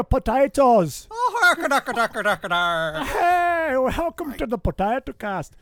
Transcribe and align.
you 0.00 0.04
potatoes. 0.04 1.08
Oh. 1.32 3.04
Hey, 3.04 3.76
welcome 3.76 4.32
to 4.34 4.46
the 4.46 4.58
Potato 4.58 5.12
Cast. 5.12 5.54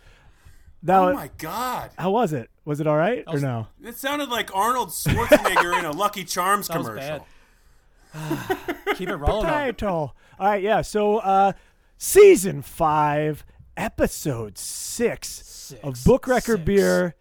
That 0.83 0.99
Oh 0.99 1.07
was, 1.07 1.15
my 1.15 1.31
god. 1.39 1.91
how 1.99 2.11
was 2.11 2.33
it? 2.33 2.51
Was 2.65 2.81
it 2.81 2.87
all 2.87 2.97
right 2.97 3.25
or 3.27 3.39
no? 3.41 3.67
It 3.83 3.97
sounded 3.97 4.29
like 4.29 4.55
Arnold 4.55 4.91
Schwarzenegger 4.91 5.79
in 5.79 5.85
a 5.85 5.91
Lucky 5.93 6.25
Charms 6.25 6.69
That 6.69 6.79
was 6.79 6.87
commercial. 6.89 7.27
bad. 8.15 8.59
Keep 8.97 9.09
it 9.09 9.17
rolling. 9.17 9.47
Potato. 9.47 9.89
All 9.89 10.15
right, 10.41 10.63
yeah. 10.63 10.83
So, 10.83 11.19
uh, 11.19 11.53
season 11.97 12.63
five, 12.63 13.45
episode 13.77 14.57
six, 14.59 15.75
of 15.83 16.03
Book 16.05 16.27
Record 16.27 16.59
Six. 16.59 16.65
Beer, 16.67 17.15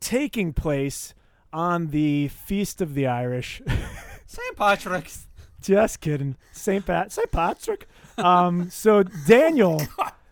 taking 0.00 0.52
place 0.52 1.14
on 1.52 1.88
the 1.88 2.28
Feast 2.28 2.80
of 2.80 2.94
the 2.94 3.06
Irish. 3.06 3.60
St. 4.26 4.56
Patrick's. 4.56 5.26
Just 5.64 6.00
kidding. 6.02 6.36
St. 6.52 6.84
Pat, 6.84 7.10
St. 7.10 7.30
Patrick. 7.30 7.88
Um, 8.18 8.68
so 8.68 9.02
Daniel, 9.02 9.80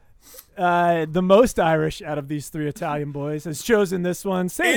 uh, 0.59 1.07
the 1.11 1.23
most 1.23 1.59
Irish 1.59 2.03
out 2.03 2.19
of 2.19 2.29
these 2.29 2.51
three 2.51 2.69
Italian 2.69 3.13
boys, 3.13 3.45
has 3.45 3.63
chosen 3.63 4.03
this 4.03 4.27
one. 4.27 4.51
Say, 4.51 4.77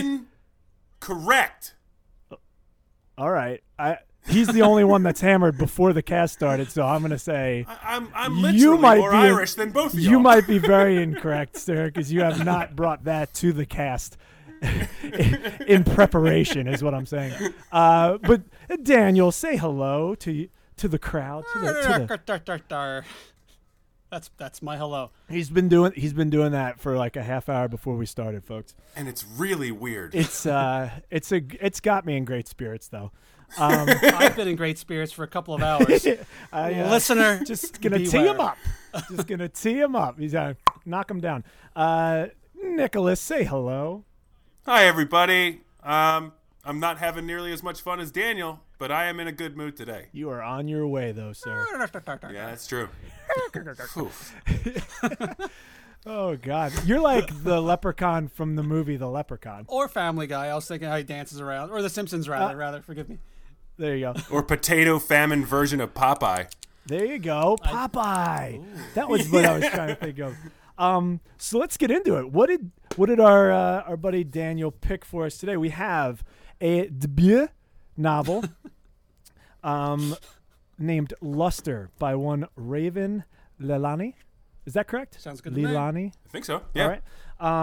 Incorrect. 1.01 1.75
all 3.17 3.29
right. 3.31 3.61
I, 3.77 3.97
he's 4.29 4.47
the 4.47 4.61
only 4.61 4.85
one 4.85 5.03
that's 5.03 5.19
hammered 5.19 5.57
before 5.57 5.91
the 5.91 6.01
cast 6.01 6.35
started, 6.35 6.71
so 6.71 6.85
I'm 6.87 7.01
gonna 7.01 7.19
say 7.19 7.65
I, 7.67 7.97
I'm 7.97 8.07
I'm 8.15 8.55
You 8.55 8.77
might 8.77 8.99
more 8.99 9.11
be 9.11 9.17
Irish 9.17 9.55
than 9.55 9.71
both 9.71 9.93
of 9.93 9.99
you 9.99 10.11
y'all. 10.11 10.19
might 10.21 10.47
be 10.47 10.57
very 10.57 10.97
incorrect, 11.03 11.57
sir, 11.57 11.87
because 11.87 12.13
you 12.13 12.21
have 12.21 12.45
not 12.45 12.77
brought 12.77 13.03
that 13.03 13.33
to 13.35 13.51
the 13.51 13.65
cast. 13.65 14.15
in 15.67 15.83
preparation 15.83 16.65
is 16.65 16.81
what 16.81 16.93
I'm 16.93 17.05
saying. 17.05 17.33
Uh, 17.73 18.17
but 18.19 18.41
Daniel, 18.83 19.31
say 19.31 19.57
hello 19.57 20.15
to 20.15 20.47
to 20.77 20.87
the 20.87 20.99
crowd. 20.99 21.45
To 21.53 21.59
the, 21.59 21.65
to 21.67 22.63
the, 22.67 23.03
That's 24.11 24.29
that's 24.37 24.61
my 24.61 24.77
hello. 24.77 25.11
He's 25.27 25.49
been 25.49 25.67
doing 25.67 25.91
he's 25.95 26.13
been 26.13 26.29
doing 26.29 26.51
that 26.51 26.79
for 26.79 26.95
like 26.95 27.15
a 27.15 27.23
half 27.23 27.49
hour 27.49 27.67
before 27.67 27.95
we 27.97 28.05
started, 28.05 28.45
folks. 28.45 28.75
and 28.95 29.07
it's 29.07 29.25
really 29.25 29.71
weird. 29.71 30.13
It's 30.15 30.45
uh 30.45 30.89
it's 31.09 31.31
a 31.31 31.41
it's 31.59 31.79
got 31.79 32.05
me 32.05 32.15
in 32.15 32.23
great 32.25 32.47
spirits 32.47 32.87
though. 32.87 33.11
Um 33.59 33.87
I've 33.89 34.35
been 34.35 34.47
in 34.47 34.55
great 34.55 34.79
spirits 34.79 35.11
for 35.11 35.23
a 35.23 35.27
couple 35.27 35.53
of 35.53 35.61
hours. 35.61 36.05
I, 36.51 36.73
uh, 36.73 36.89
Listener, 36.89 37.43
just 37.43 37.79
gonna 37.79 37.99
tee 37.99 38.25
him 38.25 38.39
up. 38.39 38.57
Just 39.11 39.27
gonna 39.27 39.49
tee 39.49 39.79
him 39.79 39.95
up. 39.95 40.17
He's 40.17 40.33
gonna 40.33 40.57
knock 40.83 41.11
him 41.11 41.19
down. 41.19 41.43
Uh 41.75 42.27
Nicholas, 42.55 43.19
say 43.19 43.43
hello. 43.43 44.03
Hi 44.65 44.85
everybody. 44.85 45.61
Um, 45.83 46.33
I'm 46.65 46.79
not 46.79 46.97
having 46.97 47.25
nearly 47.27 47.53
as 47.53 47.61
much 47.61 47.81
fun 47.81 47.99
as 47.99 48.11
Daniel, 48.11 48.61
but 48.79 48.91
I 48.91 49.05
am 49.05 49.19
in 49.19 49.27
a 49.27 49.31
good 49.31 49.55
mood 49.55 49.77
today. 49.77 50.07
You 50.11 50.29
are 50.31 50.41
on 50.41 50.67
your 50.67 50.87
way 50.87 51.11
though, 51.11 51.31
sir. 51.33 51.65
Yeah, 52.33 52.47
that's 52.47 52.67
true. 52.67 52.89
Oh 56.07 56.35
god. 56.35 56.71
You're 56.85 56.99
like 56.99 57.43
the 57.43 57.59
leprechaun 57.59 58.27
from 58.27 58.55
the 58.55 58.61
movie 58.61 58.95
The 58.95 59.07
Leprechaun. 59.09 59.65
Or 59.67 59.87
Family 59.87 60.27
Guy. 60.27 60.47
I 60.49 60.53
was 60.53 60.67
thinking 60.67 60.87
how 60.87 60.97
he 60.97 61.03
dances 61.03 61.41
around. 61.41 61.71
Or 61.71 61.81
The 61.81 61.89
Simpsons, 61.89 62.29
rather. 62.29 62.55
rather, 62.55 62.81
forgive 62.83 63.09
me. 63.09 63.17
There 63.77 63.95
you 63.95 64.13
go. 64.13 64.21
or 64.31 64.43
potato 64.43 64.99
famine 64.99 65.43
version 65.43 65.81
of 65.81 65.95
Popeye. 65.95 66.47
There 66.85 67.05
you 67.05 67.17
go, 67.17 67.57
Popeye. 67.63 68.63
that 68.93 69.09
was 69.09 69.27
what 69.31 69.45
I 69.45 69.57
was 69.57 69.67
trying 69.69 69.87
to 69.87 69.95
think 69.95 70.19
of. 70.19 70.35
Um, 70.77 71.21
so 71.37 71.57
let's 71.57 71.75
get 71.77 71.89
into 71.89 72.17
it. 72.19 72.31
What 72.31 72.47
did 72.49 72.69
what 72.97 73.07
did 73.07 73.19
our 73.19 73.51
uh, 73.51 73.81
our 73.83 73.97
buddy 73.97 74.23
Daniel 74.23 74.69
pick 74.69 75.03
for 75.03 75.25
us 75.25 75.37
today? 75.37 75.57
We 75.57 75.69
have 75.69 76.23
a 76.61 76.87
debut 76.87 77.47
novel, 77.97 78.43
um, 79.63 80.15
named 80.77 81.13
Luster 81.21 81.89
by 81.99 82.15
one 82.15 82.47
Raven 82.55 83.23
Leilani. 83.61 84.13
Is 84.65 84.73
that 84.73 84.87
correct? 84.87 85.19
Sounds 85.21 85.41
good 85.41 85.53
to 85.55 85.61
me. 85.61 85.67
Lilani. 85.69 86.11
I 86.25 86.29
think 86.29 86.45
so. 86.45 86.63
Yeah. 86.73 86.83
All 86.83 86.89
right. 86.89 87.01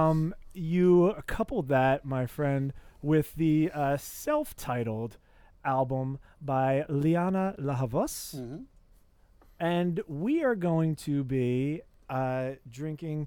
Um, 0.08 0.34
you 0.54 1.14
coupled 1.26 1.68
that, 1.68 2.04
my 2.04 2.26
friend, 2.26 2.72
with 3.02 3.34
the 3.34 3.70
uh, 3.74 3.96
self-titled 3.96 5.16
album 5.64 6.18
by 6.40 6.84
Lianne 6.88 7.54
La 7.58 7.74
Havas, 7.74 8.36
Mhm. 8.38 8.64
and 9.58 10.00
we 10.06 10.42
are 10.44 10.54
going 10.54 10.94
to 10.96 11.24
be 11.24 11.80
uh, 12.08 12.52
drinking. 12.70 13.26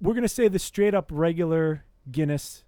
We're 0.00 0.14
going 0.14 0.22
to 0.22 0.28
say 0.28 0.48
the 0.48 0.58
straight-up 0.58 1.10
regular 1.12 1.84
Guinness 2.10 2.64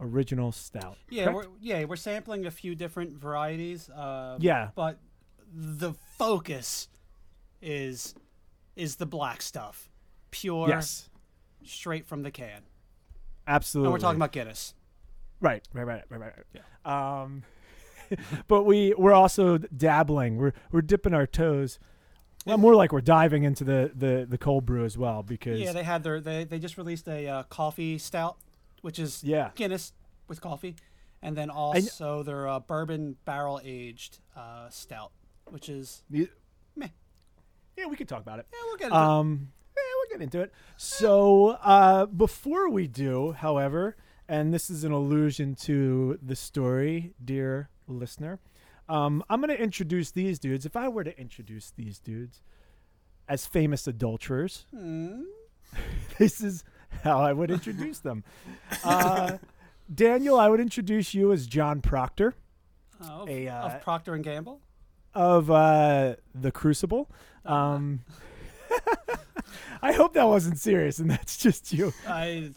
original 0.00 0.52
stout. 0.52 0.96
Yeah, 1.08 1.24
correct? 1.26 1.36
we're, 1.50 1.54
yeah, 1.60 1.84
we're 1.84 1.96
sampling 1.96 2.46
a 2.46 2.50
few 2.50 2.74
different 2.74 3.18
varieties. 3.18 3.88
Uh, 3.90 4.36
Yeah. 4.40 4.70
but 4.74 4.98
the 5.52 5.92
focus 6.16 6.88
is 7.62 8.14
is 8.76 8.96
the 8.96 9.06
black 9.06 9.42
stuff, 9.42 9.90
pure, 10.30 10.68
yes, 10.68 11.10
straight 11.64 12.06
from 12.06 12.22
the 12.22 12.30
can. 12.30 12.62
absolutely. 13.46 13.86
And 13.88 13.92
we're 13.92 13.98
talking 13.98 14.16
about 14.18 14.32
Guinness. 14.32 14.74
Right, 15.40 15.66
right, 15.72 15.84
right, 15.86 16.02
right, 16.08 16.20
right. 16.20 16.32
Yeah. 16.54 17.22
Um, 17.22 17.42
but 18.48 18.64
we 18.64 18.94
we're 18.96 19.12
also 19.12 19.58
dabbling. 19.58 20.36
We're 20.38 20.52
we're 20.72 20.82
dipping 20.82 21.14
our 21.14 21.26
toes. 21.26 21.78
Well, 22.46 22.56
more 22.58 22.74
like 22.74 22.92
we're 22.92 23.00
diving 23.02 23.42
into 23.42 23.64
the 23.64 23.90
the 23.94 24.26
the 24.28 24.38
cold 24.38 24.64
brew 24.64 24.84
as 24.84 24.96
well 24.96 25.22
because 25.22 25.60
Yeah, 25.60 25.72
they 25.72 25.82
had 25.82 26.02
their 26.02 26.20
they 26.20 26.44
they 26.44 26.58
just 26.58 26.78
released 26.78 27.06
a 27.08 27.26
uh, 27.28 27.42
coffee 27.44 27.98
stout, 27.98 28.38
which 28.82 28.98
is 28.98 29.22
Yeah. 29.24 29.50
Guinness 29.54 29.92
with 30.28 30.40
coffee, 30.40 30.76
and 31.22 31.36
then 31.36 31.50
also 31.50 32.22
their 32.22 32.48
uh, 32.48 32.60
bourbon 32.60 33.16
barrel 33.24 33.60
aged 33.64 34.18
uh, 34.36 34.68
stout, 34.70 35.12
which 35.46 35.68
is 35.68 36.02
the- 36.10 36.28
Meh. 36.76 36.88
yeah, 37.76 37.86
we 37.86 37.96
could 37.96 38.08
talk 38.08 38.20
about 38.22 38.38
it. 38.38 38.46
yeah, 38.52 38.58
we'll 38.66 38.76
get 38.76 38.86
into 38.86 38.96
it. 38.96 39.02
Um, 39.02 39.48
yeah, 39.76 39.82
we'll 39.96 40.18
get 40.18 40.22
into 40.22 40.40
it. 40.40 40.52
So 40.76 41.48
uh, 41.62 42.06
before 42.06 42.68
we 42.70 42.86
do, 42.86 43.32
however, 43.32 43.96
and 44.28 44.54
this 44.54 44.70
is 44.70 44.84
an 44.84 44.92
allusion 44.92 45.54
to 45.56 46.18
the 46.22 46.36
story, 46.36 47.12
dear 47.24 47.68
listener, 47.88 48.38
um, 48.88 49.22
I'm 49.28 49.40
going 49.40 49.54
to 49.56 49.60
introduce 49.62 50.10
these 50.12 50.38
dudes. 50.38 50.64
If 50.66 50.76
I 50.76 50.88
were 50.88 51.04
to 51.04 51.18
introduce 51.20 51.70
these 51.72 51.98
dudes 51.98 52.40
as 53.28 53.46
famous 53.46 53.86
adulterers, 53.86 54.66
Hmm. 54.70 55.22
this 56.18 56.40
is 56.40 56.64
how 57.04 57.20
I 57.20 57.32
would 57.32 57.50
introduce 57.50 57.98
them. 58.00 58.24
Uh, 58.84 59.38
Daniel, 59.92 60.38
I 60.38 60.48
would 60.48 60.60
introduce 60.60 61.14
you 61.14 61.32
as 61.32 61.46
John 61.46 61.80
Proctor 61.80 62.34
of, 63.00 63.28
a, 63.28 63.48
uh, 63.48 63.66
of 63.68 63.82
Procter 63.82 64.14
and 64.14 64.22
Gamble. 64.24 64.60
of 65.14 65.50
uh, 65.50 66.16
the 66.34 66.52
Crucible. 66.52 67.10
Um, 67.44 68.00
I 69.82 69.92
hope 69.92 70.12
that 70.14 70.28
wasn't 70.28 70.58
serious, 70.58 70.98
and 70.98 71.10
that's 71.10 71.36
just 71.38 71.72
you. 71.72 71.92
I 72.06 72.50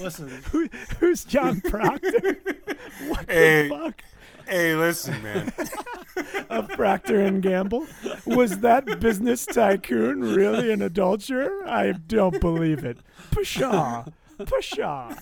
listen. 0.00 0.28
Who, 0.50 0.68
who's 0.98 1.24
John 1.24 1.60
Proctor? 1.60 2.38
what 3.08 3.30
Hey. 3.30 3.68
the 3.68 3.74
fuck? 3.74 4.02
Hey, 4.46 4.74
listen, 4.74 5.22
man. 5.22 5.52
Of 6.48 6.68
Procter 6.70 7.20
and 7.20 7.42
Gamble? 7.42 7.86
Was 8.24 8.60
that 8.60 9.00
business 9.00 9.44
tycoon 9.44 10.20
really 10.22 10.72
an 10.72 10.80
adulterer? 10.80 11.66
I 11.66 11.92
don't 11.92 12.40
believe 12.40 12.84
it. 12.84 12.98
Pshaw. 13.32 14.06
Pshaw. 14.38 15.14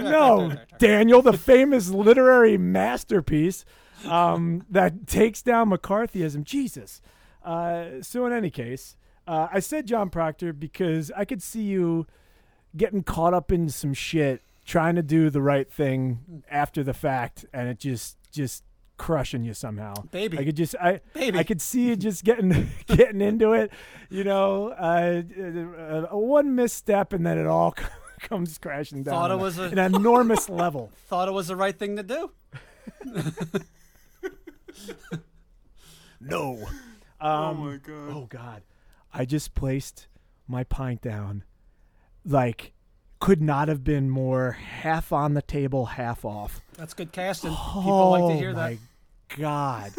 No, 0.00 0.56
Daniel, 0.78 1.22
the 1.22 1.34
famous 1.34 1.90
literary 1.90 2.58
masterpiece 2.58 3.64
um, 4.06 4.64
that 4.70 5.06
takes 5.06 5.42
down 5.42 5.70
McCarthyism. 5.70 6.42
Jesus. 6.42 7.00
Uh, 7.44 8.02
so, 8.02 8.26
in 8.26 8.32
any 8.32 8.50
case, 8.50 8.96
uh, 9.26 9.48
I 9.52 9.60
said 9.60 9.86
John 9.86 10.10
Proctor 10.10 10.52
because 10.52 11.12
I 11.16 11.24
could 11.24 11.42
see 11.42 11.62
you 11.62 12.06
getting 12.76 13.02
caught 13.02 13.34
up 13.34 13.52
in 13.52 13.68
some 13.68 13.94
shit, 13.94 14.42
trying 14.68 14.94
to 14.96 15.02
do 15.02 15.30
the 15.30 15.40
right 15.40 15.72
thing 15.72 16.42
after 16.50 16.84
the 16.84 16.92
fact, 16.94 17.46
and 17.54 17.68
it 17.68 17.78
just 17.78 18.16
just 18.30 18.62
crushing 18.98 19.42
you 19.44 19.54
somehow. 19.54 19.94
Baby. 20.10 20.38
I 20.38 20.44
could 20.44 20.56
just 20.56 20.74
I 20.80 21.00
Baby. 21.14 21.38
I 21.38 21.42
could 21.44 21.62
see 21.62 21.88
you 21.88 21.96
just 21.96 22.22
getting 22.22 22.68
getting 22.86 23.20
into 23.22 23.52
it. 23.54 23.70
You 24.10 24.24
know, 24.24 24.68
uh, 24.70 25.22
uh, 25.40 26.06
uh, 26.12 26.16
one 26.18 26.54
misstep, 26.54 27.12
and 27.14 27.24
then 27.26 27.38
it 27.38 27.46
all 27.46 27.74
comes 28.20 28.58
crashing 28.58 29.04
down. 29.04 29.14
Thought 29.14 29.30
it 29.30 29.38
was 29.38 29.58
a- 29.58 29.64
an 29.64 29.78
enormous 29.78 30.48
level. 30.62 30.90
Thought 31.08 31.28
it 31.28 31.32
was 31.32 31.46
the 31.48 31.56
right 31.56 31.76
thing 31.78 31.96
to 31.96 32.02
do. 32.02 32.30
No. 36.20 36.66
oh 37.20 37.26
Um, 37.28 37.58
my 37.60 37.76
god. 37.76 38.10
Oh 38.10 38.26
God, 38.28 38.62
I 39.14 39.24
just 39.24 39.54
placed 39.54 40.08
my 40.48 40.64
pint 40.64 41.00
down. 41.00 41.44
Like, 42.24 42.72
could 43.20 43.42
not 43.42 43.68
have 43.68 43.82
been 43.84 44.08
more 44.10 44.52
half 44.52 45.12
on 45.12 45.34
the 45.34 45.42
table, 45.42 45.86
half 45.86 46.24
off. 46.24 46.60
That's 46.76 46.94
good 46.94 47.12
casting. 47.12 47.50
People 47.50 47.82
oh 47.92 48.10
like 48.10 48.34
to 48.34 48.38
hear 48.38 48.52
my 48.52 48.78
that. 49.28 49.36
God. 49.38 49.92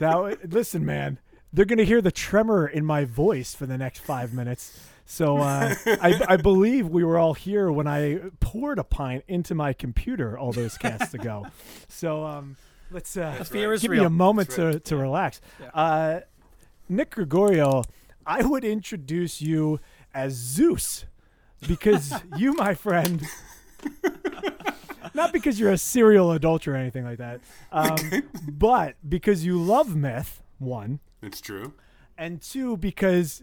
now, 0.00 0.30
listen, 0.48 0.84
man. 0.84 1.18
They're 1.52 1.64
gonna 1.64 1.84
hear 1.84 2.02
the 2.02 2.12
tremor 2.12 2.66
in 2.66 2.84
my 2.84 3.04
voice 3.06 3.54
for 3.54 3.64
the 3.66 3.78
next 3.78 4.00
five 4.00 4.34
minutes. 4.34 4.78
So 5.06 5.38
uh, 5.38 5.74
I, 5.86 6.20
I 6.28 6.36
believe 6.36 6.86
we 6.88 7.02
were 7.02 7.18
all 7.18 7.32
here 7.32 7.72
when 7.72 7.86
I 7.86 8.20
poured 8.40 8.78
a 8.78 8.84
pint 8.84 9.24
into 9.26 9.54
my 9.54 9.72
computer 9.72 10.38
all 10.38 10.52
those 10.52 10.76
casts 10.76 11.14
ago. 11.14 11.46
So 11.88 12.24
um, 12.26 12.56
let's 12.90 13.16
uh, 13.16 13.36
The 13.38 13.44
fear 13.46 13.72
is 13.72 13.80
give 13.80 13.90
real. 13.92 14.02
me 14.02 14.06
a 14.06 14.10
moment 14.10 14.48
That's 14.50 14.58
right. 14.58 14.72
to 14.74 14.80
to 14.80 14.96
relax. 14.98 15.40
Yeah. 15.58 15.68
Uh, 15.72 16.20
Nick 16.90 17.10
Gregorio, 17.12 17.84
I 18.26 18.44
would 18.44 18.64
introduce 18.64 19.40
you 19.40 19.80
as 20.12 20.34
Zeus 20.34 21.06
because 21.66 22.12
you, 22.36 22.52
my 22.54 22.74
friend. 22.74 23.22
Not 25.14 25.32
because 25.32 25.58
you're 25.58 25.72
a 25.72 25.78
serial 25.78 26.30
adulterer 26.32 26.74
or 26.74 26.76
anything 26.76 27.04
like 27.04 27.18
that, 27.18 27.40
um, 27.72 27.96
but 28.48 28.94
because 29.08 29.44
you 29.44 29.58
love 29.60 29.96
myth. 29.96 30.42
One, 30.58 31.00
It's 31.22 31.40
true. 31.40 31.72
and 32.16 32.40
two 32.42 32.76
because 32.76 33.42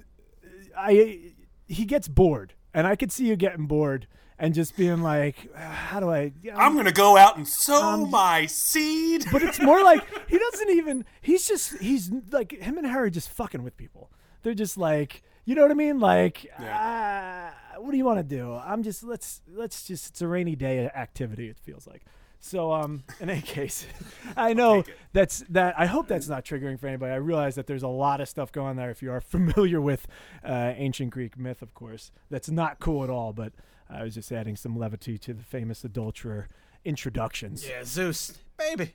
I 0.78 1.32
he 1.68 1.86
gets 1.86 2.08
bored, 2.08 2.54
and 2.74 2.86
I 2.86 2.96
could 2.96 3.12
see 3.12 3.28
you 3.28 3.36
getting 3.36 3.66
bored 3.68 4.08
and 4.38 4.54
just 4.54 4.78
being 4.78 5.02
like, 5.02 5.54
"How 5.56 6.00
do 6.00 6.10
I?" 6.12 6.32
I'm 6.56 6.76
gonna 6.76 6.92
go 6.92 7.18
out 7.18 7.36
and 7.38 7.48
sow 7.48 7.82
Um, 7.82 8.12
my 8.12 8.46
seed. 8.46 9.26
But 9.32 9.42
it's 9.44 9.60
more 9.62 9.82
like 9.84 10.02
he 10.30 10.38
doesn't 10.38 10.70
even. 10.70 11.04
He's 11.22 11.48
just. 11.48 11.78
He's 11.80 12.12
like 12.32 12.52
him 12.54 12.78
and 12.78 12.86
Harry 12.88 13.12
just 13.12 13.30
fucking 13.30 13.64
with 13.64 13.76
people. 13.76 14.12
They're 14.44 14.54
just 14.54 14.78
like, 14.78 15.24
you 15.46 15.56
know 15.56 15.64
what 15.64 15.72
I 15.72 15.76
mean? 15.76 16.00
Like, 16.00 16.46
ah, 16.60 17.54
what 17.80 17.92
do 17.92 17.98
you 17.98 18.06
want 18.06 18.20
to 18.20 18.24
do? 18.24 18.54
I'm 18.54 18.84
just 18.84 19.04
let's 19.04 19.42
let's 19.52 19.86
just. 19.86 20.10
It's 20.10 20.22
a 20.22 20.28
rainy 20.28 20.56
day 20.56 20.86
activity. 20.88 21.50
It 21.50 21.58
feels 21.58 21.88
like. 21.88 22.04
So 22.40 22.74
um, 22.74 23.04
in 23.20 23.30
any 23.30 23.42
case, 23.42 23.86
I 24.38 24.54
know 24.54 24.84
that's 25.14 25.44
that. 25.50 25.76
I 25.78 25.86
hope 25.86 26.08
that's 26.08 26.28
not 26.28 26.46
triggering 26.46 26.80
for 26.80 26.88
anybody. 26.88 27.12
I 27.12 27.18
realize 27.18 27.56
that 27.56 27.68
there's 27.68 27.84
a 27.84 27.88
lot 27.88 28.22
of 28.22 28.30
stuff 28.30 28.52
going 28.52 28.70
on 28.70 28.76
there. 28.76 28.90
If 28.90 29.02
you 29.02 29.12
are 29.12 29.22
familiar 29.36 29.82
with 29.82 30.08
uh, 30.44 30.74
ancient 30.76 31.12
Greek 31.12 31.38
myth, 31.38 31.62
of 31.62 31.74
course, 31.74 32.12
that's 32.30 32.50
not 32.50 32.80
cool 32.80 33.04
at 33.04 33.10
all. 33.10 33.34
But 33.34 33.54
I 33.90 34.04
was 34.04 34.16
just 34.16 34.32
adding 34.32 34.56
some 34.56 34.78
levity 34.78 35.18
to 35.20 35.34
the 35.34 35.44
famous 35.44 35.84
adulterer 35.84 36.48
introductions. 36.84 37.68
Yeah, 37.68 37.84
Zeus, 37.84 38.38
baby. 38.58 38.94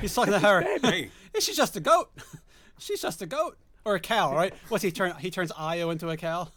He's 0.00 0.14
talking 0.14 0.32
to 0.32 0.40
her. 0.40 0.62
Hey, 0.82 1.10
she's 1.38 1.56
just 1.56 1.76
a 1.76 1.80
goat. 1.80 2.10
She's 2.78 3.00
just 3.00 3.22
a 3.22 3.26
goat 3.26 3.56
or 3.86 3.94
a 3.94 4.00
cow, 4.00 4.34
right? 4.34 4.52
What's 4.68 4.82
he 4.82 4.90
turn? 4.90 5.14
He 5.18 5.30
turns 5.30 5.52
Io 5.56 5.90
into 5.90 6.10
a 6.10 6.16
cow. 6.16 6.48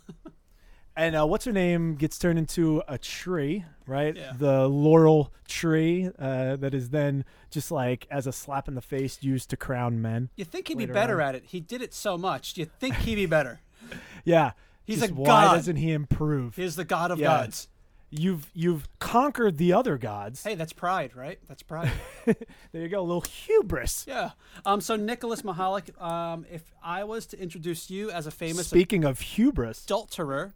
And 0.99 1.15
uh, 1.15 1.25
what's 1.25 1.45
her 1.45 1.51
name 1.53 1.95
gets 1.95 2.17
turned 2.19 2.37
into 2.37 2.83
a 2.87 2.97
tree, 2.97 3.63
right? 3.87 4.15
Yeah. 4.15 4.33
The 4.37 4.67
laurel 4.67 5.31
tree 5.47 6.09
uh, 6.19 6.57
that 6.57 6.73
is 6.73 6.89
then 6.89 7.23
just 7.51 7.71
like 7.71 8.05
as 8.11 8.27
a 8.27 8.33
slap 8.33 8.67
in 8.67 8.75
the 8.75 8.81
face 8.81 9.17
used 9.21 9.49
to 9.51 9.57
crown 9.57 10.01
men. 10.01 10.29
You 10.35 10.43
think 10.43 10.67
he'd 10.67 10.77
be 10.77 10.85
better 10.85 11.21
on. 11.21 11.29
at 11.29 11.35
it? 11.35 11.43
He 11.45 11.61
did 11.61 11.81
it 11.81 11.93
so 11.93 12.17
much. 12.17 12.57
You 12.57 12.65
think 12.65 12.95
he'd 12.95 13.15
be 13.15 13.25
better? 13.25 13.61
Yeah, 14.25 14.51
He's 14.83 14.99
just 14.99 15.11
a 15.11 15.15
why 15.15 15.25
god. 15.45 15.55
doesn't 15.55 15.77
he 15.77 15.93
improve? 15.93 16.55
He's 16.57 16.75
the 16.75 16.83
god 16.83 17.11
of 17.11 17.19
Yeah. 17.19 17.27
gods. 17.27 17.69
You've 18.11 18.49
you've 18.53 18.87
conquered 18.99 19.57
the 19.57 19.71
other 19.71 19.97
gods. 19.97 20.43
Hey, 20.43 20.55
that's 20.55 20.73
pride, 20.73 21.15
right? 21.15 21.39
That's 21.47 21.63
pride. 21.63 21.91
There 22.25 22.81
you 22.81 22.89
go, 22.89 22.99
a 22.99 23.07
little 23.07 23.21
hubris. 23.21 24.05
yeah. 24.07 24.31
Um. 24.65 24.81
So 24.81 24.95
Nicholas 24.97 25.43
Mahalik. 25.43 25.99
Um. 26.01 26.45
If 26.51 26.63
I 26.83 27.03
was 27.05 27.25
to 27.27 27.39
introduce 27.41 27.89
you 27.89 28.11
as 28.11 28.27
a 28.27 28.31
famous 28.31 28.67
Speaking 28.67 29.05
of 29.05 29.19
hubris, 29.21 29.85
adulterer, 29.85 30.53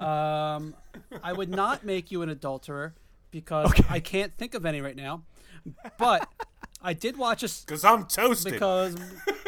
um, 0.00 0.74
I 1.22 1.32
would 1.32 1.48
not 1.48 1.84
make 1.84 2.10
you 2.10 2.22
an 2.22 2.28
adulterer 2.28 2.94
because 3.30 3.72
I 3.88 4.00
can't 4.00 4.32
think 4.36 4.54
of 4.54 4.64
any 4.66 4.80
right 4.80 4.96
now. 4.96 5.22
But 5.98 6.28
I 6.82 6.92
did 6.92 7.16
watch 7.16 7.42
a 7.42 7.48
because 7.66 7.84
I'm 7.84 8.04
toasted. 8.06 8.52
because 8.52 8.96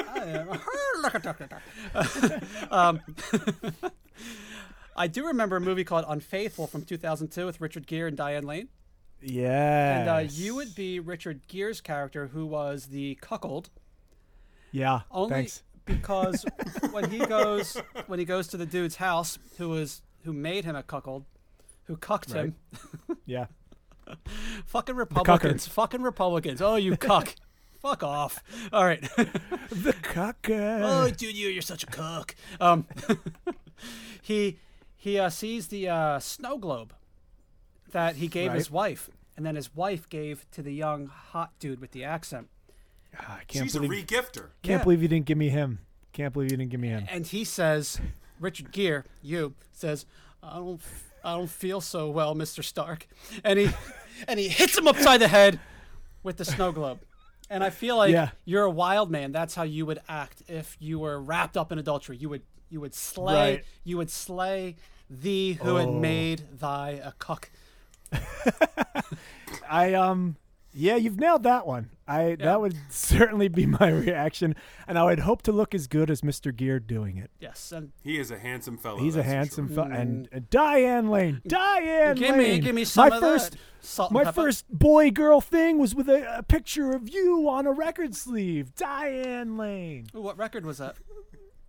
I 0.09 0.25
am 0.25 0.49
um, 2.71 3.01
I 4.97 5.07
do 5.07 5.27
remember 5.27 5.57
a 5.57 5.61
movie 5.61 5.85
called 5.85 6.05
Unfaithful 6.09 6.67
from 6.67 6.85
2002 6.85 7.47
with 7.47 7.61
Richard 7.61 7.87
Gere 7.87 8.09
and 8.09 8.17
Diane 8.17 8.45
Lane. 8.45 8.69
yeah, 9.23 10.01
And 10.01 10.09
uh, 10.09 10.31
you 10.31 10.55
would 10.57 10.75
be 10.75 11.01
Richard 11.01 11.41
Gere's 11.49 11.81
character, 11.81 12.27
who 12.29 12.45
was 12.47 12.87
the 12.87 13.15
cuckold. 13.23 13.71
yeah. 14.73 15.01
Only 15.11 15.31
thanks. 15.31 15.63
because 15.87 16.45
when 16.91 17.11
he 17.11 17.19
goes 17.19 17.77
when 18.09 18.19
he 18.19 18.25
goes 18.25 18.49
to 18.49 18.57
the 18.57 18.67
dude's 18.67 18.97
house, 18.97 19.39
who 19.57 19.71
was 19.71 20.03
who 20.25 20.33
made 20.33 20.65
him 20.65 20.77
a 20.77 20.83
cuckold, 20.83 21.25
who 21.85 21.97
cucked 21.97 22.33
him. 22.33 22.57
Yeah, 23.27 23.47
Fucking 24.67 24.97
Republicans. 24.97 25.67
Fucking 25.67 26.03
Republicans. 26.03 26.61
Oh, 26.61 26.77
you 26.77 26.97
cuck. 26.97 27.35
Fuck 27.81 28.03
off. 28.03 28.43
All 28.73 28.85
right. 28.85 29.01
the 29.71 29.95
caca. 30.03 30.81
oh, 30.83 31.11
dude, 31.11 31.35
you 31.35 31.49
you're 31.49 31.63
such 31.63 31.83
a 31.83 31.87
cuck. 31.87 32.35
Um, 32.61 32.87
he 34.21 34.59
he 34.97 35.19
uh, 35.19 35.31
sees 35.31 35.69
the 35.69 35.89
uh, 35.89 36.19
snow 36.19 36.59
globe 36.59 36.93
that 37.93 38.17
he 38.17 38.29
gave 38.29 38.53
his 38.53 38.71
wife, 38.71 39.09
and 39.37 39.47
then 39.47 39.57
his 39.57 39.75
wife 39.75 40.09
gave 40.09 40.47
to 40.51 40.63
the 40.63 40.73
young 40.75 41.07
hot 41.07 41.53
dude 41.59 41.81
with 41.81 41.93
the 41.93 42.05
accent. 42.05 42.49
Ah, 43.19 43.39
I 43.41 43.45
can't 43.45 43.65
She's 43.65 43.75
a 43.77 43.81
believe 43.81 44.07
regifter. 44.07 44.51
can't 44.63 44.81
Yeah. 44.81 44.83
believe 44.85 45.03
you 45.03 45.09
didn't 45.09 45.27
give 45.27 45.39
me 45.39 45.49
him. 45.49 45.81
Can't 46.13 46.33
believe 46.33 46.51
you 46.51 46.57
didn't 46.59 46.71
give 46.71 46.81
me 46.81 46.89
him. 46.89 47.07
And 47.09 47.27
he 47.27 47.45
says, 47.45 47.99
Richard 48.41 48.73
Gere, 48.73 49.05
you 49.23 49.55
says, 49.73 50.07
I 50.43 50.57
don't, 50.57 50.81
I 51.23 51.37
don't 51.37 51.51
feel 51.51 51.81
so 51.81 52.11
well, 52.11 52.35
Mister 52.35 52.63
Stark, 52.63 53.07
and 53.45 53.59
he, 53.59 53.71
and 54.29 54.41
he 54.41 54.49
hits 54.49 54.77
him 54.77 54.89
upside 54.89 55.21
the 55.21 55.29
head 55.29 55.61
with 56.23 56.37
the 56.39 56.45
snow 56.45 56.73
globe. 56.73 57.01
And 57.49 57.63
I 57.65 57.71
feel 57.71 57.97
like 57.97 58.13
Yeah. 58.13 58.31
you're 58.45 58.65
a 58.65 58.71
wild 58.71 59.11
man. 59.11 59.33
That's 59.33 59.55
how 59.55 59.65
you 59.65 59.85
would 59.87 60.01
act 60.09 60.43
if 60.49 60.77
you 60.81 60.99
were 61.01 61.21
wrapped 61.21 61.57
up 61.57 61.71
in 61.73 61.79
adultery. 61.79 62.17
You 62.17 62.29
would, 62.31 62.43
you 62.71 62.81
would 62.81 62.95
slay, 62.95 63.35
Right. 63.57 63.65
you 63.85 63.97
would 63.97 64.11
slay 64.11 64.77
thee 65.09 65.55
who 65.55 65.75
had 65.77 65.89
Oh. 65.89 65.99
made 65.99 66.43
thy 66.59 66.91
a 67.03 67.11
cuck. 67.13 67.51
I 69.69 69.95
um 69.95 70.37
yeah, 70.73 70.95
you've 70.97 71.19
nailed 71.19 71.43
that 71.43 71.67
one. 71.67 71.91
I 72.11 72.31
Yeah. 72.31 72.37
that 72.47 72.61
would 72.61 72.77
certainly 72.91 73.49
be 73.49 73.67
my 73.67 73.89
reaction, 73.89 74.57
and 74.89 74.99
I 74.99 75.05
would 75.05 75.21
hope 75.21 75.43
to 75.43 75.53
look 75.53 75.75
as 75.75 75.87
good 75.87 76.11
as 76.11 76.23
Mr. 76.23 76.55
Gere 76.55 76.81
doing 76.81 77.17
it. 77.19 77.31
Yes, 77.41 77.71
and 77.73 77.93
He 78.03 78.19
is 78.19 78.31
a 78.31 78.39
handsome 78.39 78.77
fellow. 78.77 78.99
He's 78.99 79.17
a 79.17 79.23
handsome 79.23 79.69
sure. 79.69 79.85
fel- 79.85 79.93
and, 79.93 80.29
and 80.33 80.51
Diane 80.51 81.09
Lane, 81.09 81.41
Diane 81.47 82.17
give 82.17 82.31
Lane. 82.37 82.39
me, 82.39 82.59
give 82.59 82.75
me 82.75 82.85
some 82.85 83.09
my 83.11 83.17
of 83.17 83.23
first, 83.23 83.53
that. 83.53 83.61
Salt 83.83 84.11
and 84.11 84.23
my 84.25 84.31
first 84.33 84.69
boy 84.71 85.11
girl 85.11 85.41
thing 85.41 85.79
was 85.79 85.95
with 85.95 86.09
a, 86.09 86.39
a 86.39 86.43
picture 86.43 86.91
of 86.93 87.09
you 87.09 87.49
on 87.49 87.67
a 87.67 87.73
record 87.73 88.15
sleeve, 88.15 88.75
Diane 88.75 89.57
Lane. 89.57 90.07
Ooh, 90.15 90.21
what 90.21 90.37
record 90.37 90.67
was 90.67 90.79
that? 90.79 90.97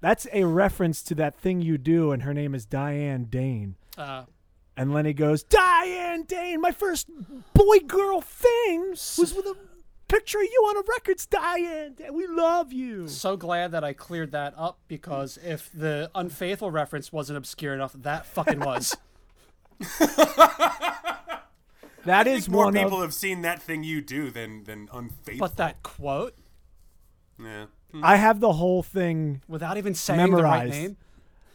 That's 0.02 0.26
a 0.34 0.44
reference 0.46 1.04
to 1.04 1.16
that 1.16 1.36
thing 1.36 1.62
you 1.62 1.78
do, 1.78 2.12
and 2.12 2.24
her 2.24 2.34
name 2.34 2.56
is 2.56 2.66
Diane 2.66 3.26
Dane. 3.26 3.76
Uh, 3.98 4.24
And 4.76 4.92
Lenny 4.94 5.14
goes, 5.14 5.44
Diane 5.44 6.24
Dane, 6.24 6.60
my 6.60 6.72
first 6.72 7.08
boy 7.54 7.80
girl 7.86 8.20
thing 8.22 8.90
was 8.92 9.34
with 9.36 9.46
a 9.46 9.56
picture 10.12 10.40
of 10.40 10.44
you 10.46 10.62
on 10.70 10.78
a 10.78 10.84
records, 10.90 11.26
Diane. 11.26 11.94
Dane. 11.94 12.14
We 12.14 12.28
love 12.28 12.72
you. 12.74 13.08
so 13.08 13.38
glad 13.38 13.72
that 13.72 13.84
I 13.84 13.94
cleared 13.94 14.32
that 14.32 14.54
up 14.58 14.80
because 14.88 15.38
if 15.44 15.70
the 15.74 16.12
unfaithful 16.14 16.70
reference 16.72 17.12
wasn't 17.12 17.38
obscure 17.38 17.74
enough, 17.74 17.94
that 17.94 18.26
fucking 18.26 18.60
was. 18.60 18.96
That 22.04 22.26
I 22.26 22.32
is 22.32 22.46
think 22.46 22.54
more 22.54 22.66
one 22.66 22.74
people 22.74 22.98
of. 22.98 23.04
have 23.04 23.14
seen 23.14 23.44
that 23.44 23.62
thing 23.62 23.84
you 23.84 24.02
do 24.02 24.32
than 24.32 24.64
than 24.64 24.90
unfaithful. 24.92 25.48
but 25.48 25.58
that 25.58 25.84
quote, 25.84 26.34
yeah. 27.40 27.66
Hmm. 27.92 28.04
I 28.04 28.16
have 28.16 28.40
the 28.40 28.54
whole 28.54 28.82
thing. 28.82 29.42
without 29.48 29.78
even 29.78 29.94
saying 29.94 30.18
the 30.32 30.42
right 30.42 30.64
Memorized. 30.66 30.72
name, 30.72 30.98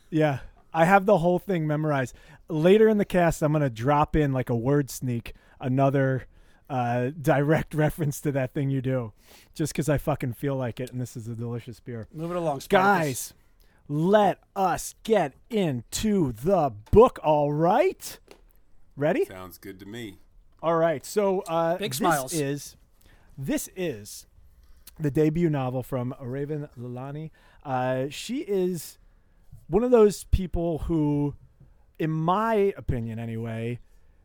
Yeah, 0.09 0.39
I 0.73 0.85
have 0.85 1.05
the 1.05 1.19
whole 1.19 1.41
thing 1.41 1.67
memorized. 1.67 2.15
Later 2.49 2.89
in 2.89 2.99
the 2.99 3.05
cast, 3.05 3.43
I'm 3.43 3.53
gonna 3.53 3.69
drop 3.69 4.15
in 4.15 4.33
like 4.33 4.49
a 4.49 4.55
word 4.55 4.89
sneak, 4.89 5.35
another 5.61 6.27
uh, 6.69 7.11
direct 7.21 7.75
reference 7.85 8.21
to 8.23 8.33
that 8.33 8.53
thing 8.55 8.71
you 8.71 8.81
do, 8.81 9.13
just 9.55 9.73
because 9.73 9.89
I 9.89 9.99
fucking 9.99 10.35
feel 10.35 10.57
like 10.57 10.81
it, 10.81 10.91
and 10.93 11.01
this 11.01 11.17
is 11.17 11.29
a 11.29 11.35
delicious 11.35 11.81
beer. 11.81 12.09
move 12.13 12.31
it 12.31 12.37
along, 12.37 12.61
Spartacus. 12.61 13.07
Guys, 13.07 13.35
let 13.89 14.39
us 14.55 14.95
get 15.05 15.35
into 15.51 16.33
the 16.33 16.73
book. 16.91 17.19
All 17.23 17.53
right, 17.53 18.19
ready? 18.97 19.25
Sounds 19.27 19.59
good 19.59 19.79
to 19.81 19.87
me. 19.87 20.19
All 20.63 20.77
right. 20.77 21.05
So 21.07 21.41
uh, 21.43 21.77
Big 21.77 21.93
this 21.93 21.99
smiles. 21.99 22.33
is 22.33 22.77
this 23.39 23.69
is 23.77 24.27
the 24.99 25.11
debut 25.11 25.51
novel 25.51 25.83
from 25.83 26.15
Raven 26.21 26.69
Leilani. 26.79 27.31
Uh, 27.65 28.07
she 28.09 28.39
is 28.39 28.99
one 29.69 29.85
of 29.85 29.91
those 29.91 30.25
people 30.25 30.79
who, 30.79 31.35
in 31.99 32.11
my 32.11 32.73
opinion, 32.77 33.19
anyway, 33.19 33.79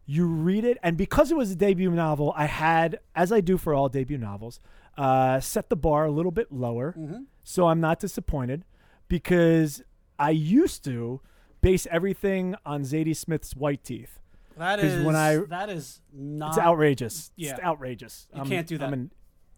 you 0.06 0.26
read 0.26 0.66
it, 0.66 0.78
and 0.84 0.98
because 0.98 1.32
it 1.32 1.38
was 1.38 1.52
a 1.52 1.56
debut 1.56 1.92
novel, 1.92 2.34
I 2.36 2.46
had, 2.46 3.00
as 3.16 3.32
I 3.32 3.40
do 3.42 3.58
for 3.58 3.74
all 3.74 3.88
debut 3.90 4.18
novels, 4.18 4.60
uh, 4.98 5.40
set 5.40 5.70
the 5.70 5.76
bar 5.76 6.06
a 6.06 6.12
little 6.12 6.32
bit 6.32 6.52
lower, 6.52 6.96
so 7.44 7.68
I'm 7.68 7.80
not 7.80 8.00
disappointed 8.00 8.66
because 9.08 9.82
I 10.18 10.32
used 10.32 10.84
to 10.86 11.22
base 11.62 11.88
everything 11.92 12.56
on 12.66 12.82
Zadie 12.84 13.16
Smith's 13.16 13.56
White 13.56 13.84
Teeth. 13.84 14.20
That 14.58 14.80
'Cause 14.80 14.92
is 14.92 15.06
when 15.06 15.16
I- 15.16 15.38
that 15.50 15.70
is 15.70 16.02
not 16.14 16.50
It's 16.50 16.58
outrageous. 16.60 17.32
yeah. 17.36 17.52
It's 17.52 17.60
outrageous. 17.62 18.28
You 18.34 18.40
I'm- 18.42 18.50
can't 18.50 18.68
do 18.68 18.78
that. 18.78 18.86
I'm 18.88 18.94
an- 18.94 19.12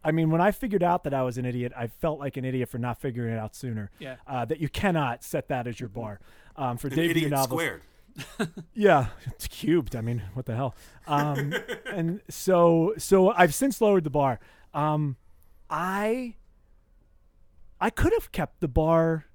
I 0.04 0.12
mean, 0.12 0.30
when 0.32 0.42
I 0.42 0.52
figured 0.52 0.84
out 0.84 1.04
that 1.06 1.14
I 1.14 1.24
was 1.24 1.38
an 1.38 1.46
idiot, 1.46 1.72
I 1.76 1.88
felt 1.88 2.20
like 2.20 2.36
an 2.36 2.44
idiot 2.46 2.68
for 2.70 2.78
not 2.78 3.00
figuring 3.00 3.34
it 3.34 3.40
out 3.40 3.56
sooner. 3.56 3.90
Yeah. 4.00 4.18
Uh, 4.28 4.44
that 4.46 4.60
you 4.60 4.68
cannot 4.70 5.24
set 5.24 5.48
that 5.48 5.66
as 5.66 5.80
your 5.80 5.88
bar 5.90 6.20
um, 6.58 6.78
for 6.78 6.88
An 6.88 6.96
debut 6.96 7.12
idiot 7.12 7.32
novels. 7.32 7.48
squared. 7.50 7.82
Yeah, 8.74 9.08
it's 9.28 9.48
cubed. 9.48 9.96
I 9.96 10.02
mean, 10.02 10.24
what 10.34 10.46
the 10.46 10.56
hell? 10.56 10.76
Um, 11.08 11.54
and 11.86 12.22
so, 12.30 12.94
so 12.98 13.32
I've 13.32 13.54
since 13.54 13.80
lowered 13.82 14.04
the 14.04 14.10
bar. 14.10 14.40
Um, 14.74 15.18
I 15.70 16.36
I 17.80 17.90
could 17.90 18.14
have 18.14 18.32
kept 18.32 18.62
the 18.62 18.68
bar 18.68 19.26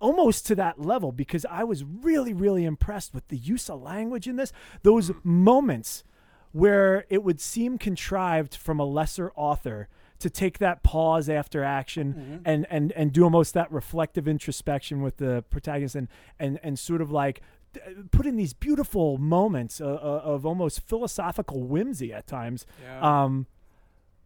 almost 0.00 0.46
to 0.46 0.54
that 0.54 0.80
level 0.80 1.12
because 1.12 1.44
I 1.50 1.64
was 1.64 1.84
really, 1.84 2.32
really 2.32 2.64
impressed 2.64 3.12
with 3.12 3.28
the 3.28 3.36
use 3.36 3.68
of 3.68 3.82
language 3.82 4.26
in 4.26 4.36
this. 4.36 4.52
Those 4.82 5.12
moments 5.22 6.04
where 6.52 7.04
it 7.10 7.22
would 7.22 7.40
seem 7.40 7.78
contrived 7.78 8.54
from 8.54 8.80
a 8.80 8.84
lesser 8.84 9.30
author 9.34 9.88
to 10.20 10.30
take 10.30 10.58
that 10.58 10.82
pause 10.82 11.28
after 11.28 11.62
action 11.62 12.40
and, 12.44 12.66
and, 12.70 12.92
and 12.92 13.12
do 13.12 13.22
almost 13.22 13.54
that 13.54 13.70
reflective 13.70 14.26
introspection 14.26 15.00
with 15.02 15.18
the 15.18 15.44
protagonist 15.50 15.94
and, 15.94 16.08
and, 16.40 16.58
and 16.62 16.78
sort 16.78 17.00
of 17.00 17.10
like 17.10 17.40
put 18.10 18.26
in 18.26 18.36
these 18.36 18.52
beautiful 18.54 19.18
moments 19.18 19.80
uh, 19.80 19.86
uh, 19.86 20.20
of 20.24 20.44
almost 20.46 20.80
philosophical 20.80 21.62
whimsy 21.64 22.12
at 22.12 22.26
times 22.26 22.66
Yeah. 22.82 23.00
um, 23.24 23.46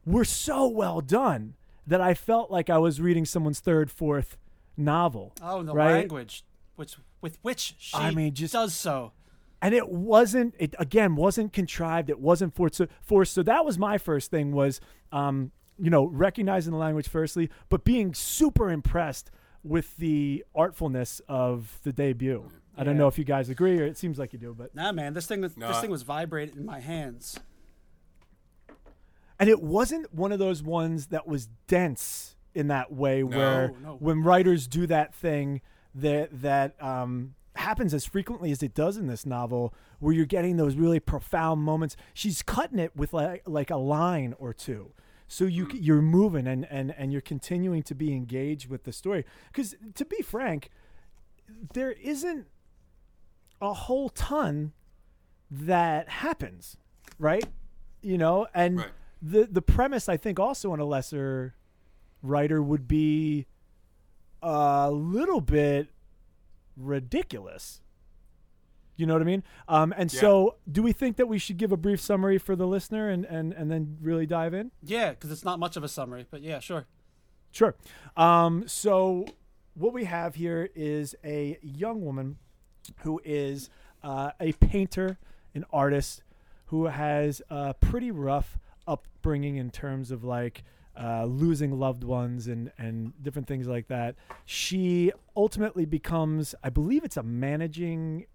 were 0.04 0.24
so 0.24 0.66
well 0.68 1.00
done 1.00 1.54
that 1.86 2.00
I 2.00 2.14
felt 2.14 2.50
like 2.50 2.70
I 2.70 2.78
was 2.78 3.00
reading 3.00 3.24
someone's 3.24 3.60
third, 3.60 3.90
fourth 3.90 4.36
novel. 4.76 5.32
oh, 5.42 5.62
the 5.62 5.74
right? 5.74 5.92
language 5.92 6.44
which 6.76 6.96
with 7.20 7.38
which 7.42 7.74
she 7.78 7.96
I 7.96 8.10
mean, 8.10 8.32
just- 8.34 8.54
does 8.54 8.74
so. 8.74 9.12
and 9.60 9.74
it 9.74 9.88
wasn't 9.90 10.54
it 10.58 10.74
again 10.78 11.14
wasn't 11.16 11.52
contrived 11.52 12.08
it 12.10 12.18
wasn't 12.18 12.54
forced 12.54 12.76
so, 12.76 12.86
forced 13.02 13.32
so 13.34 13.42
that 13.42 13.64
was 13.64 13.78
my 13.78 13.98
first 13.98 14.30
thing 14.30 14.52
was 14.52 14.80
um 15.12 15.52
you 15.78 15.90
know 15.90 16.06
recognizing 16.06 16.72
the 16.72 16.78
language 16.78 17.08
firstly 17.08 17.50
but 17.68 17.84
being 17.84 18.14
super 18.14 18.70
impressed 18.70 19.30
with 19.62 19.96
the 19.98 20.42
artfulness 20.56 21.20
of 21.28 21.78
the 21.84 21.92
debut 21.92 22.50
i 22.76 22.84
don't 22.84 22.96
know 22.96 23.06
if 23.08 23.18
you 23.18 23.24
guys 23.24 23.48
agree 23.48 23.78
or 23.80 23.84
it 23.84 23.96
seems 23.98 24.18
like 24.18 24.32
you 24.32 24.38
do 24.38 24.54
but 24.56 24.74
Nah, 24.74 24.92
man, 24.92 25.12
this 25.14 25.26
thing 25.26 25.40
was 25.42 25.56
No, 25.56 25.68
this 25.68 25.76
I- 25.78 25.80
thing 25.82 25.90
was 25.90 26.02
vibrating 26.02 26.56
in 26.56 26.64
my 26.66 26.80
hands. 26.80 27.38
and 29.38 29.48
it 29.50 29.62
wasn't 29.62 30.12
one 30.14 30.32
of 30.32 30.38
those 30.38 30.62
ones 30.62 31.06
that 31.08 31.26
was 31.26 31.46
dense 31.66 32.36
in 32.54 32.68
that 32.68 32.92
way 32.92 33.22
where 33.22 33.72
No. 33.82 33.96
when 33.98 34.22
writers 34.22 34.66
do 34.66 34.86
that 34.86 35.14
thing 35.14 35.60
that 35.94 36.42
that 36.42 36.80
um, 36.82 37.34
happens 37.56 37.92
as 37.94 38.04
frequently 38.04 38.50
as 38.52 38.62
it 38.62 38.74
does 38.74 38.96
in 38.96 39.06
this 39.06 39.26
novel 39.26 39.74
where 39.98 40.12
you're 40.14 40.26
getting 40.26 40.56
those 40.56 40.74
really 40.74 41.00
profound 41.00 41.62
moments. 41.62 41.96
She's 42.14 42.42
cutting 42.42 42.78
it 42.78 42.96
with 42.96 43.12
like 43.12 43.42
like 43.46 43.70
a 43.70 43.76
line 43.76 44.34
or 44.38 44.52
two. 44.52 44.92
So 45.28 45.44
you 45.44 45.68
c- 45.70 45.78
you're 45.78 46.02
moving 46.02 46.46
and 46.46 46.66
and 46.70 46.94
and 46.96 47.10
you're 47.12 47.20
continuing 47.22 47.82
to 47.84 47.94
be 47.94 48.12
engaged 48.12 48.68
with 48.68 48.84
the 48.84 48.92
story. 48.92 49.24
Because 49.48 49.74
to 49.94 50.04
be 50.04 50.22
frank 50.22 50.70
there 51.74 51.92
isn't 51.92 52.46
a 53.62 53.72
whole 53.72 54.08
ton 54.10 54.72
that 55.50 56.08
happens 56.08 56.76
right 57.18 57.44
you 58.02 58.18
know 58.18 58.46
and 58.54 58.78
Right. 58.78 58.88
the 59.22 59.48
the 59.50 59.62
premise 59.62 60.08
i 60.08 60.16
think 60.16 60.38
also 60.40 60.72
on 60.72 60.80
a 60.80 60.84
lesser 60.84 61.54
writer 62.22 62.60
would 62.62 62.86
be 62.88 63.46
a 64.42 64.90
little 64.90 65.40
bit 65.40 65.88
ridiculous 66.76 67.80
you 68.96 69.06
know 69.06 69.12
what 69.12 69.22
i 69.22 69.24
mean 69.24 69.42
um 69.68 69.92
and 69.96 70.12
Yeah. 70.12 70.20
so 70.20 70.56
do 70.70 70.82
we 70.82 70.92
think 70.92 71.16
that 71.16 71.26
we 71.26 71.38
should 71.38 71.56
give 71.56 71.70
a 71.72 71.76
brief 71.76 72.00
summary 72.00 72.38
for 72.38 72.56
the 72.56 72.66
listener 72.66 73.08
and 73.08 73.24
and 73.26 73.52
and 73.52 73.70
then 73.70 73.98
really 74.00 74.26
dive 74.26 74.54
in 74.54 74.70
Yeah, 74.82 75.10
because 75.10 75.30
it's 75.30 75.44
not 75.44 75.58
much 75.58 75.76
of 75.76 75.84
a 75.84 75.88
summary, 75.88 76.26
but 76.30 76.42
yeah, 76.42 76.58
sure. 76.60 76.86
Sure. 77.50 77.74
Um, 78.16 78.66
so 78.66 79.26
what 79.74 79.92
we 79.92 80.04
have 80.04 80.34
here 80.36 80.70
is 80.74 81.14
a 81.24 81.58
young 81.62 82.02
woman 82.04 82.38
who 82.98 83.20
is 83.24 83.70
uh, 84.02 84.30
a 84.40 84.52
painter, 84.52 85.18
an 85.54 85.64
artist, 85.72 86.22
who 86.66 86.86
has 86.86 87.42
a 87.50 87.74
pretty 87.74 88.10
rough 88.10 88.58
upbringing 88.86 89.56
in 89.56 89.70
terms 89.70 90.10
of 90.10 90.24
like 90.24 90.64
uh, 91.00 91.24
losing 91.24 91.78
loved 91.78 92.04
ones 92.04 92.48
and 92.48 92.70
and 92.78 93.12
different 93.22 93.48
things 93.48 93.66
like 93.66 93.88
that. 93.88 94.14
She 94.44 95.12
ultimately 95.36 95.84
becomes, 95.84 96.54
I 96.62 96.70
believe, 96.70 97.04
it's 97.04 97.16
a 97.16 97.22
managing 97.22 98.26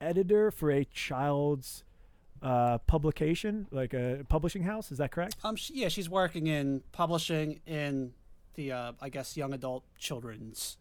editor 0.00 0.50
for 0.50 0.70
a 0.70 0.84
child's 0.84 1.84
uh, 2.42 2.78
publication, 2.78 3.66
like 3.70 3.94
a 3.94 4.24
publishing 4.28 4.62
house. 4.62 4.92
Is 4.92 4.98
that 4.98 5.10
correct? 5.10 5.36
Um, 5.42 5.56
she, 5.56 5.74
yeah, 5.74 5.88
she's 5.88 6.08
working 6.08 6.46
in 6.46 6.82
publishing 6.92 7.60
in 7.66 8.12
the 8.54 8.72
uh, 8.72 8.92
I 9.00 9.08
guess 9.08 9.36
young 9.36 9.52
adult 9.52 9.84
children's 9.98 10.78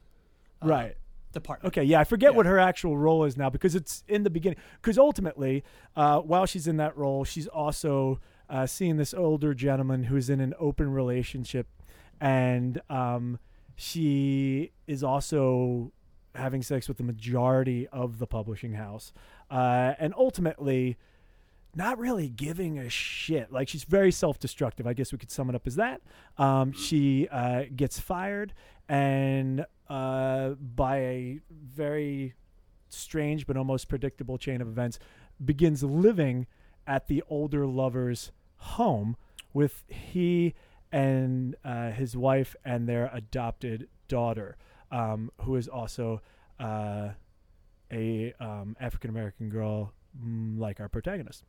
uh, 0.61 0.67
right. 0.67 0.97
Department. 1.35 1.71
Okay, 1.71 1.83
yeah, 1.83 1.99
I 1.99 2.03
forget 2.03 2.31
Yeah. 2.31 2.37
what 2.37 2.45
her 2.47 2.57
actual 2.57 2.97
role 2.97 3.23
is 3.25 3.37
now 3.37 3.49
because 3.51 3.75
it's 3.75 4.03
in 4.07 4.23
the 4.23 4.29
beginning. 4.31 4.57
Because 4.81 4.97
ultimately, 4.97 5.63
uh, 5.95 6.19
while 6.21 6.47
she's 6.47 6.67
in 6.67 6.77
that 6.77 6.97
role, 6.97 7.23
she's 7.23 7.47
also 7.47 8.19
uh, 8.49 8.65
seeing 8.65 8.97
this 8.97 9.13
older 9.13 9.53
gentleman 9.53 10.05
who's 10.05 10.29
in 10.29 10.39
an 10.39 10.53
open 10.59 10.91
relationship, 10.91 11.67
and 12.19 12.81
um, 12.89 13.37
she 13.75 14.71
is 14.87 15.03
also 15.03 15.91
having 16.35 16.61
sex 16.61 16.87
with 16.87 16.97
the 16.97 17.03
majority 17.03 17.87
of 17.89 18.19
the 18.19 18.27
publishing 18.27 18.73
house, 18.73 19.13
uh, 19.51 19.93
and 19.99 20.13
ultimately. 20.17 20.97
Not 21.77 21.99
really 21.99 22.29
giving 22.29 22.79
a 22.79 22.87
shit. 22.89 23.51
Like 23.51 23.67
she's 23.67 23.83
very 23.83 24.09
self-destructive. 24.09 24.87
I 24.87 24.93
guess 24.93 25.11
we 25.11 25.17
could 25.17 25.29
sum 25.29 25.49
it 25.49 25.55
up 25.57 25.67
as 25.67 25.75
that. 25.75 25.99
Um, 26.37 26.71
she 26.71 27.27
uh, 27.27 27.63
gets 27.75 27.99
fired, 27.99 28.53
and 28.87 29.65
uh, 29.89 30.49
by 30.51 30.97
a 30.97 31.39
very 31.49 32.33
strange 32.89 33.45
but 33.45 33.57
almost 33.57 33.89
predictable 33.89 34.37
chain 34.37 34.61
of 34.61 34.67
events, 34.67 34.99
begins 35.43 35.83
living 35.83 36.47
at 36.87 37.07
the 37.07 37.23
older 37.29 37.65
lover's 37.65 38.31
home 38.57 39.15
with 39.53 39.83
he 39.87 40.53
and 40.91 41.55
uh, 41.63 41.91
his 41.91 42.15
wife 42.15 42.55
and 42.63 42.87
their 42.87 43.09
adopted 43.13 43.87
daughter, 44.07 44.57
um, 44.91 45.31
who 45.41 45.55
is 45.55 45.67
also 45.67 46.21
uh, 46.59 47.09
a 47.91 48.33
um, 48.39 48.75
African 48.79 49.09
American 49.09 49.49
girl 49.49 49.93
mm, 50.17 50.57
like 50.59 50.79
our 50.79 50.89
protagonist. 50.89 51.43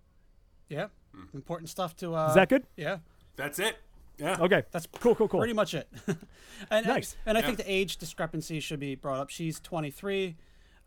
Yeah, 0.68 0.88
important 1.32 1.68
stuff 1.68 1.94
to. 1.96 2.14
Uh, 2.14 2.28
Is 2.28 2.34
that 2.34 2.48
good? 2.48 2.66
Yeah, 2.76 2.98
That's 3.36 3.58
it. 3.58 3.76
Yeah. 4.18 4.36
Okay, 4.40 4.62
that's 4.70 4.86
cool, 5.00 5.14
cool, 5.14 5.28
cool. 5.28 5.40
pretty 5.40 5.52
much 5.52 5.74
it. 5.74 5.88
and, 6.70 6.86
Nice. 6.86 7.16
And, 7.26 7.36
I 7.36 7.40
Yeah. 7.40 7.46
think 7.46 7.58
the 7.58 7.70
age 7.70 7.98
discrepancy 7.98 8.60
should 8.60 8.80
be 8.80 8.94
brought 8.94 9.18
up. 9.20 9.28
She's 9.30 9.60
23. 9.60 10.36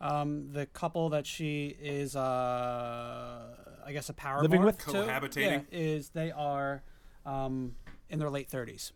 Um, 0.01 0.51
the 0.53 0.65
couple 0.65 1.09
that 1.09 1.27
she 1.27 1.75
is, 1.81 2.15
uh, 2.15 3.55
I 3.85 3.91
guess, 3.91 4.09
a 4.09 4.13
paramour 4.13 4.43
Living 4.43 4.63
with? 4.63 4.77
to, 4.85 4.91
Cohabitating? 4.91 5.41
yeah, 5.41 5.61
is 5.71 6.09
they 6.09 6.31
are 6.31 6.83
um, 7.25 7.75
in 8.09 8.17
their 8.19 8.29
late 8.29 8.49
30s. 8.49 8.93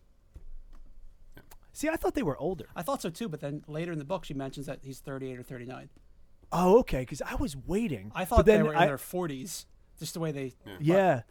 See, 1.72 1.88
I 1.88 1.96
thought 1.96 2.14
they 2.14 2.22
were 2.22 2.38
older. 2.38 2.66
I 2.76 2.82
thought 2.82 3.02
so 3.02 3.10
too, 3.10 3.28
but 3.28 3.40
then 3.40 3.64
later 3.66 3.92
in 3.92 3.98
the 3.98 4.04
book 4.04 4.24
she 4.24 4.32
mentions 4.34 4.66
that 4.66 4.78
he's 4.82 5.00
38 5.00 5.38
or 5.38 5.42
39. 5.42 5.88
Oh, 6.52 6.78
okay, 6.80 7.00
because 7.00 7.20
I 7.20 7.34
was 7.34 7.56
waiting. 7.56 8.12
I 8.14 8.20
But 8.20 8.28
thought 8.28 8.46
they 8.46 8.52
then 8.56 8.64
were 8.66 8.72
in 8.72 8.78
I- 8.78 8.86
their 8.86 8.96
40s, 8.96 9.66
just 9.98 10.14
the 10.14 10.20
way 10.20 10.30
they. 10.32 10.54
Yeah. 10.80 11.22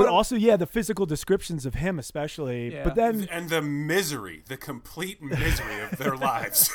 But 0.00 0.06
Well- 0.06 0.14
also, 0.16 0.34
yeah, 0.34 0.56
the 0.56 0.66
physical 0.66 1.04
descriptions 1.04 1.66
of 1.66 1.74
him, 1.74 1.98
especially. 1.98 2.72
Yeah. 2.72 2.84
But 2.84 2.94
then, 2.94 3.28
And 3.30 3.50
the 3.50 3.60
misery, 3.60 4.42
the 4.48 4.56
complete 4.56 5.20
misery 5.20 5.78
of 5.82 5.98
their 5.98 6.16
lives. 6.30 6.70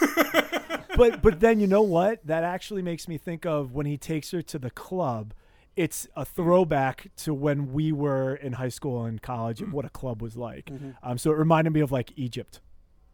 but 0.95 1.23
but 1.23 1.39
then 1.39 1.59
you 1.59 1.65
know 1.65 1.81
what? 1.81 2.23
That 2.27 2.43
actually 2.43 2.83
makes 2.83 3.07
me 3.07 3.17
think 3.17 3.43
of 3.43 3.73
when 3.73 3.87
he 3.87 3.97
takes 3.97 4.29
her 4.29 4.43
to 4.43 4.59
the 4.59 4.69
club. 4.69 5.33
It's 5.75 6.07
a 6.15 6.23
throwback 6.23 7.07
to 7.23 7.33
when 7.33 7.73
we 7.73 7.91
were 7.91 8.35
in 8.35 8.53
high 8.53 8.69
school 8.69 9.05
and 9.05 9.19
college 9.19 9.59
and 9.59 9.73
what 9.73 9.85
a 9.85 9.89
club 9.89 10.21
was 10.21 10.37
like. 10.37 10.67
Mm-hmm. 10.67 10.91
Um, 11.01 11.17
so 11.17 11.31
it 11.31 11.37
reminded 11.39 11.73
me 11.73 11.79
of 11.79 11.91
like 11.91 12.11
Egypt. 12.15 12.61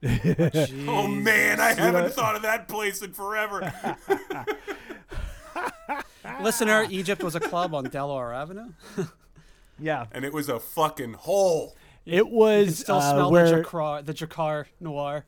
oh 0.04 1.08
man, 1.08 1.62
I 1.62 1.74
haven't 1.74 2.04
that? 2.04 2.14
thought 2.14 2.36
of 2.36 2.42
that 2.42 2.68
place 2.68 3.02
in 3.02 3.14
forever. 3.14 3.72
Listener, 6.42 6.86
Egypt 6.90 7.24
was 7.24 7.36
a 7.36 7.40
club 7.40 7.74
on 7.74 7.86
Delaware 7.86 8.34
Avenue. 8.34 8.74
Yeah, 9.80 10.06
and 10.12 10.24
it 10.26 10.34
was 10.34 10.50
a 10.50 10.60
fucking 10.60 11.14
hole. 11.14 11.76
it 12.06 12.16
You 12.18 12.24
can 12.26 12.34
was 12.34 12.80
still 12.80 12.96
uh, 12.98 13.12
smell 13.14 13.32
where 13.32 13.50
the 13.50 13.64
Drakkar, 13.64 14.06
the 14.06 14.14
Drakkar 14.14 14.66
Noir, 14.80 15.26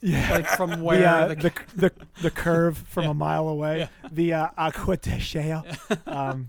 yeah, 0.00 0.30
like 0.30 0.46
from 0.46 0.80
where 0.82 0.98
the, 0.98 1.06
uh, 1.08 1.28
the, 1.28 1.34
the, 1.34 1.52
the 1.76 1.92
the 2.22 2.30
curve 2.30 2.78
from 2.78 3.06
a 3.06 3.14
mile 3.14 3.48
away, 3.48 3.80
Yeah. 3.80 3.88
the 4.10 4.32
uh, 4.34 4.48
Acqua 4.56 4.96
di 4.96 5.18
Gio, 5.18 5.62
um, 6.08 6.48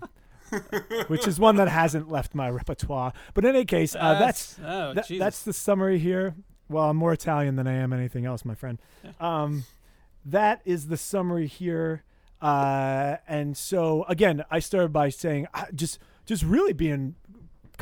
which 1.08 1.26
is 1.26 1.38
one 1.38 1.56
that 1.56 1.68
hasn't 1.68 2.10
left 2.10 2.34
my 2.34 2.48
repertoire. 2.48 3.12
But 3.34 3.44
in 3.44 3.54
any 3.54 3.64
case, 3.64 3.94
uh, 3.94 4.18
that's 4.18 4.58
oh, 4.64 4.94
That- 4.94 5.06
that's 5.08 5.42
the 5.42 5.52
summary 5.52 5.98
here. 5.98 6.34
Well, 6.68 6.88
I'm 6.88 6.96
more 6.96 7.12
Italian 7.12 7.56
than 7.56 7.66
I 7.66 7.74
am 7.74 7.92
anything 7.92 8.24
else, 8.24 8.44
my 8.46 8.54
friend. 8.54 8.78
Um, 9.20 9.64
that 10.24 10.62
is 10.64 10.86
the 10.88 10.96
summary 10.96 11.46
here. 11.46 12.04
Uh, 12.40 13.16
and 13.28 13.56
so 13.56 14.04
again, 14.08 14.44
I 14.50 14.58
started 14.60 14.92
by 14.92 15.10
saying 15.10 15.46
uh, 15.52 15.66
just 15.74 15.98
just 16.24 16.42
really 16.42 16.72
being 16.72 17.14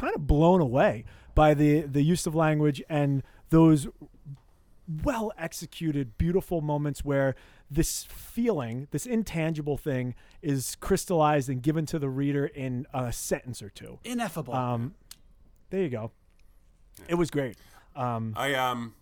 kind 0.01 0.15
of 0.15 0.27
blown 0.27 0.61
away 0.61 1.05
by 1.35 1.55
the 1.55 1.81
the 1.83 2.03
use 2.03 2.27
of 2.27 2.35
language 2.35 2.83
and 2.89 3.23
those 3.51 3.87
well 5.05 5.31
executed 5.39 6.19
beautiful 6.19 6.61
moments 6.61 7.05
where 7.05 7.35
this 7.71 8.05
feeling 8.05 8.89
this 8.91 9.07
intangible 9.07 9.77
thing 9.77 10.15
is 10.43 10.77
crystallized 10.81 11.49
and 11.49 11.63
given 11.63 11.87
to 11.87 11.99
the 11.99 12.09
reader 12.09 12.47
in 12.47 12.87
a 12.93 13.13
sentence 13.13 13.63
or 13.63 13.69
two 13.69 13.99
ineffable. 14.05 14.55
um, 14.55 14.95
there 15.71 15.83
you 15.83 15.89
go. 15.89 16.11
It 17.09 17.15
was 17.15 17.31
great. 17.31 17.57
Um, 17.95 18.35
I 18.37 18.55
um, 18.55 18.95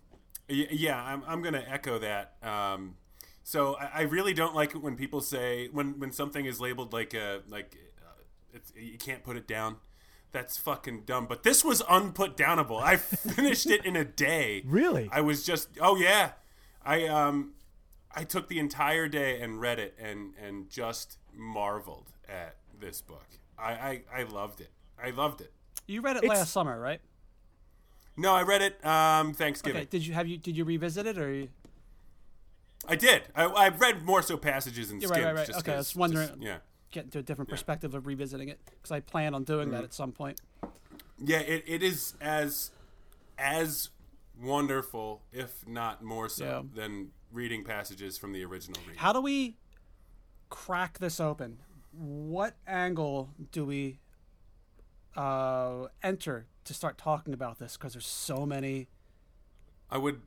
y- 0.49 0.67
yeah, 0.69 1.01
I'm 1.01 1.23
I'm 1.27 1.41
gonna 1.41 1.63
echo 1.67 1.97
that. 1.99 2.35
Um, 2.43 2.95
so 3.43 3.75
I, 3.75 3.89
I 3.93 4.01
really 4.01 4.33
don't 4.33 4.53
like 4.53 4.75
it 4.75 4.81
when 4.83 4.95
people 4.95 5.21
say 5.21 5.69
when 5.71 5.99
when 5.99 6.11
something 6.11 6.45
is 6.45 6.61
labeled 6.61 6.93
like 6.93 7.13
a 7.15 7.41
like 7.49 7.75
uh, 8.05 8.21
it's 8.53 8.71
you 8.75 8.97
can't 8.99 9.23
put 9.23 9.35
it 9.37 9.47
down. 9.47 9.77
That's 10.31 10.57
fucking 10.57 11.03
dumb. 11.05 11.25
But 11.25 11.43
this 11.43 11.63
was 11.65 11.81
unput 11.89 12.37
downable. 12.37 12.81
I 12.81 12.97
finished 12.97 13.65
it 13.67 13.83
in 13.85 13.95
a 13.95 14.05
day. 14.05 14.63
Really? 14.65 15.09
I 15.11 15.21
was 15.21 15.43
just 15.45 15.69
oh 15.81 15.95
yeah. 15.95 16.31
I 16.85 17.07
um 17.07 17.53
I 18.15 18.23
took 18.23 18.47
the 18.47 18.59
entire 18.59 19.07
day 19.07 19.41
and 19.41 19.59
read 19.59 19.79
it 19.79 19.95
and 19.99 20.33
and 20.41 20.69
just 20.69 21.17
marveled 21.35 22.11
at 22.27 22.55
this 22.79 23.01
book. 23.01 23.25
I 23.57 23.71
I, 23.71 24.01
I 24.19 24.23
loved 24.23 24.61
it. 24.61 24.69
I 25.03 25.09
loved 25.09 25.41
it. 25.41 25.51
You 25.87 26.01
read 26.01 26.17
it 26.17 26.23
It's- 26.23 26.37
last 26.39 26.51
summer, 26.51 26.79
right? 26.79 27.01
No, 28.15 28.33
I 28.35 28.43
read 28.43 28.61
it 28.61 28.85
um 28.85 29.33
Thanksgiving. 29.33 29.81
Okay. 29.81 29.89
Did 29.89 30.05
you 30.05 30.13
have 30.13 30.27
you 30.27 30.37
did 30.37 30.55
you 30.55 30.63
revisit 30.65 31.07
it 31.07 31.17
or? 31.17 31.31
You, 31.33 31.49
I 32.87 32.95
did. 32.95 33.23
I, 33.35 33.45
I 33.45 33.69
read 33.69 34.03
more 34.03 34.21
so 34.21 34.37
passages 34.37 34.89
and 34.91 35.01
Yeah, 35.01 35.07
skims. 35.09 35.23
right, 35.25 35.25
right, 35.33 35.35
right. 35.39 35.47
just 35.47 35.59
Okay, 35.59 35.71
I 35.73 35.75
'cause- 35.77 35.95
was 35.95 35.95
wondering- 35.95 36.27
just- 36.29 36.41
yeah, 36.41 36.57
get 36.91 37.05
into 37.05 37.19
a 37.19 37.21
different 37.23 37.49
perspective 37.49 37.93
of 37.93 38.07
revisiting 38.07 38.49
it 38.49 38.59
because 38.65 38.91
I 38.91 38.99
plan 38.99 39.33
on 39.33 39.43
doing 39.43 39.67
Mm-hmm. 39.67 39.75
that 39.77 39.83
at 39.83 39.93
some 39.93 40.11
point. 40.11 40.39
yeah. 41.23 41.39
It, 41.39 41.63
it 41.67 41.83
is 41.83 42.15
as 42.21 42.71
as 43.37 43.89
wonderful, 44.41 45.21
if 45.31 45.67
not 45.67 46.03
more 46.03 46.29
so, 46.29 46.45
Yeah. 46.45 46.61
than 46.81 47.09
reading 47.31 47.63
passages 47.63 48.17
from 48.17 48.31
the 48.33 48.43
original 48.43 48.81
read. 48.87 48.97
How 48.97 49.13
do 49.13 49.21
we 49.21 49.57
crack 50.49 50.99
this 50.99 51.19
open? 51.19 51.59
What 51.91 52.55
angle 52.67 53.29
do 53.51 53.65
we 53.65 53.99
uh, 55.15 55.87
enter 56.03 56.47
to 56.65 56.73
start 56.73 56.97
talking 56.97 57.33
about 57.33 57.59
this? 57.59 57.77
Because 57.77 57.93
there's 57.93 58.07
so 58.07 58.45
many. 58.45 58.87
I 59.89 59.97
would. 59.97 60.21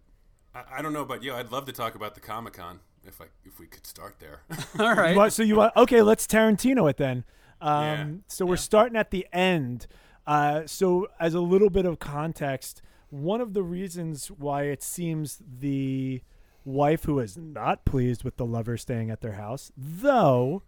I, 0.55 0.65
I 0.79 0.83
don't 0.83 0.93
know 0.93 1.03
about 1.03 1.23
you. 1.23 1.33
I'd 1.35 1.51
love 1.53 1.67
to 1.67 1.73
talk 1.73 1.95
about 1.95 2.15
the 2.15 2.21
Comic 2.21 2.55
Con 2.55 2.81
if 3.07 3.21
I 3.21 3.25
if 3.45 3.59
we 3.59 3.67
could 3.67 3.87
start 3.87 4.17
there. 4.21 4.43
All 4.79 4.95
right. 4.95 5.13
You 5.13 5.17
want- 5.19 5.33
so 5.33 5.43
you 5.43 5.57
want 5.57 5.77
okay? 5.77 6.03
Let's 6.03 6.27
Tarantino 6.27 6.89
it 6.91 6.97
then. 6.97 7.25
Um, 7.61 7.83
Yeah. 7.85 8.07
So 8.29 8.47
we're 8.47 8.57
starting 8.57 8.97
at 8.97 9.11
the 9.11 9.27
end. 9.33 9.87
Uh, 10.27 10.63
so 10.67 11.09
as 11.21 11.35
a 11.35 11.41
little 11.41 11.71
bit 11.71 11.85
of 11.85 11.99
context, 11.99 12.81
one 13.11 13.41
of 13.41 13.55
the 13.55 13.63
reasons 13.63 14.29
why 14.29 14.65
it 14.65 14.83
seems 14.83 15.39
the 15.61 16.23
wife 16.65 17.05
who 17.05 17.19
is 17.19 17.37
not 17.37 17.85
pleased 17.85 18.23
with 18.23 18.37
the 18.37 18.47
lover 18.47 18.77
staying 18.77 19.11
at 19.11 19.21
their 19.21 19.33
house, 19.33 19.73
though 19.77 20.63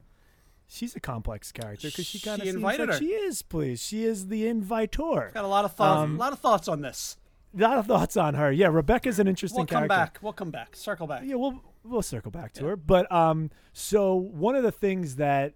she's 0.67 0.97
a 0.97 1.01
complex 1.01 1.53
character 1.53 1.89
because 1.89 2.05
she 2.07 2.19
kind 2.19 2.41
of 2.41 2.47
She 2.47 2.51
seems 2.51 2.57
invited 2.57 2.89
like 2.89 2.95
her. 2.95 2.99
she 2.99 3.13
is 3.13 3.43
pleased. 3.43 3.83
She 3.85 4.05
is 4.05 4.27
the 4.29 4.47
invitor. 4.49 5.31
Got 5.33 5.45
a 5.45 5.49
lot 5.49 5.65
of 5.65 5.75
thoughts. 5.75 6.03
Um, 6.03 6.17
a 6.17 6.19
lot 6.19 6.33
of 6.33 6.41
thoughts 6.41 6.67
on 6.69 6.81
this. 6.81 7.17
A 7.57 7.61
lot 7.63 7.79
of 7.79 7.87
thoughts 7.87 8.17
on 8.17 8.35
her. 8.35 8.51
Yeah, 8.51 8.67
Rebecca's 8.67 9.21
an 9.21 9.29
interesting 9.29 9.59
We'll 9.61 9.67
come 9.67 9.87
character. 9.89 9.95
back. 9.97 10.19
We'll 10.21 10.33
come 10.33 10.51
back. 10.51 10.75
Circle 10.75 11.07
back. 11.07 11.23
Yeah, 11.25 11.37
we'll 11.37 11.63
we'll 11.85 12.03
circle 12.03 12.31
back 12.31 12.53
to 12.55 12.65
her. 12.67 12.77
But 12.77 13.11
um, 13.13 13.51
so 13.73 14.15
one 14.15 14.57
of 14.57 14.63
the 14.63 14.73
things 14.73 15.17
that 15.17 15.55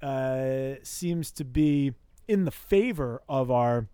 uh 0.00 0.74
seems 0.84 1.32
to 1.32 1.44
be 1.44 1.92
in 2.28 2.44
the 2.44 2.50
favor 2.52 3.20
of 3.28 3.50
our 3.50 3.88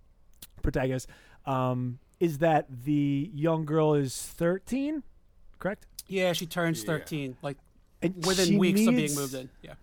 protagonist 0.63 1.09
um 1.47 1.99
is 2.21 2.39
that 2.39 2.67
the 2.85 3.31
young 3.35 3.65
girl 3.65 3.95
is 3.95 4.15
thirteen, 4.23 5.03
correct? 5.59 5.87
Yeah, 6.07 6.33
she 6.35 6.45
turns 6.47 6.81
Yeah. 6.83 6.87
13, 6.89 7.37
like 7.43 7.57
And 8.03 8.15
within 8.27 8.47
she 8.47 8.59
weeks 8.59 8.87
of 8.87 8.95
being 8.95 9.15
moved 9.15 9.33
in. 9.35 9.49
Yeah. 9.63 9.75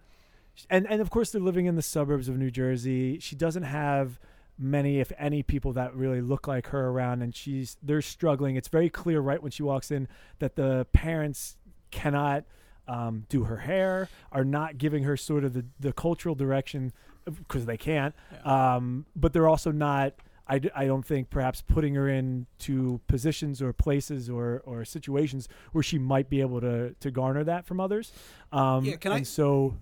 and 0.69 0.87
and 0.89 1.01
of 1.01 1.09
course 1.09 1.31
they're 1.31 1.41
living 1.41 1.65
in 1.65 1.75
the 1.75 1.81
suburbs 1.81 2.29
of 2.29 2.37
New 2.37 2.51
Jersey. 2.51 3.19
She 3.19 3.35
doesn't 3.35 3.63
have 3.63 4.19
many, 4.59 4.99
if 4.99 5.11
any, 5.17 5.41
people 5.41 5.73
that 5.73 5.95
really 5.95 6.21
look 6.21 6.47
like 6.47 6.67
her 6.67 6.89
around, 6.89 7.23
and 7.23 7.35
she's 7.35 7.77
they're 7.81 8.01
struggling. 8.03 8.55
It's 8.57 8.67
very 8.67 8.89
clear 8.91 9.19
right 9.19 9.41
when 9.41 9.51
she 9.51 9.63
walks 9.63 9.89
in 9.89 10.07
that 10.37 10.55
the 10.55 10.85
parents 10.93 11.57
cannot 11.91 12.45
um, 12.87 13.25
do 13.29 13.43
her 13.43 13.57
hair, 13.57 14.09
are 14.31 14.43
not 14.43 14.77
giving 14.77 15.03
her 15.03 15.15
sort 15.15 15.43
of 15.43 15.53
the, 15.53 15.65
the 15.79 15.93
cultural 15.93 16.35
direction 16.35 16.91
because 17.25 17.65
they 17.65 17.77
can't. 17.77 18.15
Um, 18.43 19.05
but 19.15 19.33
they're 19.33 19.47
also 19.47 19.71
not. 19.71 20.13
I, 20.47 20.59
I 20.75 20.85
don't 20.85 21.05
think 21.05 21.29
perhaps 21.29 21.61
putting 21.61 21.95
her 21.95 22.09
into 22.09 22.99
positions 23.07 23.61
or 23.61 23.71
places 23.71 24.29
or, 24.29 24.61
or 24.65 24.83
situations 24.83 25.47
where 25.71 25.83
she 25.83 25.97
might 25.97 26.29
be 26.29 26.41
able 26.41 26.59
to, 26.59 26.93
to 26.99 27.11
garner 27.11 27.43
that 27.45 27.65
from 27.65 27.79
others. 27.79 28.11
Um, 28.51 28.83
Yeah, 28.83 28.95
can 28.97 29.11
I- 29.13 29.23
so 29.23 29.77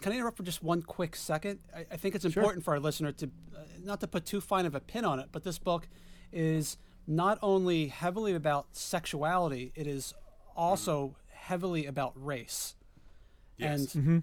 Can 0.00 0.12
I 0.12 0.16
interrupt 0.16 0.38
for 0.38 0.42
just 0.44 0.62
one 0.62 0.80
quick 0.82 1.14
second? 1.16 1.58
I, 1.76 1.80
I 1.90 1.96
think 1.96 2.14
it's 2.14 2.22
Sure. 2.30 2.42
important 2.42 2.64
for 2.64 2.72
our 2.72 2.80
listener 2.80 3.12
to 3.12 3.26
uh, 3.26 3.58
not 3.82 4.00
to 4.00 4.06
put 4.06 4.24
too 4.24 4.40
fine 4.40 4.64
of 4.64 4.74
a 4.74 4.80
pin 4.80 5.04
on 5.04 5.18
it, 5.18 5.28
but 5.30 5.42
this 5.44 5.58
book 5.58 5.88
is 6.32 6.78
not 7.06 7.38
only 7.42 7.88
heavily 7.88 8.34
about 8.34 8.68
sexuality, 8.72 9.72
it 9.74 9.86
is 9.86 10.14
also 10.56 11.16
heavily 11.44 11.86
about 11.86 12.12
race. 12.16 12.74
Yes. 13.56 13.94
And, 13.94 14.22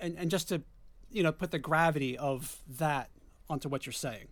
and 0.00 0.18
and 0.18 0.30
just 0.30 0.48
to 0.48 0.62
you 1.10 1.22
know 1.22 1.32
put 1.32 1.50
the 1.50 1.58
gravity 1.58 2.18
of 2.18 2.58
that 2.68 3.10
onto 3.48 3.68
what 3.68 3.86
you're 3.86 3.92
saying. 3.92 4.28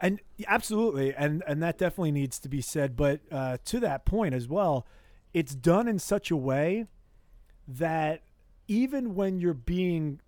And 0.00 0.20
absolutely, 0.46 1.14
and 1.14 1.42
and 1.46 1.62
that 1.62 1.78
definitely 1.78 2.12
needs 2.12 2.38
to 2.40 2.48
be 2.48 2.60
said. 2.60 2.96
But 2.96 3.20
uh, 3.30 3.58
to 3.66 3.80
that 3.80 4.04
point 4.04 4.34
as 4.34 4.48
well, 4.48 4.86
it's 5.34 5.54
done 5.54 5.88
in 5.88 5.98
such 5.98 6.30
a 6.30 6.36
way 6.36 6.86
that 7.66 8.22
even 8.66 9.14
when 9.14 9.40
you're 9.40 9.54
being 9.54 10.20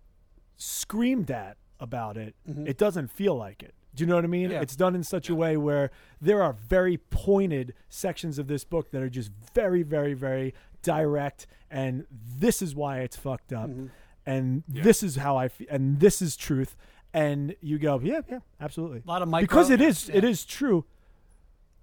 screamed 0.56 1.30
at 1.30 1.56
about 1.78 2.16
it, 2.16 2.34
it 2.66 2.76
doesn't 2.76 3.10
feel 3.10 3.34
like 3.34 3.62
it. 3.62 3.74
Do 3.94 4.02
you 4.02 4.08
know 4.08 4.14
what 4.16 4.24
I 4.24 4.28
mean? 4.28 4.50
Yeah. 4.50 4.60
It's 4.60 4.76
done 4.76 4.94
in 4.94 5.02
such 5.02 5.28
a 5.28 5.34
way 5.34 5.56
where 5.56 5.90
there 6.20 6.42
are 6.42 6.52
very 6.52 6.96
pointed 6.96 7.74
sections 7.88 8.38
of 8.38 8.46
this 8.46 8.64
book 8.64 8.90
that 8.92 9.02
are 9.02 9.08
just 9.08 9.30
very, 9.54 9.82
very, 9.82 10.14
very 10.14 10.54
direct, 10.82 11.46
and 11.70 12.06
this 12.10 12.62
is 12.62 12.74
why 12.74 13.00
it's 13.00 13.16
fucked 13.16 13.52
up, 13.52 13.68
mm-hmm. 13.70 13.86
and 14.26 14.62
this 14.68 15.02
is 15.02 15.16
how 15.16 15.36
I 15.36 15.48
feel, 15.48 15.66
and 15.70 16.00
this 16.00 16.20
is 16.22 16.36
truth. 16.36 16.76
And 17.12 17.56
you 17.60 17.78
go, 17.78 17.98
yeah, 18.00 18.20
yeah, 18.30 18.38
absolutely 18.60 19.02
A 19.04 19.08
lot 19.08 19.20
of 19.20 19.28
micro 19.28 19.46
because 19.46 19.70
it 19.70 19.80
is 19.80 20.08
it 20.08 20.22
yeah. 20.22 20.30
is 20.30 20.44
true 20.44 20.84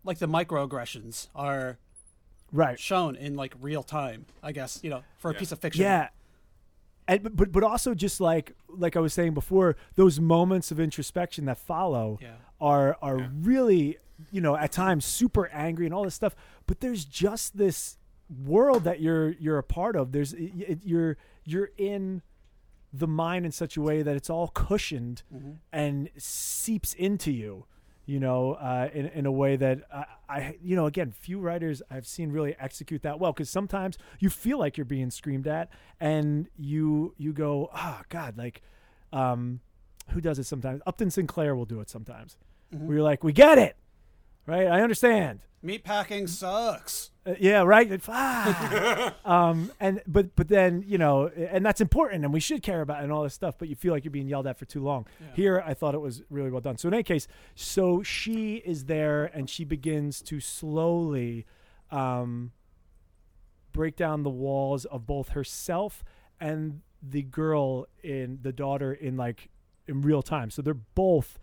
like 0.06 0.20
the 0.20 0.28
microaggressions 0.28 1.28
are 1.36 1.78
right 2.54 2.80
shown 2.80 3.16
in 3.18 3.36
like 3.36 3.54
real 3.60 3.84
time. 3.84 4.26
I 4.42 4.54
guess 4.54 4.80
you 4.82 4.90
know 4.90 5.04
for 5.18 5.30
a 5.32 5.34
piece 5.34 5.52
of 5.52 5.60
fiction. 5.60 5.82
yeah 5.82 6.08
and 7.08 7.24
but- 7.24 7.36
but 7.36 7.52
but 7.52 7.64
also 7.64 7.94
just 7.94 8.20
like 8.22 8.54
like 8.70 8.96
i 8.96 9.00
was 9.00 9.14
saying 9.14 9.34
before 9.34 9.76
those 9.96 10.20
moments 10.20 10.72
of 10.72 10.80
introspection 10.80 11.46
that 11.46 11.58
follow 11.58 12.20
Yeah. 12.22 12.36
are 12.60 12.98
are 13.02 13.30
really 13.42 13.98
you 14.32 14.42
know 14.42 14.56
at 14.56 14.72
times 14.72 15.06
super 15.06 15.48
angry 15.48 15.86
and 15.86 15.94
all 15.94 16.04
this 16.04 16.16
stuff 16.16 16.36
but 16.68 16.80
there's 16.80 17.06
just 17.06 17.58
this 17.58 17.97
world 18.30 18.84
that 18.84 19.00
you're 19.00 19.32
you're 19.32 19.58
a 19.58 19.64
part 19.64 19.96
of 19.96 20.12
there's 20.12 20.34
it, 20.34 20.80
you're 20.84 21.18
you're 21.46 21.72
in 21.78 22.22
the 22.94 23.08
mind 23.08 23.46
in 23.46 23.52
such 23.52 23.78
a 23.78 23.82
way 23.82 24.02
that 24.02 24.16
it's 24.16 24.30
all 24.30 24.50
cushioned 24.50 25.24
and 25.72 26.10
seeps 26.18 26.94
into 26.94 27.32
you 27.32 27.66
you 28.06 28.20
know 28.20 28.54
uh, 28.54 28.90
in, 28.94 29.06
in 29.08 29.26
a 29.26 29.32
way 29.32 29.56
that 29.56 29.80
I, 29.94 30.06
I 30.30 30.58
you 30.62 30.76
know 30.76 30.88
again 30.88 31.12
few 31.12 31.40
writers 31.40 31.82
i've 31.90 32.08
seen 32.08 32.32
really 32.32 32.56
execute 32.60 33.02
that 33.04 33.20
well 33.20 33.32
because 33.34 33.50
sometimes 33.50 33.98
you 34.20 34.30
feel 34.30 34.58
like 34.58 34.78
you're 34.78 34.86
being 34.86 35.10
screamed 35.10 35.48
at 35.48 35.70
and 36.00 36.48
you 36.58 37.14
you 37.18 37.34
go 37.34 37.70
ah 37.74 38.02
god 38.10 38.38
like 38.38 38.62
um 39.14 39.62
who 40.12 40.22
does 40.22 40.40
it 40.40 40.46
sometimes? 40.46 40.82
Upton 40.88 41.12
sinclair 41.12 41.56
will 41.56 41.66
do 41.66 41.80
it 41.80 41.90
sometimes. 41.90 42.38
Where 42.72 42.98
you're 42.98 43.04
like 43.04 43.24
we 43.24 43.32
get 43.32 43.58
it 43.58 43.78
right 44.48 44.68
i 44.68 44.82
understand 44.82 45.40
Meat 45.64 45.84
packing 45.84 46.28
sucks. 46.28 47.10
uh, 47.26 47.34
yeah, 47.40 47.64
right. 47.64 48.02
Ah. 48.08 49.16
um, 49.26 49.72
and 49.80 50.02
but 50.06 50.36
but 50.36 50.48
then 50.48 50.84
you 50.86 51.00
know, 51.00 51.28
and 51.28 51.66
that's 51.66 51.82
important, 51.82 52.24
and 52.24 52.32
we 52.32 52.40
should 52.40 52.62
care 52.62 52.82
about 52.82 53.04
and 53.04 53.12
all 53.12 53.24
this 53.24 53.34
stuff. 53.34 53.56
But 53.58 53.68
you 53.68 53.76
feel 53.76 53.92
like 53.92 54.06
you're 54.06 54.12
being 54.12 54.28
yelled 54.28 54.46
at 54.46 54.60
for 54.60 54.66
too 54.66 54.84
long. 54.84 55.08
Here, 55.34 55.64
I 55.66 55.74
thought 55.74 55.96
it 55.96 56.00
was 56.00 56.22
really 56.30 56.52
well 56.52 56.62
done. 56.62 56.78
So 56.78 56.88
in 56.88 56.94
any 56.94 57.04
case, 57.04 57.28
so 57.56 58.04
she 58.04 58.58
is 58.58 58.86
there, 58.86 59.26
and 59.26 59.50
she 59.50 59.66
begins 59.66 60.22
to 60.24 60.40
slowly 60.40 61.48
um, 61.90 62.52
break 63.74 63.96
down 63.96 64.22
the 64.22 64.30
walls 64.30 64.86
of 64.86 65.08
both 65.08 65.30
herself 65.30 66.04
and 66.40 66.82
the 67.02 67.24
girl 67.24 67.88
in 68.04 68.40
the 68.44 68.54
daughter 68.54 68.94
in 68.94 69.18
like 69.18 69.50
in 69.88 70.04
real 70.04 70.22
time. 70.22 70.52
So 70.52 70.62
they're 70.62 70.76
both 70.76 71.40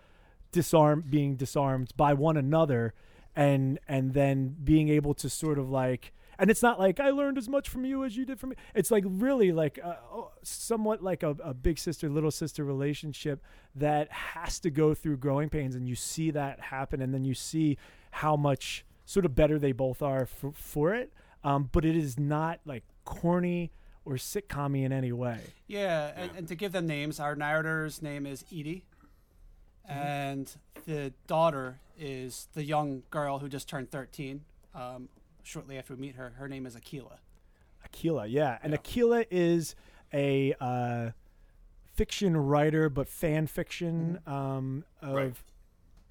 disarmed, 0.55 1.11
being 1.11 1.37
disarmed 1.37 1.93
by 1.97 2.15
one 2.15 2.37
another, 2.39 2.95
and 3.37 3.79
and 3.87 4.15
then 4.15 4.57
being 4.65 4.89
able 4.89 5.13
to 5.15 5.29
sort 5.29 5.59
of 5.59 5.69
like. 5.69 6.13
And 6.37 6.51
it's 6.51 6.63
not 6.63 6.81
like 6.81 6.99
I 6.99 7.11
learned 7.11 7.39
as 7.39 7.49
much 7.49 7.69
from 7.69 7.85
you 7.85 8.03
as 8.05 8.17
you 8.17 8.25
did 8.25 8.41
from 8.41 8.51
me. 8.51 8.57
It's 8.75 8.91
like 8.91 9.05
really 9.07 9.53
like 9.53 9.79
uh, 9.83 9.95
oh, 10.13 10.33
somewhat 10.43 11.03
like 11.03 11.23
a, 11.23 11.37
a 11.45 11.55
big 11.55 11.79
sister 11.79 12.09
little 12.09 12.31
sister 12.31 12.65
relationship 12.65 13.41
that 13.77 14.11
has 14.11 14.59
to 14.61 14.71
go 14.71 14.95
through 14.95 15.19
growing 15.19 15.49
pains, 15.49 15.75
and 15.77 15.89
you 15.89 15.95
see 15.95 16.31
that 16.33 16.61
happen, 16.61 17.03
and 17.03 17.13
then 17.13 17.25
you 17.25 17.35
see 17.35 17.77
how 18.11 18.37
much 18.37 18.85
sort 19.05 19.27
of 19.27 19.35
better 19.35 19.59
they 19.59 19.73
both 19.73 20.03
are 20.03 20.27
for, 20.27 20.53
for 20.53 20.95
it. 20.95 21.13
Um, 21.45 21.69
but 21.73 21.85
it 21.85 21.97
is 21.97 22.19
not 22.19 22.61
like 22.65 22.85
corny 23.05 23.71
or 24.05 24.15
sitcom 24.15 24.83
in 24.83 24.93
any 24.93 25.13
way. 25.13 25.41
Yeah, 25.67 26.13
and, 26.17 26.31
and 26.37 26.49
to 26.49 26.55
give 26.55 26.73
them 26.73 26.87
names, 26.87 27.21
our 27.21 27.37
narrator's 27.37 28.03
name 28.03 28.27
is 28.27 28.45
Edie, 28.53 28.85
and 29.89 30.51
the 30.87 31.13
daughter 31.27 31.81
is 31.99 32.49
the 32.55 32.65
young 32.65 33.03
girl 33.11 33.39
who 33.39 33.49
just 33.49 33.69
turned 33.69 33.91
13. 33.91 34.43
Um, 34.75 35.09
shortly 35.43 35.79
after 35.79 35.95
we 35.95 36.01
meet 36.01 36.17
her, 36.17 36.31
her 36.37 36.49
name 36.49 36.67
is 36.67 36.75
Akila. 36.75 37.19
Akila, 37.89 38.27
yeah, 38.29 38.59
and 38.63 38.73
Akila 38.73 39.27
is 39.31 39.75
a 40.13 40.55
uh, 40.61 41.11
fiction 41.95 42.37
writer, 42.37 42.89
but 42.89 43.09
fan 43.09 43.47
fiction 43.47 44.19
um, 44.27 44.85
of 45.03 45.15
Right. 45.15 45.35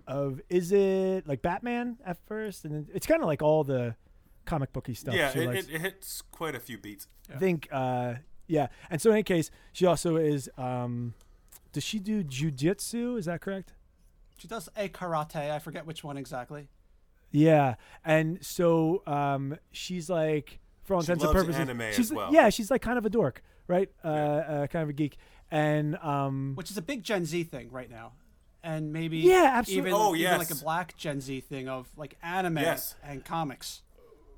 of 0.07 0.41
is 0.49 0.71
it 0.71 1.27
like 1.27 1.41
Batman 1.41 1.97
at 2.05 2.17
first, 2.25 2.63
and 2.65 2.89
it's 2.93 3.07
kind 3.07 3.21
of 3.21 3.27
like 3.27 3.41
all 3.41 3.63
the 3.63 3.95
comic 4.45 4.71
booky 4.71 4.93
stuff. 4.93 5.15
yeah, 5.15 5.31
she 5.31 5.39
it, 5.39 5.47
likes. 5.47 5.67
it, 5.67 5.73
it 5.75 5.81
hits 5.81 6.21
quite 6.31 6.55
a 6.55 6.59
few 6.59 6.77
beats. 6.77 7.07
I 7.33 7.37
think, 7.37 7.67
uh, 7.71 8.15
yeah, 8.47 8.67
and 8.89 9.01
so 9.01 9.09
in 9.09 9.15
any 9.15 9.23
case, 9.23 9.49
she 9.73 9.85
also 9.85 10.15
is. 10.17 10.49
Um, 10.57 11.15
does 11.73 11.83
she 11.83 11.99
do 11.99 12.23
jujitsu? 12.23 13.17
Is 13.19 13.25
that 13.25 13.41
correct? 13.41 13.73
She 14.37 14.47
does 14.47 14.69
a 14.77 14.87
karate. 14.89 15.51
I 15.51 15.59
forget 15.59 15.85
which 15.85 16.03
one 16.03 16.17
exactly. 16.17 16.69
Yeah, 17.31 17.75
and 18.05 18.37
so 18.45 19.01
um, 19.07 19.57
she's 19.71 20.09
like, 20.09 20.59
for 20.83 20.93
all 20.95 21.01
She 21.01 21.11
intents 21.11 21.23
and 21.23 21.33
loves 21.33 21.45
purposes, 21.45 21.61
anime 21.61 21.81
as 21.81 21.95
she's 21.95 22.13
well. 22.13 22.31
yeah, 22.31 22.49
she's 22.49 22.69
like 22.69 22.81
kind 22.83 22.97
of 22.97 23.05
a 23.05 23.09
dork, 23.09 23.41
right? 23.67 23.89
Uh, 24.03 24.07
uh, 24.07 24.67
kind 24.67 24.83
of 24.83 24.89
a 24.89 24.93
geek, 24.93 25.17
and 25.49 25.95
um, 25.97 26.53
which 26.55 26.69
is 26.69 26.77
a 26.77 26.81
big 26.81 27.01
Gen 27.03 27.25
Z 27.25 27.43
thing 27.45 27.71
right 27.71 27.89
now, 27.89 28.11
and 28.63 28.93
maybe 28.93 29.17
Yeah, 29.19 29.49
absolutely. 29.55 29.89
even, 29.91 29.99
Oh, 30.01 30.15
even 30.15 30.37
like 30.37 30.51
a 30.51 30.55
black 30.55 30.95
Gen 30.95 31.21
Z 31.21 31.41
thing 31.41 31.67
of 31.67 31.87
like 31.97 32.17
anime 32.21 32.57
Yes. 32.57 32.95
and 33.03 33.25
comics. 33.25 33.81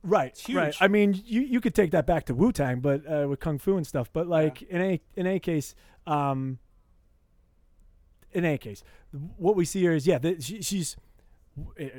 right, 0.04 0.38
huge. 0.38 0.56
right. 0.56 0.76
I 0.80 0.88
mean, 0.88 1.22
you 1.26 1.42
you 1.42 1.60
could 1.60 1.76
take 1.76 1.92
that 1.92 2.06
back 2.06 2.26
to 2.28 2.34
Wu 2.34 2.54
Tang, 2.54 2.80
but 2.80 3.02
uh, 3.12 3.28
with 3.28 3.42
kung 3.42 3.58
fu 3.58 3.76
and 3.76 3.86
stuff. 3.86 4.10
But 4.14 4.28
like 4.28 4.62
in 4.62 4.80
any 4.80 5.02
in 5.18 5.28
any 5.28 5.40
case, 5.42 5.76
um, 6.08 6.60
in 8.36 8.46
any 8.46 8.58
case, 8.58 8.84
what 9.38 9.56
we 9.56 9.66
see 9.66 9.82
here 9.82 9.94
is 9.94 10.06
yeah, 10.06 10.18
that 10.20 10.44
she, 10.44 10.62
she's 10.62 10.96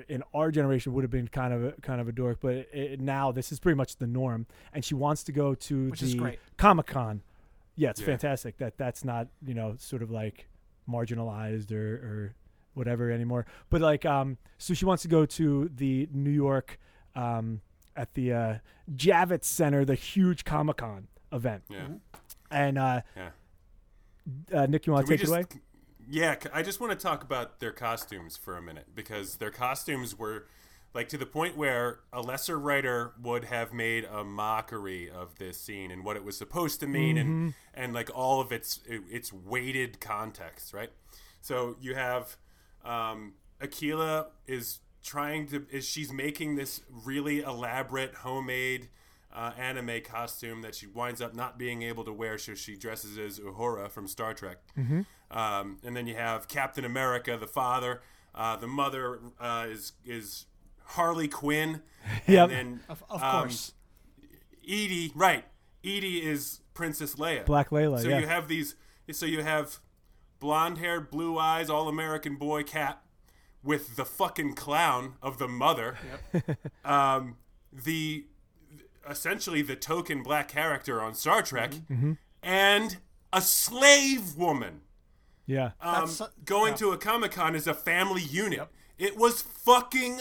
in 0.09 0.23
our 0.35 0.51
generation 0.51 0.93
would 0.93 1.03
have 1.03 1.11
been 1.11 1.29
kind 1.29 1.53
of 1.55 1.65
a, 1.65 1.73
kind 1.81 1.99
of 2.01 2.09
a 2.09 2.13
dork, 2.13 2.39
but 2.41 2.55
it, 2.55 2.69
it- 2.73 3.01
now 3.01 3.33
this 3.33 3.51
is 3.51 3.59
pretty 3.59 3.77
much 3.77 3.97
the 3.97 4.07
norm, 4.07 4.47
and 4.73 4.85
she 4.85 4.95
wants 4.95 5.25
to 5.25 5.33
go 5.33 5.55
to 5.55 5.89
Which 5.91 6.01
the. 6.01 6.37
Comic 6.59 6.87
Con. 6.87 7.23
Yeah, 7.75 7.91
it's 7.91 8.01
Yeah. 8.01 8.07
fantastic 8.07 8.59
that 8.59 8.77
that's 8.79 9.03
not 9.05 9.29
you 9.47 9.55
know 9.55 9.75
sort 9.79 10.03
of 10.03 10.11
like 10.11 10.49
marginalized 10.89 11.73
or 11.73 11.95
or 11.97 12.35
whatever 12.75 13.11
anymore. 13.11 13.47
But 13.71 13.81
like, 13.81 14.05
um, 14.05 14.37
so 14.59 14.75
she 14.75 14.85
wants 14.85 15.03
to 15.03 15.09
go 15.09 15.25
to 15.25 15.71
the 15.75 16.09
New 16.13 16.31
York, 16.31 16.79
um, 17.15 17.63
at 17.97 18.13
the 18.13 18.33
uh, 18.35 18.55
Javits 18.95 19.45
Center, 19.47 19.87
the 19.87 19.95
huge 19.95 20.45
Comic 20.45 20.77
Con 20.77 21.09
event, 21.33 21.63
Yeah, 21.71 21.89
and 22.51 22.77
uh, 22.77 23.01
yeah. 23.17 23.31
uh, 24.53 24.67
Nick, 24.67 24.87
you 24.87 24.93
want 24.93 25.07
to 25.07 25.11
we 25.11 25.17
take 25.17 25.25
it 25.25 25.31
away? 25.31 25.45
Yeah, 26.09 26.37
I 26.53 26.63
just 26.63 26.81
want 26.81 26.93
to 26.93 26.99
talk 26.99 27.25
about 27.25 27.59
their 27.61 27.73
costumes 27.73 28.37
for 28.37 28.57
a 28.57 28.63
minute 28.63 28.87
because 28.95 29.37
their 29.37 29.51
costumes 29.51 30.17
were 30.19 30.47
like 30.95 31.09
to 31.11 31.19
the 31.19 31.27
point 31.27 31.57
where 31.57 32.01
a 32.13 32.23
lesser 32.23 32.59
writer 32.59 33.13
would 33.21 33.45
have 33.45 33.73
made 33.73 34.05
a 34.05 34.25
mockery 34.25 35.11
of 35.11 35.37
this 35.39 35.61
scene 35.61 35.91
and 35.91 36.05
what 36.05 36.17
it 36.17 36.25
was 36.25 36.37
supposed 36.37 36.81
to 36.81 36.87
mean 36.87 37.19
and 37.19 37.55
and 37.75 37.93
like 37.93 38.11
all 38.15 38.41
of 38.41 38.53
its 38.53 38.81
its 38.87 39.33
weighted 39.33 40.01
context, 40.01 40.73
right? 40.73 40.91
So 41.43 41.77
you 41.81 41.95
have 41.95 42.37
um, 42.85 43.35
Akila 43.61 44.27
is 44.47 44.79
trying 45.03 45.49
to 45.49 45.67
is 45.71 45.87
she's 45.87 46.13
making 46.13 46.55
this 46.57 46.81
really 47.05 47.41
elaborate 47.41 48.15
homemade 48.15 48.89
uh, 49.35 49.53
anime 49.59 50.01
costume 50.03 50.63
that 50.63 50.75
she 50.75 50.87
winds 50.87 51.21
up 51.21 51.35
not 51.35 51.59
being 51.59 51.83
able 51.83 52.05
to 52.05 52.13
wear, 52.13 52.39
so 52.39 52.55
she 52.55 52.75
dresses 52.75 53.19
as 53.19 53.39
Uhura 53.39 53.91
from 53.91 54.09
Star 54.09 54.33
Trek. 54.33 54.59
Um, 55.31 55.79
and 55.85 55.97
then 55.97 56.07
you 56.07 56.15
have 56.15 56.49
Captain 56.49 56.85
America, 56.85 57.37
the 57.37 57.47
father. 57.47 58.01
Uh, 58.35 58.57
the 58.57 58.67
mother 58.67 59.19
uh, 59.41 59.67
is 59.69 59.93
is 60.05 60.47
Harley 60.85 61.29
Quinn. 61.29 61.83
Yep. 62.29 62.51
And 62.51 62.53
then 62.53 62.81
Of, 62.89 63.03
of 63.11 63.23
um, 63.23 63.41
course. 63.41 63.73
Edie, 64.65 65.13
right? 65.15 65.45
Edie 65.85 66.19
is 66.25 66.61
Princess 66.75 67.15
Leia. 67.17 67.45
Black 67.45 67.71
Leia. 67.71 68.01
So 68.01 68.09
yeah. 68.09 68.19
you 68.21 68.27
have 68.27 68.49
these. 68.49 68.75
So 69.13 69.27
you 69.27 69.43
have 69.43 69.79
blonde 70.41 70.79
haired, 70.79 71.11
blue 71.11 71.39
eyes, 71.39 71.71
all 71.71 71.89
American 71.89 72.37
boy 72.37 72.63
cat 72.65 73.01
with 73.63 73.97
the 73.97 74.05
fucking 74.05 74.55
clown 74.55 75.15
of 75.23 75.39
the 75.39 75.49
mother. 75.49 75.97
um, 76.85 77.37
the 77.73 78.27
essentially 79.09 79.63
the 79.63 79.77
token 79.77 80.23
black 80.23 80.49
character 80.49 81.01
on 81.01 81.15
Star 81.15 81.43
Trek, 81.43 81.73
Mm-hmm. 81.91 82.13
and 82.43 82.99
a 83.33 83.41
slave 83.41 84.37
woman. 84.37 84.81
Yeah, 85.47 85.71
Um, 85.81 86.07
so- 86.09 86.29
going 86.45 86.73
yeah. 86.73 86.77
to 86.79 86.91
a 86.93 86.99
Comic 86.99 87.33
Con 87.33 87.55
as 87.55 87.67
a 87.67 87.75
family 87.75 88.23
unit. 88.23 88.69
It 88.99 89.17
was 89.17 89.43
fucking 89.43 90.21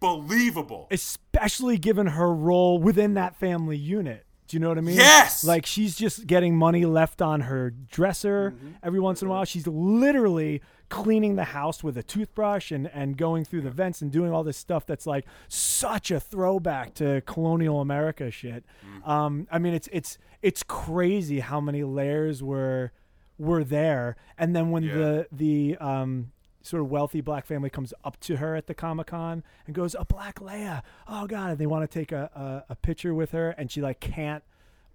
unbelievable. 0.00 0.86
especially 0.90 1.78
given 1.78 2.06
her 2.08 2.32
role 2.34 2.78
within 2.78 3.14
that 3.14 3.36
family 3.36 3.76
unit. 3.76 4.24
Do 4.48 4.56
you 4.56 4.60
know 4.60 4.68
what 4.70 4.78
I 4.78 4.80
mean? 4.80 4.96
Yes! 4.96 5.44
Like 5.44 5.66
she's 5.66 5.94
just 5.94 6.26
getting 6.26 6.56
money 6.56 6.84
left 6.86 7.20
on 7.20 7.42
her 7.42 7.70
dresser 7.70 8.52
Mm-hmm. 8.56 8.68
every 8.82 8.98
once 9.00 9.20
in 9.22 9.28
a 9.28 9.30
while. 9.30 9.44
She's 9.44 9.66
literally 9.66 10.62
cleaning 10.88 11.36
the 11.36 11.44
house 11.44 11.84
with 11.84 11.98
a 11.98 12.02
toothbrush 12.02 12.70
and, 12.72 12.88
and 12.94 13.16
going 13.18 13.44
through 13.44 13.60
the 13.60 13.70
vents 13.70 14.00
and 14.00 14.10
doing 14.10 14.32
all 14.32 14.42
this 14.42 14.56
stuff 14.56 14.86
that's 14.86 15.06
like 15.06 15.26
such 15.48 16.10
a 16.10 16.18
throwback 16.18 16.94
to 16.94 17.20
colonial 17.26 17.80
America 17.82 18.30
shit. 18.30 18.64
Mm-hmm. 18.86 19.10
Um, 19.10 19.46
I 19.50 19.58
mean, 19.58 19.74
it's 19.74 19.88
it's 19.92 20.16
it's 20.40 20.62
crazy 20.62 21.40
how 21.40 21.60
many 21.60 21.82
layers 21.84 22.42
were 22.42 22.92
were 23.38 23.64
there. 23.64 24.16
And 24.36 24.54
then 24.54 24.70
when 24.70 24.82
Yeah. 24.82 24.94
the 24.94 25.28
the 25.32 25.76
um, 25.78 26.32
sort 26.62 26.82
of 26.82 26.90
wealthy 26.90 27.20
black 27.20 27.46
family 27.46 27.70
comes 27.70 27.94
up 28.04 28.18
to 28.20 28.36
her 28.36 28.54
at 28.56 28.66
the 28.66 28.74
Comic 28.74 29.06
Con 29.08 29.42
and 29.66 29.74
goes, 29.74 29.94
"A 29.98 30.04
black 30.04 30.36
Leia! 30.40 30.82
Oh 31.06 31.26
God!" 31.26 31.50
And 31.52 31.58
they 31.58 31.66
want 31.66 31.88
to 31.88 31.98
take 31.98 32.12
a, 32.12 32.64
a 32.68 32.72
a 32.72 32.76
picture 32.76 33.14
with 33.14 33.30
her, 33.32 33.50
and 33.50 33.70
she 33.70 33.80
like 33.80 34.00
can't 34.00 34.42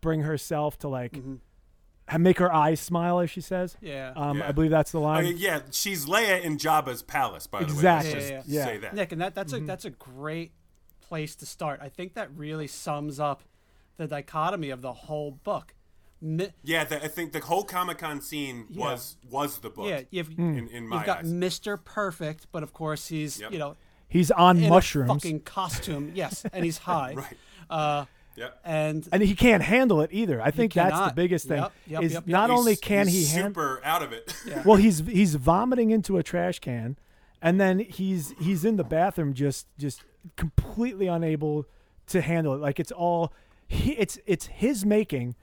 bring 0.01 0.21
herself 0.21 0.77
to 0.79 0.88
like 0.89 1.17
ha- 2.10 2.17
make 2.17 2.38
her 2.39 2.53
eyes 2.53 2.79
smile, 2.82 3.19
as 3.19 3.29
she 3.32 3.39
says. 3.41 3.77
Yeah. 3.82 4.12
Um, 4.15 4.39
Yeah. 4.39 4.49
I 4.49 4.51
believe 4.51 4.71
that's 4.71 4.91
the 4.91 4.99
I 4.99 5.03
line. 5.03 5.23
mean, 5.23 5.38
yeah, 5.38 5.62
she's 5.71 6.06
Leia 6.06 6.41
in 6.41 6.58
Jabba's 6.58 7.01
palace, 7.01 7.47
by 7.47 7.60
the 7.60 7.65
Exactly. 7.65 8.13
way. 8.13 8.19
Let's 8.19 8.29
Yeah, 8.29 8.41
yeah, 8.45 8.60
yeah. 8.60 8.65
say 8.65 8.77
that. 8.79 8.93
Nick, 8.95 9.12
and 9.13 9.21
that, 9.21 9.34
that's 9.36 9.53
Mm-hmm. 9.53 9.63
a 9.63 9.67
that's 9.67 9.86
a 9.86 9.89
great 9.91 10.51
place 11.01 11.36
to 11.38 11.45
start. 11.45 11.79
I 11.82 11.88
think 11.89 12.13
that 12.15 12.29
really 12.36 12.67
sums 12.67 13.19
up 13.19 13.43
the 13.97 14.08
dichotomy 14.08 14.69
of 14.71 14.82
the 14.82 14.93
whole 14.93 15.32
book. 15.32 15.73
Mi- 16.25 16.49
Yeah, 16.63 16.86
the, 16.86 17.03
I 17.03 17.09
think 17.09 17.33
the 17.33 17.41
whole 17.41 17.63
Comic 17.65 17.97
Con 17.97 18.21
scene 18.21 18.65
was 18.73 19.17
was 19.29 19.59
the 19.59 19.69
book. 19.69 19.88
yeah, 19.89 20.01
you've, 20.09 20.29
in, 20.39 20.69
in 20.69 20.88
my 20.88 20.97
you've 20.97 21.05
got 21.05 21.19
eyes. 21.19 21.31
Mr. 21.33 21.77
Perfect, 21.83 22.47
but 22.51 22.63
of 22.63 22.71
course 22.73 23.09
he's 23.09 23.39
Yep. 23.41 23.51
you 23.51 23.59
know 23.59 23.75
He's 24.07 24.29
on 24.31 24.57
in 24.57 24.69
mushrooms, 24.69 25.09
a 25.09 25.13
fucking 25.15 25.39
costume. 25.41 26.12
Yes, 26.15 26.45
and 26.53 26.63
he's 26.63 26.77
high. 26.79 27.15
Right. 27.17 27.38
Uh, 27.69 28.05
Yeah. 28.36 28.49
and 28.63 29.07
and 29.12 29.21
he 29.21 29.36
can't 29.36 29.62
handle 29.63 30.01
it 30.01 30.09
either. 30.13 30.41
I 30.41 30.49
think 30.51 30.73
that's 30.73 30.97
the 31.09 31.13
biggest 31.13 31.47
thing. 31.47 31.57
Yep, 31.57 31.71
yep, 31.88 32.03
is 32.03 32.13
yep, 32.13 32.23
yep. 32.25 32.31
not 32.31 32.49
He's- 32.49 32.59
only 32.59 32.75
can 32.75 33.07
he's 33.07 33.29
he 33.31 33.36
handle 33.36 33.49
super 33.49 33.81
out 33.83 34.01
of 34.03 34.13
it. 34.13 34.33
well 34.65 34.77
he's 34.77 34.99
he's 35.07 35.36
vomiting 35.36 35.91
into 35.91 36.17
a 36.17 36.23
trash 36.23 36.59
can 36.59 36.97
and 37.41 37.59
then 37.59 37.79
he's 37.79 38.33
he's 38.39 38.63
in 38.63 38.77
the 38.77 38.83
bathroom 38.83 39.33
just 39.33 39.67
just 39.77 40.03
completely 40.38 41.07
unable 41.07 41.65
to 42.07 42.21
handle 42.21 42.53
it 42.53 42.57
like 42.62 42.79
it's 42.79 42.91
all 42.91 43.33
he, 43.67 43.91
it's 43.93 44.17
it's 44.25 44.47
his 44.47 44.86
making 44.86 45.36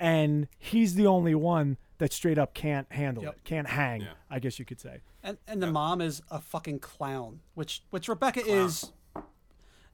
and 0.00 0.48
he's 0.58 0.94
the 0.96 1.06
only 1.06 1.34
one 1.36 1.76
that 1.98 2.12
straight 2.12 2.38
up 2.38 2.54
can't 2.54 2.90
handle 2.90 3.22
Yep. 3.22 3.36
it 3.36 3.44
can't 3.44 3.68
hang 3.68 4.00
Yeah. 4.00 4.08
i 4.28 4.38
guess 4.40 4.58
you 4.58 4.64
could 4.64 4.80
say 4.80 5.00
and, 5.22 5.36
and 5.46 5.62
the 5.62 5.66
mom 5.70 6.00
is 6.00 6.22
a 6.30 6.40
fucking 6.40 6.78
clown, 6.78 7.40
which 7.54 7.82
which 7.90 8.08
Rebecca 8.08 8.40
is 8.44 8.90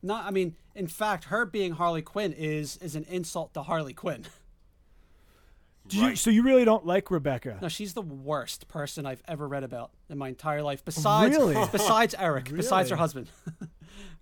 not. 0.01 0.25
I 0.25 0.31
mean, 0.31 0.55
in 0.77 0.87
fact, 0.87 1.25
her 1.25 1.45
being 1.45 1.73
Harley 1.73 2.01
Quinn 2.03 2.33
is 2.33 2.77
is 2.77 2.95
an 2.95 3.05
insult 3.11 3.53
to 3.55 3.63
Harley 3.63 3.93
Quinn. 3.93 4.25
Do 5.89 5.99
you, 5.99 6.17
so 6.17 6.31
you 6.31 6.43
really 6.43 6.65
don't 6.65 6.85
like 6.85 7.11
rebecca 7.13 7.59
No, 7.63 7.69
she's 7.69 7.95
the 7.95 8.03
worst 8.03 8.67
person 8.67 9.07
I've 9.07 9.23
ever 9.29 9.47
read 9.47 9.63
about 9.63 9.91
in 10.09 10.19
my 10.19 10.29
entire 10.29 10.61
life. 10.63 10.85
Besides, 10.85 11.37
Really? 11.37 11.55
besides 11.71 12.15
Eric, 12.19 12.53
besides 12.55 12.91
her 12.91 12.97
husband. 12.97 13.29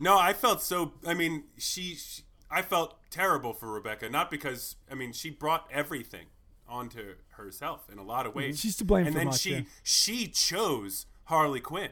No, 0.00 0.18
I 0.18 0.32
felt 0.32 0.60
so. 0.62 0.92
I 1.06 1.14
mean, 1.14 1.44
she, 1.56 1.94
she. 1.94 2.22
I 2.54 2.62
felt 2.62 2.96
terrible 3.10 3.52
for 3.52 3.72
Rebecca, 3.72 4.08
not 4.08 4.30
because 4.30 4.76
I 4.90 4.94
mean 4.94 5.12
she 5.12 5.30
brought 5.30 5.66
everything 5.72 6.26
onto 6.68 7.14
herself 7.30 7.88
in 7.92 7.98
a 7.98 8.02
lot 8.02 8.26
of 8.26 8.34
ways. 8.34 8.60
She's 8.60 8.76
to 8.76 8.84
blame 8.84 9.06
and 9.06 9.14
for 9.14 9.18
then 9.18 9.26
much, 9.28 9.40
she 9.40 9.50
yeah. 9.54 9.60
she 9.82 10.26
chose 10.28 11.06
Harley 11.24 11.60
Quinn. 11.60 11.90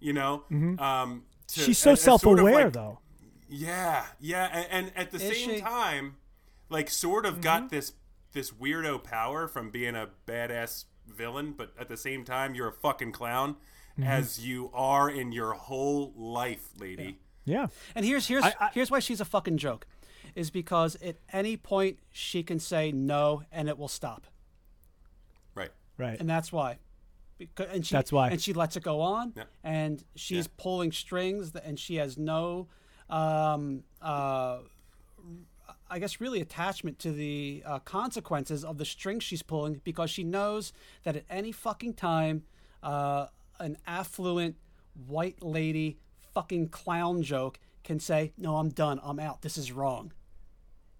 You 0.00 0.12
know, 0.12 0.44
um, 0.50 0.78
to- 0.78 1.60
Mm-hmm. 1.60 1.64
she's 1.66 1.78
so 1.78 1.92
as- 1.92 1.98
as 1.98 2.04
sort 2.04 2.18
of 2.18 2.20
self-aware 2.22 2.64
like- 2.64 2.72
though 2.72 2.98
Yeah, 3.48 4.04
yeah, 4.20 4.48
and, 4.52 4.66
and 4.70 4.92
at 4.96 5.10
the 5.10 5.16
Is 5.16 5.22
same 5.38 5.50
she? 5.56 5.60
time, 5.60 6.16
like 6.68 6.90
sort 6.90 7.24
of 7.26 7.34
Mm-hmm. 7.34 7.42
got 7.42 7.70
this 7.70 7.92
this 8.32 8.50
weirdo 8.50 9.02
power 9.04 9.46
from 9.46 9.70
being 9.70 9.94
a 9.94 10.08
badass 10.26 10.84
villain, 11.06 11.54
but 11.56 11.72
at 11.78 11.88
the 11.88 11.96
same 11.96 12.24
time, 12.24 12.54
you're 12.54 12.68
a 12.68 12.72
fucking 12.72 13.12
clown, 13.12 13.56
Mm-hmm. 13.98 14.02
as 14.10 14.44
you 14.44 14.70
are 14.74 15.08
in 15.08 15.30
your 15.32 15.52
whole 15.52 16.12
life, 16.16 16.70
lady. 16.80 17.20
yeah 17.44 17.68
And 17.94 18.04
here's 18.04 18.26
here's 18.26 18.42
I- 18.44 18.54
I- 18.60 18.70
here's 18.74 18.90
why 18.90 18.98
she's 18.98 19.20
a 19.20 19.24
fucking 19.24 19.56
joke, 19.58 19.86
is 20.34 20.50
because 20.50 20.96
at 20.96 21.16
any 21.32 21.56
point 21.56 21.98
she 22.10 22.42
can 22.42 22.58
say 22.58 22.90
no 22.92 23.42
and 23.52 23.68
it 23.68 23.78
will 23.78 23.88
stop, 23.88 24.26
Right. 25.54 25.70
right 25.98 26.18
and 26.20 26.28
that's 26.28 26.52
why. 26.52 26.78
Because, 27.36 27.66
and 27.72 27.84
she, 27.84 27.92
That's 27.94 28.12
why. 28.12 28.30
And 28.30 28.40
she 28.40 28.52
lets 28.52 28.76
it 28.76 28.84
go 28.84 29.00
on, 29.00 29.32
Yeah. 29.36 29.44
and 29.64 30.04
she's 30.14 30.46
Yeah. 30.46 30.52
pulling 30.56 30.92
strings, 30.92 31.52
and 31.56 31.78
she 31.80 31.96
has 31.96 32.16
no, 32.16 32.68
um, 33.10 33.82
uh, 34.00 34.60
I 35.90 35.98
guess, 35.98 36.20
really 36.20 36.40
attachment 36.40 36.98
to 37.00 37.10
the 37.12 37.62
uh, 37.66 37.78
consequences 37.80 38.64
of 38.64 38.78
the 38.78 38.84
strings 38.84 39.24
she's 39.24 39.42
pulling 39.42 39.80
because 39.84 40.10
she 40.10 40.22
knows 40.24 40.72
that 41.02 41.16
at 41.16 41.24
any 41.28 41.50
fucking 41.52 41.94
time, 41.94 42.44
uh, 42.84 43.26
an 43.58 43.78
affluent 43.86 44.56
white 45.06 45.42
lady 45.42 45.98
fucking 46.34 46.68
clown 46.68 47.22
joke 47.22 47.58
can 47.82 47.98
say, 47.98 48.32
"No, 48.36 48.56
I'm 48.58 48.68
done. 48.70 49.00
I'm 49.02 49.18
out. 49.18 49.42
This 49.42 49.58
is 49.58 49.72
wrong," 49.72 50.12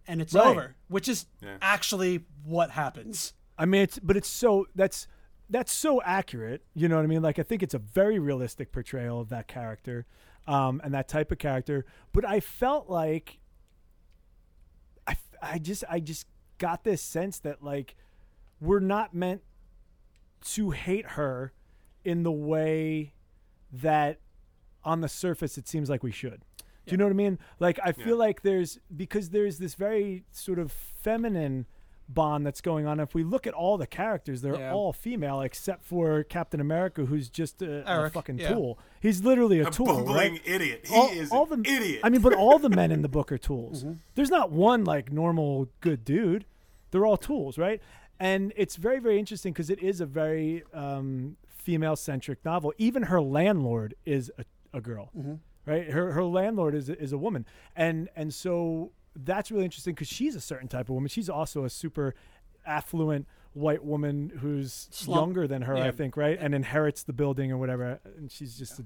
and 0.07 0.21
it's 0.21 0.35
Right. 0.35 0.47
over, 0.47 0.77
which 0.89 1.09
is 1.09 1.27
Yeah. 1.41 1.57
actually 1.63 2.25
what 2.45 2.71
happens. 2.71 3.35
I 3.59 3.65
mean, 3.67 3.83
it's 3.83 3.99
but 3.99 4.17
it's 4.17 4.29
so 4.29 4.67
that's 4.75 5.07
that's 5.51 5.73
so 5.73 6.03
accurate. 6.03 6.65
You 6.75 6.89
know 6.89 6.97
what 6.97 7.05
I 7.05 7.07
mean? 7.09 7.23
Like 7.23 7.39
I 7.39 7.43
think 7.43 7.63
it's 7.63 7.75
a 7.75 7.79
very 7.79 8.19
realistic 8.19 8.73
portrayal 8.73 9.21
of 9.21 9.29
that 9.29 9.47
character, 9.49 10.07
um, 10.47 10.81
and 10.85 10.93
that 10.95 11.09
type 11.09 11.31
of 11.33 11.39
character. 11.39 11.85
But 12.13 12.25
I 12.25 12.41
felt 12.41 12.89
like 12.89 13.39
I 15.07 15.17
I 15.43 15.59
just 15.59 15.85
I 15.89 16.01
just 16.01 16.27
got 16.59 16.85
this 16.85 17.03
sense 17.03 17.39
that 17.41 17.63
like 17.63 17.95
we're 18.61 18.81
not 18.81 19.15
meant 19.15 19.43
to 20.53 20.71
hate 20.71 21.07
her 21.11 21.53
in 22.05 22.23
the 22.23 22.33
way 22.33 23.15
that 23.73 24.21
on 24.85 25.01
the 25.01 25.09
surface 25.09 25.57
it 25.59 25.67
seems 25.69 25.89
like 25.91 26.03
we 26.03 26.13
should. 26.13 26.43
Do 26.87 26.93
you 26.93 26.97
know 26.99 27.05
what 27.05 27.11
I 27.11 27.15
mean? 27.15 27.39
Like 27.61 27.79
I 27.85 27.93
feel 27.93 28.09
Yeah. 28.09 28.15
like 28.27 28.43
there's 28.43 28.79
because 28.95 29.31
there's 29.31 29.59
this 29.59 29.75
very 29.75 30.25
sort 30.31 30.59
of 30.59 30.71
feminine 30.73 31.67
bond 32.07 32.45
that's 32.45 32.61
going 32.61 32.87
on. 32.87 33.01
If 33.01 33.15
we 33.15 33.25
look 33.25 33.47
at 33.47 33.55
all 33.55 33.79
the 33.79 33.87
characters, 33.87 34.43
they're 34.43 34.59
Yeah. 34.59 34.75
all 34.75 34.93
female 34.93 35.41
except 35.41 35.85
for 35.85 36.23
Captain 36.23 36.61
America, 36.61 37.07
who's 37.07 37.31
just 37.31 37.63
a, 37.63 37.83
a 38.07 38.11
fucking 38.11 38.39
yeah. 38.39 38.53
tool. 38.53 38.79
He's 39.01 39.23
literally 39.25 39.61
a, 39.61 39.69
A 39.69 39.71
tool, 39.71 39.87
bumbling 39.87 40.33
right? 40.35 40.43
idiot. 40.45 40.85
He 40.87 40.95
all, 40.95 41.09
is 41.11 41.31
all 41.33 41.51
an 41.53 41.63
the 41.63 41.71
idiot. 41.71 42.01
I 42.05 42.11
mean, 42.11 42.21
but 42.21 42.35
all 42.35 42.59
the 42.59 42.69
men 42.69 42.93
in 42.93 43.01
the 43.01 43.09
book 43.09 43.33
are 43.33 43.39
tools. 43.51 43.85
Mm-hmm. 43.85 43.95
There's 44.17 44.31
not 44.31 44.51
one 44.51 44.85
like 44.85 45.11
normal 45.13 45.69
good 45.81 46.05
dude. 46.05 46.45
They're 46.91 47.07
all 47.07 47.17
tools, 47.17 47.57
right? 47.57 47.81
And 48.21 48.53
it's 48.55 48.77
very, 48.77 48.99
very 49.01 49.19
interesting 49.19 49.53
because 49.55 49.71
it 49.71 49.83
is 49.83 50.01
a 50.03 50.07
very 50.07 50.63
um, 50.75 51.37
female 51.49 51.97
centric 51.97 52.45
novel. 52.45 52.75
Even 52.77 53.05
her 53.05 53.21
landlord 53.23 53.95
is 54.05 54.31
a, 54.39 54.45
a 54.77 54.81
girl, 54.83 55.11
Mm-hmm. 55.17 55.35
Right? 55.67 55.91
Her 55.91 56.13
her 56.13 56.25
landlord 56.25 56.75
is 56.75 56.89
a, 56.89 56.99
is 57.01 57.13
a 57.13 57.19
woman, 57.19 57.47
and 57.77 58.09
and 58.17 58.33
so 58.33 58.93
that's 59.17 59.51
really 59.51 59.65
interesting 59.65 59.95
because 59.95 60.09
she's 60.09 60.35
a 60.35 60.41
certain 60.41 60.69
type 60.69 60.89
of 60.89 60.95
woman. 60.95 61.09
She's 61.09 61.29
also 61.29 61.65
a 61.65 61.71
super 61.71 62.15
affluent 62.67 63.27
white 63.53 63.85
woman 63.85 64.33
who's 64.41 64.89
Slump. 64.91 65.21
younger 65.21 65.47
than 65.47 65.63
her, 65.63 65.77
I 65.77 65.91
think, 65.93 66.17
right? 66.17 66.37
And 66.41 66.55
inherits 66.55 67.05
the 67.05 67.13
building 67.13 67.53
or 67.53 67.57
whatever. 67.59 68.01
And 68.17 68.31
she's 68.33 68.59
just 68.59 68.81
a 68.81 68.85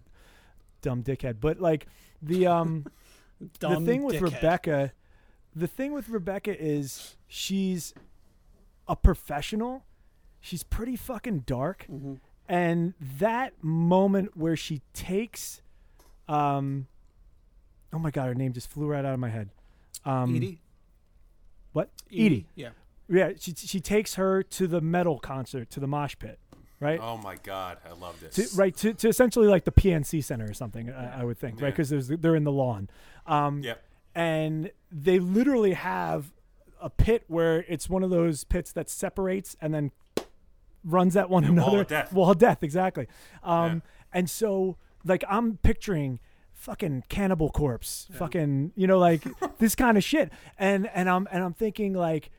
dumb 0.83 1.03
dickhead. 1.03 1.37
But 1.41 1.59
like 1.61 1.87
the 2.21 2.47
um 2.47 2.85
the 3.61 3.81
thing 3.81 4.03
with 4.03 4.17
dickhead. 4.17 4.21
Rebecca, 4.35 4.93
the 5.57 5.67
thing 5.67 5.93
with 5.93 6.09
Rebecca 6.11 6.55
is 6.63 7.17
she's 7.27 7.95
a 8.87 8.95
professional. 8.97 9.85
She's 10.41 10.63
pretty 10.63 10.97
fucking 10.97 11.41
dark, 11.47 11.87
Mm-hmm. 11.91 12.15
and 12.49 12.95
that 13.19 13.55
moment 13.65 14.37
where 14.37 14.55
she 14.57 14.83
takes, 14.93 15.63
um, 16.29 16.87
oh 17.93 17.99
my 17.99 18.11
god, 18.11 18.27
her 18.29 18.35
name 18.35 18.53
just 18.53 18.71
flew 18.71 18.87
right 18.87 19.05
out 19.05 19.15
of 19.15 19.21
my 19.21 19.29
head. 19.31 19.51
Um, 20.05 20.35
Edie. 20.37 20.61
What? 21.73 21.91
Edie. 22.13 22.47
Yeah. 22.55 22.71
Yeah, 23.11 23.31
she 23.39 23.55
she 23.55 23.81
takes 23.81 24.15
her 24.17 24.43
to 24.43 24.67
the 24.67 24.81
metal 24.83 25.19
concert, 25.19 25.71
to 25.71 25.81
the 25.81 25.87
mosh 25.87 26.15
pit, 26.19 26.39
right? 26.79 27.01
oh 27.03 27.17
my 27.17 27.37
god, 27.43 27.79
I 27.89 27.95
love 27.95 28.19
to, 28.21 28.25
this. 28.27 28.55
right 28.55 28.77
to, 28.77 28.93
to 28.93 29.09
essentially 29.09 29.47
like 29.49 29.65
the 29.65 29.73
PNC 29.73 30.23
Center 30.23 30.45
or 30.45 30.53
something. 30.53 30.91
I, 30.91 31.23
I 31.23 31.25
would 31.25 31.39
think, 31.39 31.61
right? 31.61 31.75
Because 31.75 31.89
they're 32.09 32.37
in 32.37 32.45
the 32.45 32.53
lawn. 32.53 32.91
Um, 33.27 33.63
Yep. 33.63 33.83
and 34.15 34.71
they 34.93 35.19
literally 35.19 35.73
have 35.73 36.33
a 36.83 36.91
pit 36.91 37.25
where 37.29 37.65
it's 37.67 37.89
one 37.89 38.03
of 38.03 38.11
those 38.11 38.45
pits 38.45 38.73
that 38.73 38.91
separates 38.91 39.57
and 39.61 39.73
then 39.73 39.91
runs 40.85 41.17
at 41.17 41.31
one 41.31 41.45
Yeah, 41.45 41.51
wall 41.51 41.59
another. 41.69 41.81
of 41.81 41.87
death. 41.89 42.13
Wall 42.13 42.31
of 42.33 42.39
death, 42.39 42.63
exactly. 42.63 43.07
Um, 43.43 43.77
Yeah. 43.77 43.81
And 44.13 44.31
so, 44.31 44.77
like, 45.05 45.25
I'm 45.29 45.57
picturing 45.59 46.21
fucking 46.53 47.05
cannibal 47.09 47.51
corpse, 47.51 48.09
fucking, 48.13 48.73
you 48.75 48.87
know, 48.87 48.99
like 48.99 49.23
this 49.59 49.75
kind 49.75 49.97
of 49.97 50.05
shit. 50.05 50.31
And 50.59 50.89
and 50.93 51.09
I'm 51.09 51.29
and 51.31 51.43
I'm 51.45 51.55
thinking 51.55 51.93
like 51.95 52.31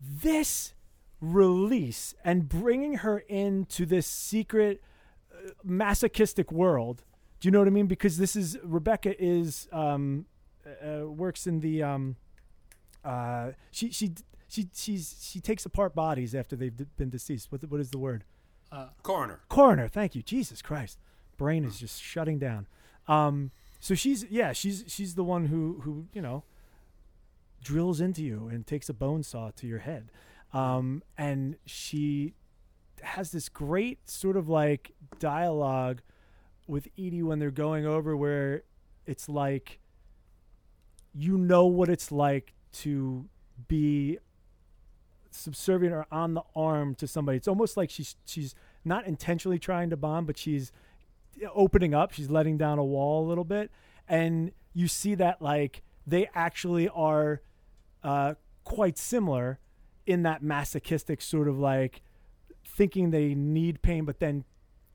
this 0.00 0.74
release 1.20 2.14
and 2.24 2.48
bringing 2.48 2.96
her 2.96 3.20
into 3.20 3.86
this 3.86 4.06
secret 4.06 4.82
uh, 5.32 5.50
masochistic 5.64 6.50
world. 6.52 7.04
Do 7.40 7.48
you 7.48 7.50
know 7.52 7.60
what 7.60 7.68
I 7.68 7.72
mean? 7.72 7.86
Because 7.86 8.18
this 8.18 8.36
is 8.36 8.58
Rebecca 8.62 9.20
is 9.22 9.68
um, 9.72 10.26
uh, 10.66 11.06
works 11.06 11.46
in 11.46 11.60
the 11.60 11.82
um, 11.82 12.16
uh, 13.04 13.52
she 13.70 13.90
she 13.90 14.12
she 14.48 14.68
she's 14.74 15.16
she 15.20 15.40
takes 15.40 15.64
apart 15.64 15.94
bodies 15.94 16.34
after 16.34 16.56
they've 16.56 16.76
d- 16.76 16.86
been 16.96 17.10
deceased. 17.10 17.50
What 17.50 17.62
the, 17.62 17.66
what 17.68 17.80
is 17.80 17.90
the 17.90 17.98
word? 17.98 18.24
Coroner. 19.02 19.40
Coroner. 19.48 19.88
Thank 19.88 20.14
you. 20.14 20.22
Jesus 20.22 20.62
Christ, 20.62 20.98
brain 21.42 21.64
is 21.64 21.76
just 21.80 22.00
shutting 22.00 22.38
down. 22.38 22.68
Um, 23.08 23.50
so 23.80 23.96
she's 23.96 24.24
yeah 24.30 24.52
she's 24.52 24.84
she's 24.86 25.16
the 25.16 25.24
one 25.24 25.46
who 25.46 25.80
who 25.82 26.06
you 26.12 26.22
know 26.22 26.44
drills 27.60 28.00
into 28.00 28.22
you 28.22 28.48
and 28.48 28.64
takes 28.64 28.88
a 28.88 28.94
bone 28.94 29.24
saw 29.24 29.50
to 29.56 29.66
your 29.66 29.80
head, 29.80 30.12
um, 30.52 31.02
and 31.18 31.56
she 31.66 32.34
has 33.02 33.32
this 33.32 33.48
great 33.48 34.08
sort 34.08 34.36
of 34.36 34.48
like 34.48 34.92
dialogue 35.18 36.00
with 36.68 36.86
Edie 36.96 37.24
when 37.24 37.40
they're 37.40 37.50
going 37.50 37.84
over 37.86 38.16
where 38.16 38.62
it's 39.04 39.28
like 39.28 39.80
you 41.12 41.36
know 41.36 41.66
what 41.66 41.88
it's 41.88 42.12
like 42.12 42.54
to 42.72 43.28
be 43.66 44.16
subservient 45.32 45.92
or 45.92 46.06
on 46.12 46.34
the 46.34 46.42
arm 46.54 46.94
to 46.94 47.08
somebody. 47.08 47.36
It's 47.36 47.48
almost 47.48 47.76
like 47.76 47.90
she's 47.90 48.14
she's 48.26 48.54
not 48.84 49.08
intentionally 49.08 49.58
trying 49.58 49.90
to 49.90 49.96
bond, 49.96 50.28
but 50.28 50.38
she's 50.38 50.70
opening 51.54 51.94
up. 51.94 52.12
She's 52.12 52.30
letting 52.30 52.58
down 52.58 52.78
a 52.78 52.84
wall 52.84 53.24
a 53.24 53.28
little 53.28 53.44
bit, 53.44 53.70
and 54.08 54.52
you 54.74 54.88
see 54.88 55.14
that 55.16 55.42
like 55.42 55.82
they 56.06 56.28
actually 56.34 56.88
are 56.88 57.42
uh, 58.02 58.34
quite 58.64 58.98
similar 58.98 59.58
in 60.06 60.22
that 60.24 60.42
masochistic 60.42 61.22
sort 61.22 61.48
of 61.48 61.58
like 61.58 62.02
thinking 62.64 63.10
they 63.10 63.34
need 63.34 63.82
pain, 63.82 64.04
but 64.04 64.18
then 64.18 64.44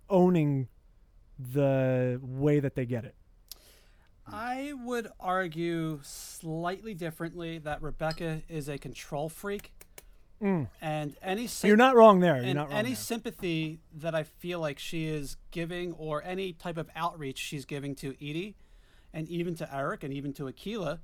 owning 0.09 0.67
the 1.39 2.19
way 2.21 2.59
that 2.59 2.75
they 2.75 2.85
get 2.85 3.05
it. 3.05 3.15
I 4.29 4.73
would 4.83 5.07
argue 5.19 5.99
slightly 6.03 6.93
differently 6.93 7.59
that 7.59 7.81
Rebecca 7.81 8.41
is 8.49 8.67
a 8.67 8.77
control 8.77 9.29
freak, 9.29 9.71
and 10.39 11.15
any 11.21 11.45
Mm. 11.47 11.63
You're 11.63 11.77
not 11.77 11.95
wrong 11.95 12.19
there. 12.19 12.35
You're 12.37 12.45
and 12.45 12.55
not 12.55 12.69
wrong. 12.69 12.77
any 12.77 12.89
there. 12.89 12.95
sympathy 12.95 13.79
that 13.93 14.13
I 14.13 14.23
feel 14.23 14.59
like 14.59 14.77
she 14.79 15.05
is 15.07 15.37
giving, 15.51 15.93
or 15.93 16.23
any 16.23 16.53
type 16.53 16.77
of 16.77 16.89
outreach 16.95 17.37
she's 17.39 17.65
giving 17.65 17.95
to 17.95 18.09
Edie, 18.21 18.55
and 19.13 19.27
even 19.29 19.55
to 19.55 19.75
Eric, 19.75 20.03
and 20.03 20.13
even 20.13 20.33
to 20.33 20.43
Akila, 20.43 20.99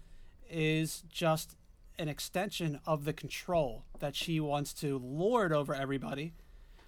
is 0.50 1.04
just 1.10 1.56
an 1.98 2.08
extension 2.10 2.80
of 2.86 3.06
the 3.06 3.14
control 3.14 3.86
that 4.00 4.16
she 4.16 4.40
wants 4.40 4.74
to 4.74 4.98
lord 5.00 5.52
over 5.54 5.74
everybody. 5.74 6.34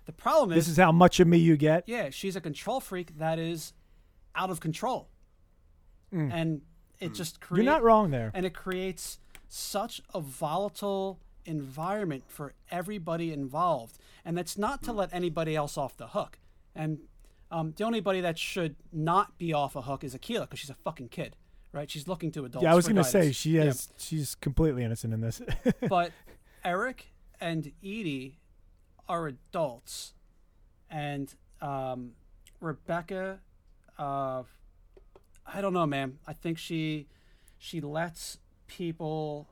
The 0.05 0.11
problem 0.13 0.51
is, 0.51 0.65
This 0.65 0.71
is 0.73 0.77
how 0.77 0.91
much 0.91 1.19
of 1.19 1.27
me 1.27 1.37
you 1.39 1.57
get. 1.57 1.83
yeah, 1.87 2.09
she's 2.11 2.35
a 2.35 2.41
control 2.41 2.79
freak 2.79 3.17
that 3.17 3.39
is 3.39 3.73
out 4.35 4.49
of 4.51 4.59
control, 4.59 5.09
and 6.11 6.61
it 6.99 7.13
just 7.13 7.41
creates. 7.41 7.65
You're 7.65 7.73
not 7.73 7.83
wrong 7.83 8.11
there. 8.11 8.31
and 8.33 8.45
it 8.45 8.53
creates 8.53 9.19
such 9.47 10.01
a 10.13 10.19
volatile 10.21 11.19
environment 11.45 12.23
for 12.27 12.53
everybody 12.71 13.31
involved 13.31 13.97
and 14.23 14.37
that's 14.37 14.57
not 14.57 14.79
Hmm. 14.79 14.85
to 14.87 14.93
let 14.93 15.13
anybody 15.13 15.55
else 15.55 15.77
off 15.77 15.95
the 15.97 16.07
hook 16.07 16.39
and 16.75 16.99
um, 17.51 17.73
the 17.77 17.83
only 17.83 18.01
body 18.01 18.21
that 18.21 18.37
should 18.39 18.75
not 18.91 19.37
be 19.37 19.53
off 19.53 19.75
a 19.75 19.83
hook 19.83 20.03
is 20.03 20.15
Akila 20.15 20.41
because 20.41 20.59
she's 20.59 20.69
a 20.69 20.75
fucking 20.75 21.09
kid 21.09 21.35
right 21.71 21.89
she's 21.89 22.07
looking 22.07 22.31
to 22.31 22.45
adults 22.45 22.63
Yeah, 22.63 22.71
I 22.71 22.75
was 22.75 22.85
going 22.87 22.95
to 22.97 23.03
say 23.03 23.31
she 23.31 23.51
Yeah. 23.51 23.73
She's 23.97 24.33
completely 24.35 24.83
innocent 24.83 25.13
in 25.13 25.21
this. 25.21 25.41
but 25.89 26.11
Eric 26.63 27.11
and 27.39 27.71
Edie 27.83 28.39
are 29.07 29.27
adults, 29.27 30.13
and 30.89 31.31
um, 31.61 32.13
Rebecca, 32.59 33.39
uh, 33.99 34.41
I 35.45 35.61
don't 35.61 35.73
know, 35.73 35.85
man. 35.85 36.17
I 36.25 36.33
think 36.33 36.57
she 36.57 37.07
she 37.59 37.81
lets 37.81 38.39
people. 38.67 39.47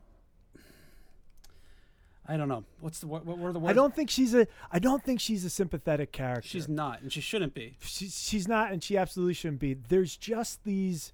I 2.25 2.37
don't 2.37 2.47
know. 2.47 2.63
What's 2.79 2.99
the 2.99 3.07
what? 3.07 3.25
What 3.25 3.37
were 3.37 3.51
the 3.51 3.59
words? 3.59 3.71
I 3.71 3.73
don't 3.73 3.93
think 3.93 4.09
she's 4.09 4.33
a. 4.33 4.47
I 4.71 4.79
don't 4.79 5.03
think 5.03 5.19
she's 5.19 5.43
a 5.43 5.49
sympathetic 5.49 6.11
character. 6.11 6.47
She's 6.47 6.69
not, 6.69 7.01
and 7.01 7.11
she 7.11 7.19
shouldn't 7.21 7.53
be. 7.53 7.77
she's 7.81 8.17
she's 8.17 8.47
not, 8.47 8.71
and 8.71 8.81
she 8.81 8.97
absolutely 8.97 9.33
shouldn't 9.33 9.59
be. 9.59 9.73
There's 9.73 10.15
just 10.15 10.63
these 10.63 11.11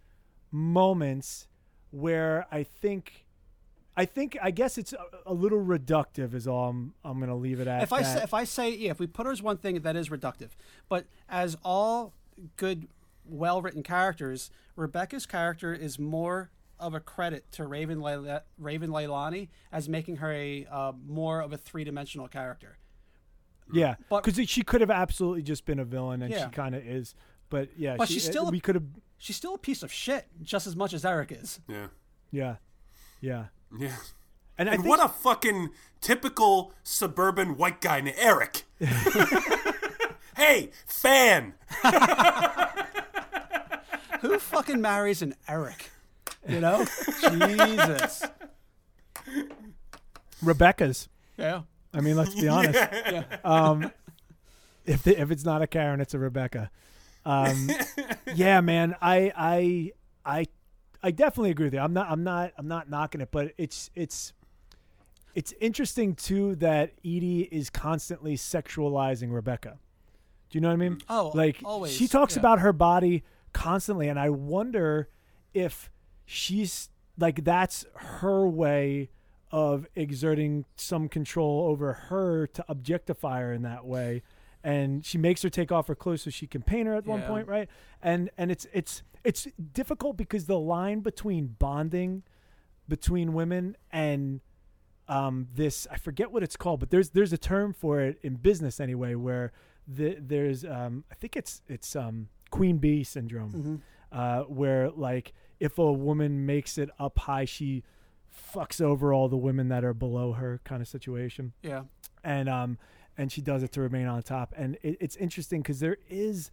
moments 0.52 1.48
where 1.92 2.46
I 2.52 2.62
think, 2.64 3.26
I 3.98 4.06
think 4.06 4.38
I 4.42 4.52
guess 4.52 4.78
it's 4.78 4.94
a, 4.94 5.04
a 5.26 5.34
little 5.34 5.64
reductive. 5.64 6.36
Is 6.36 6.48
all 6.48 6.70
I'm 6.70 6.94
I'm 7.04 7.20
gonna 7.20 7.36
leave 7.36 7.60
it 7.60 7.68
at. 7.68 7.82
if 7.82 7.92
I 7.92 8.04
that. 8.04 8.18
say, 8.18 8.24
if 8.24 8.34
I 8.34 8.44
say 8.44 8.70
yeah, 8.76 8.92
if 8.92 9.00
we 9.00 9.08
put 9.08 9.26
her 9.26 9.32
as 9.32 9.42
one 9.42 9.58
thing, 9.58 9.80
that 9.82 9.96
is 9.96 10.10
reductive. 10.10 10.50
But 10.90 11.06
as 11.28 11.58
all 11.66 12.14
good, 12.58 12.88
well 13.26 13.64
written 13.64 13.82
characters, 13.82 14.52
Rebecca's 14.76 15.26
character 15.26 15.74
is 15.74 15.98
more 15.98 16.52
of 16.80 16.94
a 16.94 17.00
credit 17.00 17.52
to 17.54 17.66
Raven 17.66 18.02
Leila, 18.02 18.44
Raven 18.58 18.90
Leilani 18.90 19.50
as 19.72 19.90
making 19.90 20.18
her 20.18 20.32
a 20.32 20.66
uh, 20.72 20.92
more 21.08 21.42
of 21.42 21.52
a 21.54 21.58
three 21.58 21.84
dimensional 21.84 22.28
character. 22.28 22.78
yeah, 23.72 23.96
but- 24.10 24.24
because 24.24 24.50
she 24.50 24.64
could 24.64 24.82
have 24.82 24.90
absolutely 24.92 25.42
just 25.44 25.66
been 25.66 25.80
a 25.80 25.86
villain, 25.86 26.22
and 26.22 26.32
Yeah. 26.34 26.46
she 26.46 26.52
kind 26.52 26.74
of 26.76 26.86
is. 26.86 27.14
But 27.50 27.70
yeah, 27.78 27.96
But 27.98 28.08
she, 28.08 28.16
she's 28.16 28.26
still 28.26 28.48
a- 28.48 28.52
we 28.52 28.60
could 28.60 28.76
have. 28.76 28.86
She's 29.18 29.36
still 29.36 29.54
a 29.56 29.58
piece 29.58 29.84
of 29.84 29.92
shit, 29.92 30.28
just 30.42 30.66
as 30.68 30.76
much 30.76 30.94
as 30.94 31.04
Eric 31.04 31.32
is. 31.32 31.60
Yeah. 31.68 31.88
Yeah, 32.32 32.56
yeah, 33.22 33.46
Yeah. 33.78 33.96
and 34.58 34.70
I 34.70 34.74
And 34.74 34.84
think 34.84 34.86
what 34.90 35.04
a 35.04 35.10
fucking 35.10 35.70
typical 36.00 36.74
suburban 36.84 37.58
white 37.58 37.82
guy 37.82 38.02
named 38.02 38.16
Eric. 38.20 38.64
hey, 40.38 40.70
fan. 40.86 41.56
Who 44.22 44.38
fucking 44.38 44.82
marries 44.82 45.22
an 45.22 45.36
Eric? 45.48 45.92
You 46.48 46.60
know, 46.60 46.86
Jesus. 47.22 48.24
Rebecca's. 50.42 51.10
Yeah. 51.38 51.64
I 51.94 52.02
mean, 52.02 52.16
let's 52.16 52.36
be 52.36 52.48
honest. 52.50 52.76
Yeah. 52.76 53.24
Um, 53.44 53.92
if 54.86 55.04
the, 55.04 55.20
if 55.20 55.32
it's 55.32 55.44
not 55.44 55.62
a 55.62 55.68
Karen, 55.68 56.02
it's 56.02 56.14
a 56.14 56.20
Rebecca. 56.20 56.72
Um, 57.26 57.70
yeah, 58.34 58.62
man, 58.62 58.96
I 59.02 59.32
I 59.36 59.92
I 60.26 60.46
I 61.04 61.12
definitely 61.12 61.52
agree 61.52 61.66
with 61.66 61.74
you. 61.74 61.80
I'm 61.80 61.94
not 61.94 62.10
I'm 62.10 62.24
not 62.24 62.54
I'm 62.58 62.68
not 62.68 62.90
knocking 62.90 63.22
it, 63.22 63.30
but 63.32 63.54
it's 63.58 63.90
it's 63.96 64.34
it's 65.36 65.54
interesting 65.60 66.16
too 66.16 66.56
that 66.56 66.94
Edie 67.00 67.48
is 67.52 67.70
constantly 67.70 68.36
sexualizing 68.36 69.32
Rebecca. 69.32 69.78
Do 70.50 70.58
you 70.58 70.62
know 70.62 70.70
what 70.70 70.74
I 70.74 70.78
mean? 70.78 71.02
Oh, 71.08 71.32
like 71.36 71.58
always, 71.64 71.92
she 71.92 72.08
talks 72.08 72.36
yeah. 72.36 72.40
about 72.40 72.60
her 72.60 72.74
body 72.74 73.24
constantly, 73.54 74.08
and 74.08 74.20
I 74.20 74.30
wonder 74.30 75.10
if 75.54 75.90
she's 76.32 76.90
like 77.18 77.44
that's 77.44 77.86
her 77.96 78.48
way 78.48 79.10
of 79.52 79.88
exerting 79.96 80.64
some 80.76 81.10
control 81.10 81.66
over 81.72 81.92
her 81.94 82.46
to 82.46 82.64
objectify 82.70 83.40
her 83.42 83.52
in 83.52 83.64
that 83.64 83.84
way. 83.84 84.22
And 84.64 85.04
she 85.04 85.18
makes 85.18 85.42
her 85.42 85.50
take 85.50 85.72
off 85.72 85.88
her 85.88 85.96
clothes 85.96 86.22
so 86.22 86.30
she 86.30 86.46
can 86.46 86.62
paint 86.62 86.86
her 86.88 86.94
at 86.94 87.08
one 87.08 87.24
point 87.24 87.48
right? 87.48 87.68
And 88.02 88.30
and 88.38 88.52
it's 88.52 88.68
it's 88.72 89.02
it's 89.24 89.48
difficult 89.74 90.18
because 90.18 90.46
the 90.46 90.60
line 90.60 91.00
between 91.00 91.56
bonding 91.58 92.22
between 92.88 93.34
women 93.34 93.76
and 93.92 94.42
um, 95.08 95.48
this 95.56 95.88
I 95.90 95.98
forget 95.98 96.32
what 96.32 96.44
it's 96.44 96.56
called, 96.56 96.80
but 96.80 96.92
there's 96.92 97.10
there's 97.10 97.34
a 97.34 97.38
term 97.38 97.74
for 97.74 98.02
it 98.02 98.20
in 98.22 98.36
business 98.36 98.80
anyway, 98.80 99.16
where 99.16 99.52
the, 99.88 100.18
there's 100.20 100.64
um, 100.64 101.04
I 101.12 101.16
think 101.16 101.36
it's 101.36 101.64
it's 101.68 101.96
um, 101.96 102.28
queen 102.52 102.78
bee 102.78 103.04
syndrome, 103.04 103.52
Mm-hmm. 103.52 103.76
uh, 104.12 104.42
where 104.44 104.92
like 104.92 105.34
if 105.60 105.78
a 105.78 105.92
woman 105.92 106.46
makes 106.46 106.78
it 106.78 106.90
up 107.00 107.20
high, 107.20 107.46
she 107.46 107.84
fucks 108.54 108.80
over 108.82 109.14
all 109.14 109.28
the 109.28 109.38
women 109.38 109.70
that 109.70 109.84
are 109.84 109.94
below 109.94 110.34
her, 110.34 110.62
kind 110.64 110.82
of 110.82 110.88
situation 110.88 111.54
Yeah. 111.64 111.84
and 112.24 112.48
um 112.48 112.78
and 113.18 113.32
she 113.32 113.42
does 113.42 113.64
it 113.64 113.72
to 113.74 113.82
remain 113.82 114.06
on 114.08 114.22
top 114.24 114.54
and 114.56 114.78
it, 114.82 114.98
it's 115.02 115.16
interesting 115.18 115.62
because 115.62 115.80
there 115.80 115.98
is 116.10 116.52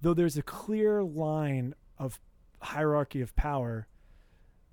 though 0.00 0.14
there's 0.14 0.38
a 0.38 0.42
clear 0.42 1.02
line 1.02 1.74
of 1.98 2.18
hierarchy 2.62 3.20
of 3.20 3.34
power 3.36 3.86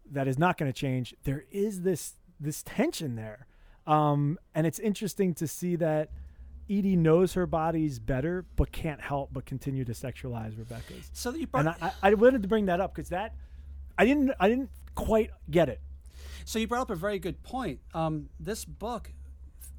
that 0.09 0.27
is 0.27 0.37
not 0.37 0.57
going 0.57 0.71
to 0.71 0.79
change 0.79 1.13
there 1.23 1.43
is 1.51 1.81
this 1.81 2.13
this 2.39 2.61
tension 2.63 3.15
there 3.15 3.47
um 3.87 4.37
and 4.53 4.65
it's 4.67 4.79
interesting 4.79 5.33
to 5.33 5.47
see 5.47 5.75
that 5.75 6.11
Edie 6.69 6.95
knows 6.95 7.33
her 7.33 7.45
body's 7.45 7.99
better, 7.99 8.43
but 8.55 8.71
can't 8.71 8.99
help 8.99 9.29
but 9.31 9.45
continue 9.45 9.85
to 9.85 9.91
sexualize 9.91 10.57
Rebecca's. 10.57 11.11
So 11.13 11.29
you 11.35 11.45
brought, 11.45 11.67
I, 11.67 11.75
I 11.79 11.91
I 12.09 12.13
wanted 12.15 12.41
to 12.41 12.47
bring 12.47 12.65
that 12.65 12.79
up 12.81 12.95
because 12.95 13.09
that 13.09 13.35
I 13.97 14.05
didn't 14.05 14.31
I 14.39 14.49
didn't 14.49 14.69
quite 14.95 15.31
get 15.49 15.69
it. 15.69 15.81
so 16.45 16.59
you 16.59 16.67
brought 16.67 16.81
up 16.83 16.89
a 16.89 16.95
very 16.95 17.19
good 17.19 17.41
point. 17.43 17.79
Um, 17.93 18.29
this 18.39 18.65
book, 18.65 19.11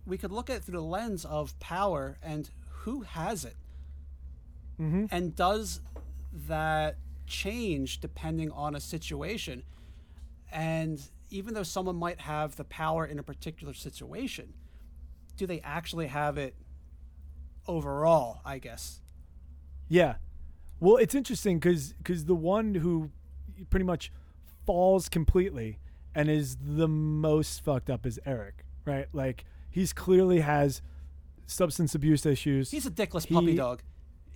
we 0.06 0.18
could 0.18 0.32
look 0.32 0.50
at 0.50 0.62
through 0.64 0.78
the 0.78 0.82
lens 0.82 1.24
of 1.24 1.58
power 1.60 2.18
and 2.22 2.50
who 2.84 3.02
has 3.02 3.44
it, 3.44 3.56
Mm-hmm. 4.80 5.06
and 5.10 5.34
does 5.34 5.80
that 6.48 6.96
change 7.26 8.00
depending 8.00 8.50
on 8.50 8.74
a 8.74 8.80
situation? 8.80 9.62
And 10.52 11.00
even 11.30 11.54
though 11.54 11.62
someone 11.62 11.96
might 11.96 12.20
have 12.20 12.56
the 12.56 12.64
power 12.64 13.04
in 13.06 13.18
a 13.18 13.22
particular 13.22 13.72
situation, 13.74 14.52
do 15.36 15.46
they 15.46 15.60
actually 15.62 16.06
have 16.08 16.36
it 16.38 16.54
overall? 17.66 18.40
I 18.44 18.58
guess. 18.58 19.00
Yeah. 19.88 20.16
Well, 20.78 20.96
it's 20.96 21.14
interesting 21.14 21.58
because 21.58 21.94
because 21.94 22.26
the 22.26 22.34
one 22.34 22.74
who 22.76 23.10
pretty 23.70 23.84
much 23.84 24.12
falls 24.66 25.08
completely 25.08 25.78
and 26.14 26.28
is 26.28 26.56
the 26.60 26.88
most 26.88 27.62
fucked 27.64 27.90
up 27.90 28.06
is 28.06 28.18
Eric, 28.26 28.64
right? 28.84 29.06
Like 29.12 29.44
he's 29.70 29.92
clearly 29.92 30.40
has 30.40 30.82
substance 31.46 31.94
abuse 31.94 32.24
issues. 32.26 32.70
He's 32.70 32.86
a 32.86 32.90
dickless 32.90 33.28
puppy 33.32 33.52
He- 33.52 33.56
dog. 33.56 33.82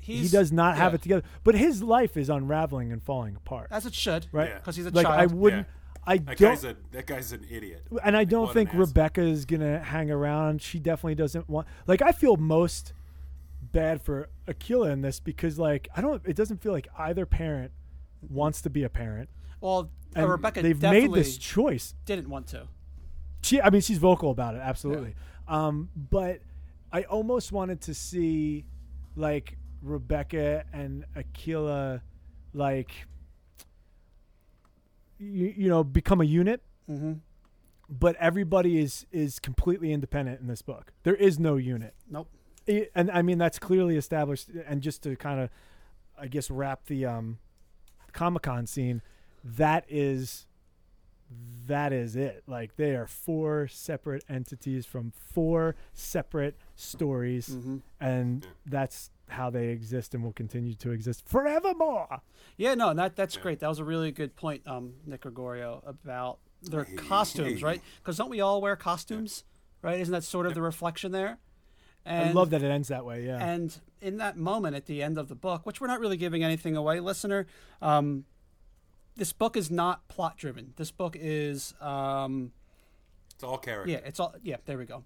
he 0.01 0.29
does 0.29 0.53
not 0.53 0.77
have 0.77 0.95
it 0.95 1.03
together, 1.03 1.23
but 1.45 1.55
his 1.55 1.83
life 1.83 2.17
is 2.17 2.29
unraveling 2.31 2.93
and 2.93 3.03
falling 3.03 3.37
apart, 3.37 3.69
as 3.71 3.87
it 3.87 3.95
should, 3.95 4.27
right? 4.33 4.49
Yeah. 4.51 4.55
Because 4.59 4.77
he's 4.77 4.87
a 4.87 4.91
child. 4.91 5.05
like 5.05 5.19
I 5.19 5.27
wouldn't, 5.27 5.67
I 6.07 6.17
That 6.19 6.39
don't, 6.39 6.51
guy's 6.53 6.65
a 6.65 6.77
that 6.93 7.07
guy's 7.07 7.33
an 7.33 7.47
idiot. 7.51 7.87
and 8.05 8.17
I 8.17 8.25
don't 8.25 8.53
think 8.53 8.71
asshole. 8.71 8.81
Rebecca 8.87 9.21
is 9.23 9.45
gonna 9.45 9.81
hang 9.81 10.11
around. 10.11 10.63
She 10.63 10.79
definitely 10.79 11.15
doesn't 11.17 11.49
want. 11.49 11.67
Like 11.87 12.01
I 12.03 12.13
feel 12.13 12.37
most 12.37 12.93
bad 13.73 14.01
for 14.01 14.29
Akila 14.49 14.91
in 14.93 15.03
this 15.03 15.21
because 15.21 15.59
like 15.59 15.89
I 15.97 16.01
don't. 16.01 16.23
It 16.27 16.37
doesn't 16.37 16.63
feel 16.63 16.73
like 16.73 16.89
either 16.99 17.27
parent 17.27 17.73
wants 18.29 18.63
to 18.63 18.71
be 18.71 18.83
a 18.85 18.89
parent, 18.89 19.29
well, 19.61 19.91
and 20.15 20.29
Rebecca 20.29 20.63
they've 20.63 20.79
definitely 20.79 21.09
made 21.09 21.17
this 21.17 21.37
choice. 21.37 21.95
didn't 22.05 22.29
want 22.29 22.47
to. 22.49 22.69
She, 23.43 23.61
I 23.61 23.71
mean, 23.71 23.81
she's 23.81 23.99
vocal 23.99 24.31
about 24.31 24.55
it, 24.55 24.61
absolutely. 24.63 25.15
Um, 25.49 25.89
but 25.97 26.41
I 26.93 27.03
almost 27.05 27.53
wanted 27.53 27.81
to 27.83 27.95
see 27.95 28.65
like 29.17 29.57
Rebecca 29.83 30.65
and 30.73 31.05
Akila, 31.17 32.03
like 32.53 32.91
you, 35.19 35.55
you 35.57 35.69
know, 35.69 35.85
become 35.85 36.21
a 36.21 36.25
unit. 36.25 36.63
Mm-hmm. 36.91 37.15
But 37.89 38.17
everybody 38.17 38.79
is 38.79 39.07
is 39.11 39.39
completely 39.39 39.93
independent 39.93 40.41
in 40.41 40.47
this 40.47 40.63
book. 40.63 40.93
There 41.03 41.15
is 41.17 41.39
no 41.39 41.57
unit. 41.57 41.95
Nope. 42.09 42.29
I- 42.69 42.89
and 42.95 43.11
I 43.11 43.23
mean 43.23 43.39
that's 43.39 43.59
clearly 43.59 43.97
established. 43.97 44.49
And 44.67 44.81
just 44.81 45.03
to 45.03 45.17
kind 45.17 45.41
of, 45.41 45.51
I 46.19 46.29
guess, 46.29 46.51
wrap 46.51 46.87
the 46.87 47.07
um, 47.07 47.39
Comic 48.13 48.43
Con 48.43 48.67
scene, 48.67 49.03
that 49.45 49.85
is, 49.89 50.47
that 51.67 51.93
is 51.93 52.17
it. 52.17 52.43
Like 52.47 52.77
they 52.77 52.95
are 52.95 53.07
four 53.07 53.69
separate 53.69 54.25
entities 54.29 54.87
from 54.87 55.13
four 55.15 55.77
separate 55.93 56.57
stories, 56.75 57.49
Mm-hmm. 57.49 57.77
and 58.01 58.47
that's 58.67 59.11
how 59.29 59.49
they 59.49 59.69
exist 59.69 60.13
and 60.15 60.25
will 60.25 60.33
continue 60.33 60.75
to 60.75 60.91
exist 60.91 61.23
forevermore. 61.27 62.21
Yeah, 62.57 62.75
no, 62.75 62.93
that 62.95 63.15
that's 63.15 63.37
great. 63.37 63.61
That 63.61 63.69
was 63.69 63.79
a 63.79 63.85
really 63.85 64.11
good 64.11 64.35
point, 64.35 64.67
um, 64.67 64.95
Nick 65.07 65.21
Gregorio, 65.21 65.83
about 65.87 66.39
their 66.63 66.85
costumes, 66.85 67.61
hey. 67.61 67.65
right? 67.65 67.83
Because 67.99 68.17
don't 68.17 68.29
we 68.29 68.41
all 68.41 68.61
wear 68.61 68.75
costumes, 68.77 69.45
right? 69.83 70.01
Isn't 70.01 70.13
that 70.13 70.25
sort 70.25 70.47
of 70.47 70.55
the 70.55 70.63
reflection 70.63 71.13
there? 71.13 71.39
And, 72.05 72.31
I 72.31 72.33
love 72.33 72.51
that 72.51 72.63
it 72.63 72.71
ends 72.71 72.89
that 72.89 73.05
way. 73.05 73.27
Yeah. 73.27 73.45
And 73.45 73.79
in 74.01 74.17
that 74.19 74.37
moment 74.37 74.75
at 74.75 74.87
the 74.87 75.03
end 75.03 75.19
of 75.19 75.29
the 75.29 75.35
book, 75.35 75.67
which 75.67 75.81
we're 75.81 75.87
not 75.87 76.01
really 76.01 76.17
giving 76.17 76.43
anything 76.43 76.77
away, 76.77 77.01
listener, 77.01 77.47
um, 77.83 78.25
this 79.17 79.33
book 79.33 79.57
is 79.57 79.71
not 79.71 80.09
plot 80.09 80.37
driven. 80.39 80.73
This 80.77 80.91
book 80.91 81.17
is 81.19 81.75
um, 81.81 82.53
It's 83.35 83.45
all 83.45 83.59
character. 83.59 83.91
Yeah, 83.93 83.99
it's 84.05 84.19
all 84.19 84.35
yeah, 84.43 84.57
there 84.65 84.79
we 84.79 84.87
go. 84.87 85.05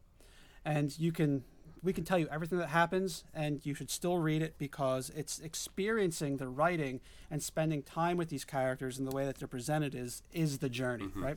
And 0.64 0.96
you 0.98 1.11
can 1.11 1.44
we 1.83 1.92
can 1.92 2.04
tell 2.04 2.18
you 2.18 2.26
everything 2.30 2.59
that 2.59 2.68
happens 2.68 3.24
and 3.35 3.64
you 3.66 3.75
should 3.75 3.90
still 3.90 4.18
read 4.18 4.40
it 4.40 4.54
because 4.56 5.10
it's 5.14 5.38
experiencing 5.40 6.38
the 6.38 6.48
writing 6.48 7.00
and 7.31 7.42
spending 7.42 7.83
time 7.83 8.16
with 8.16 8.31
these 8.31 8.44
characters 8.44 8.98
and 8.98 9.06
the 9.06 9.14
way 9.14 9.27
that 9.27 9.38
they're 9.38 9.48
presented 9.48 9.94
is 9.94 10.23
is 10.33 10.58
the 10.58 10.68
journey, 10.68 11.08
right? 11.14 11.37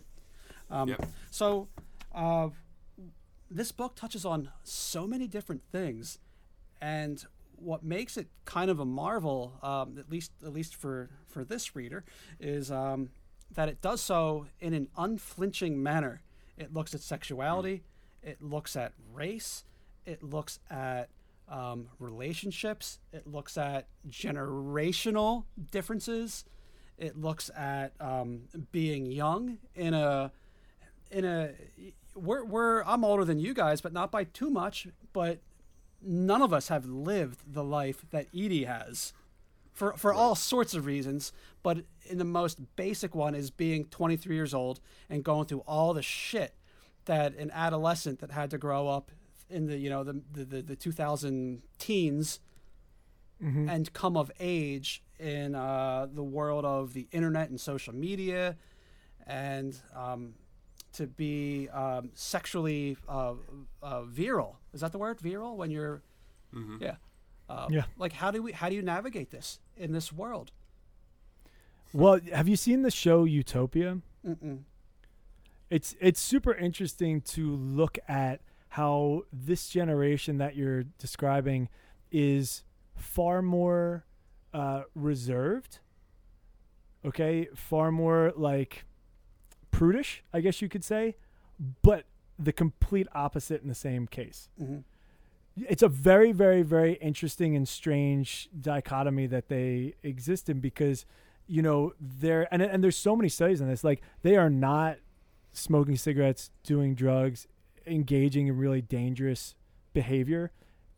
Um, 0.69 0.89
Yep. 0.89 1.05
So 1.31 1.67
uh, 2.13 2.49
this 3.49 3.71
book 3.71 3.95
touches 3.95 4.25
on 4.25 4.51
so 4.63 5.07
many 5.07 5.27
different 5.27 5.61
things, 5.71 6.19
and 6.81 7.25
what 7.55 7.83
makes 7.83 8.17
it 8.17 8.27
kind 8.45 8.69
of 8.69 8.79
a 8.79 8.85
marvel, 8.85 9.57
um, 9.63 9.97
at 9.97 10.09
least 10.09 10.31
at 10.45 10.53
least 10.53 10.75
for 10.75 11.09
for 11.27 11.43
this 11.43 11.75
reader, 11.75 12.03
is 12.39 12.71
um, 12.71 13.09
that 13.51 13.69
it 13.69 13.81
does 13.81 14.01
so 14.01 14.47
in 14.59 14.73
an 14.73 14.87
unflinching 14.97 15.81
manner. 15.81 16.21
It 16.57 16.73
looks 16.73 16.93
at 16.93 17.01
sexuality, 17.01 17.83
it 18.21 18.41
looks 18.41 18.75
at 18.75 18.93
race, 19.13 19.63
it 20.05 20.23
looks 20.23 20.59
at 20.69 21.09
um, 21.47 21.89
relationships, 21.99 22.99
it 23.13 23.27
looks 23.27 23.57
at 23.57 23.87
generational 24.09 25.45
differences, 25.71 26.45
it 26.97 27.17
looks 27.17 27.49
at 27.55 27.93
um, 27.99 28.41
being 28.71 29.05
young 29.05 29.59
in 29.75 29.93
a 29.93 30.31
in 31.11 31.25
a 31.25 31.51
we're 32.17 32.43
we're 32.43 32.83
I'm 32.83 33.03
older 33.03 33.23
than 33.23 33.39
you 33.39 33.53
guys, 33.53 33.81
but 33.81 33.93
not 33.93 34.11
by 34.11 34.25
too 34.25 34.49
much. 34.49 34.87
But 35.13 35.39
none 36.01 36.41
of 36.41 36.53
us 36.53 36.67
have 36.67 36.85
lived 36.85 37.53
the 37.53 37.63
life 37.63 38.05
that 38.11 38.27
Edie 38.33 38.65
has, 38.65 39.13
for 39.73 39.93
for 39.93 40.13
all 40.13 40.35
sorts 40.35 40.73
of 40.73 40.85
reasons. 40.85 41.31
But 41.63 41.79
in 42.05 42.17
the 42.17 42.25
most 42.25 42.59
basic 42.75 43.13
one 43.15 43.35
is 43.35 43.49
being 43.51 43.85
23 43.85 44.35
years 44.35 44.53
old 44.53 44.79
and 45.09 45.23
going 45.23 45.45
through 45.45 45.63
all 45.67 45.93
the 45.93 46.01
shit 46.01 46.53
that 47.05 47.35
an 47.35 47.51
adolescent 47.51 48.19
that 48.19 48.31
had 48.31 48.49
to 48.51 48.57
grow 48.57 48.87
up 48.87 49.11
in 49.49 49.67
the 49.67 49.77
you 49.77 49.89
know 49.89 50.03
the 50.03 50.21
the 50.33 50.45
the, 50.45 50.61
the 50.61 50.75
2000 50.75 51.61
teens 51.77 52.39
and 53.69 53.93
come 53.93 54.17
of 54.17 54.31
age 54.39 55.03
in 55.19 55.53
uh, 55.53 56.07
the 56.11 56.23
world 56.23 56.65
of 56.65 56.93
the 56.93 57.07
internet 57.11 57.49
and 57.49 57.61
social 57.61 57.93
media, 57.93 58.55
and 59.27 59.79
um, 59.95 60.33
to 60.93 61.07
be 61.07 61.69
um, 61.69 62.09
sexually 62.13 62.97
uh, 63.07 63.33
uh, 63.81 64.03
virile. 64.03 64.59
Is 64.73 64.81
that 64.81 64.91
the 64.91 64.97
word? 64.97 65.19
Virile 65.19 65.55
when 65.55 65.71
you're, 65.71 66.01
yeah, 66.79 66.95
uh, 67.49 67.67
Yeah. 67.69 67.83
Like 67.97 68.13
how 68.13 68.31
do 68.31 68.41
we 68.41 68.51
how 68.51 68.69
do 68.69 68.75
you 68.75 68.81
navigate 68.81 69.31
this 69.31 69.59
in 69.75 69.91
this 69.91 70.11
world? 70.11 70.51
Well, 71.93 72.19
have 72.33 72.47
you 72.47 72.55
seen 72.55 72.81
the 72.81 72.91
show 72.91 73.23
Utopia? 73.23 73.99
Mm-mm. 74.25 74.59
It's 75.69 75.95
it's 75.99 76.19
super 76.19 76.53
interesting 76.53 77.21
to 77.21 77.55
look 77.55 77.97
at 78.07 78.41
how 78.69 79.23
this 79.31 79.69
generation 79.69 80.37
that 80.37 80.55
you're 80.55 80.83
describing 80.97 81.69
is 82.11 82.63
far 82.95 83.41
more 83.41 84.05
uh, 84.53 84.83
reserved. 84.95 85.79
Okay, 87.05 87.47
far 87.55 87.91
more 87.91 88.33
like 88.35 88.85
prudish, 89.71 90.23
I 90.33 90.41
guess 90.41 90.61
you 90.61 90.69
could 90.69 90.83
say, 90.83 91.15
but 91.81 92.05
the 92.39 92.53
complete 92.53 93.07
opposite 93.13 93.61
in 93.61 93.67
the 93.67 93.75
same 93.75 94.07
case. 94.07 94.49
Mhm. 94.61 94.83
It's 95.67 95.81
a 95.81 95.87
very, 95.89 96.31
very, 96.31 96.61
very 96.61 96.93
interesting 96.95 97.55
and 97.55 97.67
strange 97.67 98.47
dichotomy 98.59 99.25
that 99.27 99.47
they 99.47 99.95
exist 100.03 100.49
in 100.49 100.59
because, 100.59 101.05
you 101.47 101.63
know, 101.63 101.93
there 101.99 102.47
and 102.51 102.61
and 102.61 102.83
there's 102.83 102.97
so 102.97 103.15
many 103.15 103.27
studies 103.29 103.59
on 103.61 103.67
this. 103.67 103.83
Like 103.83 104.01
they 104.21 104.35
are 104.35 104.51
not 104.51 104.97
smoking 105.51 105.95
cigarettes, 105.95 106.51
doing 106.63 106.93
drugs, 106.93 107.47
engaging 107.87 108.47
in 108.47 108.57
really 108.57 108.81
dangerous 108.81 109.55
behavior 109.93 110.51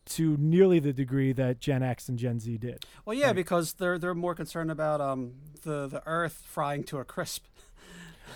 to 0.05 0.35
nearly 0.37 0.79
the 0.79 0.91
degree 0.91 1.31
that 1.31 1.59
Gen 1.61 1.83
X 1.83 2.09
and 2.09 2.17
Gen 2.17 2.39
Z 2.39 2.57
did. 2.57 2.83
Well, 3.05 3.15
yeah, 3.15 3.31
because 3.31 3.73
they're 3.73 3.97
they're 3.97 4.15
more 4.15 4.35
concerned 4.35 4.71
about 4.71 4.99
um 4.99 5.35
the 5.61 5.87
the 5.87 6.01
Earth 6.05 6.43
frying 6.45 6.83
to 6.85 6.97
a 6.97 7.05
crisp. 7.05 7.45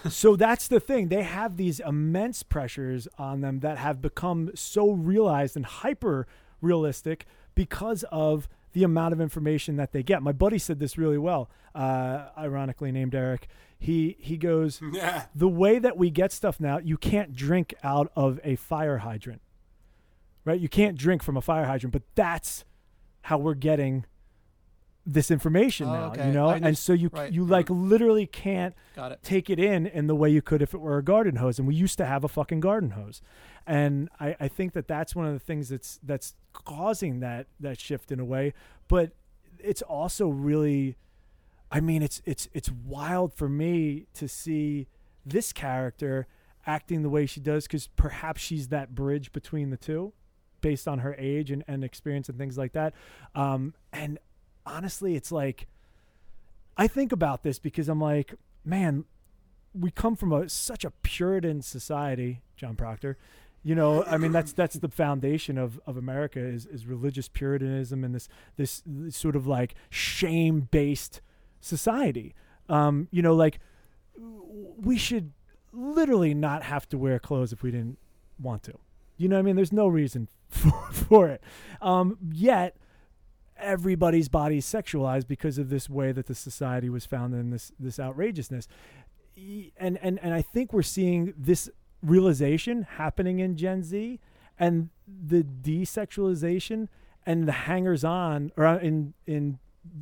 so 0.10 0.36
that's 0.36 0.68
the 0.68 0.80
thing. 0.80 1.08
They 1.10 1.24
have 1.24 1.58
these 1.58 1.80
immense 1.80 2.44
pressures 2.44 3.08
on 3.18 3.42
them 3.42 3.60
that 3.60 3.78
have 3.78 4.02
become 4.02 4.52
so 4.56 4.92
realized 4.92 5.56
and 5.56 5.66
hyper 5.66 6.28
realistic 6.62 7.26
because 7.56 8.04
of 8.12 8.48
the 8.74 8.84
amount 8.84 9.14
of 9.14 9.22
information 9.22 9.76
that 9.78 9.92
they 9.92 10.02
get. 10.04 10.24
My 10.24 10.32
buddy 10.32 10.58
said 10.58 10.80
this 10.80 10.98
really 10.98 11.18
well, 11.18 11.50
uh, 11.76 12.30
ironically 12.38 12.92
named 12.92 13.14
Eric. 13.14 13.48
He 13.78 14.16
he 14.20 14.38
goes, 14.38 14.82
Yeah. 14.94 15.26
the 15.36 15.48
way 15.50 15.78
that 15.80 15.98
we 15.98 16.10
get 16.10 16.32
stuff 16.32 16.60
now, 16.60 16.78
you 16.80 16.98
can't 16.98 17.36
drink 17.36 17.74
out 17.84 18.12
of 18.16 18.40
a 18.44 18.56
fire 18.56 19.00
hydrant. 19.00 19.42
Right? 20.46 20.60
You 20.60 20.70
can't 20.70 20.98
drink 20.98 21.24
from 21.24 21.38
a 21.38 21.42
fire 21.42 21.66
hydrant, 21.66 21.94
but 21.94 22.04
that's 22.16 22.66
how 23.24 23.38
we're 23.38 23.54
getting 23.54 24.06
this 25.06 25.30
information 25.30 25.88
Oh, 25.90 25.94
now, 25.94 26.06
okay. 26.12 26.28
you 26.28 26.32
know? 26.34 26.48
I 26.48 26.58
And 26.58 26.78
so 26.78 26.94
you 26.94 27.10
right. 27.12 27.32
you 27.32 27.44
like 27.46 27.70
literally 27.70 28.26
can't 28.26 28.74
Got 28.96 29.12
it. 29.12 29.20
take 29.24 29.50
it 29.50 29.60
in 29.60 29.86
in 29.86 30.08
the 30.08 30.16
way 30.16 30.30
you 30.30 30.42
could 30.42 30.62
if 30.62 30.74
it 30.74 30.78
were 30.80 30.98
a 30.98 31.04
garden 31.04 31.36
hose 31.38 31.60
and 31.60 31.68
we 31.68 31.76
used 31.76 31.98
to 31.98 32.06
have 32.06 32.24
a 32.24 32.30
fucking 32.30 32.62
garden 32.62 32.92
hose 32.92 33.22
and 33.68 34.10
I, 34.20 34.36
I 34.40 34.48
think 34.48 34.74
that 34.74 34.88
that's 34.88 35.14
one 35.16 35.26
of 35.26 35.34
the 35.34 35.40
things 35.40 35.70
that's 35.70 36.00
that's 36.04 36.36
causing 36.54 37.20
that 37.20 37.48
that 37.60 37.80
shift 37.82 38.12
in 38.14 38.20
a 38.22 38.26
way 38.26 38.54
but 38.88 39.12
it's 39.60 39.82
also 39.82 40.28
really 40.30 40.96
i 41.72 41.80
mean 41.82 42.02
it's 42.02 42.22
it's 42.26 42.48
it's 42.54 42.70
wild 42.72 43.34
for 43.34 43.50
me 43.50 44.06
to 44.14 44.28
see 44.30 44.88
this 45.26 45.52
character 45.52 46.28
acting 46.66 47.02
the 47.02 47.10
way 47.10 47.26
she 47.26 47.40
does 47.42 47.64
because 47.66 47.88
perhaps 47.88 48.42
she's 48.42 48.70
that 48.70 48.96
bridge 48.96 49.32
between 49.34 49.70
the 49.70 49.78
two 49.78 50.14
based 50.62 50.88
on 50.88 51.00
her 51.00 51.14
age 51.18 51.52
and, 51.52 51.62
and 51.68 51.84
experience 51.84 52.30
and 52.30 52.38
things 52.38 52.58
like 52.58 52.72
that 52.72 52.94
um, 53.36 53.74
and 53.92 54.18
honestly 54.66 55.16
it's 55.16 55.32
like 55.32 55.68
i 56.78 56.88
think 56.88 57.12
about 57.12 57.44
this 57.44 57.60
because 57.60 57.90
i'm 57.90 58.00
like 58.00 58.34
man 58.64 59.06
we 59.74 59.90
come 59.92 60.16
from 60.16 60.32
a 60.32 60.48
such 60.48 60.86
a 60.86 60.92
puritan 61.02 61.62
society 61.62 62.42
john 62.56 62.76
proctor. 62.76 63.18
You 63.66 63.76
know 63.76 64.04
i 64.04 64.18
mean 64.18 64.34
that's 64.34 64.52
that's 64.52 64.76
the 64.76 64.90
foundation 64.90 65.58
of, 65.58 65.80
of 65.88 65.96
america 65.96 66.40
is, 66.40 66.66
is 66.66 66.86
religious 66.86 67.30
puritanism 67.30 68.04
and 68.04 68.14
this 68.14 68.28
this, 68.58 68.84
this 68.86 69.16
sort 69.16 69.38
of 69.38 69.48
like 69.48 69.74
shame 69.90 70.68
based 70.70 71.22
society. 71.62 72.36
Um, 72.68 73.08
you 73.10 73.22
know 73.22 73.34
like 73.34 73.60
we 74.18 74.98
should 74.98 75.32
literally 75.72 76.34
not 76.34 76.64
have 76.64 76.88
to 76.90 76.98
wear 76.98 77.20
clothes 77.20 77.54
if 77.54 77.64
we 77.64 77.72
didn't 77.72 77.98
want 78.40 78.64
to. 78.64 78.78
You 79.18 79.30
know 79.30 79.40
i 79.40 79.42
mean? 79.42 79.56
There's 79.56 79.72
no 79.72 79.88
reason 79.88 80.28
for, 80.50 80.72
for 80.92 81.30
it. 81.30 81.42
Um, 81.82 82.18
yet 82.32 82.76
everybody's 83.64 84.30
body 84.30 84.60
sexualized 84.60 85.28
because 85.28 85.58
of 85.58 85.70
this 85.70 85.90
way 85.90 86.12
that 86.12 86.28
the 86.28 86.36
society 86.36 86.90
was 86.90 87.06
founded 87.06 87.40
in 87.40 87.50
this 87.50 87.72
this 87.80 88.00
outrageousness 88.00 88.68
and 89.78 89.98
and 90.02 90.20
and 90.22 90.34
I 90.34 90.42
think 90.42 90.74
we're 90.74 90.82
seeing 90.84 91.34
this 91.38 91.70
realization 92.02 92.84
happening 92.84 93.40
in 93.40 93.56
Gen 93.58 93.84
Z 93.84 94.20
and 94.60 94.90
the 95.08 95.44
desexualization 95.44 96.88
and 97.26 97.48
the 97.48 97.52
hangers 97.52 98.04
on 98.04 98.52
or 98.58 98.66
uh, 98.66 98.78
in 98.80 99.14
in 99.26 99.60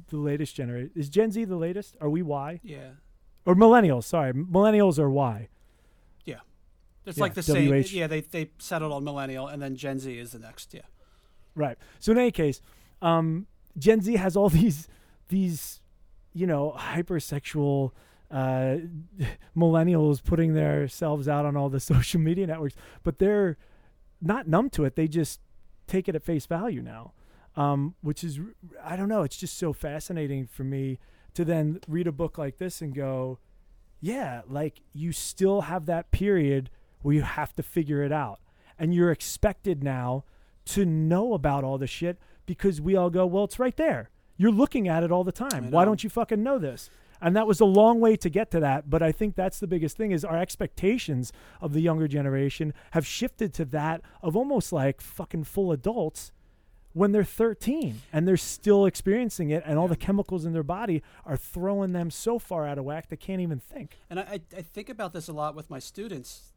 the 0.10 0.18
latest 0.18 0.56
generation 0.56 0.92
is 0.96 1.10
Gen 1.10 1.32
Z 1.32 1.46
the 1.46 1.56
latest 1.56 1.96
are 2.02 2.10
we 2.10 2.22
Y 2.22 2.60
Yeah. 2.64 2.92
or 3.46 3.56
millennials 3.56 4.04
sorry 4.06 4.34
millennials 4.34 5.00
are 5.00 5.10
Y 5.10 5.48
Yeah, 6.26 6.36
It's 7.06 7.18
Yeah, 7.18 7.22
like 7.24 7.34
the 7.36 7.44
same. 7.44 7.84
Yeah, 7.88 8.08
they 8.08 8.22
they 8.22 8.52
settled 8.60 8.92
on 8.92 9.04
millennial, 9.04 9.48
and 9.48 9.62
then 9.62 9.76
Gen 9.76 10.00
Z 10.00 10.16
is 10.18 10.32
the 10.32 10.40
next. 10.40 10.74
Yeah. 10.74 10.82
Right. 11.56 11.78
So 12.00 12.12
in 12.12 12.18
any 12.20 12.32
case, 12.32 12.62
um, 13.02 13.48
Gen 13.78 14.02
Z 14.02 14.16
has 14.16 14.36
all 14.36 14.50
these 14.62 14.88
these 15.30 15.82
you 16.34 16.48
know 16.48 16.76
hypersexual 16.78 17.92
uh, 18.30 18.78
millennials 19.58 20.24
putting 20.24 20.54
themselves 20.54 21.28
out 21.28 21.46
on 21.46 21.58
all 21.58 21.70
the 21.70 21.80
social 21.92 22.20
media 22.20 22.48
networks, 22.48 22.76
but 23.04 23.20
they're 23.20 23.58
not 24.22 24.48
numb 24.48 24.70
to 24.72 24.86
it. 24.86 24.96
They 24.96 25.08
just 25.08 25.42
take 25.88 26.08
it 26.08 26.16
at 26.16 26.24
face 26.24 26.46
value 26.46 26.82
now, 26.82 27.14
um, 27.56 27.96
which 28.02 28.24
is 28.24 28.40
I 28.84 28.96
don't 28.96 29.10
know. 29.10 29.24
It's 29.24 29.38
just 29.38 29.58
so 29.58 29.74
fascinating 29.74 30.48
for 30.48 30.64
me 30.64 31.00
to 31.34 31.46
then 31.46 31.80
read 31.88 32.08
a 32.08 32.12
book 32.12 32.38
like 32.38 32.58
this 32.58 32.82
and 32.82 32.94
go, 32.94 33.40
yeah, 34.00 34.42
like 34.48 34.82
you 34.94 35.12
still 35.12 35.62
have 35.62 35.86
that 35.86 36.12
period 36.12 36.70
where 37.02 37.16
you 37.16 37.22
have 37.22 37.56
to 37.56 37.64
figure 37.64 38.04
it 38.04 38.12
out, 38.12 38.40
and 38.78 38.94
you're 38.94 39.12
expected 39.12 39.84
now 39.84 40.24
to 40.64 40.86
know 40.86 41.34
about 41.34 41.64
all 41.64 41.78
the 41.78 41.88
shit 41.88 42.18
because 42.46 42.82
we 42.82 42.96
all 42.96 43.10
go, 43.10 43.26
well, 43.26 43.46
it's 43.46 43.60
right 43.60 43.76
there. 43.76 44.10
You're 44.38 44.52
looking 44.52 44.88
at 44.88 45.04
it 45.04 45.12
all 45.12 45.24
the 45.24 45.32
time. 45.32 45.72
Why 45.72 45.86
don't 45.86 46.04
you 46.04 46.10
fucking 46.10 46.42
know 46.42 46.58
this? 46.58 46.90
And 47.22 47.36
that 47.36 47.46
was 47.46 47.60
a 47.60 47.66
long 47.66 48.00
way 48.00 48.16
to 48.16 48.30
get 48.30 48.50
to 48.52 48.60
that, 48.62 48.90
but 48.90 49.04
I 49.04 49.12
think 49.12 49.36
that's 49.36 49.60
the 49.60 49.68
biggest 49.68 49.96
thing 49.96 50.12
is 50.12 50.26
our 50.26 50.38
expectations 50.38 51.32
of 51.62 51.74
the 51.74 51.82
younger 51.82 52.08
generation 52.08 52.74
have 52.92 53.06
shifted 53.06 53.54
to 53.56 53.66
that 53.66 54.02
of 54.24 54.36
almost 54.36 54.74
like 54.74 55.02
fucking 55.02 55.44
full 55.44 55.72
adults 55.72 56.32
when 56.94 57.12
they're 57.12 57.24
13 57.24 58.02
and 58.12 58.28
they're 58.28 58.36
still 58.36 58.88
experiencing 58.88 59.52
it 59.52 59.62
and 59.68 59.78
all 59.78 59.88
the 59.88 59.96
chemicals 59.96 60.46
in 60.46 60.54
their 60.54 60.64
body 60.64 61.04
are 61.24 61.38
throwing 61.38 61.94
them 61.94 62.10
so 62.10 62.40
far 62.40 62.66
out 62.66 62.80
of 62.80 62.86
whack 62.86 63.08
they 63.10 63.16
can't 63.16 63.40
even 63.40 63.60
think. 63.60 64.00
And 64.10 64.20
I, 64.20 64.24
I 64.24 64.42
I 64.58 64.62
think 64.64 64.90
about 64.90 65.14
this 65.14 65.28
a 65.28 65.34
lot 65.34 65.56
with 65.56 65.70
my 65.70 65.80
students 65.80 66.52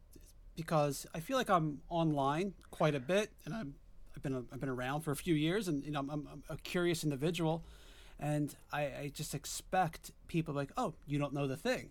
because 0.55 1.05
I 1.13 1.19
feel 1.19 1.37
like 1.37 1.49
I'm 1.49 1.81
online 1.89 2.53
quite 2.71 2.95
a 2.95 2.99
bit, 2.99 3.31
and 3.45 3.53
I'm 3.53 3.75
I've 4.15 4.23
been 4.23 4.45
I've 4.53 4.59
been 4.59 4.69
around 4.69 5.01
for 5.01 5.11
a 5.11 5.15
few 5.15 5.35
years, 5.35 5.67
and 5.67 5.83
you 5.83 5.91
know 5.91 5.99
I'm, 5.99 6.09
I'm, 6.09 6.43
a 6.49 6.57
curious 6.57 7.03
individual, 7.03 7.63
and 8.19 8.55
I, 8.71 8.81
I 8.81 9.11
just 9.13 9.35
expect 9.35 10.11
people 10.27 10.53
like, 10.53 10.71
oh, 10.77 10.93
you 11.05 11.19
don't 11.19 11.33
know 11.33 11.47
the 11.47 11.57
thing. 11.57 11.89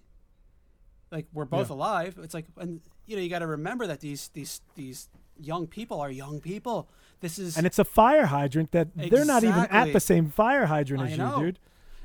Like 1.11 1.27
we're 1.33 1.45
both 1.45 1.69
Yeah. 1.71 1.77
alive. 1.77 2.19
It's 2.23 2.35
like, 2.35 2.47
and 2.57 2.81
you 3.07 3.17
know, 3.17 3.23
you 3.23 3.29
got 3.29 3.41
to 3.41 3.47
remember 3.47 3.87
that 3.87 4.01
these 4.01 4.29
these 4.29 4.61
these 4.75 5.09
young 5.39 5.67
people 5.67 6.01
are 6.01 6.11
young 6.11 6.41
people. 6.41 6.89
This 7.21 7.39
is 7.39 7.57
And 7.57 7.67
it's 7.67 7.79
a 7.79 7.85
fire 7.85 8.27
hydrant 8.27 8.73
that 8.73 8.89
they're 8.97 9.25
not 9.25 9.45
even 9.45 9.67
at 9.67 9.93
the 9.93 10.01
same 10.01 10.31
fire 10.31 10.67
hydrant 10.67 11.03
as 11.05 11.19
you, 11.19 11.33
dude. 11.39 11.59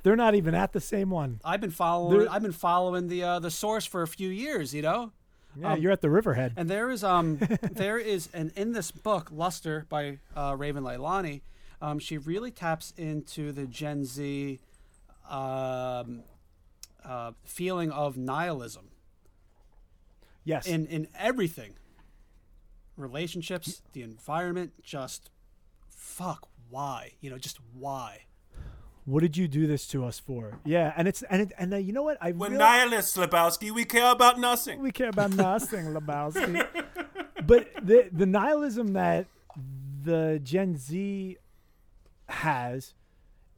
They're 0.03 0.15
not 0.15 0.33
even 0.35 0.55
at 0.55 0.71
the 0.71 0.79
same 0.79 1.09
one. 1.09 1.41
I've 1.43 1.59
been 1.59 1.71
following 1.71 2.19
There- 2.19 2.31
I've 2.31 2.41
been 2.41 2.51
following 2.51 3.07
the 3.07 3.23
uh, 3.23 3.39
the 3.39 3.51
source 3.51 3.85
for 3.85 4.01
a 4.01 4.07
few 4.07 4.29
years. 4.29 4.73
You 4.73 4.81
know. 4.81 5.11
Yeah, 5.55 5.73
Um, 5.73 5.81
you're 5.81 5.91
at 5.91 6.01
the 6.01 6.09
Riverhead. 6.09 6.53
And 6.55 6.69
there 6.69 6.89
is 6.89 7.03
um 7.03 7.37
there 7.61 7.97
is 7.97 8.29
and 8.33 8.51
in 8.55 8.73
this 8.73 8.91
book 8.91 9.29
Luster 9.31 9.85
by 9.89 10.19
uh, 10.35 10.55
Raven 10.57 10.83
Leilani, 10.83 11.41
um, 11.81 11.99
she 11.99 12.17
really 12.17 12.51
taps 12.51 12.93
into 12.97 13.51
the 13.51 13.65
Gen 13.65 14.05
Z 14.05 14.59
um, 15.29 16.23
uh, 17.03 17.31
feeling 17.43 17.91
of 17.91 18.17
nihilism. 18.17 18.89
Yes. 20.43 20.67
in 20.67 20.85
in 20.87 21.07
everything. 21.17 21.73
Relationships, 22.97 23.81
the 23.93 24.01
environment, 24.01 24.73
just 24.83 25.29
fuck 25.87 26.47
why? 26.69 27.13
You 27.21 27.29
know, 27.29 27.37
just 27.37 27.59
why? 27.73 28.23
What 29.09 29.21
did 29.21 29.35
you 29.37 29.47
do 29.47 29.65
this 29.67 29.87
to 29.87 30.05
us 30.05 30.19
for? 30.19 30.59
Yeah, 30.65 30.93
and 30.95 31.07
it's 31.07 31.23
and 31.23 31.41
it, 31.43 31.51
and 31.57 31.73
uh, 31.73 31.77
you 31.77 31.93
know 31.93 32.03
what? 32.03 32.17
I 32.21 32.31
We're 32.31 32.49
real- 32.49 32.59
nihilists, 32.59 33.17
Lebowski. 33.17 33.71
We 33.71 33.85
care 33.85 34.11
about 34.11 34.39
nothing. 34.39 34.81
we 34.81 34.91
care 34.91 35.09
about 35.09 35.31
nothing, 35.31 35.85
Lebowski. 35.95 36.65
but 37.45 37.69
the 37.81 38.09
the 38.11 38.25
nihilism 38.25 38.93
that 38.93 39.25
the 40.03 40.39
Gen 40.43 40.77
Z 40.77 41.37
has 42.27 42.93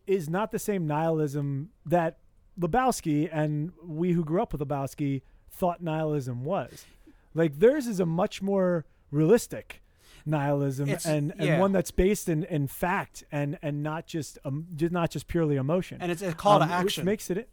is 0.08 0.30
not 0.30 0.52
the 0.52 0.60
same 0.60 0.88
nihilism 0.88 1.70
that 1.86 2.18
Lebowski 2.60 3.30
and 3.32 3.72
we 3.86 4.14
who 4.14 4.24
grew 4.24 4.41
up 4.41 4.52
with 4.54 4.62
Lebowski 4.62 5.22
thought 5.49 5.82
nihilism 5.82 6.43
was. 6.43 6.86
Like 7.34 7.60
theirs 7.60 7.88
is 7.88 7.99
a 7.99 8.06
much 8.06 8.41
more 8.41 8.86
realistic 9.12 9.81
nihilism 10.26 10.88
It's- 10.90 11.06
and, 11.06 11.32
and 11.38 11.42
yeah. 11.48 11.60
one 11.60 11.72
that's 11.72 11.92
based 11.92 12.30
in, 12.30 12.44
in 12.46 12.68
fact 12.68 13.24
and 13.32 13.58
and 13.62 13.82
not 13.84 14.06
just 14.08 14.38
um, 14.46 14.68
just 14.76 14.92
not 14.92 15.10
just 15.12 15.28
purely 15.28 15.56
emotion 15.56 15.98
And 16.02 16.12
it's 16.12 16.22
a 16.22 16.34
call 16.34 16.60
to 16.60 16.66
um, 16.66 16.72
action. 16.72 17.02
which 17.02 17.06
makes 17.06 17.30
it 17.30 17.50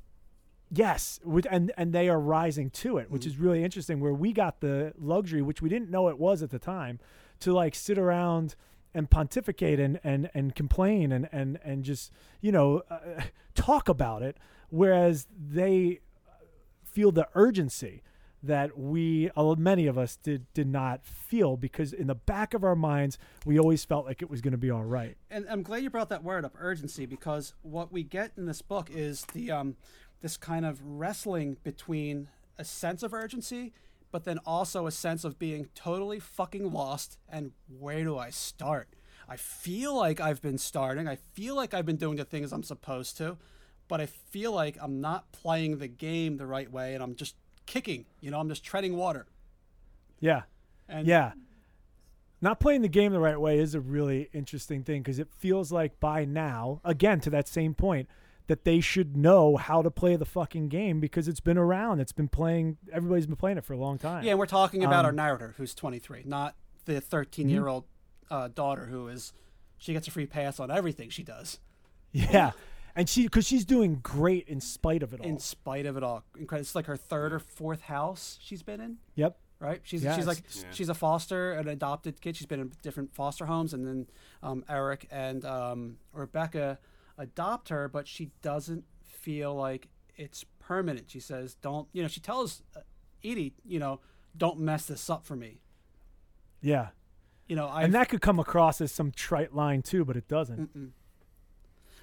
yes 0.70 1.18
which, 1.24 1.46
and 1.50 1.72
and 1.76 1.92
they 1.92 2.08
are 2.08 2.20
rising 2.20 2.70
to 2.70 2.98
it 2.98 3.10
which 3.10 3.22
Mm-hmm. 3.22 3.30
is 3.30 3.38
really 3.38 3.64
interesting 3.64 4.00
where 4.00 4.12
we 4.12 4.32
got 4.32 4.60
the 4.60 4.92
luxury 4.98 5.40
which 5.42 5.62
we 5.62 5.68
didn't 5.68 5.90
know 5.90 6.08
it 6.08 6.18
was 6.18 6.42
at 6.42 6.50
the 6.50 6.58
time 6.58 6.98
to 7.40 7.52
like 7.52 7.74
sit 7.74 7.96
around 7.98 8.54
and 8.94 9.08
pontificate 9.10 9.78
and 9.80 9.98
and 10.04 10.30
and 10.34 10.54
complain 10.54 11.12
and 11.12 11.28
and 11.32 11.58
and 11.64 11.84
just 11.84 12.10
you 12.40 12.52
know 12.52 12.82
uh, 12.90 12.98
talk 13.54 13.88
about 13.88 14.22
it 14.22 14.36
whereas 14.70 15.26
they 15.30 16.00
feel 16.84 17.12
the 17.12 17.28
urgency 17.34 18.02
that 18.42 18.78
we 18.78 19.30
many 19.36 19.86
of 19.86 19.98
us 19.98 20.16
did 20.16 20.52
did 20.54 20.68
not 20.68 21.04
feel 21.04 21.56
because 21.56 21.92
in 21.92 22.06
the 22.06 22.14
back 22.14 22.54
of 22.54 22.62
our 22.62 22.76
minds 22.76 23.18
we 23.44 23.58
always 23.58 23.84
felt 23.84 24.06
like 24.06 24.22
it 24.22 24.30
was 24.30 24.40
going 24.40 24.52
to 24.52 24.58
be 24.58 24.70
all 24.70 24.84
right 24.84 25.16
and 25.30 25.46
I'm 25.48 25.62
glad 25.62 25.82
you 25.82 25.90
brought 25.90 26.08
that 26.10 26.24
word 26.24 26.44
up, 26.44 26.54
urgency, 26.58 27.06
because 27.06 27.54
what 27.62 27.92
we 27.92 28.02
get 28.02 28.32
in 28.36 28.46
this 28.46 28.62
book 28.62 28.90
is 28.90 29.24
the 29.32 29.50
um, 29.50 29.76
this 30.20 30.36
kind 30.36 30.64
of 30.64 30.80
wrestling 30.82 31.56
between 31.62 32.28
a 32.58 32.64
sense 32.64 33.02
of 33.02 33.14
urgency, 33.14 33.72
but 34.10 34.24
then 34.24 34.38
also 34.44 34.86
a 34.86 34.90
sense 34.90 35.24
of 35.24 35.38
being 35.38 35.68
totally 35.74 36.18
fucking 36.18 36.72
lost. 36.72 37.18
And 37.28 37.52
where 37.68 38.02
do 38.04 38.18
I 38.18 38.30
start? 38.30 38.88
I 39.28 39.36
feel 39.36 39.94
like 39.94 40.20
I've 40.20 40.40
been 40.40 40.58
starting. 40.58 41.06
I 41.06 41.16
feel 41.16 41.54
like 41.54 41.74
I've 41.74 41.86
been 41.86 41.96
doing 41.96 42.16
the 42.16 42.24
things 42.24 42.52
I'm 42.52 42.62
supposed 42.62 43.16
to, 43.18 43.36
but 43.86 44.00
I 44.00 44.06
feel 44.06 44.52
like 44.52 44.76
I'm 44.80 45.00
not 45.00 45.30
playing 45.32 45.78
the 45.78 45.88
game 45.88 46.36
the 46.36 46.46
right 46.46 46.70
way, 46.70 46.94
and 46.94 47.02
I'm 47.02 47.14
just 47.14 47.36
kicking. 47.68 48.06
You 48.20 48.30
know, 48.32 48.40
I'm 48.40 48.48
just 48.48 48.64
treading 48.64 48.96
water. 48.96 49.26
yeah 50.20 50.42
And 50.88 51.06
Yeah. 51.06 51.32
Not 52.40 52.60
playing 52.60 52.82
the 52.82 52.88
game 52.88 53.12
the 53.12 53.18
right 53.20 53.38
way 53.40 53.58
is 53.58 53.74
a 53.74 53.80
really 53.80 54.28
interesting 54.32 54.84
thing 54.84 55.02
because 55.02 55.18
it 55.18 55.28
feels 55.36 55.72
like 55.72 55.98
by 55.98 56.24
now, 56.24 56.80
again, 56.84 57.20
to 57.20 57.30
that 57.30 57.48
same 57.48 57.74
point, 57.74 58.08
that 58.46 58.64
they 58.64 58.80
should 58.80 59.16
know 59.16 59.56
how 59.56 59.82
to 59.82 59.90
play 59.90 60.14
the 60.16 60.24
fucking 60.24 60.68
game 60.68 61.00
because 61.00 61.26
it's 61.28 61.40
been 61.40 61.58
around. 61.58 61.98
It's 62.00 62.12
been 62.12 62.28
playing, 62.28 62.78
everybody's 62.92 63.26
been 63.26 63.36
playing 63.36 63.58
it 63.58 63.64
for 63.64 63.72
a 63.72 63.76
long 63.76 63.98
time. 63.98 64.24
Yeah, 64.24 64.30
and 64.30 64.38
we're 64.38 64.46
talking 64.46 64.84
about 64.84 65.04
our 65.04 65.10
Um, 65.10 65.16
narrator 65.16 65.54
who's 65.58 65.74
23, 65.74 66.22
not 66.24 66.54
the 66.84 67.00
13 67.00 67.48
year 67.48 67.66
old 67.66 67.84
uh, 68.30 68.48
daughter 68.48 68.86
who 68.86 69.08
is 69.08 69.32
she 69.76 69.92
gets 69.92 70.06
a 70.08 70.10
free 70.10 70.26
pass 70.26 70.58
on 70.60 70.70
everything 70.70 71.10
she 71.10 71.22
does 71.22 71.58
Yeah. 72.12 72.52
And 72.98 73.08
she, 73.08 73.22
because 73.22 73.46
she's 73.46 73.64
doing 73.64 74.00
great 74.02 74.48
in 74.48 74.60
spite 74.60 75.04
of 75.04 75.14
it 75.14 75.20
all. 75.20 75.26
in 75.26 75.38
spite 75.38 75.86
of 75.86 75.96
it 75.96 76.02
all. 76.02 76.24
Incredible. 76.36 76.62
It's 76.62 76.74
like 76.74 76.86
her 76.86 76.96
third 76.96 77.32
or 77.32 77.38
fourth 77.38 77.82
house 77.82 78.38
she's 78.42 78.64
been 78.64 78.80
in, 78.80 78.96
yep. 79.14 79.38
right? 79.60 79.80
She's 79.84 80.02
Yeah, 80.02 80.16
she's 80.16 80.26
like 80.26 80.42
Yeah. 80.52 80.64
she's 80.72 80.88
a 80.88 80.94
foster, 80.94 81.52
an 81.52 81.68
adopted 81.68 82.20
kid. 82.20 82.36
She's 82.36 82.48
been 82.48 82.58
in 82.58 82.72
different 82.82 83.14
foster 83.14 83.46
homes, 83.46 83.72
and 83.72 83.86
then 83.86 84.08
um, 84.42 84.64
Eric 84.68 85.06
and 85.12 85.44
um, 85.44 85.98
Rebecca 86.12 86.80
adopt 87.16 87.68
her, 87.68 87.88
but 87.88 88.08
she 88.08 88.32
doesn't 88.42 88.84
feel 89.04 89.54
like 89.54 89.86
it's 90.16 90.44
permanent. 90.58 91.08
She 91.08 91.20
says, 91.20 91.54
"Don't," 91.54 91.86
you 91.92 92.02
know. 92.02 92.08
She 92.08 92.18
tells 92.18 92.64
uh, 92.76 92.80
Edie, 93.24 93.54
you 93.64 93.78
know, 93.78 94.00
"Don't 94.36 94.58
mess 94.58 94.86
this 94.86 95.08
up 95.08 95.24
for 95.24 95.36
me." 95.36 95.62
Yeah. 96.60 96.88
You 97.46 97.54
know, 97.54 97.68
I 97.68 97.84
and 97.84 97.94
that 97.94 98.08
could 98.08 98.20
come 98.20 98.40
across 98.40 98.80
as 98.80 98.90
some 98.90 99.12
trite 99.12 99.54
line 99.54 99.82
too, 99.82 100.04
but 100.04 100.16
it 100.16 100.26
doesn't. 100.26 100.92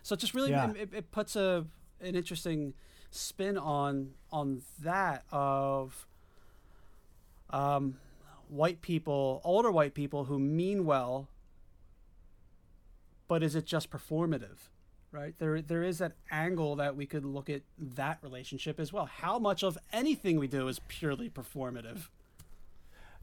So 0.06 0.14
it 0.14 0.20
just 0.20 0.36
really 0.36 0.52
Yeah. 0.52 0.72
it, 0.74 0.94
it 0.94 1.12
puts 1.12 1.36
a 1.36 1.66
an 2.00 2.14
interesting 2.16 2.76
spin 3.10 3.58
on 3.58 4.14
on 4.32 4.62
that 4.84 5.24
of 5.32 6.06
um, 7.50 7.98
white 8.48 8.82
people, 8.82 9.42
older 9.44 9.72
white 9.72 9.96
people 9.96 10.26
who 10.26 10.38
mean 10.38 10.86
well, 10.86 11.28
but 13.28 13.42
is 13.42 13.56
it 13.56 13.66
just 13.66 13.90
performative? 13.90 14.70
Right 15.12 15.34
there, 15.40 15.60
there 15.60 15.82
is 15.82 15.98
that 15.98 16.12
angle 16.30 16.76
that 16.76 16.96
we 16.96 17.08
could 17.08 17.26
look 17.26 17.50
at 17.50 17.64
that 17.80 18.20
relationship 18.22 18.80
as 18.80 18.94
well. 18.94 19.08
How 19.08 19.40
much 19.40 19.64
of 19.64 19.76
anything 19.92 20.38
we 20.38 20.48
do 20.48 20.68
is 20.68 20.80
purely 20.88 21.32
performative? 21.32 22.10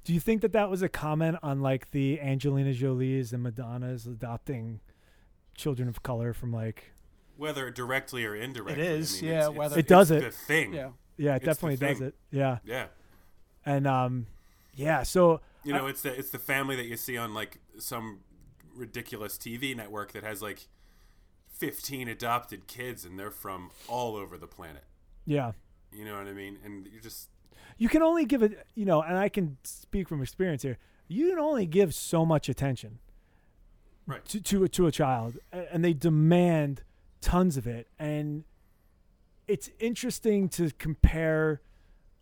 Do 0.02 0.12
you 0.12 0.18
think 0.18 0.40
that 0.42 0.52
that 0.52 0.68
was 0.68 0.82
a 0.82 0.88
comment 0.88 1.36
on 1.44 1.60
like 1.60 1.92
the 1.92 2.18
Angelina 2.20 2.72
Jolie's 2.72 3.32
and 3.32 3.44
Madonna's 3.44 4.04
adopting 4.04 4.80
children 5.54 5.88
of 5.88 6.02
color 6.02 6.32
from 6.32 6.52
like, 6.52 6.92
Whether 7.36 7.70
directly 7.70 8.24
or 8.24 8.34
indirectly. 8.34 8.84
It 8.84 8.90
is, 9.00 9.18
I 9.18 9.22
mean, 9.22 9.30
yeah, 9.30 9.36
it's- 9.38 9.44
it's- 9.50 9.58
whether- 9.58 9.76
It 9.76 9.80
it's 9.80 9.88
does 9.88 10.08
The 10.08 10.26
it. 10.26 10.34
thing. 10.34 10.72
Yeah, 10.74 10.90
yeah, 11.16 11.32
it 11.32 11.36
It's 11.36 11.44
definitely 11.46 11.76
does 11.76 12.00
it. 12.00 12.14
Yeah. 12.30 12.58
Yeah. 12.64 12.86
And, 13.64 13.86
um, 13.86 14.26
yeah. 14.74 15.02
So, 15.02 15.40
You 15.64 15.72
know, 15.72 15.86
it's 15.86 16.02
the 16.02 16.12
it's 16.18 16.30
the 16.30 16.38
family 16.40 16.74
that 16.76 16.86
you 16.86 16.96
see 16.96 17.16
on 17.16 17.34
like 17.34 17.60
some 17.78 18.20
ridiculous 18.74 19.38
TV 19.38 19.74
network 19.76 20.10
that 20.12 20.24
has 20.24 20.42
like 20.42 20.66
fifteen 21.48 22.08
adopted 22.08 22.66
kids 22.66 23.04
and 23.04 23.18
they're 23.18 23.30
from 23.30 23.70
all 23.88 24.16
over 24.16 24.36
the 24.36 24.46
planet. 24.48 24.84
yeah. 25.24 25.52
You 25.92 26.06
know 26.06 26.16
what 26.16 26.26
I 26.26 26.32
mean? 26.32 26.58
And 26.64 26.86
you 26.92 27.00
just 27.00 27.28
you 27.76 27.88
can 27.88 28.02
only 28.02 28.24
give 28.24 28.42
it 28.42 28.66
you 28.74 28.84
know 28.84 29.02
and 29.02 29.16
i 29.16 29.28
can 29.28 29.56
speak 29.62 30.08
from 30.08 30.20
experience 30.22 30.62
here 30.62 30.78
you 31.08 31.30
can 31.30 31.38
only 31.38 31.64
give 31.66 31.94
so 31.94 32.24
much 32.26 32.48
attention 32.48 32.98
Right. 34.06 34.24
to 34.26 34.40
to, 34.40 34.64
a- 34.64 34.68
to 34.70 34.86
a 34.86 34.92
child 34.92 35.38
and 35.52 35.84
they 35.84 35.92
demand 35.92 36.82
tons 37.20 37.56
of 37.56 37.66
it 37.66 37.86
and 37.98 38.44
it's 39.48 39.70
interesting 39.78 40.48
to 40.50 40.70
compare 40.78 41.60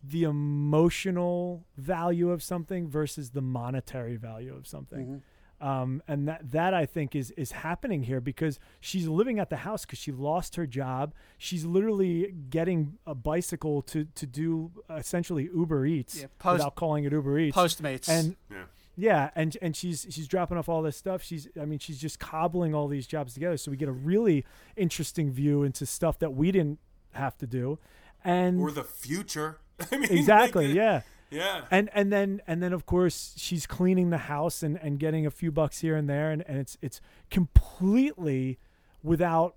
the 0.02 0.24
emotional 0.24 1.64
value 1.76 2.30
of 2.30 2.42
something 2.42 2.88
versus 2.88 3.30
the 3.30 3.42
monetary 3.42 4.16
value 4.16 4.54
of 4.54 4.66
something 4.66 5.22
um, 5.60 6.02
and 6.08 6.26
that 6.26 6.50
that 6.52 6.72
I 6.72 6.86
think 6.86 7.14
is 7.14 7.32
is 7.32 7.52
happening 7.52 8.02
here 8.04 8.20
because 8.22 8.58
she's 8.80 9.06
living 9.06 9.38
at 9.38 9.50
the 9.50 9.58
house 9.58 9.84
because 9.84 9.98
she 9.98 10.10
lost 10.10 10.56
her 10.56 10.66
job. 10.66 11.12
She's 11.36 11.66
literally 11.66 12.34
getting 12.48 12.96
a 13.06 13.14
bicycle 13.14 13.82
to 13.82 14.06
to 14.14 14.26
do 14.26 14.70
essentially 14.88 15.50
Uber 15.54 15.84
Eats 15.84 16.18
Yeah, 16.18 16.28
post- 16.38 16.60
without 16.60 16.76
calling 16.76 17.04
it 17.04 17.12
Uber 17.12 17.38
Eats. 17.38 17.54
Postmates 17.54 18.08
and 18.08 18.36
yeah. 18.50 18.62
Yeah, 19.00 19.30
and 19.34 19.56
and 19.62 19.74
she's 19.74 20.06
she's 20.10 20.28
dropping 20.28 20.58
off 20.58 20.68
all 20.68 20.82
this 20.82 20.96
stuff. 20.96 21.22
She's 21.22 21.48
I 21.58 21.64
mean 21.64 21.78
she's 21.78 21.98
just 21.98 22.18
cobbling 22.18 22.74
all 22.74 22.86
these 22.86 23.06
jobs 23.06 23.32
together. 23.32 23.56
So 23.56 23.70
we 23.70 23.78
get 23.78 23.88
a 23.88 23.92
really 23.92 24.44
interesting 24.76 25.30
view 25.32 25.62
into 25.62 25.86
stuff 25.86 26.18
that 26.18 26.34
we 26.34 26.52
didn't 26.52 26.80
have 27.12 27.36
to 27.38 27.46
do, 27.46 27.78
and 28.22 28.60
Or 28.60 28.70
the 28.70 28.84
future. 28.84 29.58
I 29.92 29.96
mean, 29.96 30.12
exactly 30.12 30.68
like, 30.68 30.76
yeah. 30.76 31.00
Yeah. 31.30 31.62
and 31.70 31.88
and 31.94 32.12
then 32.12 32.42
and 32.46 32.62
then 32.62 32.74
of 32.74 32.84
course 32.84 33.34
she's 33.38 33.66
cleaning 33.66 34.10
the 34.10 34.18
house 34.18 34.62
and 34.62 34.76
and 34.82 34.98
getting 34.98 35.24
a 35.26 35.30
few 35.30 35.50
bucks 35.50 35.78
here 35.78 35.96
and 35.96 36.10
there 36.10 36.30
and, 36.30 36.42
and 36.46 36.58
it's 36.58 36.76
it's 36.82 37.00
completely 37.30 38.58
without 39.02 39.54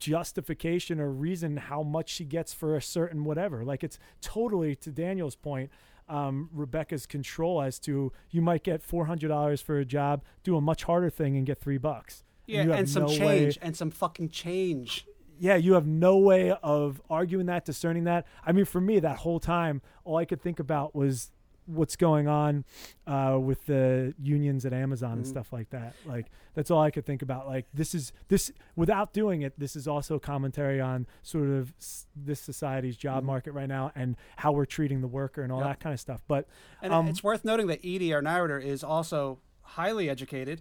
justification 0.00 1.00
or 1.00 1.10
reason 1.10 1.58
how 1.58 1.82
much 1.82 2.08
she 2.08 2.24
gets 2.24 2.54
for 2.54 2.76
a 2.76 2.82
certain 2.82 3.24
whatever 3.24 3.62
like 3.62 3.84
it's 3.84 3.98
totally 4.22 4.74
to 4.76 4.90
daniel's 4.90 5.36
point 5.36 5.70
um, 6.08 6.50
rebecca's 6.52 7.06
control 7.06 7.62
as 7.62 7.78
to 7.80 8.12
you 8.30 8.42
might 8.42 8.62
get 8.62 8.86
$400 8.86 9.62
for 9.62 9.78
a 9.78 9.84
job 9.84 10.22
do 10.42 10.56
a 10.56 10.60
much 10.60 10.84
harder 10.84 11.10
thing 11.10 11.36
and 11.36 11.46
get 11.46 11.58
three 11.58 11.78
bucks 11.78 12.24
yeah, 12.46 12.62
have 12.62 12.70
and 12.72 12.88
some 12.90 13.02
no 13.04 13.08
way- 13.08 13.16
change 13.18 13.58
and 13.62 13.74
some 13.76 13.90
fucking 13.90 14.28
change. 14.28 15.06
yeah, 15.38 15.56
you 15.56 15.72
have 15.74 15.86
no 15.86 16.18
way 16.18 16.52
of 16.62 17.00
arguing 17.08 17.46
that, 17.46 17.64
discerning 17.64 18.04
that. 18.04 18.26
I 18.44 18.52
mean, 18.52 18.66
for 18.66 18.80
me, 18.80 19.00
that 19.00 19.16
whole 19.18 19.40
time, 19.40 19.80
all 20.04 20.16
I 20.18 20.24
could 20.26 20.42
think 20.42 20.60
about 20.60 20.94
was 20.94 21.30
what's 21.66 21.96
going 21.96 22.28
on 22.28 22.64
uh, 23.06 23.38
with 23.40 23.64
the 23.66 24.14
unions 24.20 24.64
at 24.66 24.72
Amazon 24.72 25.12
and 25.12 25.24
Mhm. 25.24 25.28
stuff 25.28 25.52
like 25.52 25.70
that. 25.70 25.94
Like 26.06 26.26
that's 26.54 26.70
all 26.70 26.80
I 26.82 26.90
could 26.90 27.06
think 27.06 27.22
about. 27.22 27.46
Like 27.46 27.66
this 27.72 27.94
is 27.94 28.12
this 28.28 28.52
without 28.76 29.12
doing 29.12 29.42
it. 29.42 29.58
This 29.58 29.74
is 29.76 29.88
also 29.88 30.18
commentary 30.18 30.80
on 30.80 31.06
sort 31.22 31.48
of 31.48 31.72
s- 31.78 32.06
this 32.14 32.40
society's 32.40 32.96
job 32.96 33.22
Mhm. 33.22 33.26
market 33.26 33.52
right 33.52 33.68
now 33.68 33.92
and 33.94 34.16
how 34.36 34.52
we're 34.52 34.66
treating 34.66 35.00
the 35.00 35.08
worker 35.08 35.42
and 35.42 35.50
all 35.52 35.60
Yep. 35.60 35.68
that 35.68 35.80
kind 35.80 35.92
of 35.94 36.00
stuff. 36.00 36.22
But 36.28 36.46
And 36.82 36.92
Um, 36.92 37.08
it's 37.08 37.22
worth 37.24 37.44
noting 37.44 37.66
that 37.68 37.78
Edie, 37.84 38.12
our 38.12 38.20
narrator, 38.22 38.58
is 38.58 38.84
also 38.84 39.38
highly 39.62 40.10
educated, 40.10 40.60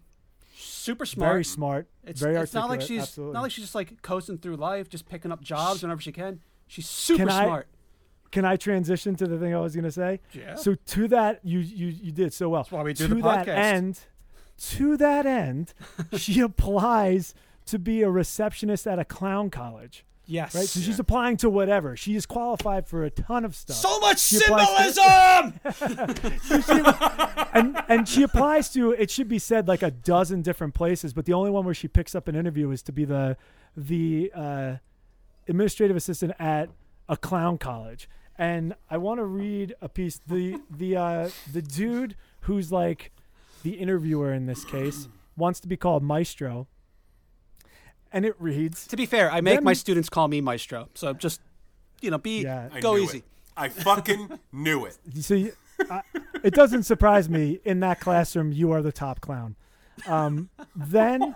super 0.56 1.06
smart. 1.06 1.32
very 1.32 1.43
smart, 1.43 1.89
It's, 2.04 2.22
very 2.22 2.36
it's 2.38 2.54
not 2.54 2.70
like 2.70 2.82
she's 2.82 3.01
absolutely. 3.01 3.34
not 3.34 3.41
like 3.41 3.51
she's 3.51 3.66
just 3.66 3.76
like 3.76 4.01
coasting 4.01 4.38
through 4.38 4.56
life, 4.56 4.88
just 4.89 5.08
picking 5.08 5.32
up 5.32 5.41
jobs 5.41 5.82
whenever 5.84 5.99
she 6.01 6.12
can. 6.12 6.39
She's 6.68 6.88
super 6.88 7.20
Can 7.24 7.30
I- 7.30 7.43
smart. 7.45 7.68
Can 8.34 8.43
I 8.45 8.55
transition 8.57 9.15
to 9.17 9.27
the 9.27 9.38
thing 9.38 9.53
I 9.55 9.59
was 9.59 9.75
going 9.75 9.84
to 9.86 9.91
say? 9.91 10.19
Yeah. 10.34 10.55
So 10.55 10.73
to 10.75 11.07
that, 11.09 11.39
you 11.43 11.59
you 11.59 11.88
you 11.88 12.11
did 12.11 12.34
so 12.34 12.49
well. 12.49 12.63
That's 12.63 12.71
why 12.71 12.81
we 12.84 12.93
do 12.93 13.07
to 13.07 13.13
the 13.15 13.21
that 13.21 13.47
end, 13.47 13.99
to 14.71 14.97
that 14.97 15.25
end, 15.25 15.73
she 16.17 16.39
applies 16.41 17.34
to 17.67 17.77
be 17.79 18.01
a 18.01 18.09
receptionist 18.09 18.88
at 18.88 18.97
a 18.99 19.05
clown 19.05 19.49
college. 19.49 20.03
yes. 20.25 20.55
Right, 20.55 20.65
so 20.67 20.79
she's 20.79 20.99
applying 20.99 21.38
to 21.38 21.49
whatever. 21.49 21.95
She 21.95 22.15
is 22.15 22.25
qualified 22.25 22.88
for 22.88 23.03
a 23.05 23.09
ton 23.09 23.45
of 23.45 23.55
stuff. 23.55 23.77
so 23.77 23.99
much 23.99 24.19
She 24.19 24.38
applies 24.38 24.95
to- 24.95 25.53
symbolism. 25.71 26.93
and 27.53 27.84
and 27.88 28.07
she 28.09 28.23
applies 28.23 28.69
to 28.73 28.91
it 28.91 29.09
should 29.11 29.27
be 29.27 29.39
said 29.39 29.67
like 29.67 29.84
a 29.84 29.91
dozen 29.91 30.41
different 30.41 30.73
places 30.73 31.13
but 31.13 31.25
the 31.25 31.34
only 31.34 31.51
one 31.51 31.65
where 31.65 31.73
she 31.73 31.88
picks 31.88 32.15
up 32.15 32.27
an 32.27 32.36
interview 32.36 32.71
is 32.71 32.81
to 32.81 32.91
be 32.91 33.05
the 33.05 33.38
the 33.77 34.31
uh, 34.36 34.75
administrative 35.47 35.95
assistant 35.95 36.34
at 36.39 36.69
a 37.09 37.17
clown 37.17 37.57
college 37.57 38.09
and 38.38 38.75
i 38.89 38.97
want 38.97 39.19
to 39.19 39.25
read 39.25 39.75
a 39.81 39.89
piece 39.89 40.19
the 40.27 40.59
the 40.69 40.95
uh, 40.95 41.29
the 41.51 41.61
dude 41.61 42.15
who's 42.41 42.71
like 42.71 43.11
the 43.63 43.71
interviewer 43.71 44.34
in 44.34 44.45
this 44.45 44.65
case 44.65 45.07
wants 45.38 45.59
to 45.59 45.67
be 45.67 45.77
called 45.77 46.03
maestro 46.03 46.67
and 48.13 48.25
it 48.25 48.36
reads 48.39 48.88
to 48.88 48.95
be 48.95 49.05
fair, 49.07 49.29
I 49.31 49.41
make 49.41 49.55
Them- 49.55 49.63
my 49.63 49.73
students 49.73 50.07
call 50.07 50.27
me 50.27 50.39
maestro. 50.39 50.88
So 50.93 51.13
just 51.13 51.41
you 51.99 52.11
know, 52.11 52.19
be 52.19 52.43
Yeah. 52.43 52.69
Go 52.79 52.95
easy. 52.97 53.19
It. 53.19 53.23
I 53.57 53.69
fucking 53.69 54.39
knew 54.51 54.86
it. 54.86 54.97
So 55.21 55.34
you, 55.34 55.53
I, 55.89 56.01
it 56.43 56.53
doesn't 56.53 56.84
surprise 56.84 57.29
me 57.29 57.59
in 57.65 57.79
that 57.81 57.99
classroom 57.99 58.51
you 58.51 58.71
are 58.71 58.81
the 58.81 58.91
top 58.91 59.19
clown. 59.21 59.55
Um, 60.07 60.49
then, 60.75 61.36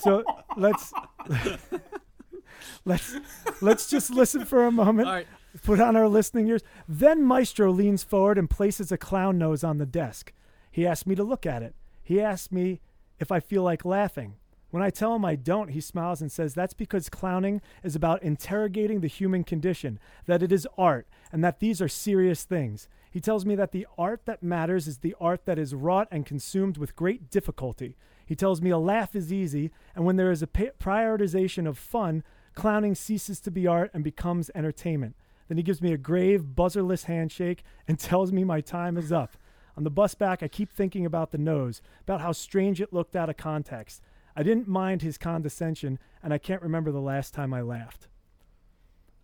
so 0.00 0.24
let's 0.56 0.92
let's 2.84 3.16
let's 3.60 3.88
just 3.88 4.10
listen 4.10 4.44
for 4.44 4.66
a 4.66 4.72
moment. 4.72 5.08
All 5.08 5.14
right. 5.14 5.26
Put 5.62 5.80
on 5.80 5.96
our 5.96 6.08
listening 6.08 6.48
ears. 6.48 6.62
Then 6.88 7.22
Maestro 7.22 7.70
leans 7.70 8.02
forward 8.02 8.38
and 8.38 8.48
places 8.48 8.92
a 8.92 8.98
clown 8.98 9.38
nose 9.38 9.64
on 9.64 9.78
the 9.78 9.86
desk. 9.86 10.32
He 10.70 10.86
asks 10.86 11.06
me 11.06 11.14
to 11.14 11.24
look 11.24 11.44
at 11.44 11.62
it. 11.62 11.74
He 12.02 12.20
asks 12.20 12.52
me 12.52 12.80
if 13.18 13.32
I 13.32 13.40
feel 13.40 13.62
like 13.62 13.84
laughing. 13.84 14.36
When 14.70 14.82
I 14.82 14.90
tell 14.90 15.16
him 15.16 15.24
I 15.24 15.34
don't, 15.34 15.70
he 15.70 15.80
smiles 15.80 16.20
and 16.20 16.30
says 16.30 16.54
that's 16.54 16.74
because 16.74 17.08
clowning 17.08 17.60
is 17.82 17.96
about 17.96 18.22
interrogating 18.22 19.00
the 19.00 19.08
human 19.08 19.42
condition, 19.42 19.98
that 20.26 20.42
it 20.44 20.52
is 20.52 20.68
art, 20.78 21.08
and 21.32 21.42
that 21.42 21.58
these 21.58 21.82
are 21.82 21.88
serious 21.88 22.44
things. 22.44 22.88
He 23.10 23.20
tells 23.20 23.44
me 23.44 23.56
that 23.56 23.72
the 23.72 23.88
art 23.98 24.26
that 24.26 24.44
matters 24.44 24.86
is 24.86 24.98
the 24.98 25.16
art 25.20 25.44
that 25.46 25.58
is 25.58 25.74
wrought 25.74 26.06
and 26.12 26.24
consumed 26.24 26.78
with 26.78 26.94
great 26.94 27.30
difficulty. 27.30 27.96
He 28.24 28.36
tells 28.36 28.62
me 28.62 28.70
a 28.70 28.78
laugh 28.78 29.16
is 29.16 29.32
easy, 29.32 29.72
and 29.96 30.04
when 30.04 30.14
there 30.14 30.30
is 30.30 30.42
a 30.42 30.46
prioritization 30.46 31.66
of 31.66 31.76
fun, 31.76 32.22
clowning 32.54 32.94
ceases 32.94 33.40
to 33.40 33.50
be 33.50 33.66
art 33.66 33.90
and 33.92 34.04
becomes 34.04 34.52
entertainment. 34.54 35.16
Then 35.50 35.56
he 35.56 35.64
gives 35.64 35.82
me 35.82 35.92
a 35.92 35.98
grave, 35.98 36.44
buzzerless 36.54 37.06
handshake 37.06 37.64
and 37.88 37.98
tells 37.98 38.30
me 38.30 38.44
my 38.44 38.60
time 38.60 38.96
is 38.96 39.10
up. 39.10 39.36
On 39.76 39.82
the 39.82 39.90
bus 39.90 40.14
back, 40.14 40.44
I 40.44 40.48
keep 40.48 40.70
thinking 40.70 41.04
about 41.04 41.32
the 41.32 41.38
nose, 41.38 41.82
about 42.02 42.20
how 42.20 42.30
strange 42.30 42.80
it 42.80 42.92
looked 42.92 43.16
out 43.16 43.28
of 43.28 43.36
context. 43.36 44.00
I 44.36 44.44
didn't 44.44 44.68
mind 44.68 45.02
his 45.02 45.18
condescension, 45.18 45.98
and 46.22 46.32
I 46.32 46.38
can't 46.38 46.62
remember 46.62 46.92
the 46.92 47.00
last 47.00 47.34
time 47.34 47.52
I 47.52 47.62
laughed. 47.62 48.06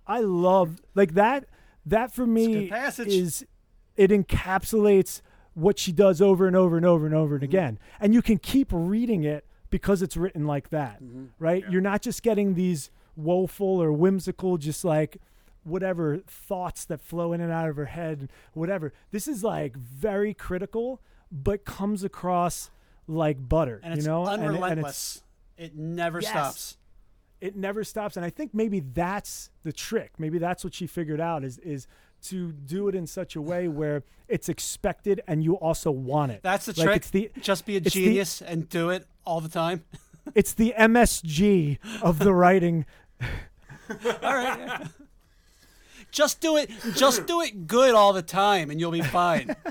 I 0.05 0.18
love 0.18 0.81
like 0.97 1.14
that. 1.14 1.45
That 1.85 2.12
for 2.12 2.27
me 2.27 2.68
is 3.12 3.47
it 3.97 4.11
encapsulates 4.11 5.22
what 5.55 5.79
she 5.79 5.93
does 5.93 6.20
over 6.20 6.49
and 6.49 6.57
over 6.57 6.77
and 6.77 6.85
over 6.85 7.07
and 7.07 7.14
over 7.14 7.37
and 7.37 7.45
again, 7.45 7.79
and 8.01 8.12
you 8.12 8.20
can 8.20 8.39
keep 8.39 8.68
reading 8.72 9.22
it 9.22 9.45
because 9.70 10.03
it's 10.03 10.16
written 10.16 10.45
like 10.45 10.70
that, 10.70 11.01
right? 11.39 11.62
You're 11.70 11.81
not 11.83 12.03
just 12.03 12.24
getting 12.24 12.55
these 12.55 12.91
woeful 13.14 13.81
or 13.81 13.93
whimsical, 13.93 14.59
just 14.59 14.85
like 14.85 15.18
whatever 15.67 16.19
thoughts 16.27 16.85
that 16.87 17.01
flow 17.01 17.33
in 17.33 17.41
and 17.41 17.53
out 17.53 17.69
of 17.69 17.77
her 17.77 17.87
head, 17.87 18.31
whatever. 18.55 18.93
This 19.11 19.27
is 19.29 19.43
like 19.45 19.77
very 19.77 20.33
critical, 20.35 21.01
but 21.31 21.64
comes 21.64 22.05
across 22.05 22.71
like 23.09 23.49
butter, 23.49 23.81
And 23.83 23.95
it's 23.95 24.05
you 24.05 24.11
know, 24.11 24.27
unrelentless. 24.27 25.23
it 25.57 25.75
never 25.77 26.21
Yes. 26.21 26.31
stops. 26.31 26.77
it 27.41 27.55
never 27.55 27.85
stops 27.85 28.17
and 28.17 28.25
i 28.25 28.31
think 28.31 28.55
maybe 28.55 28.81
that's 28.81 29.51
the 29.62 29.71
trick 29.73 30.12
maybe 30.19 30.39
that's 30.39 30.64
what 30.64 30.73
she 30.73 30.87
figured 30.87 31.21
out 31.21 31.45
is 31.45 31.59
is 31.59 31.87
to 32.23 32.51
do 32.51 32.89
it 32.89 32.95
in 32.95 33.07
such 33.07 33.37
a 33.37 33.43
way 33.43 33.69
where 33.81 34.03
it's 34.27 34.49
expected 34.49 35.21
and 35.29 35.45
you 35.45 35.55
also 35.55 35.91
want 35.91 36.33
it 36.33 36.41
That's 36.43 36.64
the 36.64 36.73
Like, 36.73 36.87
trick. 36.87 36.97
it's 36.97 37.11
the 37.11 37.31
Just 37.43 37.67
be 37.67 37.75
a 37.75 37.77
it's 37.77 37.93
the- 37.93 38.05
genius 38.07 38.41
and 38.41 38.67
do 38.71 38.89
it 38.89 39.07
all 39.27 39.43
the 39.43 39.51
time. 39.51 39.85
it's 40.35 40.55
the 40.55 40.73
msg 40.79 41.79
of 42.03 42.19
the 42.21 42.33
writing 42.33 42.87
all 43.91 44.35
right. 44.35 44.87
Just 46.17 46.41
do 46.41 46.57
it. 46.57 46.71
Just 46.95 47.27
do 47.27 47.43
it 47.43 47.67
good 47.67 47.95
all 47.95 48.14
the 48.14 48.23
time, 48.23 48.71
and 48.71 48.81
you'll 48.81 48.91
be 48.91 49.03
fine. 49.03 49.55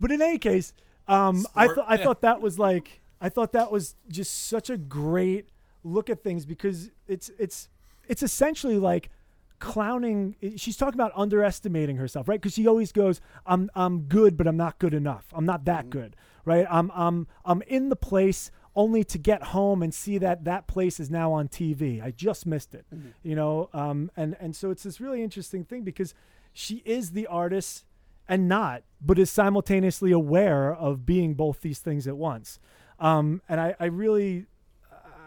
but 0.00 0.10
in 0.10 0.20
any 0.20 0.38
case 0.38 0.72
um 1.08 1.46
i 1.54 1.64
Sport. 1.64 1.76
thought 1.76 1.86
i 1.88 1.96
thought 1.96 2.20
that 2.22 2.40
was 2.40 2.58
like 2.58 3.00
i 3.20 3.28
thought 3.28 3.52
that 3.52 3.70
was 3.70 3.94
just 4.08 4.48
such 4.48 4.70
a 4.70 4.76
great 4.76 5.48
look 5.82 6.10
at 6.10 6.22
things 6.22 6.46
because 6.46 6.90
it's 7.06 7.30
it's 7.38 7.68
it's 8.08 8.22
essentially 8.22 8.78
like 8.78 9.10
clowning 9.58 10.36
she's 10.56 10.76
talking 10.76 10.94
about 10.94 11.12
underestimating 11.14 11.96
herself 11.96 12.28
right 12.28 12.40
because 12.40 12.54
she 12.54 12.66
always 12.66 12.92
goes 12.92 13.20
i'm 13.46 13.70
i'm 13.74 14.02
good 14.02 14.36
but 14.36 14.46
i'm 14.46 14.56
not 14.56 14.78
good 14.78 14.94
enough 14.94 15.26
i'm 15.32 15.46
not 15.46 15.64
that 15.64 15.90
good 15.90 16.16
right 16.44 16.66
i'm 16.70 16.90
i'm 16.94 17.26
i'm 17.44 17.62
in 17.62 17.88
the 17.88 17.96
place 17.96 18.50
only 18.76 19.04
to 19.04 19.18
get 19.18 19.42
home 19.42 19.82
and 19.82 19.94
see 19.94 20.18
that 20.18 20.44
that 20.44 20.66
place 20.66 20.98
is 20.98 21.08
now 21.10 21.32
on 21.32 21.46
tv 21.48 22.02
i 22.02 22.10
just 22.10 22.44
missed 22.46 22.74
it 22.74 22.84
you 23.22 23.34
know 23.36 23.68
um 23.72 24.10
and 24.16 24.36
and 24.40 24.56
so 24.56 24.70
it's 24.70 24.82
this 24.82 25.00
really 25.00 25.22
interesting 25.22 25.64
thing 25.64 25.82
because 25.82 26.12
she 26.52 26.82
is 26.84 27.12
the 27.12 27.26
artist 27.26 27.84
and 28.28 28.48
not 28.48 28.82
but 29.00 29.18
is 29.18 29.30
simultaneously 29.30 30.10
aware 30.10 30.74
of 30.74 31.04
being 31.06 31.34
both 31.34 31.60
these 31.60 31.78
things 31.78 32.06
at 32.08 32.16
once 32.16 32.58
um 32.98 33.40
and 33.48 33.60
i 33.60 33.74
i 33.78 33.84
really 33.84 34.46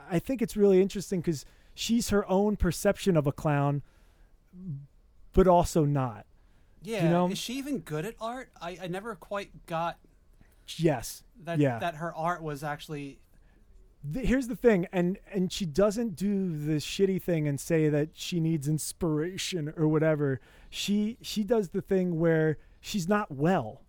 I 0.09 0.19
think 0.19 0.41
it's 0.41 0.55
really 0.55 0.81
interesting 0.81 1.19
because 1.19 1.43
she's 1.73 2.11
her 2.11 2.25
own 2.29 2.55
perception 2.55 3.17
of 3.17 3.27
a 3.27 3.33
clown, 3.33 3.81
but 5.33 5.47
also 5.47 5.83
not. 5.83 6.25
Yeah. 6.81 7.03
you 7.03 7.09
know- 7.09 7.27
Is 7.29 7.37
she 7.37 7.55
even 7.55 7.79
good 7.79 8.05
at 8.05 8.15
art? 8.21 8.49
I, 8.61 8.77
I 8.83 8.87
never 8.87 9.15
quite 9.15 9.65
got 9.65 9.97
Yes. 10.77 11.23
that. 11.43 11.59
Yeah. 11.59 11.79
That 11.79 11.95
her 11.95 12.15
art 12.15 12.41
was 12.41 12.63
actually. 12.63 13.19
Th- 14.13 14.25
here's 14.25 14.47
the 14.47 14.55
thing, 14.55 14.87
and 14.91 15.17
and 15.31 15.51
she 15.51 15.65
doesn't 15.65 16.15
do 16.15 16.57
the 16.57 16.75
shitty 16.75 17.21
thing 17.21 17.47
and 17.47 17.59
say 17.59 17.89
that 17.89 18.09
she 18.13 18.39
needs 18.39 18.67
inspiration 18.67 19.73
or 19.75 19.87
whatever. 19.87 20.39
She 20.69 21.17
she 21.21 21.43
does 21.43 21.69
the 21.69 21.81
thing 21.81 22.19
where 22.19 22.57
she's 22.79 23.07
not 23.07 23.31
well. 23.31 23.81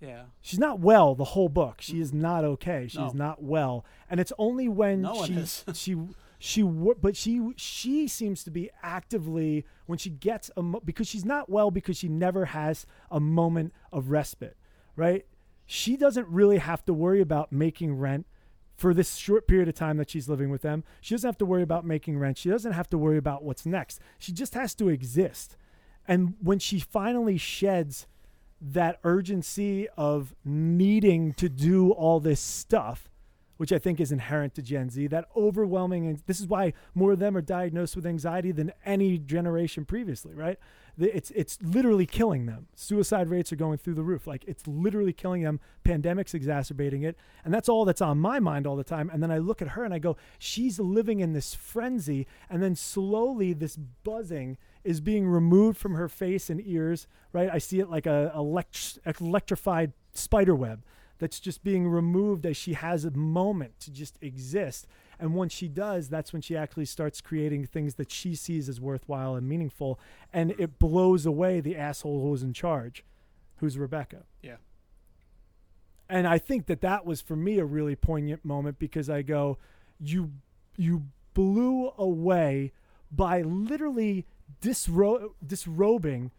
Yeah. 0.00 0.24
She's 0.40 0.60
not 0.60 0.78
well 0.78 1.14
the 1.14 1.24
whole 1.24 1.48
book. 1.48 1.80
She 1.80 2.00
is 2.00 2.10
mm-hmm. 2.10 2.20
not 2.20 2.44
okay. 2.44 2.86
She's 2.88 3.14
No. 3.14 3.26
not 3.26 3.42
well, 3.42 3.84
and 4.08 4.20
it's 4.20 4.32
only 4.38 4.68
when 4.68 5.02
No 5.02 5.24
she 5.26 5.44
she 5.74 5.96
she 6.38 6.62
but 6.62 7.16
she 7.16 7.52
she 7.56 8.06
seems 8.06 8.44
to 8.44 8.50
be 8.50 8.70
actively 8.82 9.66
when 9.86 9.98
she 9.98 10.10
gets 10.10 10.50
a 10.56 10.62
because 10.62 11.08
she's 11.08 11.24
not 11.24 11.48
well 11.50 11.70
because 11.70 11.96
she 11.96 12.08
never 12.08 12.46
has 12.46 12.86
a 13.10 13.18
moment 13.18 13.72
of 13.92 14.10
respite, 14.10 14.56
right? 14.94 15.26
She 15.66 15.96
doesn't 15.96 16.28
really 16.28 16.58
have 16.58 16.84
to 16.86 16.94
worry 16.94 17.20
about 17.20 17.52
making 17.52 17.94
rent 17.94 18.26
for 18.78 18.94
this 18.94 19.16
short 19.16 19.48
period 19.48 19.68
of 19.68 19.74
time 19.74 19.96
that 19.96 20.08
she's 20.08 20.28
living 20.28 20.50
with 20.50 20.62
them. 20.62 20.84
She 21.00 21.12
doesn't 21.12 21.26
have 21.26 21.38
to 21.38 21.44
worry 21.44 21.62
about 21.62 21.84
making 21.84 22.16
rent. 22.16 22.38
She 22.38 22.48
doesn't 22.48 22.72
have 22.72 22.88
to 22.90 22.96
worry 22.96 23.18
about 23.18 23.42
what's 23.42 23.66
next. 23.66 24.00
She 24.18 24.30
just 24.30 24.54
has 24.54 24.72
to 24.76 24.88
exist. 24.88 25.56
And 26.06 26.36
when 26.40 26.60
she 26.60 26.78
finally 26.78 27.36
sheds 27.36 28.06
that 28.60 29.00
urgency 29.02 29.88
of 29.96 30.32
needing 30.44 31.32
to 31.34 31.48
do 31.48 31.90
all 31.90 32.20
this 32.20 32.40
stuff, 32.40 33.10
which 33.56 33.72
I 33.72 33.78
think 33.78 33.98
is 33.98 34.12
inherent 34.12 34.54
to 34.54 34.62
Gen 34.62 34.90
Z, 34.90 35.08
that 35.08 35.26
overwhelming, 35.36 36.06
and 36.06 36.22
this 36.26 36.38
is 36.38 36.46
why 36.46 36.72
more 36.94 37.12
of 37.12 37.18
them 37.18 37.36
are 37.36 37.42
diagnosed 37.42 37.96
with 37.96 38.06
anxiety 38.06 38.52
than 38.52 38.72
any 38.86 39.18
generation 39.18 39.84
previously, 39.84 40.34
right? 40.34 40.58
It's 40.98 41.30
it's 41.30 41.58
literally 41.62 42.06
killing 42.06 42.46
them. 42.46 42.66
Suicide 42.74 43.28
rates 43.28 43.52
are 43.52 43.56
going 43.56 43.78
through 43.78 43.94
the 43.94 44.02
roof. 44.02 44.26
Like 44.26 44.44
it's 44.46 44.66
literally 44.66 45.12
killing 45.12 45.42
them. 45.42 45.60
Pandemics 45.84 46.34
exacerbating 46.34 47.02
it, 47.02 47.16
and 47.44 47.54
that's 47.54 47.68
all 47.68 47.84
that's 47.84 48.00
on 48.00 48.18
my 48.18 48.40
mind 48.40 48.66
all 48.66 48.76
the 48.76 48.84
time. 48.84 49.08
And 49.10 49.22
then 49.22 49.30
I 49.30 49.38
look 49.38 49.62
at 49.62 49.68
her 49.68 49.84
and 49.84 49.94
I 49.94 49.98
go, 49.98 50.16
she's 50.38 50.80
living 50.80 51.20
in 51.20 51.32
this 51.32 51.54
frenzy, 51.54 52.26
and 52.50 52.62
then 52.62 52.74
slowly 52.74 53.52
this 53.52 53.76
buzzing 53.76 54.58
is 54.84 55.00
being 55.00 55.28
removed 55.28 55.78
from 55.78 55.94
her 55.94 56.08
face 56.08 56.50
and 56.50 56.60
ears, 56.66 57.06
right? 57.32 57.50
I 57.52 57.58
see 57.58 57.78
it 57.78 57.90
like 57.90 58.06
a 58.06 58.32
elect- 58.34 58.98
electrified 59.20 59.92
spider 60.12 60.54
web 60.54 60.82
that's 61.18 61.40
just 61.40 61.62
being 61.64 61.88
removed 61.88 62.46
as 62.46 62.56
she 62.56 62.74
has 62.74 63.04
a 63.04 63.10
moment 63.10 63.78
to 63.80 63.90
just 63.90 64.18
exist. 64.22 64.86
And 65.20 65.34
once 65.34 65.52
she 65.52 65.66
does, 65.68 66.08
that's 66.08 66.32
when 66.32 66.42
she 66.42 66.56
actually 66.56 66.84
starts 66.84 67.20
creating 67.20 67.66
things 67.66 67.96
that 67.96 68.10
she 68.10 68.34
sees 68.34 68.68
as 68.68 68.80
worthwhile 68.80 69.34
and 69.34 69.48
meaningful. 69.48 69.98
And 70.32 70.52
it 70.52 70.78
blows 70.78 71.26
away 71.26 71.60
the 71.60 71.76
asshole 71.76 72.22
who's 72.22 72.42
in 72.42 72.52
charge, 72.52 73.04
who's 73.56 73.76
Rebecca. 73.78 74.24
Yeah. 74.42 74.56
And 76.08 76.26
I 76.26 76.38
think 76.38 76.66
that 76.66 76.80
that 76.80 77.04
was 77.04 77.20
for 77.20 77.36
me 77.36 77.58
a 77.58 77.64
really 77.64 77.96
poignant 77.96 78.44
moment 78.44 78.78
because 78.78 79.10
I 79.10 79.22
go, 79.22 79.58
you 80.00 80.32
you 80.76 81.04
blew 81.34 81.92
away 81.98 82.72
by 83.10 83.42
literally 83.42 84.24
disro- 84.62 85.32
disrobing 85.44 86.30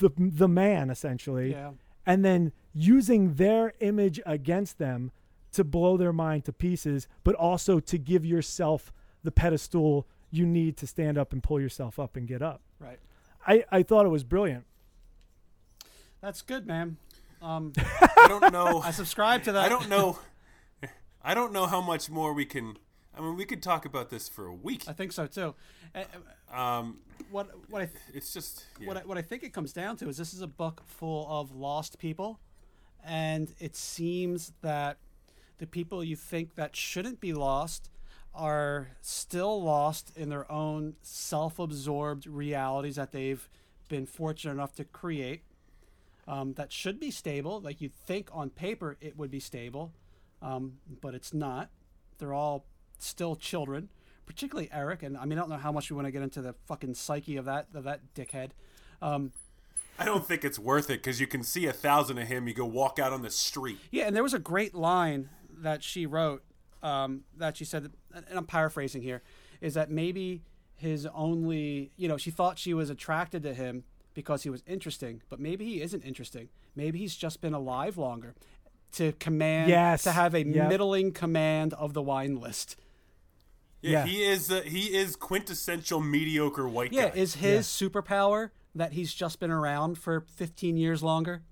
the 0.00 0.10
the 0.16 0.46
man 0.48 0.90
essentially, 0.90 1.52
Yeah. 1.52 1.72
and 2.06 2.24
then 2.24 2.52
using 2.74 3.34
their 3.34 3.72
image 3.80 4.20
against 4.24 4.78
them 4.78 5.10
to 5.52 5.64
blow 5.64 5.96
their 5.96 6.12
mind 6.12 6.44
to 6.46 6.52
pieces, 6.52 7.08
but 7.24 7.34
also 7.34 7.80
to 7.80 7.98
give 7.98 8.24
yourself 8.24 8.92
the 9.22 9.30
pedestal 9.30 10.06
you 10.30 10.46
need 10.46 10.76
to 10.78 10.86
stand 10.86 11.18
up 11.18 11.32
and 11.32 11.42
pull 11.42 11.60
yourself 11.60 11.98
up 11.98 12.16
and 12.16 12.26
get 12.26 12.42
up. 12.42 12.62
Right. 12.80 12.98
I, 13.46 13.64
I 13.70 13.82
thought 13.82 14.06
it 14.06 14.10
was 14.10 14.24
brilliant. 14.24 14.64
That's 16.20 16.42
good, 16.42 16.66
man. 16.66 16.96
Um, 17.42 17.72
I 17.78 18.26
don't 18.28 18.52
know. 18.52 18.80
I 18.80 18.92
subscribe 18.92 19.42
to 19.44 19.52
that. 19.52 19.64
I 19.64 19.68
don't 19.68 19.88
know. 19.88 20.18
I 21.22 21.34
don't 21.34 21.52
know 21.52 21.66
how 21.66 21.80
much 21.80 22.08
more 22.08 22.32
we 22.32 22.44
can. 22.44 22.76
I 23.16 23.20
mean, 23.20 23.36
we 23.36 23.44
could 23.44 23.62
talk 23.62 23.84
about 23.84 24.10
this 24.10 24.28
for 24.28 24.46
a 24.46 24.54
week. 24.54 24.84
I 24.88 24.92
think 24.92 25.12
so 25.12 25.26
too. 25.26 25.54
Um, 26.52 26.98
what 27.30 27.50
what 27.68 27.82
I 27.82 27.86
th- 27.86 27.98
it's 28.14 28.32
just 28.32 28.64
yeah. 28.80 28.88
what 28.88 28.96
I, 28.96 29.00
what 29.00 29.18
I 29.18 29.22
think 29.22 29.42
it 29.42 29.52
comes 29.52 29.72
down 29.72 29.96
to 29.98 30.08
is 30.08 30.16
this 30.16 30.32
is 30.32 30.40
a 30.40 30.46
book 30.46 30.82
full 30.86 31.26
of 31.28 31.54
lost 31.54 31.98
people, 31.98 32.40
and 33.04 33.52
it 33.58 33.76
seems 33.76 34.52
that 34.62 34.98
the 35.62 35.66
people 35.68 36.02
you 36.02 36.16
think 36.16 36.56
that 36.56 36.74
shouldn't 36.74 37.20
be 37.20 37.32
lost 37.32 37.88
are 38.34 38.88
still 39.00 39.62
lost 39.62 40.10
in 40.16 40.28
their 40.28 40.50
own 40.50 40.96
self-absorbed 41.02 42.26
realities 42.26 42.96
that 42.96 43.12
they've 43.12 43.48
been 43.88 44.04
fortunate 44.04 44.50
enough 44.50 44.74
to 44.74 44.82
create. 44.82 45.42
Um, 46.26 46.54
that 46.54 46.72
should 46.72 46.98
be 46.98 47.12
stable. 47.12 47.60
Like 47.60 47.80
you'd 47.80 47.94
think 47.94 48.28
on 48.32 48.50
paper 48.50 48.96
it 49.00 49.16
would 49.16 49.30
be 49.30 49.38
stable, 49.38 49.92
um, 50.42 50.78
but 51.00 51.14
it's 51.14 51.32
not. 51.32 51.70
They're 52.18 52.34
all 52.34 52.64
still 52.98 53.36
children, 53.36 53.88
particularly 54.26 54.68
Eric. 54.72 55.04
And 55.04 55.16
I 55.16 55.26
mean, 55.26 55.38
I 55.38 55.42
don't 55.42 55.50
know 55.50 55.58
how 55.58 55.70
much 55.70 55.92
we 55.92 55.94
want 55.94 56.08
to 56.08 56.12
get 56.12 56.22
into 56.22 56.42
the 56.42 56.56
fucking 56.66 56.94
psyche 56.94 57.36
of 57.36 57.44
that 57.44 57.68
of 57.72 57.84
that 57.84 58.00
dickhead. 58.16 58.50
Um, 59.00 59.30
I 59.96 60.04
don't 60.04 60.26
think 60.26 60.44
it's 60.44 60.58
worth 60.58 60.90
it 60.90 61.04
because 61.04 61.20
you 61.20 61.28
can 61.28 61.44
see 61.44 61.66
a 61.66 61.72
thousand 61.72 62.18
of 62.18 62.26
him. 62.26 62.48
You 62.48 62.54
go 62.54 62.66
walk 62.66 62.98
out 62.98 63.12
on 63.12 63.22
the 63.22 63.30
street. 63.30 63.78
Yeah, 63.92 64.08
and 64.08 64.16
there 64.16 64.24
was 64.24 64.34
a 64.34 64.40
great 64.40 64.74
line 64.74 65.28
that 65.62 65.82
she 65.82 66.06
wrote 66.06 66.42
um, 66.82 67.22
that 67.36 67.56
she 67.56 67.64
said, 67.64 67.90
and 68.14 68.24
I'm 68.32 68.44
paraphrasing 68.46 69.02
here, 69.02 69.22
is 69.60 69.74
that 69.74 69.90
maybe 69.90 70.42
his 70.74 71.06
only, 71.14 71.92
you 71.96 72.08
know, 72.08 72.16
she 72.16 72.30
thought 72.32 72.58
she 72.58 72.74
was 72.74 72.90
attracted 72.90 73.42
to 73.44 73.54
him 73.54 73.84
because 74.14 74.42
he 74.42 74.50
was 74.50 74.62
interesting, 74.66 75.22
but 75.28 75.38
maybe 75.38 75.64
he 75.64 75.80
isn't 75.80 76.02
interesting. 76.02 76.48
Maybe 76.74 76.98
he's 76.98 77.14
just 77.16 77.40
been 77.40 77.54
alive 77.54 77.96
longer 77.96 78.34
to 78.94 79.12
command, 79.12 79.70
Yes. 79.70 80.02
to 80.02 80.12
have 80.12 80.34
a 80.34 80.44
Yep. 80.44 80.68
middling 80.68 81.12
command 81.12 81.72
of 81.74 81.94
the 81.94 82.02
wine 82.02 82.36
list. 82.40 82.76
Yeah, 83.80 83.90
Yeah. 83.90 84.06
he 84.06 84.22
is. 84.24 84.50
Uh, 84.50 84.62
he 84.62 84.94
is 84.94 85.16
quintessential 85.16 86.00
mediocre 86.00 86.68
white 86.68 86.92
Yeah, 86.92 87.08
guy. 87.10 87.14
Yeah, 87.14 87.22
is 87.22 87.34
his 87.36 87.66
superpower 87.68 88.50
that 88.74 88.92
he's 88.92 89.14
just 89.14 89.38
been 89.40 89.50
around 89.52 89.98
for 89.98 90.20
15 90.20 90.76
years 90.76 91.02
longer? 91.02 91.42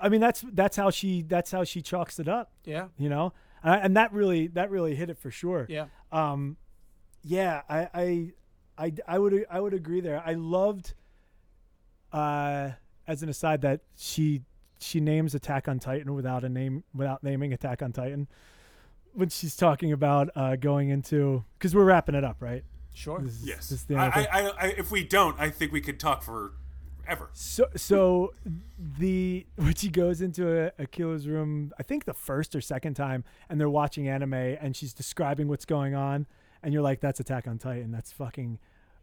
I 0.00 0.08
mean, 0.08 0.20
that's 0.20 0.44
that's 0.52 0.76
how 0.76 0.90
she 0.90 1.22
that's 1.22 1.50
how 1.50 1.64
she 1.64 1.82
chalks 1.82 2.18
it 2.18 2.28
up. 2.28 2.52
Yeah, 2.64 2.88
You 2.98 3.08
know, 3.08 3.32
and, 3.62 3.82
and 3.84 3.96
that 3.96 4.12
really 4.12 4.46
that 4.48 4.70
really 4.70 4.94
hit 4.94 5.10
it 5.10 5.18
for 5.18 5.30
sure. 5.30 5.66
yeah. 5.68 5.86
Um, 6.12 6.56
yeah, 7.22 7.62
I, 7.68 7.88
I, 7.94 8.32
I, 8.78 8.92
I 9.06 9.18
would, 9.18 9.44
I 9.50 9.60
would 9.60 9.74
agree 9.74 10.00
there. 10.00 10.22
I 10.24 10.32
loved, 10.34 10.94
uh, 12.12 12.70
as 13.06 13.22
an 13.22 13.28
aside, 13.28 13.60
that 13.62 13.80
she, 13.96 14.42
she 14.80 15.00
names 15.00 15.34
Attack 15.34 15.68
on 15.68 15.78
Titan 15.78 16.14
without 16.14 16.44
a 16.44 16.48
name, 16.48 16.84
without 16.94 17.22
naming 17.22 17.52
Attack 17.52 17.82
on 17.82 17.92
Titan, 17.92 18.26
when 19.12 19.28
she's 19.28 19.54
talking 19.56 19.92
about 19.92 20.30
uh, 20.34 20.56
going 20.56 20.88
into, 20.88 21.44
because 21.58 21.74
we're 21.74 21.84
wrapping 21.84 22.14
it 22.14 22.24
up, 22.24 22.36
right? 22.40 22.64
Sure. 22.94 23.20
This 23.20 23.34
is- 23.34 23.46
yes. 23.46 23.56
this 23.68 23.80
is 23.80 23.84
the 23.84 23.96
I. 23.96 24.06
I, 24.06 24.26
I, 24.32 24.48
I, 24.48 24.66
if 24.78 24.90
we 24.90 25.04
don't, 25.04 25.38
I 25.38 25.50
think 25.50 25.72
we 25.72 25.80
could 25.80 26.00
talk 26.00 26.22
for 26.22 26.52
ever. 27.06 27.30
So, 27.32 27.66
so 27.76 28.34
the 28.78 29.46
which 29.56 29.82
he 29.82 29.88
goes 29.88 30.20
into 30.20 30.66
a, 30.66 30.70
Akila's 30.84 31.28
room, 31.28 31.72
I 31.78 31.82
think 31.82 32.04
the 32.04 32.14
first 32.14 32.54
or 32.54 32.60
second 32.60 32.94
time, 32.94 33.24
and 33.48 33.60
they're 33.60 33.70
watching 33.70 34.08
anime, 34.08 34.34
and 34.34 34.74
she's 34.74 34.92
describing 34.92 35.48
what's 35.48 35.64
going 35.64 35.94
on, 35.94 36.26
and 36.62 36.72
you're 36.72 36.82
like, 36.82 37.00
"That's 37.00 37.20
Attack 37.20 37.46
on 37.46 37.58
Titan. 37.58 37.90
That's 37.92 38.12
fucking 38.12 38.58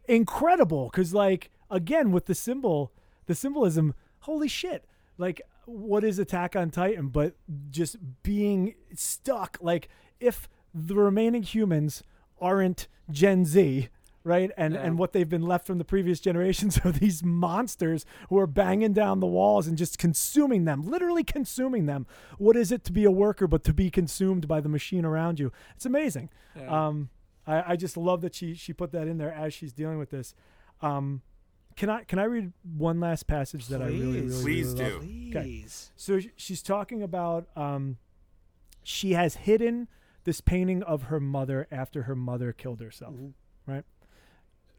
incredible." 0.08 0.90
Because, 0.92 1.14
like, 1.14 1.52
again, 1.70 2.12
with 2.12 2.26
the 2.26 2.36
symbol, 2.36 2.92
the 3.26 3.36
symbolism, 3.36 3.94
holy 4.22 4.48
shit! 4.48 4.86
Like, 5.18 5.42
what 5.66 6.04
is 6.04 6.20
Attack 6.20 6.56
on 6.56 6.70
Titan? 6.70 7.10
But 7.10 7.36
just 7.70 7.98
being 8.24 8.76
stuck. 8.94 9.58
Like, 9.62 9.90
if 10.20 10.48
the 10.74 10.96
remaining 10.96 11.44
humans 11.44 12.04
aren't 12.40 12.88
Gen 13.10 13.46
Z, 13.46 13.90
right? 14.28 14.52
And 14.58 14.74
Yeah. 14.76 14.82
and 14.82 15.00
what 15.00 15.14
they've 15.14 15.28
been 15.30 15.42
left 15.42 15.66
from 15.66 15.78
the 15.80 15.86
previous 15.86 16.20
generations 16.20 16.80
are 16.86 16.92
these 16.92 17.24
monsters 17.24 18.06
who 18.30 18.38
are 18.38 18.46
banging 18.48 18.94
down 18.94 19.20
the 19.20 19.26
walls 19.28 19.66
and 19.68 19.78
just 19.78 19.98
consuming 19.98 20.66
them, 20.66 20.82
literally 20.84 21.24
consuming 21.24 21.86
them. 21.88 22.06
What 22.38 22.56
is 22.58 22.72
it 22.72 22.84
to 22.86 22.92
be 22.92 23.06
a 23.06 23.12
worker 23.12 23.48
but 23.48 23.64
to 23.64 23.74
be 23.74 23.90
consumed 23.90 24.48
by 24.48 24.62
the 24.62 24.70
machine 24.70 25.06
around 25.06 25.40
you? 25.40 25.52
It's 25.76 25.86
amazing. 25.86 26.30
Yeah. 26.56 26.88
Um, 26.88 27.10
I, 27.48 27.74
I 27.74 27.76
just 27.78 27.96
love 27.98 28.22
that 28.22 28.36
she 28.36 28.54
she 28.54 28.74
put 28.74 28.92
that 28.92 29.08
in 29.08 29.18
there 29.18 29.32
as 29.34 29.54
she's 29.54 29.72
dealing 29.74 29.98
with 29.98 30.10
this. 30.12 30.36
Um, 30.82 31.22
can 31.78 31.90
I 31.90 32.04
can 32.04 32.20
I 32.20 32.24
read 32.26 32.52
one 32.64 33.00
last 33.00 33.28
passage 33.28 33.68
that 33.68 33.82
I 33.82 33.86
really 33.88 34.22
really, 34.22 34.22
Please. 34.22 34.42
Please 34.44 34.74
really 34.74 34.90
do. 34.90 34.94
love? 34.96 35.02
Please. 35.02 35.32
Okay. 35.36 35.94
So 35.96 36.20
she's 36.36 36.62
talking 36.62 37.02
about 37.02 37.48
um, 37.56 37.98
she 38.84 39.14
has 39.14 39.36
hidden 39.36 39.88
this 40.24 40.42
painting 40.42 40.84
of 40.84 41.04
her 41.04 41.20
mother 41.22 41.68
after 41.72 42.04
her 42.04 42.16
mother 42.16 42.52
killed 42.52 42.82
herself. 42.82 43.14
Mhm. 43.16 43.34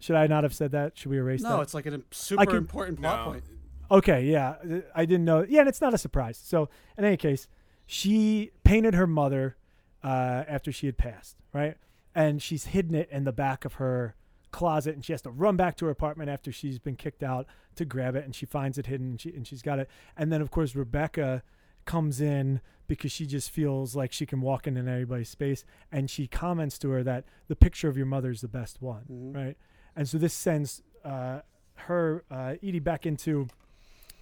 Should 0.01 0.17
I 0.17 0.27
not 0.27 0.45
have 0.45 0.55
said 0.55 0.73
that? 0.73 0.97
Should 0.97 1.11
we 1.11 1.19
erase 1.19 1.43
that? 1.43 1.49
No, 1.49 1.61
it's 1.61 1.75
like 1.75 1.87
a 1.87 2.01
super 2.11 2.47
can- 2.47 2.57
important 2.57 3.01
plot 3.01 3.25
No, 3.27 3.33
point. 3.33 3.45
Okay, 3.91 4.25
yeah, 4.27 4.57
I 4.95 5.05
didn't 5.07 5.25
know. 5.25 5.45
Yeah, 5.49 5.61
and 5.61 5.69
it's 5.69 5.81
not 5.81 5.95
a 5.95 5.99
surprise. 5.99 6.39
So, 6.43 6.69
in 6.99 7.05
any 7.05 7.17
case, 7.17 7.49
she 7.87 8.51
painted 8.65 8.95
her 8.95 9.07
mother 9.07 9.57
uh, 10.05 10.45
after 10.47 10.71
she 10.71 10.87
had 10.87 10.99
passed, 10.99 11.37
right? 11.53 11.77
And 12.15 12.43
she's 12.43 12.67
hidden 12.67 12.95
it 12.95 13.09
in 13.11 13.25
the 13.25 13.33
back 13.33 13.65
of 13.65 13.75
her 13.75 14.15
closet, 14.51 14.95
and 14.95 15.05
she 15.05 15.13
has 15.13 15.23
to 15.23 15.31
run 15.31 15.57
back 15.57 15.77
to 15.79 15.87
her 15.87 15.91
apartment 15.91 16.29
after 16.31 16.53
she's 16.53 16.79
been 16.79 16.97
kicked 16.97 17.23
out 17.23 17.47
to 17.77 17.85
grab 17.85 18.15
it, 18.15 18.25
and 18.25 18.35
she 18.35 18.45
finds 18.47 18.77
it 18.79 18.87
hidden, 18.87 19.11
and, 19.13 19.21
she, 19.21 19.31
and 19.31 19.47
she's 19.47 19.63
got 19.63 19.79
it. 19.79 19.89
And 20.17 20.31
then, 20.31 20.41
of 20.43 20.51
course, 20.51 20.75
Rebecca 20.75 21.43
comes 21.87 22.21
in 22.21 22.61
because 22.89 23.11
she 23.11 23.25
just 23.27 23.51
feels 23.51 23.97
like 23.97 24.13
she 24.13 24.27
can 24.27 24.41
walk 24.43 24.67
in 24.67 24.77
in 24.77 24.87
everybody's 24.87 25.29
space, 25.31 25.65
and 25.91 26.11
she 26.11 26.27
comments 26.27 26.79
to 26.79 26.91
her 26.91 27.03
that 27.03 27.25
the 27.49 27.57
picture 27.57 27.89
of 27.89 27.97
your 27.97 28.07
mother 28.07 28.31
is 28.31 28.43
the 28.43 28.49
best 28.49 28.83
one, 28.83 29.05
Mhm. 29.11 29.35
right? 29.35 29.57
And 29.99 30.09
so 30.09 30.17
this 30.17 30.33
sends 30.33 30.81
uh, 31.05 31.41
her 31.75 32.23
uh, 32.31 32.55
Edie 32.63 32.79
back 32.79 33.05
into 33.05 33.49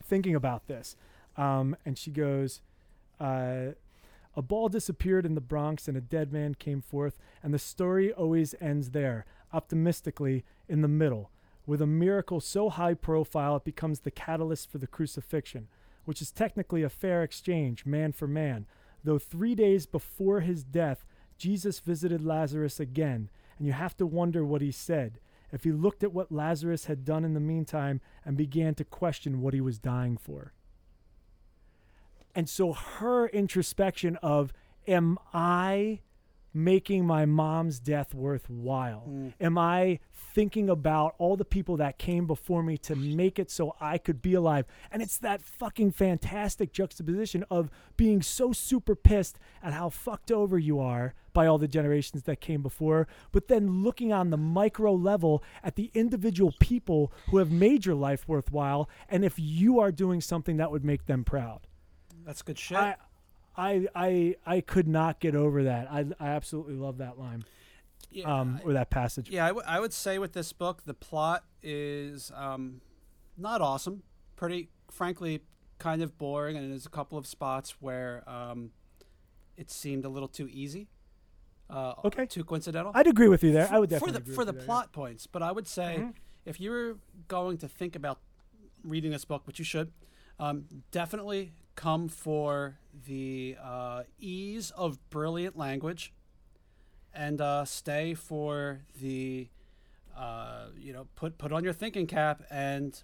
thinking 0.02 0.34
about 0.34 0.68
this. 0.68 0.96
Um, 1.36 1.76
and 1.84 1.98
she 1.98 2.10
goes, 2.10 2.62
uh, 3.20 3.72
A 4.34 4.40
ball 4.40 4.70
disappeared 4.70 5.26
in 5.26 5.34
the 5.34 5.42
Bronx 5.42 5.86
and 5.86 5.94
a 5.94 6.00
dead 6.00 6.32
man 6.32 6.54
came 6.54 6.80
forth, 6.80 7.18
and 7.42 7.52
the 7.52 7.58
story 7.58 8.10
always 8.10 8.54
ends 8.58 8.92
there, 8.92 9.26
optimistically 9.52 10.46
in 10.66 10.80
the 10.80 10.88
middle, 10.88 11.30
with 11.66 11.82
a 11.82 11.86
miracle 11.86 12.40
so 12.40 12.70
high 12.70 12.94
profile 12.94 13.56
it 13.56 13.64
becomes 13.64 14.00
the 14.00 14.10
catalyst 14.10 14.70
for 14.70 14.78
the 14.78 14.86
crucifixion, 14.86 15.68
which 16.06 16.22
is 16.22 16.30
technically 16.30 16.84
a 16.84 16.88
fair 16.88 17.22
exchange, 17.22 17.84
man 17.84 18.12
for 18.12 18.26
man. 18.26 18.64
Though 19.04 19.18
three 19.18 19.54
days 19.54 19.84
before 19.84 20.40
his 20.40 20.64
death, 20.64 21.04
Jesus 21.36 21.80
visited 21.80 22.24
Lazarus 22.24 22.80
again, 22.80 23.28
and 23.58 23.66
you 23.66 23.74
have 23.74 23.94
to 23.98 24.06
wonder 24.06 24.42
what 24.42 24.62
he 24.62 24.72
said 24.72 25.18
if 25.52 25.64
he 25.64 25.72
looked 25.72 26.02
at 26.02 26.12
what 26.12 26.32
Lazarus 26.32 26.86
had 26.86 27.04
done 27.04 27.24
in 27.24 27.34
the 27.34 27.40
meantime 27.40 28.00
and 28.24 28.36
began 28.36 28.74
to 28.74 28.84
question 28.84 29.40
what 29.40 29.54
he 29.54 29.60
was 29.60 29.78
dying 29.78 30.16
for. 30.16 30.52
And 32.34 32.48
so 32.48 32.72
her 32.72 33.28
introspection 33.28 34.16
of, 34.16 34.52
am 34.86 35.18
I 35.32 36.00
making 36.56 37.06
my 37.06 37.26
mom's 37.26 37.78
death 37.78 38.14
worthwhile? 38.14 39.04
Mm. 39.08 39.34
Am 39.40 39.58
I 39.58 40.00
thinking 40.12 40.68
about 40.70 41.14
all 41.18 41.36
the 41.36 41.44
people 41.44 41.76
that 41.76 41.98
came 41.98 42.26
before 42.26 42.62
me 42.62 42.78
to 42.78 42.96
make 42.96 43.38
it 43.38 43.50
so 43.50 43.76
I 43.80 43.98
could 43.98 44.22
be 44.22 44.34
alive? 44.34 44.64
And 44.90 45.02
it's 45.02 45.18
that 45.18 45.42
fucking 45.42 45.92
fantastic 45.92 46.72
juxtaposition 46.72 47.44
of 47.50 47.70
being 47.96 48.22
so 48.22 48.52
super 48.52 48.96
pissed 48.96 49.38
at 49.62 49.74
how 49.74 49.90
fucked 49.90 50.32
over 50.32 50.58
you 50.58 50.80
are 50.80 51.14
by 51.34 51.46
all 51.46 51.58
the 51.58 51.68
generations 51.68 52.22
that 52.22 52.40
came 52.40 52.62
before, 52.62 53.06
but 53.30 53.48
then 53.48 53.82
looking 53.82 54.10
on 54.10 54.30
the 54.30 54.38
micro 54.38 54.94
level 54.94 55.44
at 55.62 55.76
the 55.76 55.90
individual 55.92 56.54
people 56.60 57.12
who 57.28 57.36
have 57.36 57.50
made 57.50 57.84
your 57.84 57.94
life 57.94 58.26
worthwhile 58.26 58.88
and 59.10 59.22
if 59.22 59.34
you 59.36 59.78
are 59.78 59.92
doing 59.92 60.22
something 60.22 60.56
that 60.56 60.70
would 60.70 60.84
make 60.84 61.04
them 61.04 61.24
proud. 61.24 61.66
That's 62.24 62.40
good 62.40 62.58
shit. 62.58 62.78
I, 62.78 62.96
I, 63.56 63.86
I, 63.94 64.36
I 64.46 64.60
could 64.60 64.86
not 64.88 65.20
get 65.20 65.34
over 65.34 65.62
that. 65.64 65.90
I, 65.90 66.04
I 66.20 66.28
absolutely 66.28 66.74
love 66.74 66.98
that 66.98 67.18
line, 67.18 67.44
yeah, 68.10 68.24
um, 68.40 68.60
or 68.64 68.72
that 68.74 68.90
passage. 68.90 69.30
yeah 69.30 69.44
I, 69.44 69.48
w- 69.48 69.64
I 69.66 69.80
would 69.80 69.92
say 69.92 70.18
with 70.18 70.32
this 70.32 70.52
book, 70.52 70.82
the 70.84 70.94
plot 70.94 71.44
is 71.62 72.30
um, 72.34 72.80
not 73.36 73.60
awesome. 73.60 74.02
Pretty, 74.36 74.68
frankly, 74.90 75.40
kind 75.78 76.02
of 76.02 76.18
boring, 76.18 76.56
and 76.56 76.70
there's 76.70 76.86
a 76.86 76.90
couple 76.90 77.16
of 77.18 77.26
spots 77.26 77.76
where 77.80 78.22
um, 78.28 78.70
it 79.56 79.70
seemed 79.70 80.04
a 80.04 80.08
little 80.08 80.28
too 80.28 80.48
easy. 80.50 80.88
uh, 81.70 81.94
Okay. 82.04 82.26
too 82.26 82.44
coincidental. 82.44 82.92
I'd 82.94 83.06
agree 83.08 83.28
with 83.28 83.42
you 83.42 83.52
there. 83.52 83.68
I 83.72 83.78
would 83.78 83.90
definitely 83.90 84.12
for 84.12 84.18
the 84.18 84.22
agree 84.22 84.34
for 84.34 84.44
the 84.44 84.52
you 84.52 84.58
there, 84.58 84.62
yeah. 84.62 84.66
plot 84.66 84.92
points, 84.92 85.26
but 85.26 85.42
I 85.42 85.50
would 85.52 85.66
say 85.66 85.96
Mhm. 86.00 86.14
if 86.44 86.60
you're 86.60 86.96
going 87.28 87.56
to 87.58 87.68
think 87.68 87.96
about 87.96 88.20
reading 88.84 89.10
this 89.10 89.24
book, 89.24 89.46
which 89.46 89.58
you 89.58 89.64
should, 89.64 89.90
um, 90.38 90.66
definitely 90.92 91.52
come 91.76 92.08
for 92.08 92.78
the 93.06 93.56
uh, 93.62 94.02
ease 94.18 94.72
of 94.72 94.98
brilliant 95.10 95.56
language, 95.56 96.12
and 97.14 97.40
uh, 97.40 97.64
stay 97.64 98.14
for 98.14 98.80
the 99.00 99.48
uh, 100.16 100.66
you 100.76 100.92
know 100.92 101.06
put 101.14 101.38
put 101.38 101.52
on 101.52 101.62
your 101.62 101.72
thinking 101.72 102.06
cap 102.06 102.42
and 102.50 103.02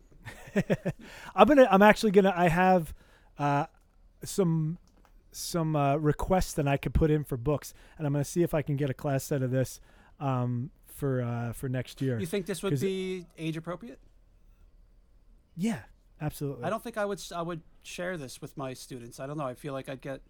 I'm 1.34 1.46
gonna. 1.48 1.68
I'm 1.70 1.82
actually 1.82 2.12
gonna. 2.12 2.32
I 2.34 2.48
have 2.48 2.94
uh, 3.38 3.66
some 4.24 4.78
some 5.32 5.74
uh, 5.76 5.96
requests 5.96 6.52
that 6.54 6.68
I 6.68 6.76
could 6.76 6.94
put 6.94 7.10
in 7.10 7.24
for 7.24 7.36
books, 7.36 7.74
and 7.98 8.06
I'm 8.06 8.12
gonna 8.12 8.24
see 8.24 8.42
if 8.42 8.54
I 8.54 8.62
can 8.62 8.76
get 8.76 8.88
a 8.90 8.94
class 8.94 9.24
set 9.24 9.42
of 9.42 9.50
this 9.50 9.80
um, 10.20 10.70
for 10.86 11.22
uh, 11.22 11.52
for 11.52 11.68
next 11.68 12.00
year. 12.00 12.18
you 12.20 12.26
think 12.26 12.46
this 12.46 12.62
would 12.62 12.70
'Cause 12.72 12.82
it- 12.82 12.86
be 12.86 13.26
age 13.36 13.56
appropriate? 13.56 13.98
yeah, 15.56 15.80
absolutely. 16.20 16.64
I 16.64 16.70
don't 16.70 16.82
think 16.82 16.96
I 16.96 17.04
would 17.04 17.20
I 17.34 17.42
would 17.42 17.60
share 17.82 18.16
this 18.16 18.40
with 18.40 18.56
my 18.56 18.72
students. 18.74 19.20
I 19.20 19.26
don't 19.26 19.36
know. 19.38 19.46
I 19.46 19.54
feel 19.54 19.72
like 19.72 19.88
I'd 19.88 20.00
get 20.00 20.20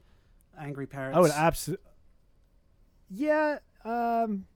angry 0.58 0.86
parents. 0.86 1.16
I 1.16 1.20
would 1.20 1.30
absolutely. 1.30 1.84
Yeah. 3.10 3.58
Um. 3.84 4.46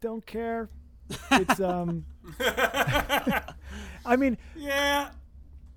Don't 0.00 0.24
care. 0.26 0.68
It's 1.30 1.60
um. 1.60 2.06
I 4.04 4.16
mean, 4.16 4.38
yeah. 4.56 5.10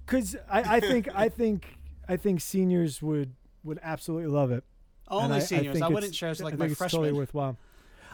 because 0.05 0.35
I, 0.49 0.77
I 0.77 0.79
think 0.79 1.09
I 1.13 1.29
think 1.29 1.77
I 2.07 2.17
think 2.17 2.41
seniors 2.41 3.01
would 3.01 3.33
would 3.63 3.79
absolutely 3.83 4.27
love 4.27 4.51
it. 4.51 4.63
And 5.09 5.23
Only 5.25 5.35
I- 5.35 5.37
I 5.37 5.39
seniors. 5.41 5.73
think 5.73 5.85
I, 5.85 5.89
wouldn't 5.89 6.15
share 6.15 6.31
it 6.31 6.41
I 6.41 6.45
like 6.45 6.51
think 6.53 6.59
my 6.59 6.65
it's 6.67 6.75
freshmen. 6.77 7.01
totally 7.01 7.17
worthwhile. 7.17 7.57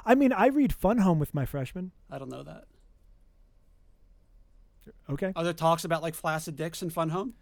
I 0.05 0.15
mean, 0.15 0.33
I 0.33 0.47
read 0.47 0.73
Fun 0.73 0.97
Home 0.99 1.19
with 1.19 1.33
my 1.33 1.45
freshmen. 1.45 1.91
I 2.09 2.17
don't 2.17 2.29
know 2.29 2.43
that. 2.43 2.65
Okay, 5.09 5.31
Are 5.35 5.43
there 5.43 5.53
talks 5.53 5.85
about 5.85 6.01
like 6.01 6.15
flaccid 6.15 6.55
dicks 6.55 6.81
in 6.81 6.89
Fun 6.89 7.09
Home? 7.09 7.33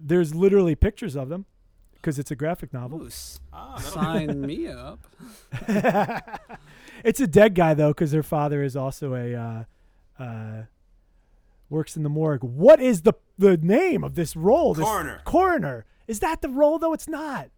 There's 0.00 0.34
literally 0.34 0.74
pictures 0.74 1.14
of 1.16 1.28
them 1.28 1.44
because 1.94 2.18
it's 2.18 2.30
a 2.30 2.36
graphic 2.36 2.72
novel. 2.72 3.02
Ooh, 3.02 3.06
s- 3.06 3.40
Ah, 3.52 3.76
sign 3.78 4.40
me 4.40 4.66
up. 4.68 5.06
it's 7.04 7.20
a 7.20 7.26
dead 7.26 7.54
guy 7.54 7.74
though, 7.74 7.90
because 7.90 8.10
their 8.10 8.22
father 8.22 8.62
is 8.62 8.76
also 8.76 9.14
a 9.14 9.34
uh, 9.34 10.22
uh, 10.22 10.62
works 11.68 11.96
in 11.96 12.02
the 12.02 12.08
morgue. 12.08 12.42
What 12.42 12.80
is 12.80 13.02
the 13.02 13.14
the 13.38 13.56
name 13.56 14.02
of 14.04 14.14
this 14.14 14.34
role? 14.36 14.74
This 14.74 14.84
Coroner. 14.84 15.20
Coroner. 15.24 15.84
Is 16.08 16.20
that 16.20 16.42
the 16.42 16.48
role 16.48 16.78
though? 16.78 16.92
It's 16.92 17.08
not. 17.08 17.50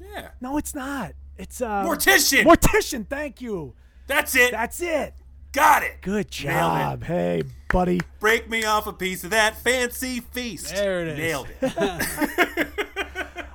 yeah. 0.00 0.30
No, 0.40 0.56
it's 0.58 0.74
not. 0.74 1.12
It's 1.36 1.60
uh, 1.60 1.84
Mortician. 1.84 2.44
Mortician. 2.44 3.06
Thank 3.08 3.40
you. 3.40 3.74
That's 4.06 4.34
it. 4.36 4.50
That's 4.52 4.80
it. 4.80 5.14
Got 5.54 5.84
it. 5.84 6.00
Good 6.02 6.12
Nailed 6.12 6.26
it. 6.26 6.30
job. 6.32 7.04
Hey, 7.04 7.42
buddy. 7.72 8.00
Break 8.18 8.50
me 8.50 8.64
off 8.64 8.86
a 8.88 8.92
piece 8.92 9.22
of 9.24 9.30
that 9.30 9.56
fancy 9.56 10.20
feast. 10.20 10.74
There 10.74 11.00
it 11.02 11.08
is. 11.08 11.18
Nailed 11.18 11.48
it. 11.62 12.68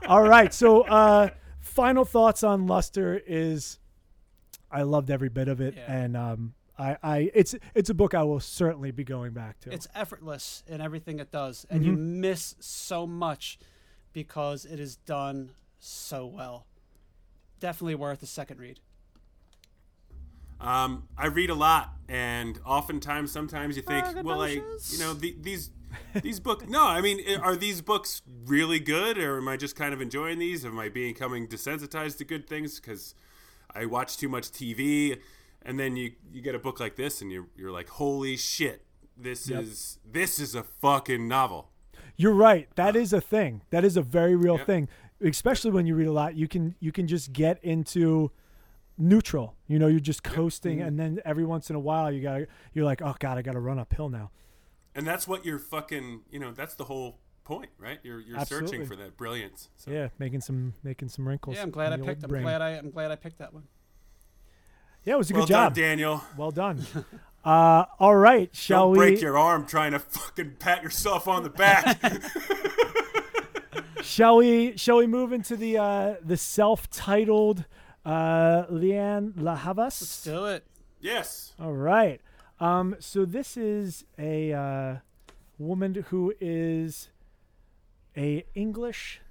All 0.07 0.23
right. 0.23 0.53
So, 0.53 0.81
uh, 0.83 1.29
final 1.59 2.05
thoughts 2.05 2.41
on 2.43 2.67
Luster 2.67 3.21
is, 3.27 3.79
I 4.71 4.83
loved 4.83 5.11
every 5.11 5.29
bit 5.29 5.47
of 5.49 5.59
it, 5.61 5.75
Yeah. 5.75 5.91
and 5.93 6.15
um, 6.17 6.53
I, 6.77 6.97
I, 7.03 7.31
it's, 7.35 7.53
it's 7.75 7.89
a 7.89 7.93
book 7.93 8.13
I 8.13 8.23
will 8.23 8.39
certainly 8.39 8.91
be 8.91 9.03
going 9.03 9.33
back 9.33 9.59
to. 9.61 9.73
It's 9.73 9.87
effortless 9.93 10.63
in 10.67 10.79
everything 10.81 11.19
it 11.19 11.31
does, 11.31 11.65
and 11.69 11.83
you 11.83 11.91
Mm-hmm. 11.91 12.21
miss 12.21 12.55
so 12.61 13.05
much 13.05 13.59
because 14.13 14.63
it 14.65 14.79
is 14.79 14.95
done 14.95 15.51
so 15.79 16.25
well. 16.25 16.65
Definitely 17.59 17.95
worth 17.95 18.23
a 18.23 18.25
second 18.25 18.59
read. 18.59 18.79
Um, 20.61 21.07
I 21.17 21.27
read 21.27 21.49
a 21.49 21.55
lot, 21.55 21.93
and 22.09 22.59
oftentimes, 22.65 23.31
sometimes 23.31 23.75
you 23.77 23.81
think, 23.81 24.05
well, 24.23 24.41
I, 24.41 24.49
you 24.89 24.99
know, 24.99 25.13
the, 25.13 25.35
these 25.39 25.71
these 26.21 26.39
books. 26.39 26.65
No, 26.67 26.85
I 26.85 27.01
mean, 27.01 27.21
are 27.41 27.55
these 27.55 27.81
books 27.81 28.21
really 28.45 28.79
good, 28.79 29.17
or 29.17 29.37
am 29.37 29.47
I 29.47 29.57
just 29.57 29.75
kind 29.75 29.93
of 29.93 30.01
enjoying 30.01 30.37
these? 30.39 30.65
Am 30.65 30.77
I 30.77 30.89
becoming 30.89 31.47
desensitized 31.47 32.17
to 32.17 32.25
good 32.25 32.47
things 32.47 32.79
because 32.79 33.15
I 33.73 33.85
watch 33.85 34.17
too 34.17 34.27
much 34.29 34.51
TV? 34.51 35.19
And 35.61 35.79
then 35.79 35.95
you 35.95 36.11
you 36.31 36.41
get 36.41 36.55
a 36.55 36.59
book 36.59 36.79
like 36.79 36.95
this, 36.95 37.21
and 37.21 37.31
you're 37.31 37.47
you're 37.55 37.71
like, 37.71 37.89
holy 37.89 38.35
shit, 38.37 38.83
this 39.17 39.49
Yep. 39.49 39.63
is 39.63 39.99
this 40.09 40.39
is 40.39 40.55
a 40.55 40.63
fucking 40.63 41.27
novel. 41.27 41.69
You're 42.17 42.33
right. 42.33 42.67
That 42.75 42.97
is 42.97 43.13
a 43.13 43.21
thing. 43.21 43.61
That 43.69 43.85
is 43.85 43.95
a 43.95 44.01
very 44.01 44.35
real 44.35 44.57
Yep. 44.57 44.65
thing. 44.65 44.89
Especially 45.21 45.71
when 45.71 45.85
you 45.85 45.95
read 45.95 46.07
a 46.07 46.11
lot, 46.11 46.35
you 46.35 46.47
can 46.49 46.75
you 46.79 46.91
can 46.91 47.07
just 47.07 47.31
get 47.33 47.63
into 47.63 48.31
neutral. 48.99 49.55
You 49.67 49.79
know, 49.79 49.87
you're 49.87 49.99
just 49.99 50.23
coasting, 50.23 50.81
and 50.81 50.99
then 50.99 51.19
every 51.25 51.45
once 51.45 51.69
in 51.69 51.75
a 51.75 51.79
while, 51.79 52.11
you 52.11 52.21
got 52.21 52.41
you're 52.73 52.85
like, 52.85 53.01
oh 53.01 53.15
god, 53.19 53.37
I 53.37 53.41
got 53.41 53.53
to 53.53 53.59
run 53.59 53.79
uphill 53.79 54.09
now. 54.09 54.31
And 54.93 55.07
that's 55.07 55.27
what 55.27 55.45
you're 55.45 55.59
fucking. 55.59 56.21
You 56.29 56.39
know, 56.39 56.51
that's 56.51 56.75
the 56.75 56.83
whole 56.83 57.19
point, 57.43 57.69
right? 57.79 57.99
You're 58.03 58.19
you're 58.19 58.37
Absolutely. 58.37 58.67
searching 58.69 58.85
for 58.85 58.95
that 58.97 59.17
brilliance. 59.17 59.69
So. 59.75 59.91
Yeah, 59.91 60.09
making 60.19 60.41
some 60.41 60.73
making 60.83 61.09
some 61.09 61.27
wrinkles. 61.27 61.55
Yeah, 61.55 61.63
I'm 61.63 61.71
glad 61.71 61.93
I 61.93 61.97
picked. 61.97 62.23
I'm 62.23 62.29
brain. 62.29 62.43
glad 62.43 62.61
I. 62.61 62.71
I'm 62.71 62.91
glad 62.91 63.09
I 63.11 63.15
picked 63.15 63.39
that 63.39 63.53
one. 63.53 63.63
Yeah, 65.05 65.15
it 65.15 65.17
was 65.17 65.31
a 65.31 65.33
Well 65.33 65.43
good 65.43 65.49
job. 65.49 65.73
done, 65.73 65.83
Daniel. 65.83 66.23
Well 66.37 66.51
done. 66.51 66.85
uh, 67.45 67.85
all 67.99 68.15
right, 68.15 68.53
shall 68.53 68.87
Don't 68.87 68.91
we? 68.91 68.97
break 68.97 69.21
your 69.21 69.37
arm 69.37 69.65
trying 69.65 69.93
to 69.93 69.99
fucking 69.99 70.57
pat 70.59 70.83
yourself 70.83 71.27
on 71.27 71.43
the 71.43 71.49
back. 71.49 71.97
Shall 74.01 74.37
we? 74.37 74.75
Shall 74.77 74.97
we 74.97 75.07
move 75.07 75.33
into 75.33 75.55
the 75.55 75.77
uh, 75.77 76.15
the 76.23 76.37
self-titled 76.37 77.65
uh, 78.05 78.65
Lianne 78.71 79.33
La 79.37 79.55
Let's 79.75 80.23
do 80.23 80.45
it. 80.45 80.63
yes. 80.99 81.53
All 81.59 81.73
right. 81.73 82.21
Um, 82.59 82.95
so 82.99 83.25
this 83.25 83.55
is 83.57 84.05
a 84.17 84.51
uh, 84.53 84.95
woman 85.57 86.05
who 86.09 86.33
is 86.41 87.09
a 88.17 88.45
English 88.55 89.21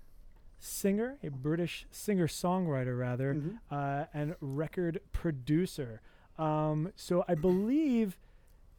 singer, 0.59 1.19
a 1.23 1.29
British 1.31 1.87
singer-songwriter 1.91 2.99
rather, 2.99 3.35
Mhm. 3.35 3.59
uh, 3.71 4.07
and 4.15 4.35
record 4.41 5.01
producer. 5.13 6.01
Um, 6.39 6.93
so 6.97 7.25
I 7.29 7.35
believe 7.35 8.19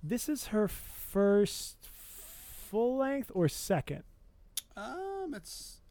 this 0.02 0.28
is 0.30 0.48
her 0.48 0.68
first 0.68 1.78
full 1.86 2.98
length 2.98 3.32
or 3.34 3.48
second. 3.50 4.04
Um, 4.76 5.34
it's 5.36 5.82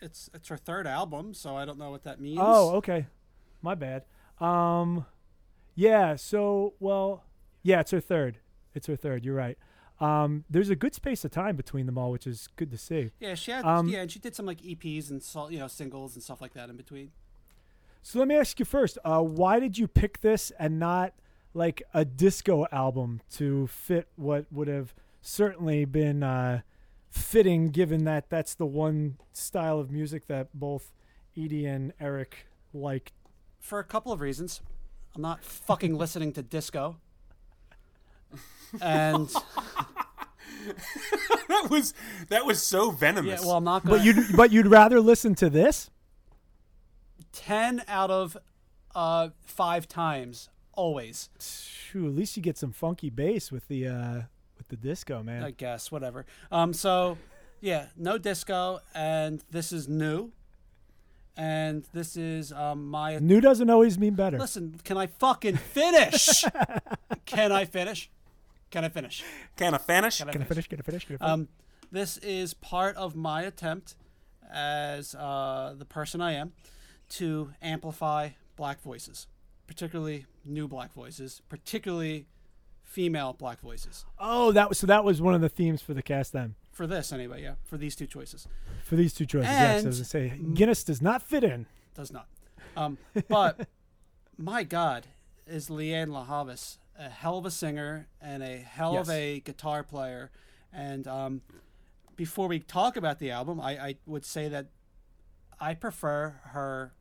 it's 0.00 0.28
it's 0.34 0.48
her 0.48 0.56
third 0.56 0.86
album, 0.86 1.34
so 1.34 1.56
I 1.56 1.64
don't 1.64 1.78
know 1.78 1.90
what 1.90 2.02
that 2.04 2.20
means. 2.20 2.38
Oh, 2.40 2.76
okay. 2.76 3.06
My 3.62 3.74
bad. 3.74 4.04
Um, 4.40 5.06
yeah. 5.74 6.16
So, 6.16 6.74
well, 6.80 7.24
yeah, 7.62 7.80
it's 7.80 7.90
her 7.90 8.00
third. 8.00 8.38
It's 8.74 8.86
her 8.86 8.96
third. 8.96 9.24
You're 9.24 9.34
right. 9.34 9.58
Um, 9.98 10.44
there's 10.50 10.68
a 10.68 10.76
good 10.76 10.94
space 10.94 11.24
of 11.24 11.30
time 11.30 11.56
between 11.56 11.86
them 11.86 11.96
all, 11.96 12.10
which 12.10 12.26
is 12.26 12.48
good 12.56 12.70
to 12.70 12.76
see. 12.78 13.12
yeah, 13.18 13.34
she 13.34 13.50
had 13.50 13.64
Um, 13.64 13.88
yeah, 13.88 14.00
and 14.02 14.10
she 14.12 14.18
did 14.18 14.34
some 14.34 14.44
like 14.44 14.60
EPs 14.60 15.10
and 15.10 15.22
you 15.52 15.58
know 15.58 15.68
singles 15.68 16.14
and 16.14 16.22
stuff 16.22 16.40
like 16.40 16.52
that 16.54 16.68
in 16.68 16.76
between. 16.76 17.12
So 18.02 18.18
let 18.18 18.28
me 18.28 18.36
ask 18.36 18.58
you 18.58 18.64
first. 18.64 18.98
Uh, 19.04 19.22
why 19.22 19.58
did 19.58 19.78
you 19.78 19.88
pick 19.88 20.20
this 20.20 20.52
and 20.58 20.78
not 20.78 21.14
like 21.54 21.82
a 21.94 22.04
disco 22.04 22.66
album 22.70 23.22
to 23.32 23.66
fit 23.68 24.08
what 24.16 24.44
would 24.52 24.68
have 24.68 24.94
certainly 25.22 25.86
been 25.86 26.22
uh, 26.22 26.60
fitting, 27.10 27.70
given 27.70 28.04
that 28.04 28.28
that's 28.28 28.54
the 28.54 28.66
one 28.66 29.16
style 29.32 29.80
of 29.80 29.90
music 29.90 30.26
that 30.26 30.48
both 30.54 30.92
Edie 31.36 31.64
and 31.66 31.94
Eric 31.98 32.46
like? 32.74 33.12
For 33.66 33.80
a 33.80 33.84
couple 33.84 34.12
of 34.12 34.20
reasons, 34.20 34.60
I'm 35.16 35.22
not 35.22 35.42
fucking 35.42 35.98
listening 35.98 36.32
to 36.34 36.42
disco. 36.42 36.98
And 38.80 39.28
that 41.48 41.66
was 41.68 41.92
that 42.28 42.46
was 42.46 42.62
so 42.62 42.92
venomous. 42.92 43.26
yeah, 43.26 43.34
venomous. 43.34 43.46
well, 43.46 43.56
I'm 43.56 43.64
not 43.64 43.84
going. 43.84 43.98
But 43.98 44.06
you'd 44.06 44.36
but 44.36 44.52
you'd 44.52 44.68
rather 44.68 45.00
listen 45.00 45.34
to 45.36 45.50
this? 45.50 45.90
ten 47.32 47.82
out 47.88 48.12
of 48.12 48.36
uh, 48.94 49.30
five 49.44 49.88
times, 49.88 50.48
always. 50.72 51.28
Phew, 51.40 52.06
at 52.06 52.14
least 52.14 52.36
you 52.36 52.44
get 52.44 52.56
some 52.56 52.70
funky 52.70 53.10
bass 53.10 53.50
with 53.50 53.66
the 53.66 53.88
uh, 53.88 54.22
with 54.56 54.68
the 54.68 54.76
disco, 54.76 55.24
man. 55.24 55.42
I 55.42 55.50
guess 55.50 55.90
whatever. 55.90 56.24
Um, 56.52 56.72
so 56.72 57.18
yeah, 57.60 57.86
no 57.96 58.16
disco, 58.16 58.78
and 58.94 59.42
this 59.50 59.72
is 59.72 59.88
new, 59.88 60.30
and 61.36 61.86
this 61.92 62.16
is 62.16 62.52
um 62.52 62.88
my. 62.90 63.18
New 63.18 63.40
doesn't 63.40 63.68
always 63.70 63.98
mean 63.98 64.14
better. 64.14 64.38
Listen, 64.38 64.78
can 64.84 64.96
I 64.96 65.06
fucking 65.06 65.56
finish? 65.56 66.44
can 67.26 67.52
I 67.52 67.64
finish? 67.64 68.10
Can 68.70 68.84
I 68.84 68.88
finish? 68.88 69.22
Can 69.56 69.74
I 69.74 69.78
finish? 69.78 70.18
Can 70.18 70.28
I 70.28 70.32
Can 70.32 70.42
I 70.42 70.44
finish? 70.44 70.66
finish? 70.66 70.68
Can 70.68 70.78
I 70.78 70.82
finish? 70.82 71.04
Can 71.06 71.14
I 71.16 71.18
finish? 71.18 71.32
Um, 71.32 71.48
this 71.92 72.16
is 72.18 72.52
part 72.54 72.96
of 72.96 73.14
my 73.14 73.42
attempt 73.42 73.94
as 74.52 75.14
uh, 75.14 75.74
the 75.78 75.84
person 75.84 76.20
I 76.20 76.32
am 76.32 76.52
to 77.10 77.52
amplify 77.62 78.30
black 78.56 78.80
voices, 78.82 79.26
particularly 79.66 80.26
new 80.44 80.66
black 80.68 80.92
voices, 80.92 81.42
particularly 81.48 82.26
female 82.82 83.32
black 83.32 83.60
voices. 83.60 84.04
oh, 84.18 84.52
that 84.52 84.68
was 84.68 84.78
so. 84.78 84.86
That 84.86 85.04
was 85.04 85.20
one 85.22 85.34
of 85.34 85.40
the 85.40 85.48
themes 85.48 85.80
for 85.82 85.94
the 85.94 86.02
cast 86.02 86.32
then. 86.32 86.54
For 86.76 86.86
this, 86.86 87.10
anyway, 87.10 87.42
yeah, 87.42 87.54
for 87.64 87.78
these 87.78 87.96
two 87.96 88.06
choices. 88.06 88.46
For 88.84 88.96
these 88.96 89.14
two 89.14 89.24
choices, 89.24 89.48
yes. 89.50 89.82
I 89.82 89.86
was 89.86 89.96
gonna 89.96 90.04
say 90.04 90.38
Guinness 90.52 90.84
does 90.84 91.00
not 91.00 91.22
fit 91.22 91.42
in. 91.42 91.64
Does 91.94 92.12
not. 92.12 92.28
Um, 92.76 92.98
but 93.28 93.66
my 94.36 94.62
God, 94.62 95.06
is 95.46 95.70
Lianne 95.70 96.12
La 96.12 96.24
Havas 96.24 96.76
a 96.98 97.08
hell 97.08 97.38
of 97.38 97.46
a 97.46 97.50
singer 97.50 98.08
and 98.20 98.42
a 98.42 98.58
hell 98.58 98.92
Yes. 98.94 99.08
of 99.08 99.14
a 99.14 99.40
guitar 99.40 99.82
player. 99.82 100.30
And 100.70 101.08
um, 101.08 101.40
before 102.14 102.46
we 102.48 102.58
talk 102.58 102.96
about 102.96 103.20
the 103.20 103.30
album, 103.30 103.58
I, 103.58 103.70
I 103.78 103.94
would 104.04 104.26
say 104.26 104.48
that 104.48 104.66
I 105.58 105.72
prefer 105.72 106.40
her 106.52 106.92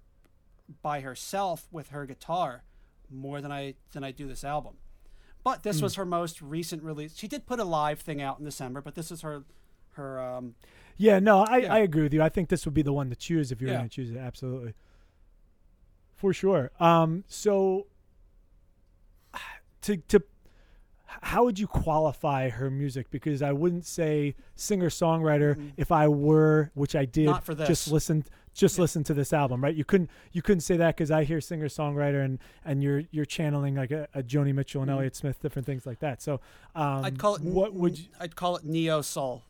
by 0.82 1.02
herself 1.02 1.68
with 1.70 1.90
her 1.90 2.06
guitar 2.06 2.64
more 3.10 3.42
than 3.42 3.52
I 3.52 3.76
than 3.92 4.04
I 4.06 4.12
do 4.12 4.26
this 4.26 4.44
album. 4.46 4.76
But 5.44 5.64
this 5.64 5.82
was 5.82 5.96
her 5.96 6.06
most 6.06 6.42
recent 6.42 6.82
release. 6.82 7.16
She 7.16 7.28
did 7.28 7.46
put 7.46 7.60
a 7.60 7.64
live 7.66 8.00
thing 8.00 8.22
out 8.22 8.40
in 8.40 8.46
December, 8.46 8.82
but 8.82 8.96
this 8.96 9.12
is 9.12 9.22
her 9.22 9.44
her 9.96 10.20
um, 10.20 10.56
Yeah, 10.98 11.20
no, 11.20 11.40
I, 11.44 11.58
Yeah. 11.58 11.74
I 11.74 11.80
agree 11.80 12.04
with 12.04 12.14
you. 12.14 12.22
I 12.22 12.30
think 12.30 12.50
this 12.50 12.64
would 12.66 12.74
be 12.74 12.82
the 12.82 12.94
one 12.94 13.10
to 13.10 13.16
choose 13.16 13.52
if 13.52 13.60
you 13.62 13.68
were 13.68 13.74
Yeah. 13.74 13.80
going 13.80 13.90
to 13.90 13.96
choose 13.96 14.12
it. 14.12 14.18
Absolutely, 14.18 14.74
for 16.16 16.34
sure. 16.34 16.72
Um, 16.80 17.24
so 17.28 17.88
to 19.82 19.98
to 19.98 20.24
how 21.22 21.44
would 21.46 21.58
you 21.60 21.68
qualify 21.68 22.50
her 22.50 22.70
music? 22.70 23.10
Because 23.10 23.42
I 23.42 23.52
wouldn't 23.52 23.86
say 23.86 24.36
singer 24.56 24.90
songwriter 24.90 25.72
if 25.78 25.92
I 25.92 26.08
were, 26.08 26.72
which 26.74 26.96
I 26.96 27.06
did, 27.06 27.26
Mm-hmm. 27.26 27.32
Not 27.32 27.44
for 27.46 27.56
this. 27.56 27.68
just 27.68 27.92
listen 27.92 28.26
just 28.54 28.80
listen 28.80 29.04
to 29.04 29.14
this 29.14 29.34
album, 29.34 29.62
right? 29.62 29.76
You 29.76 29.84
couldn't 29.86 30.10
you 30.32 30.42
couldn't 30.42 30.62
say 30.62 30.78
that 30.78 30.96
because 30.96 31.12
I 31.12 31.24
hear 31.26 31.42
singer 31.42 31.68
songwriter 31.68 32.24
and 32.24 32.40
and 32.64 32.82
you're 32.84 33.04
you're 33.12 33.26
channeling 33.26 33.76
like 33.76 33.92
a, 33.92 34.08
a 34.14 34.24
Joni 34.24 34.54
Mitchell 34.54 34.82
and 34.82 34.90
Elliott 34.92 35.16
Smith, 35.16 35.42
different 35.42 35.66
things 35.66 35.86
like 35.86 36.00
that. 36.00 36.22
So 36.22 36.40
um, 36.76 36.84
Mm-hmm. 36.98 37.06
I'd 37.06 37.20
call 37.20 37.36
it 37.36 37.42
what 37.42 37.74
would 37.74 38.00
you, 38.00 38.06
I'd 38.20 38.36
call 38.36 38.56
it 38.58 38.64
neo 38.66 39.02
soul. 39.02 39.44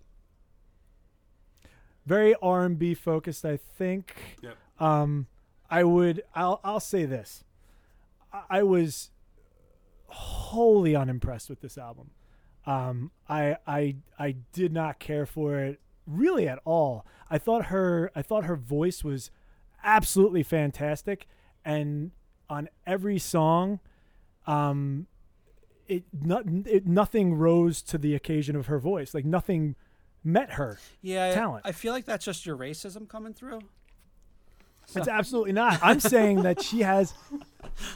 Very 2.05 2.35
R 2.41 2.65
and 2.65 2.77
B 2.77 2.93
focused, 2.93 3.45
I 3.45 3.57
think. 3.57 4.15
Yep. 4.41 4.57
Um, 4.79 5.27
I 5.69 5.83
would. 5.83 6.23
I'll. 6.33 6.59
I'll 6.63 6.79
say 6.79 7.05
this. 7.05 7.43
I, 8.31 8.43
I 8.49 8.63
was 8.63 9.11
wholly 10.07 10.95
unimpressed 10.95 11.49
with 11.49 11.61
this 11.61 11.77
album. 11.77 12.11
Um, 12.65 13.11
I. 13.27 13.57
I. 13.65 13.95
I 14.19 14.35
did 14.53 14.71
not 14.71 14.99
care 14.99 15.25
for 15.25 15.59
it 15.59 15.79
really 16.05 16.47
at 16.47 16.59
all. 16.65 17.05
I 17.29 17.37
thought 17.37 17.65
her. 17.67 18.11
I 18.15 18.21
thought 18.21 18.45
her 18.45 18.55
voice 18.55 19.03
was 19.03 19.31
absolutely 19.83 20.43
fantastic, 20.43 21.27
and 21.63 22.11
on 22.49 22.69
every 22.85 23.17
song, 23.17 23.79
um, 24.45 25.07
it 25.87 26.03
not 26.13 26.45
it 26.65 26.85
nothing 26.85 27.33
rose 27.35 27.81
to 27.83 27.97
the 27.97 28.15
occasion 28.15 28.55
of 28.55 28.67
her 28.67 28.79
voice. 28.79 29.13
Like 29.13 29.25
nothing 29.25 29.75
met 30.26 30.51
her. 30.53 30.80
Yeah, 31.01 31.28
I- 31.30 31.34
Talent. 31.34 31.61
I 31.65 31.71
feel 31.71 31.93
like 31.93 32.05
that's 32.05 32.26
just 32.26 32.45
your 32.45 32.57
racism 32.57 33.07
coming 33.07 33.34
through. 33.34 33.61
It's 34.95 35.07
absolutely 35.07 35.53
not. 35.53 35.80
I'm 35.82 35.99
saying 35.99 36.43
that 36.43 36.61
she 36.61 36.82
has 36.82 37.13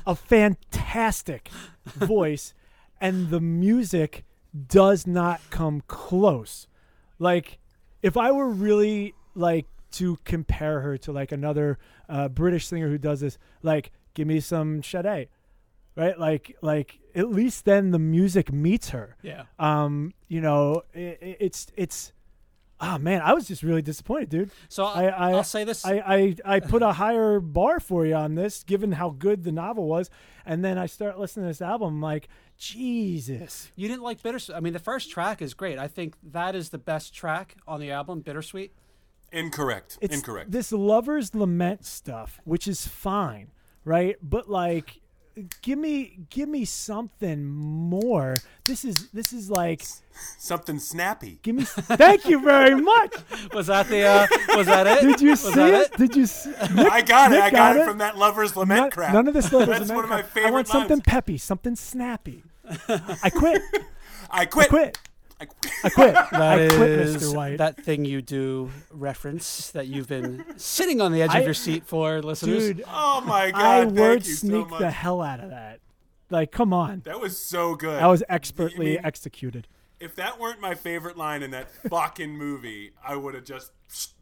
a 0.08 0.16
fantastic 0.16 1.50
voice, 1.86 2.54
and 3.00 3.30
the 3.30 3.40
music 3.40 4.26
does 4.68 5.06
not 5.06 5.40
come 5.52 5.84
close. 5.88 6.68
Like, 7.20 7.60
if 8.02 8.18
I 8.18 8.32
were 8.32 8.50
really 8.50 9.14
like 9.36 9.68
to 9.92 10.18
compare 10.26 10.82
her 10.82 10.98
to 11.00 11.12
like 11.12 11.32
another 11.32 11.78
uh, 12.08 12.28
British 12.30 12.66
singer 12.68 12.90
who 12.90 12.98
does 12.98 13.20
this, 13.22 13.38
like, 13.62 13.92
give 14.16 14.28
me 14.28 14.40
some 14.40 14.82
Sade, 14.82 15.30
right? 15.96 16.20
Like, 16.20 16.56
like 16.64 17.00
at 17.14 17.30
least 17.30 17.66
then 17.66 17.92
the 17.92 18.00
music 18.00 18.52
meets 18.52 18.90
her. 18.90 19.16
Yeah. 19.22 19.44
Um, 19.60 20.14
you 20.28 20.42
know, 20.42 20.82
i 20.96 21.00
i- 21.22 21.38
it's 21.40 21.68
it's. 21.76 22.14
Ah 22.82 22.98
man, 22.98 23.22
I 23.22 23.34
was 23.34 23.48
just 23.48 23.62
really 23.62 23.82
disappointed, 23.82 24.30
dude. 24.30 24.52
So 24.70 24.86
I, 24.86 25.06
I, 25.06 25.30
I, 25.30 25.34
will 25.34 25.44
say 25.44 25.66
this. 25.66 25.86
I, 25.86 25.96
I, 25.96 26.36
I 26.46 26.60
put 26.62 26.82
a 26.82 26.94
higher 26.94 27.40
bar 27.42 27.80
for 27.82 28.06
you 28.06 28.16
on 28.16 28.36
this, 28.36 28.64
given 28.64 28.94
how 28.94 29.10
good 29.10 29.44
the 29.44 29.52
novel 29.52 29.88
was, 29.88 30.10
and 30.46 30.64
then 30.64 30.78
I 30.78 30.86
start 30.86 31.20
listening 31.20 31.46
to 31.46 31.50
this 31.50 31.62
album. 31.62 31.96
I'm 31.96 32.02
like, 32.02 32.30
Jesus. 32.58 33.72
you 33.76 33.88
didn't 33.88 34.04
like 34.04 34.22
Bittersweet. 34.22 34.56
I 34.56 34.62
mean, 34.62 34.74
the 34.74 34.80
first 34.80 35.12
track 35.12 35.42
is 35.42 35.54
great. 35.54 35.78
I 35.78 35.88
think 35.88 36.16
that 36.24 36.56
is 36.56 36.70
the 36.70 36.78
best 36.78 37.14
track 37.14 37.56
on 37.68 37.82
the 37.82 37.92
album, 37.92 38.22
Bittersweet. 38.22 38.72
Incorrect. 39.32 39.98
It's 40.02 40.14
Incorrect. 40.14 40.52
this 40.52 40.72
lover's 40.72 41.36
lament 41.36 41.86
stuff, 41.86 42.40
which 42.46 42.68
is 42.68 42.88
fine, 42.88 43.52
right? 43.84 44.16
But 44.22 44.50
like, 44.50 45.02
give 45.62 45.78
me, 45.80 46.20
give 46.30 46.50
me 46.50 46.66
something 46.66 47.46
more. 47.46 48.36
This 48.66 48.84
is, 48.86 49.10
this 49.12 49.34
is 49.34 49.50
like, 49.50 49.84
Something 50.38 50.80
snappy. 50.80 51.40
give 51.44 51.56
me. 51.56 51.64
Thank 51.64 52.28
you 52.28 52.42
very 52.42 52.76
much. 52.76 53.16
Was 53.54 53.68
that 53.68 53.88
the? 53.88 54.04
Uh, 54.04 54.28
was 54.58 54.68
that 54.68 54.86
it? 54.86 55.02
Did 55.02 55.22
you 55.22 55.30
was 55.30 55.40
see 55.42 55.54
that 55.54 55.74
it? 55.94 55.98
Did 55.98 56.16
you? 56.16 56.26
See, 56.26 56.50
Nick, 56.74 56.92
I 56.92 57.02
got 57.02 57.32
it. 57.32 57.40
I 57.40 57.50
got, 57.50 57.78
it 57.78 57.82
it. 57.82 57.86
from 57.86 58.00
that 58.00 58.18
lover's 58.18 58.56
lament 58.58 58.82
None- 58.82 58.92
crap. 58.92 59.14
None 59.14 59.28
of 59.30 59.34
this 59.34 59.52
lover's 59.54 59.80
That's 59.80 59.90
lament 59.90 59.96
one 59.96 60.04
of 60.04 60.10
my 60.10 60.22
crap. 60.22 60.34
favorite 60.34 60.50
I 60.50 60.52
want 60.52 60.68
something 60.68 61.00
peppy, 61.02 61.38
something 61.38 61.76
snappy. 61.78 62.44
I 62.90 63.30
quit. 63.30 63.62
I 64.30 64.46
quit. 64.46 64.68
quit. 64.70 64.98
I 65.42 65.46
quit. 65.46 65.74
I 65.84 65.90
quit. 65.90 66.14
That 66.14 66.34
I 66.34 66.68
quit, 66.68 67.00
Mr. 67.00 67.36
White. 67.36 67.58
that 67.60 67.78
thing 67.78 68.06
you 68.06 68.22
do 68.22 68.70
reference 68.92 69.72
that 69.72 69.88
you've 69.88 70.08
been 70.08 70.44
sitting 70.58 71.00
on 71.02 71.12
the 71.12 71.22
edge 71.22 71.32
I- 71.32 71.40
of 71.40 71.46
your 71.46 71.54
seat 71.54 71.86
for, 71.86 72.22
listeners. 72.22 72.68
Dude, 72.68 72.84
Oh 72.88 73.22
my 73.22 73.52
god! 73.52 73.62
I 73.62 73.86
thank 73.86 73.98
word 73.98 74.26
you 74.26 74.34
so 74.34 74.48
sneak 74.48 74.70
the 74.80 74.92
hell 74.92 75.22
out 75.22 75.40
of 75.40 75.50
that. 75.52 75.80
Like, 76.30 76.52
come 76.52 76.74
on. 76.74 77.02
That 77.06 77.20
was 77.20 77.38
so 77.38 77.74
good. 77.76 78.00
That 78.02 78.06
was 78.08 78.24
expertly 78.30 78.92
mean, 78.96 79.00
executed. 79.04 79.68
if 80.00 80.16
that 80.16 80.40
weren't 80.40 80.62
my 80.62 80.76
favorite 80.76 81.18
line 81.18 81.42
in 81.42 81.52
that 81.52 81.72
fucking 81.90 82.38
movie, 82.38 82.92
I 83.04 83.16
would 83.16 83.34
have 83.34 83.46
just 83.46 83.72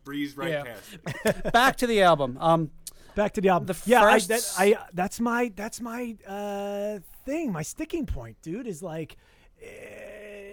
breezed 0.05 0.37
right 0.37 0.51
Yeah. 0.51 0.63
past 0.63 0.97
it. 1.45 1.51
Back 1.53 1.75
to 1.77 1.87
the 1.87 2.01
album. 2.03 2.37
Um, 2.39 2.71
Back 3.15 3.33
to 3.33 3.41
the 3.41 3.49
album. 3.49 3.65
The 3.65 3.77
yeah, 3.85 4.01
first- 4.01 4.31
I, 4.31 4.35
that, 4.35 4.53
I 4.79 4.85
that's 4.93 5.19
my 5.19 5.51
that's 5.55 5.81
my 5.81 6.15
uh 6.27 6.99
thing. 7.25 7.51
My 7.51 7.63
sticking 7.63 8.05
point, 8.05 8.37
dude, 8.41 8.67
is 8.67 8.81
like 8.83 9.17
eh, 9.61 9.67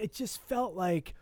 it 0.05 0.13
just 0.13 0.39
felt 0.43 0.75
like 0.75 1.15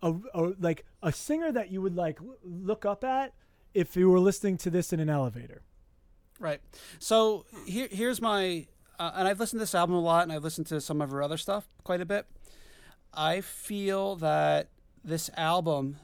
a, 0.00 0.14
a 0.34 0.52
like 0.60 0.84
a 1.02 1.10
singer 1.10 1.50
that 1.50 1.72
you 1.72 1.82
would 1.82 1.96
like 1.96 2.20
look 2.44 2.86
up 2.86 3.02
at 3.02 3.32
if 3.74 3.96
you 3.96 4.08
were 4.08 4.20
listening 4.20 4.56
to 4.58 4.70
this 4.70 4.92
in 4.92 5.00
an 5.00 5.10
elevator. 5.10 5.62
Right. 6.38 6.60
So 7.00 7.44
here, 7.66 7.88
here's 7.90 8.22
my, 8.22 8.68
uh, 9.00 9.10
and 9.16 9.26
I've 9.26 9.40
listened 9.40 9.58
to 9.58 9.62
this 9.64 9.74
album 9.74 9.96
a 9.96 10.00
lot, 10.00 10.22
and 10.22 10.32
I've 10.32 10.44
listened 10.44 10.68
to 10.68 10.80
some 10.80 11.00
of 11.00 11.10
her 11.10 11.24
other 11.24 11.36
stuff 11.36 11.66
quite 11.82 12.00
a 12.00 12.04
bit. 12.04 12.26
I 13.12 13.40
feel 13.40 14.14
that 14.16 14.68
this 15.02 15.28
album 15.36 15.96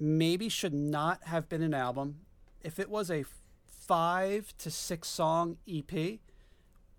maybe 0.00 0.48
should 0.48 0.74
not 0.74 1.22
have 1.24 1.48
been 1.48 1.62
an 1.62 1.74
album. 1.74 2.22
If 2.60 2.80
it 2.80 2.90
was 2.90 3.08
a 3.08 3.24
five 3.64 4.52
to 4.58 4.68
six 4.68 5.06
song 5.06 5.58
EP, 5.72 6.18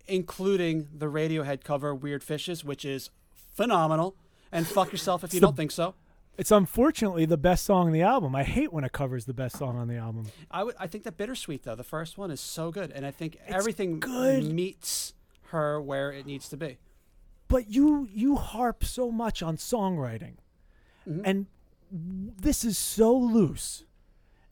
including 0.07 0.87
the 0.95 1.07
Radiohead 1.07 1.65
cover 1.65 1.93
"Weird 1.93 2.23
Fishes," 2.23 2.63
which 2.63 2.85
is 2.85 3.09
phenomenal, 3.55 4.15
and 4.51 4.67
fuck 4.67 4.91
yourself 4.91 5.23
if 5.23 5.33
you 5.33 5.39
don't 5.39 5.55
think 5.57 5.71
so. 5.71 5.95
It's 6.37 6.51
unfortunately 6.51 7.25
the 7.25 7.37
best 7.37 7.65
song 7.65 7.87
on 7.87 7.93
the 7.93 8.01
album. 8.01 8.35
I 8.35 8.43
hate 8.43 8.73
when 8.73 8.83
a 8.83 8.89
cover 8.89 9.15
is 9.15 9.23
the 9.25 9.33
best 9.33 9.57
song 9.57 9.77
on 9.77 9.87
the 9.87 9.95
album. 9.95 10.25
I 10.51 10.63
would. 10.65 10.75
I 10.77 10.87
think 10.87 11.05
that 11.05 11.17
bittersweet 11.17 11.63
though. 11.63 11.75
The 11.75 11.83
first 11.83 12.17
one 12.17 12.29
is 12.29 12.41
so 12.41 12.71
good, 12.71 12.91
and 12.91 13.05
I 13.05 13.11
think 13.11 13.37
everything 13.47 13.99
good. 14.01 14.43
meets 14.53 15.13
her 15.49 15.81
where 15.81 16.11
it 16.11 16.25
needs 16.25 16.49
to 16.49 16.57
be. 16.57 16.77
but 17.47 17.69
you 17.69 18.07
you 18.11 18.35
harp 18.35 18.83
so 18.83 19.11
much 19.11 19.41
on 19.43 19.55
songwriting 19.57 20.35
Mm-hmm. 21.07 21.21
and 21.23 21.45
w- 21.91 22.31
this 22.41 22.65
is 22.65 22.79
so 22.79 23.15
loose 23.15 23.85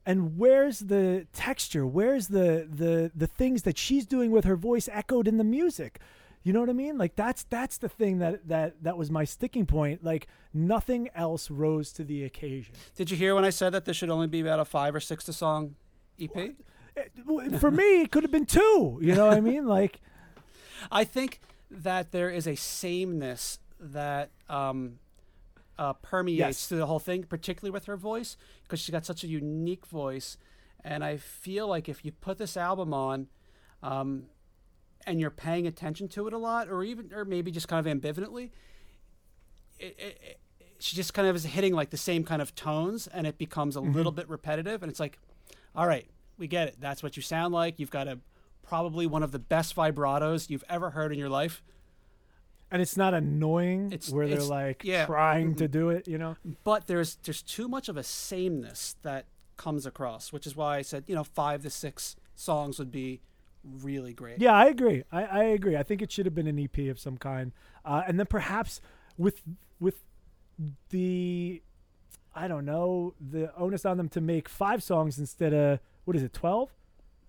and 0.05 0.37
where's 0.37 0.77
the 0.79 1.25
texture 1.33 1.83
where's 1.87 2.27
the 2.27 2.67
the 2.71 3.11
the 3.15 3.25
things 3.25 3.63
that 3.63 3.75
she's 3.77 4.05
doing 4.05 4.29
with 4.29 4.45
her 4.45 4.55
voice 4.55 4.87
echoed 4.91 5.27
in 5.27 5.37
the 5.37 5.43
music 5.43 5.99
you 6.43 6.53
know 6.53 6.59
what 6.59 6.69
i 6.69 6.73
mean 6.73 6.97
like 6.97 7.15
that's 7.15 7.43
that's 7.49 7.77
the 7.77 7.89
thing 7.89 8.19
that 8.19 8.47
that 8.47 8.81
that 8.83 8.97
was 8.97 9.09
my 9.09 9.23
sticking 9.23 9.65
point 9.65 10.03
like 10.03 10.27
nothing 10.53 11.09
else 11.15 11.49
rose 11.49 11.91
to 11.93 12.03
the 12.03 12.23
occasion 12.23 12.73
Did 12.95 13.09
you 13.11 13.17
hear 13.17 13.33
when 13.35 13.45
I 13.45 13.49
said 13.49 13.71
that 13.71 13.85
this 13.85 13.97
should 13.97 14.09
only 14.09 14.27
be 14.27 14.41
about 14.41 14.59
a 14.59 14.65
five 14.65 14.93
or 14.95 14.99
six 14.99 15.23
to 15.25 15.33
song 15.33 15.75
EP? 16.19 16.35
It- 16.35 17.11
for 17.59 17.71
me 17.71 18.01
it 18.01 18.11
could 18.11 18.23
have 18.23 18.31
been 18.31 18.45
two 18.45 18.99
you 19.01 19.15
know 19.15 19.25
what 19.27 19.37
i 19.37 19.41
mean 19.41 19.65
like 19.67 19.99
I 20.91 21.05
think 21.05 21.39
that 21.71 22.11
there 22.11 22.29
is 22.29 22.45
a 22.45 22.55
sameness 22.55 23.59
that 23.79 24.29
um, 24.49 24.99
uh, 25.79 25.93
permeates 25.93 26.39
Yes. 26.39 26.67
through 26.67 26.79
the 26.79 26.87
whole 26.87 26.99
thing, 26.99 27.23
particularly 27.23 27.71
with 27.71 27.85
her 27.85 27.95
voice, 27.95 28.35
because 28.63 28.79
she's 28.81 28.91
got 28.91 29.05
such 29.05 29.23
a 29.23 29.27
unique 29.27 29.85
voice. 29.85 30.37
And 30.83 31.03
I 31.03 31.15
feel 31.17 31.67
like 31.67 31.87
if 31.87 32.03
you 32.03 32.11
put 32.11 32.37
this 32.37 32.57
album 32.57 32.93
on, 32.93 33.27
um, 33.81 34.25
and 35.05 35.19
you're 35.19 35.29
paying 35.29 35.67
attention 35.67 36.07
to 36.09 36.27
it 36.27 36.33
a 36.33 36.37
lot, 36.37 36.69
or 36.69 36.83
even, 36.83 37.11
or 37.13 37.25
maybe 37.25 37.51
just 37.51 37.67
kind 37.67 37.85
of 37.85 38.01
ambivalently, 38.01 38.51
it, 39.79 39.95
it, 39.97 40.21
it, 40.21 40.39
she 40.79 40.95
just 40.95 41.13
kind 41.13 41.27
of 41.27 41.35
is 41.35 41.43
hitting 41.45 41.73
like 41.73 41.89
the 41.89 41.97
same 41.97 42.23
kind 42.23 42.41
of 42.41 42.55
tones, 42.55 43.07
and 43.07 43.27
it 43.27 43.37
becomes 43.37 43.75
a 43.75 43.79
mm-hmm. 43.79 43.93
little 43.93 44.11
bit 44.11 44.29
repetitive. 44.29 44.83
And 44.83 44.89
it's 44.89 44.99
like, 44.99 45.19
all 45.75 45.87
right, 45.87 46.07
we 46.37 46.47
get 46.47 46.67
it. 46.67 46.75
That's 46.79 47.03
what 47.03 47.15
you 47.15 47.23
sound 47.23 47.53
like. 47.53 47.79
You've 47.79 47.91
got 47.91 48.07
a 48.07 48.19
probably 48.63 49.05
one 49.05 49.23
of 49.23 49.31
the 49.31 49.39
best 49.39 49.75
vibratos 49.75 50.49
you've 50.49 50.63
ever 50.69 50.91
heard 50.91 51.11
in 51.11 51.19
your 51.19 51.29
life. 51.29 51.61
and 52.71 52.81
it's 52.81 52.97
not 52.97 53.13
annoying 53.13 53.91
It's- 53.91 54.09
where 54.09 54.27
they're 54.27 54.41
like 54.41 54.83
yeah. 54.83 55.05
trying 55.05 55.55
to 55.55 55.65
mm-hmm. 55.65 55.71
do 55.71 55.89
it 55.89 56.07
you 56.07 56.17
know 56.17 56.37
but 56.63 56.87
there's 56.87 57.17
there's 57.23 57.43
too 57.43 57.67
much 57.67 57.87
of 57.87 57.97
a 57.97 58.03
sameness 58.03 58.95
that 59.03 59.25
comes 59.57 59.85
across, 59.85 60.33
which 60.33 60.47
is 60.47 60.55
why 60.55 60.77
I 60.77 60.81
said 60.81 61.03
you 61.07 61.15
know 61.15 61.23
five 61.23 61.61
to 61.63 61.69
six 61.69 62.15
songs 62.35 62.79
would 62.79 62.91
be 62.91 63.21
really 63.63 64.13
great. 64.13 64.39
Yeah, 64.39 64.53
I 64.53 64.65
agree. 64.65 65.03
I, 65.11 65.23
I 65.23 65.43
agree. 65.45 65.75
I 65.75 65.83
think 65.83 66.01
it 66.01 66.11
should 66.11 66.25
have 66.25 66.35
been 66.35 66.47
an 66.47 66.59
EP 66.59 66.89
of 66.89 66.99
some 66.99 67.17
kind, 67.17 67.51
uh, 67.85 68.03
and 68.07 68.19
then 68.19 68.25
perhaps 68.25 68.81
with 69.17 69.41
with 69.79 69.95
the 70.89 71.61
I 72.35 72.47
don't 72.47 72.65
know 72.65 73.13
the 73.19 73.55
onus 73.55 73.85
on 73.85 73.97
them 73.97 74.09
to 74.09 74.21
make 74.21 74.49
five 74.49 74.81
songs 74.83 75.19
instead 75.19 75.53
of 75.53 75.79
what 76.05 76.15
is 76.15 76.23
it 76.23 76.33
twelve? 76.33 76.73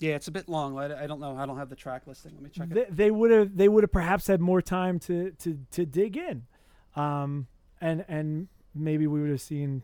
Yeah, 0.00 0.16
it's 0.16 0.28
a 0.28 0.32
bit 0.32 0.48
long. 0.48 0.76
I, 0.76 1.04
I 1.04 1.06
don't 1.06 1.20
know. 1.20 1.36
I 1.36 1.46
don't 1.46 1.56
have 1.56 1.70
the 1.70 1.76
track 1.76 2.02
listing. 2.06 2.32
Let 2.34 2.42
me 2.42 2.50
check 2.50 2.68
it. 2.70 2.74
They, 2.74 3.04
they 3.04 3.10
would 3.10 3.30
have 3.30 3.56
they 3.56 3.68
would 3.68 3.84
have 3.84 3.92
perhaps 3.92 4.26
had 4.26 4.40
more 4.40 4.62
time 4.62 4.98
to 5.00 5.30
to 5.32 5.58
to 5.72 5.86
dig 5.86 6.16
in, 6.16 6.46
um, 6.96 7.46
and 7.80 8.04
and 8.08 8.48
maybe 8.74 9.06
we 9.06 9.20
would 9.20 9.30
have 9.30 9.40
seen 9.40 9.82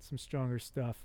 some 0.00 0.18
stronger 0.18 0.58
stuff. 0.58 0.96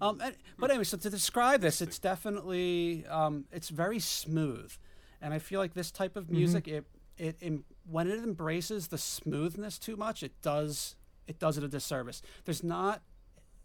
Um, 0.00 0.20
and- 0.20 0.36
but 0.58 0.70
anyway, 0.70 0.84
so 0.84 0.96
to 0.96 1.10
describe 1.10 1.60
this, 1.60 1.80
it's 1.80 1.98
definitely 1.98 3.06
um, 3.06 3.44
it's 3.52 3.68
very 3.68 3.98
smooth, 3.98 4.72
and 5.20 5.32
I 5.34 5.38
feel 5.38 5.60
like 5.60 5.74
this 5.74 5.90
type 5.90 6.16
of 6.16 6.30
music, 6.30 6.66
it 6.68 6.84
it 7.16 7.36
em- 7.42 7.64
when 7.88 8.08
it 8.08 8.18
embraces 8.18 8.88
the 8.88 8.98
smoothness 8.98 9.78
too 9.78 9.96
much, 9.96 10.22
it 10.22 10.32
does 10.42 10.96
it 11.26 11.38
does 11.38 11.56
it 11.58 11.64
a 11.64 11.68
disservice. 11.68 12.22
There's 12.44 12.62
not 12.64 13.02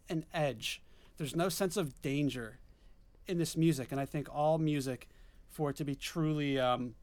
an 0.10 0.26
edge. 0.34 0.82
There's 1.18 1.36
no 1.36 1.50
sense 1.50 1.76
of 1.78 2.02
danger 2.02 2.60
in 3.28 3.38
this 3.38 3.58
music, 3.58 3.92
and 3.92 4.00
I 4.00 4.06
think 4.06 4.28
all 4.34 4.58
music, 4.58 5.08
for 5.50 5.70
it 5.72 5.76
to 5.78 5.84
be 5.86 5.94
truly, 5.96 6.58
um, 6.60 6.96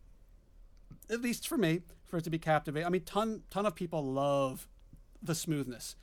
at 1.10 1.20
least 1.20 1.46
for 1.46 1.58
me, 1.58 1.82
for 2.04 2.16
it 2.18 2.24
to 2.24 2.30
be 2.30 2.38
captivating. 2.38 2.86
I 2.86 2.90
mean, 2.90 3.02
ton 3.04 3.42
ton 3.50 3.66
of 3.66 3.74
people 3.74 4.02
love 4.04 4.66
the 5.22 5.34
smoothness, 5.34 5.96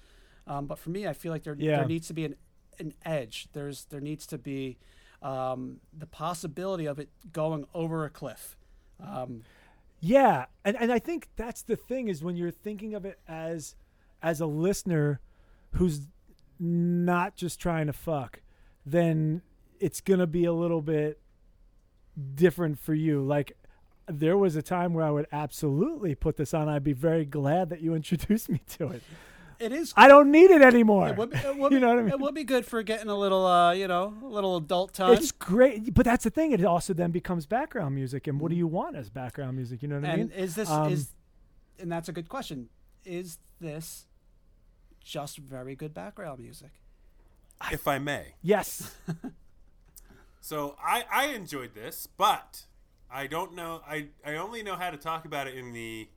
um, 0.47 0.67
but 0.67 0.77
for 0.77 0.89
me, 0.91 1.07
I 1.07 1.13
feel 1.13 1.31
like 1.31 1.43
there 1.43 1.55
Yeah. 1.57 1.77
there 1.77 1.85
needs 1.87 2.07
to 2.07 2.13
be 2.13 2.25
an 2.25 2.35
an 2.79 2.93
edge. 3.05 3.47
There's 3.53 3.85
there 3.85 4.01
needs 4.01 4.25
to 4.27 4.37
be 4.37 4.77
um, 5.21 5.79
the 5.97 6.07
possibility 6.07 6.85
of 6.85 6.99
it 6.99 7.09
going 7.31 7.65
over 7.73 8.05
a 8.05 8.09
cliff. 8.09 8.57
Um, 8.99 9.43
Yeah, 9.99 10.45
and 10.65 10.75
and 10.77 10.91
I 10.91 10.99
think 10.99 11.29
that's 11.35 11.61
the 11.61 11.75
thing 11.75 12.07
is 12.09 12.23
when 12.23 12.35
you're 12.35 12.51
thinking 12.51 12.93
of 12.93 13.05
it 13.05 13.19
as 13.27 13.75
as 14.21 14.41
a 14.41 14.45
listener 14.45 15.19
who's 15.73 16.01
not 16.59 17.35
just 17.35 17.59
trying 17.59 17.87
to 17.87 17.93
fuck, 17.93 18.41
then 18.85 19.41
it's 19.79 20.01
gonna 20.01 20.27
be 20.27 20.45
a 20.45 20.53
little 20.53 20.81
bit 20.81 21.19
different 22.35 22.79
for 22.79 22.93
you. 22.93 23.21
Like 23.23 23.57
there 24.07 24.37
was 24.37 24.55
a 24.55 24.61
time 24.61 24.93
where 24.93 25.05
I 25.05 25.11
would 25.11 25.27
absolutely 25.31 26.15
put 26.15 26.37
this 26.37 26.53
on. 26.53 26.67
I'd 26.69 26.83
be 26.83 26.93
very 26.93 27.25
glad 27.25 27.69
that 27.69 27.81
you 27.81 27.95
introduced 27.95 28.49
me 28.49 28.61
to 28.77 28.89
it. 28.89 29.03
It 29.59 29.71
is. 29.71 29.93
I 29.95 30.07
don't 30.07 30.31
need 30.31 30.51
it 30.51 30.61
anymore. 30.61 31.09
It 31.09 31.17
would, 31.17 31.31
be, 31.31 31.37
it, 31.37 31.57
would 31.57 31.71
You 31.71 31.79
know 31.79 31.89
what 31.89 31.99
I 31.99 32.01
mean? 32.03 32.11
it 32.13 32.19
would 32.19 32.35
be 32.35 32.43
good 32.43 32.65
for 32.65 32.83
getting 32.83 33.09
a 33.09 33.15
little, 33.15 33.45
uh, 33.45 33.71
you 33.73 33.87
know, 33.87 34.13
a 34.23 34.27
little 34.27 34.57
adult 34.57 34.93
time. 34.93 35.13
It's 35.13 35.31
great, 35.31 35.93
but 35.93 36.05
that's 36.05 36.23
the 36.23 36.29
thing. 36.29 36.51
It 36.51 36.63
also 36.65 36.93
then 36.93 37.11
becomes 37.11 37.45
background 37.45 37.95
music, 37.95 38.27
and 38.27 38.39
what 38.39 38.49
do 38.49 38.55
you 38.55 38.67
want 38.67 38.95
as 38.95 39.09
background 39.09 39.55
music? 39.57 39.81
You 39.81 39.87
know 39.89 39.95
what 39.99 40.05
I 40.05 40.13
and 40.13 40.29
mean? 40.29 40.31
is 40.31 40.55
this 40.55 40.69
Um, 40.69 40.91
is, 40.91 41.09
and 41.79 41.91
that's 41.91 42.09
a 42.09 42.13
good 42.13 42.29
question. 42.29 42.69
Is 43.05 43.37
this 43.59 44.05
just 45.03 45.37
very 45.37 45.75
good 45.75 45.93
background 45.93 46.39
music? 46.39 46.71
if 47.71 47.87
I 47.87 47.97
may. 47.99 48.33
Yes. 48.41 48.93
So 50.41 50.75
I, 50.83 51.05
I 51.09 51.27
enjoyed 51.27 51.73
this, 51.73 52.05
but 52.17 52.65
I 53.09 53.27
don't 53.27 53.55
know. 53.55 53.81
I, 53.87 54.07
I 54.25 54.35
only 54.35 54.61
know 54.61 54.75
how 54.75 54.89
to 54.89 54.97
talk 54.97 55.23
about 55.23 55.47
it 55.47 55.55
in 55.55 55.71
the 55.71 56.09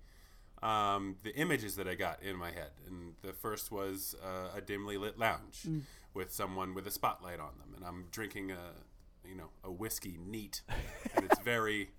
um, 0.63 1.17
the 1.23 1.35
images 1.37 1.77
that 1.77 1.87
I 1.87 1.95
got 1.95 2.23
in 2.23 2.37
my 2.37 2.51
head. 2.51 2.71
And 2.87 3.15
the 3.23 3.33
first 3.33 3.71
was 3.71 4.15
uh, 4.23 4.57
a 4.57 4.61
dimly 4.61 4.97
lit 4.97 5.19
lounge 5.19 5.67
with 6.15 6.33
someone 6.33 6.75
with 6.75 6.87
a 6.87 6.91
spotlight 6.91 7.41
on 7.41 7.53
them, 7.59 7.75
and 7.77 7.85
I'm 7.85 8.07
drinking 8.11 8.51
a 8.51 9.29
you 9.29 9.35
know 9.35 9.51
a 9.65 9.71
whiskey 9.71 10.19
neat, 10.25 10.63
and 11.15 11.25
it's 11.25 11.39
very 11.41 11.91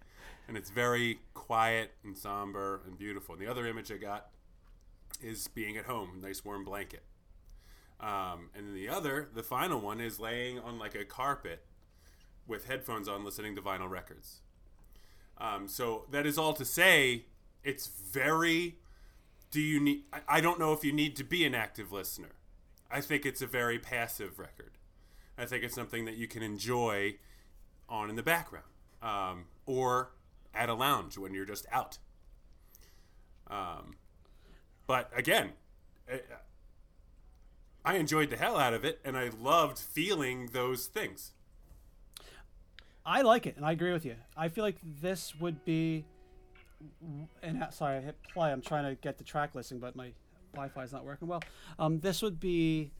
and 0.47 0.57
it's 0.57 0.69
very 0.69 1.19
quiet 1.33 1.91
and 2.03 2.17
somber 2.17 2.81
and 2.85 2.97
beautiful. 2.97 3.35
And 3.35 3.43
the 3.43 3.51
other 3.51 3.67
image 3.67 3.91
I 3.91 3.97
got 3.97 4.27
is 5.21 5.47
being 5.47 5.77
at 5.77 5.85
home, 5.85 6.19
nice 6.21 6.43
warm 6.45 6.63
blanket. 6.63 7.03
Um, 7.99 8.49
and 8.55 8.67
then 8.67 8.75
the 8.75 8.89
other, 8.89 9.27
the 9.33 9.43
final 9.43 9.79
one, 9.79 9.99
is 9.99 10.19
laying 10.19 10.59
on 10.59 10.77
like 10.77 10.95
a 10.95 11.03
carpet 11.03 11.65
with 12.47 12.67
headphones 12.67 13.07
on, 13.07 13.25
listening 13.25 13.55
to 13.55 13.61
vinyl 13.61 13.89
records. 13.89 14.41
Um, 15.39 15.67
so 15.67 16.05
that 16.11 16.25
is 16.25 16.37
all 16.37 16.53
to 16.53 16.65
say, 16.65 17.25
it's 17.68 17.88
very. 17.88 18.78
Do 19.51 19.61
you 19.61 19.80
need? 19.80 20.03
I, 20.28 20.41
don't 20.41 20.59
know 20.59 20.74
if 20.74 20.84
you 20.84 20.91
need 20.91 21.15
to 21.18 21.24
be 21.24 21.45
an 21.45 21.53
active 21.53 21.91
listener. 21.91 22.32
I 22.89 23.01
think 23.01 23.26
it's 23.26 23.41
a 23.41 23.47
very 23.47 23.78
passive 23.78 24.39
record. 24.39 24.72
I 25.38 25.45
think 25.45 25.63
it's 25.63 25.76
something 25.76 26.05
that 26.05 26.15
you 26.15 26.28
can 26.28 26.41
enjoy 26.41 27.15
on 27.89 28.09
in 28.09 28.15
the 28.15 28.24
background, 28.24 28.65
um, 29.01 29.45
or 29.65 30.11
at 30.53 30.70
a 30.70 30.74
lounge 30.74 31.18
when 31.18 31.34
you're 31.34 31.45
just 31.45 31.65
out. 31.72 31.97
Um, 33.47 33.95
but 34.88 35.11
again, 35.15 35.53
I- 36.11 36.22
I 37.86 37.95
enjoyed 37.95 38.30
the 38.30 38.38
hell 38.38 38.57
out 38.57 38.74
of 38.74 38.84
it, 38.84 38.99
and 39.05 39.18
I 39.18 39.30
loved 39.30 39.80
feeling 39.80 40.47
those 40.47 40.88
things. 40.88 41.32
I 43.05 43.22
like 43.22 43.45
it, 43.45 43.55
and 43.55 43.65
I 43.65 43.72
agree 43.72 43.93
with 43.93 44.03
you. 44.05 44.15
I 44.36 44.49
feel 44.49 44.65
like 44.65 44.78
this 44.84 45.34
would 45.39 45.63
be, 45.63 46.03
and 47.41 47.65
sorry, 47.71 47.97
I 47.97 48.01
hit 48.01 48.17
play. 48.34 48.51
I'm 48.51 48.61
trying 48.61 48.84
to 48.86 48.95
get 49.01 49.17
the 49.17 49.23
track 49.23 49.55
listing, 49.55 49.80
but 49.80 49.95
my 49.95 50.11
Wi-Fi 50.53 50.84
is 50.84 50.91
not 50.93 51.05
working 51.05 51.28
well. 51.28 51.43
Um, 51.80 51.99
this 51.99 52.21
would 52.21 52.39
be 52.39 52.91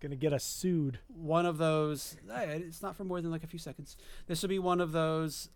Gonna 0.00 0.14
get 0.16 0.32
us 0.32 0.44
sued. 0.44 1.00
one 1.08 1.44
of 1.44 1.58
those. 1.58 2.16
It's 2.28 2.82
not 2.82 2.94
for 2.94 3.02
more 3.04 3.20
than 3.20 3.32
like 3.32 3.42
a 3.42 3.48
few 3.48 3.58
seconds. 3.58 3.96
This 4.28 4.42
would 4.42 4.48
be 4.48 4.60
one 4.60 4.80
of 4.80 4.92
those 4.92 5.48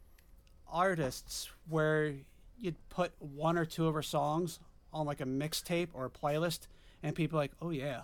artists 0.69 1.49
where 1.69 2.15
you'd 2.59 2.77
put 2.89 3.13
one 3.21 3.57
or 3.57 3.65
two 3.65 3.87
of 3.87 3.95
her 3.95 4.03
songs 4.03 4.59
on 4.93 5.07
like 5.07 5.21
a 5.21 5.25
mixtape 5.25 5.89
or 5.93 6.07
a 6.07 6.11
playlist, 6.11 6.67
and 7.05 7.15
people 7.15 7.39
are 7.39 7.43
like, 7.43 7.53
oh 7.61 7.71
yeah, 7.71 8.03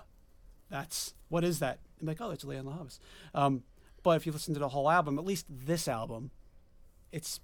that's 0.70 1.14
what 1.28 1.42
is 1.42 1.58
that? 1.58 1.80
And 1.98 2.06
like, 2.06 2.20
oh, 2.20 2.30
it's 2.30 2.44
Lianne 2.44 2.64
La 2.66 2.72
Havas. 2.76 3.00
Um, 3.34 3.64
but 4.04 4.10
if 4.10 4.24
you 4.24 4.30
listen 4.32 4.54
to 4.54 4.60
the 4.60 4.68
whole 4.68 4.88
album, 4.88 5.18
at 5.18 5.24
least 5.24 5.46
this 5.50 5.88
album, 5.88 6.30
it's 7.10 7.40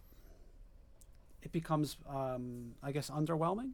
it 1.45 1.53
becomes, 1.53 1.97
um, 2.09 2.75
I 2.83 2.91
guess, 2.93 3.11
underwhelming. 3.11 3.73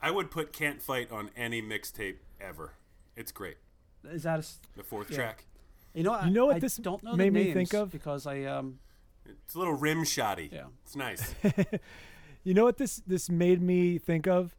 I 0.00 0.10
would 0.10 0.30
put 0.30 0.52
"Can't 0.52 0.80
Fight" 0.82 1.10
on 1.12 1.30
any 1.36 1.60
mixtape 1.62 2.16
ever. 2.40 2.74
It's 3.16 3.30
great. 3.32 3.58
Is 4.04 4.22
that 4.24 4.36
a, 4.36 4.38
s- 4.38 4.58
The 4.76 4.82
fourth 4.82 5.10
Yeah. 5.10 5.16
track. 5.16 5.46
you 5.94 6.02
know? 6.02 6.12
I, 6.14 6.26
You 6.26 6.32
know 6.32 6.46
what 6.46 6.56
I 6.56 6.58
this 6.58 6.76
don't 6.76 7.02
know 7.02 7.14
made 7.14 7.32
me 7.32 7.52
think 7.52 7.72
of? 7.74 7.90
because 7.92 8.26
I 8.26 8.44
um 8.44 8.78
It's 9.26 9.54
a 9.54 9.58
little 9.58 9.74
rim 9.74 10.04
shoddy. 10.04 10.48
Yeah. 10.52 10.66
It's 10.84 10.96
nice. 10.96 11.34
You 12.44 12.54
know 12.54 12.64
what 12.64 12.76
this 12.76 12.96
this 13.06 13.30
made 13.30 13.62
me 13.62 13.98
think 13.98 14.26
of? 14.26 14.56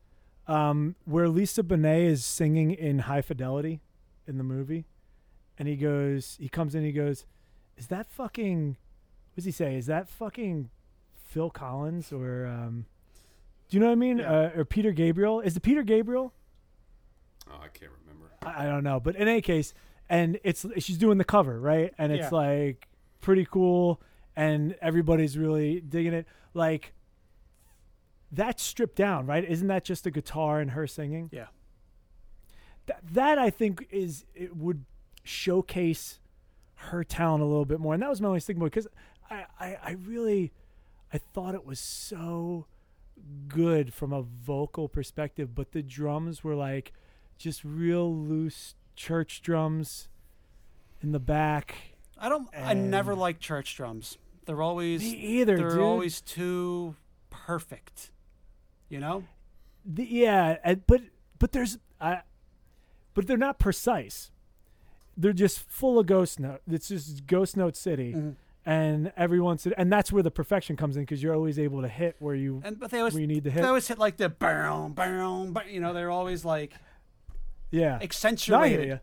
Um, 0.48 0.96
where 1.04 1.28
Lisa 1.28 1.64
Bonet 1.64 2.06
is 2.06 2.24
singing 2.24 2.72
in 2.72 3.00
High 3.00 3.22
Fidelity 3.22 3.82
in 4.26 4.38
the 4.38 4.44
movie, 4.46 4.86
and 5.58 5.68
he 5.68 5.76
goes, 5.76 6.38
he 6.40 6.48
comes 6.48 6.76
in, 6.76 6.84
he 6.86 6.94
goes, 6.94 7.26
"Is 7.76 7.88
that 7.88 8.10
fucking? 8.10 8.68
What 8.70 9.36
does 9.36 9.44
he 9.44 9.52
say? 9.52 9.76
Is 9.76 9.88
that 9.88 10.08
fucking 10.10 10.70
Phil 11.34 11.50
Collins 11.50 12.12
or 12.14 12.46
um, 12.46 12.86
do 13.70 13.76
you 13.78 13.80
know 13.82 13.88
what 13.88 13.94
I 13.94 13.96
mean? 13.96 14.20
Yeah. 14.20 14.32
Uh, 14.32 14.52
or 14.58 14.66
Peter 14.66 14.92
Gabriel? 14.92 15.40
Is 15.42 15.58
it 15.58 15.62
Peter 15.62 15.82
Gabriel? 15.84 16.32
oh, 17.50 17.56
I 17.62 17.68
can't 17.70 17.92
remember. 18.04 18.32
I, 18.44 18.66
I 18.66 18.70
don't 18.70 18.84
know, 18.84 19.00
but 19.00 19.16
in 19.16 19.28
any 19.28 19.42
case, 19.42 19.74
and 20.10 20.40
it's 20.44 20.64
she's 20.78 20.98
doing 21.00 21.18
the 21.18 21.24
cover 21.24 21.60
right, 21.60 21.92
and 21.98 22.12
it's 22.12 22.32
Yeah. 22.32 22.38
like 22.38 22.88
pretty 23.20 23.46
cool, 23.50 24.00
and 24.36 24.76
everybody's 24.82 25.38
really 25.38 25.82
digging 25.82 26.14
it. 26.14 26.28
Like 26.54 26.94
that's 28.32 28.62
stripped 28.62 28.96
down, 28.96 29.26
right? 29.26 29.44
Isn't 29.44 29.68
that 29.68 29.84
just 29.84 30.06
a 30.06 30.12
guitar 30.12 30.60
and 30.60 30.72
her 30.72 30.86
singing? 30.88 31.30
yeah. 31.34 31.48
That 32.86 33.00
that 33.14 33.38
I 33.40 33.50
think 33.50 33.88
is 33.92 34.26
it 34.36 34.56
would 34.56 34.86
showcase 35.24 36.20
her 36.76 37.04
talent 37.04 37.42
a 37.42 37.46
little 37.46 37.66
bit 37.66 37.80
more, 37.80 37.94
and 37.94 38.04
that 38.04 38.10
was 38.10 38.22
my 38.22 38.28
only 38.28 38.40
stigma 38.42 38.66
because 38.66 38.88
I, 39.32 39.46
I 39.60 39.78
I 39.84 39.92
really 40.06 40.52
I 41.14 41.20
thought 41.20 41.54
it 41.56 41.66
was 41.66 41.80
so 41.80 42.66
good 43.48 43.94
from 43.94 44.12
a 44.12 44.22
vocal 44.24 44.88
perspective, 44.90 45.54
but 45.54 45.72
the 45.72 45.84
drums 45.84 46.44
were 46.44 46.56
like 46.56 46.92
just 47.38 47.64
real 47.64 48.14
loose 48.14 48.76
church 48.96 49.42
drums 49.42 50.08
in 51.02 51.12
the 51.12 51.20
back. 51.20 51.76
I 52.18 52.30
don't. 52.30 52.48
I 52.56 52.74
never 52.74 53.14
like 53.16 53.40
church 53.40 53.76
drums. 53.76 54.18
They're 54.46 54.62
always 54.62 55.02
Me 55.02 55.10
either, 55.12 55.58
they're 55.58 55.70
dude. 55.72 55.80
always 55.80 56.20
too 56.22 56.96
perfect. 57.30 58.12
You 58.90 59.00
know? 59.00 59.24
The, 59.86 60.04
yeah, 60.06 60.76
but 60.88 61.02
but 61.40 61.52
there's 61.52 61.78
I, 62.02 62.22
but 63.14 63.28
they're 63.28 63.38
not 63.38 63.60
precise. 63.60 64.32
They're 65.16 65.32
just 65.34 65.60
full 65.60 66.00
of 66.00 66.08
ghost 66.08 66.40
note. 66.40 66.62
It's 66.70 66.88
just 66.88 67.28
ghost 67.28 67.56
note 67.56 67.76
city, 67.76 68.14
Mhm. 68.14 68.36
And 68.66 69.12
every 69.18 69.40
once 69.42 69.66
in, 69.66 69.74
and 69.78 69.92
that's 69.92 70.12
where 70.12 70.24
the 70.24 70.32
perfection 70.32 70.76
comes 70.78 70.96
in 70.98 71.04
because 71.04 71.22
you're 71.22 71.36
always 71.36 71.60
able 71.60 71.82
to 71.82 71.88
hit 71.88 72.16
where 72.20 72.36
you 72.36 72.62
And 72.64 72.80
but 72.80 72.92
they 72.92 73.00
always 73.00 73.14
where 73.14 73.22
you 73.22 73.28
need 73.28 73.44
to 73.44 73.50
they 73.50 73.56
hit. 73.58 73.66
always 73.66 73.88
hit 73.88 73.98
like 74.00 74.18
the 74.18 74.30
boom 74.30 74.94
boom. 74.94 75.58
You 75.70 75.80
know, 75.82 75.94
they're 75.94 76.12
always 76.12 76.46
like 76.46 76.74
Yeah, 77.72 77.82
No, 77.82 77.88
I 77.88 77.90
hear 77.98 78.04
accentuated. 78.04 78.88
ya. 78.90 78.98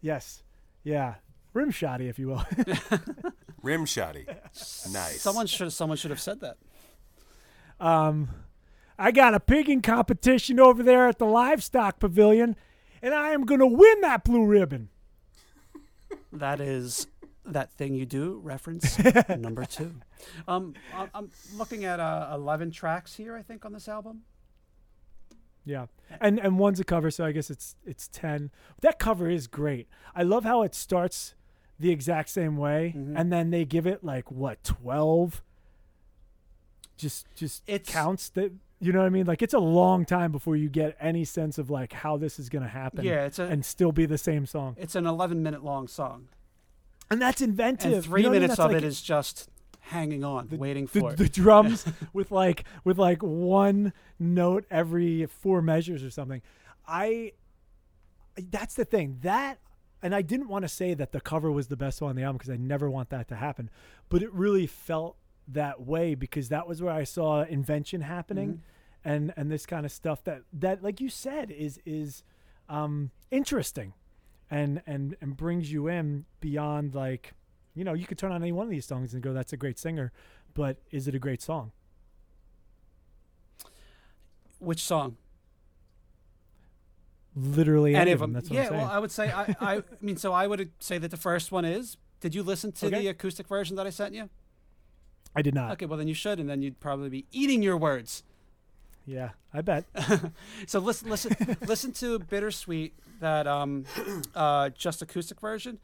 Yes, 0.00 0.42
yeah, 0.82 1.14
rim 1.52 1.70
shoddy, 1.70 2.08
if 2.08 2.18
you 2.18 2.28
will. 2.28 2.44
Rim 3.62 3.84
shoddy. 3.84 4.24
Nice. 4.90 5.20
Someone 5.20 5.46
should 5.46 5.70
someone 5.72 5.98
should 5.98 6.10
have 6.10 6.20
said 6.20 6.40
that. 6.40 6.56
Um, 7.78 8.30
I 8.98 9.10
got 9.10 9.34
a 9.34 9.40
pigging 9.40 9.82
competition 9.82 10.58
over 10.58 10.82
there 10.82 11.06
at 11.08 11.18
the 11.18 11.26
livestock 11.26 11.98
pavilion, 11.98 12.56
and 13.02 13.12
I 13.12 13.32
am 13.32 13.44
going 13.44 13.60
to 13.60 13.66
win 13.66 14.00
that 14.00 14.24
blue 14.24 14.46
ribbon. 14.46 14.88
That 16.32 16.58
is 16.60 17.06
that 17.52 17.70
thing 17.72 17.94
you 17.94 18.06
do. 18.06 18.40
Reference 18.42 18.98
number 19.28 19.64
two. 19.64 19.92
Um, 20.48 20.74
I'm 21.14 21.30
looking 21.56 21.84
at 21.84 22.00
uh, 22.00 22.30
11 22.34 22.70
tracks 22.70 23.14
here. 23.14 23.36
I 23.36 23.42
think 23.42 23.64
on 23.64 23.72
this 23.72 23.88
album. 23.88 24.22
Yeah, 25.64 25.86
and 26.20 26.38
and 26.40 26.58
one's 26.58 26.80
a 26.80 26.84
cover, 26.84 27.10
so 27.10 27.24
I 27.24 27.32
guess 27.32 27.50
it's 27.50 27.76
it's 27.84 28.08
ten. 28.08 28.50
That 28.80 28.98
cover 28.98 29.28
is 29.28 29.46
great. 29.46 29.88
I 30.16 30.22
love 30.22 30.42
how 30.44 30.62
it 30.62 30.74
starts 30.74 31.34
the 31.78 31.90
exact 31.90 32.30
same 32.30 32.56
way, 32.56 32.94
Mhm. 32.96 33.12
and 33.14 33.30
then 33.30 33.50
they 33.50 33.66
give 33.66 33.86
it 33.86 34.02
like 34.02 34.30
what 34.32 34.64
twelve. 34.64 35.42
Just 36.96 37.26
just 37.34 37.62
It's- 37.66 37.92
counts 37.92 38.30
that 38.30 38.52
you 38.80 38.92
know 38.92 39.00
what 39.00 39.06
I 39.06 39.10
mean. 39.10 39.26
Like 39.26 39.42
it's 39.42 39.52
a 39.54 39.58
long 39.58 40.06
time 40.06 40.32
before 40.32 40.56
you 40.56 40.70
get 40.70 40.96
any 40.98 41.24
sense 41.26 41.58
of 41.58 41.68
like 41.70 41.92
how 41.92 42.16
this 42.16 42.38
is 42.38 42.48
going 42.48 42.62
to 42.62 42.68
happen. 42.68 43.04
Yeah, 43.04 43.26
it's 43.26 43.38
a 43.38 43.44
and 43.44 43.62
still 43.64 43.92
be 43.92 44.06
the 44.06 44.18
same 44.18 44.46
song, 44.46 44.76
it's 44.78 44.94
an 44.94 45.06
11 45.06 45.42
minute 45.42 45.62
long 45.62 45.88
song, 45.88 46.28
and 47.10 47.20
that's 47.20 47.40
inventive. 47.40 47.92
and 47.92 48.04
three 48.04 48.20
you 48.20 48.24
know 48.24 48.30
what 48.30 48.36
I 48.36 48.38
mean? 48.38 48.42
minutes 48.42 48.60
of 48.60 48.70
like 48.70 48.82
it 48.82 48.86
is 48.86 49.00
just 49.00 49.48
hanging 49.80 50.24
on, 50.24 50.48
waiting 50.52 50.86
for 50.86 51.12
the 51.12 51.24
it. 51.24 51.32
drums 51.32 51.84
with 52.12 52.30
like 52.30 52.64
with 52.84 52.98
like 52.98 53.22
one 53.22 53.92
note 54.18 54.64
every 54.70 55.26
four 55.26 55.60
measures 55.62 56.04
or 56.04 56.10
something. 56.10 56.42
I 56.86 57.32
that's 58.50 58.74
the 58.74 58.84
thing 58.84 59.18
that 59.22 59.58
and 60.02 60.14
I 60.14 60.22
didn't 60.22 60.48
want 60.48 60.62
to 60.62 60.68
say 60.68 60.94
that 60.94 61.12
the 61.12 61.20
cover 61.20 61.50
was 61.52 61.66
the 61.66 61.76
best 61.76 62.00
one 62.00 62.10
on 62.10 62.16
the 62.16 62.22
album 62.22 62.38
because 62.38 62.50
I 62.50 62.56
never 62.56 62.88
want 62.88 63.10
that 63.10 63.28
to 63.28 63.36
happen, 63.36 63.68
but 64.08 64.22
it 64.22 64.32
really 64.32 64.66
felt 64.66 65.16
that 65.48 65.82
way 65.82 66.14
because 66.14 66.48
that 66.48 66.66
was 66.66 66.80
where 66.80 66.92
I 66.92 67.04
saw 67.04 67.42
invention 67.42 68.02
happening 68.02 68.62
and 69.04 69.32
and 69.36 69.50
this 69.50 69.66
kind 69.66 69.84
of 69.84 69.92
stuff 69.92 70.22
that 70.24 70.42
that 70.52 70.82
like 70.82 71.00
you 71.00 71.08
said 71.08 71.50
is 71.50 71.80
is 71.84 72.22
um 72.68 73.10
interesting 73.30 73.94
and 74.50 74.82
and 74.86 75.16
and 75.20 75.36
brings 75.36 75.70
you 75.72 75.86
in 75.88 76.24
beyond 76.40 76.94
like 76.94 77.34
you 77.74 77.84
know 77.84 77.92
you 77.94 78.06
could 78.06 78.18
turn 78.18 78.32
on 78.32 78.42
any 78.42 78.52
one 78.52 78.66
of 78.66 78.70
these 78.70 78.86
songs 78.86 79.14
and 79.14 79.22
go 79.22 79.32
that's 79.32 79.52
a 79.52 79.56
great 79.56 79.78
singer 79.78 80.12
but 80.54 80.78
is 80.90 81.06
it 81.08 81.14
a 81.14 81.18
great 81.18 81.40
song 81.42 81.72
Which 84.58 84.82
song? 84.82 85.16
literally 87.34 87.94
Any 87.94 88.00
any 88.02 88.10
of 88.12 88.18
them, 88.20 88.32
them? 88.32 88.42
that's 88.42 88.50
what 88.50 88.56
yeah. 88.56 88.62
I'm 88.62 88.68
saying 88.68 88.80
Well, 88.82 88.90
I 88.90 88.98
would 88.98 89.10
say 89.10 89.30
I, 89.30 89.42
I. 89.60 89.74
I 89.78 89.82
mean, 90.00 90.16
so 90.16 90.32
I 90.32 90.46
would 90.46 90.70
say 90.80 90.98
that 90.98 91.10
the 91.10 91.16
first 91.16 91.52
one 91.52 91.64
is. 91.64 91.96
Did 92.20 92.34
you 92.34 92.42
listen 92.42 92.72
to 92.72 92.86
Okay. 92.86 92.98
the 93.00 93.08
acoustic 93.08 93.46
version 93.48 93.76
that 93.76 93.86
I 93.86 93.90
sent 93.90 94.14
you? 94.14 94.28
I 95.34 95.40
did 95.42 95.54
not 95.54 95.70
Okay, 95.72 95.86
well 95.86 95.96
then 95.96 96.08
you 96.08 96.14
should, 96.14 96.38
and 96.40 96.50
then 96.50 96.60
you'd 96.60 96.80
probably 96.80 97.08
be 97.08 97.26
eating 97.30 97.62
your 97.62 97.76
words. 97.76 98.22
Yeah 99.10 99.30
I 99.52 99.60
bet 99.60 99.84
So 100.66 100.78
listen, 100.78 101.10
listen, 101.10 101.34
listen 101.66 101.92
to 101.94 102.18
"Bittersweet," 102.18 102.92
that 103.20 103.46
um, 103.46 103.84
uh, 104.34 104.70
just 104.70 105.02
acoustic 105.02 105.40
version, 105.40 105.78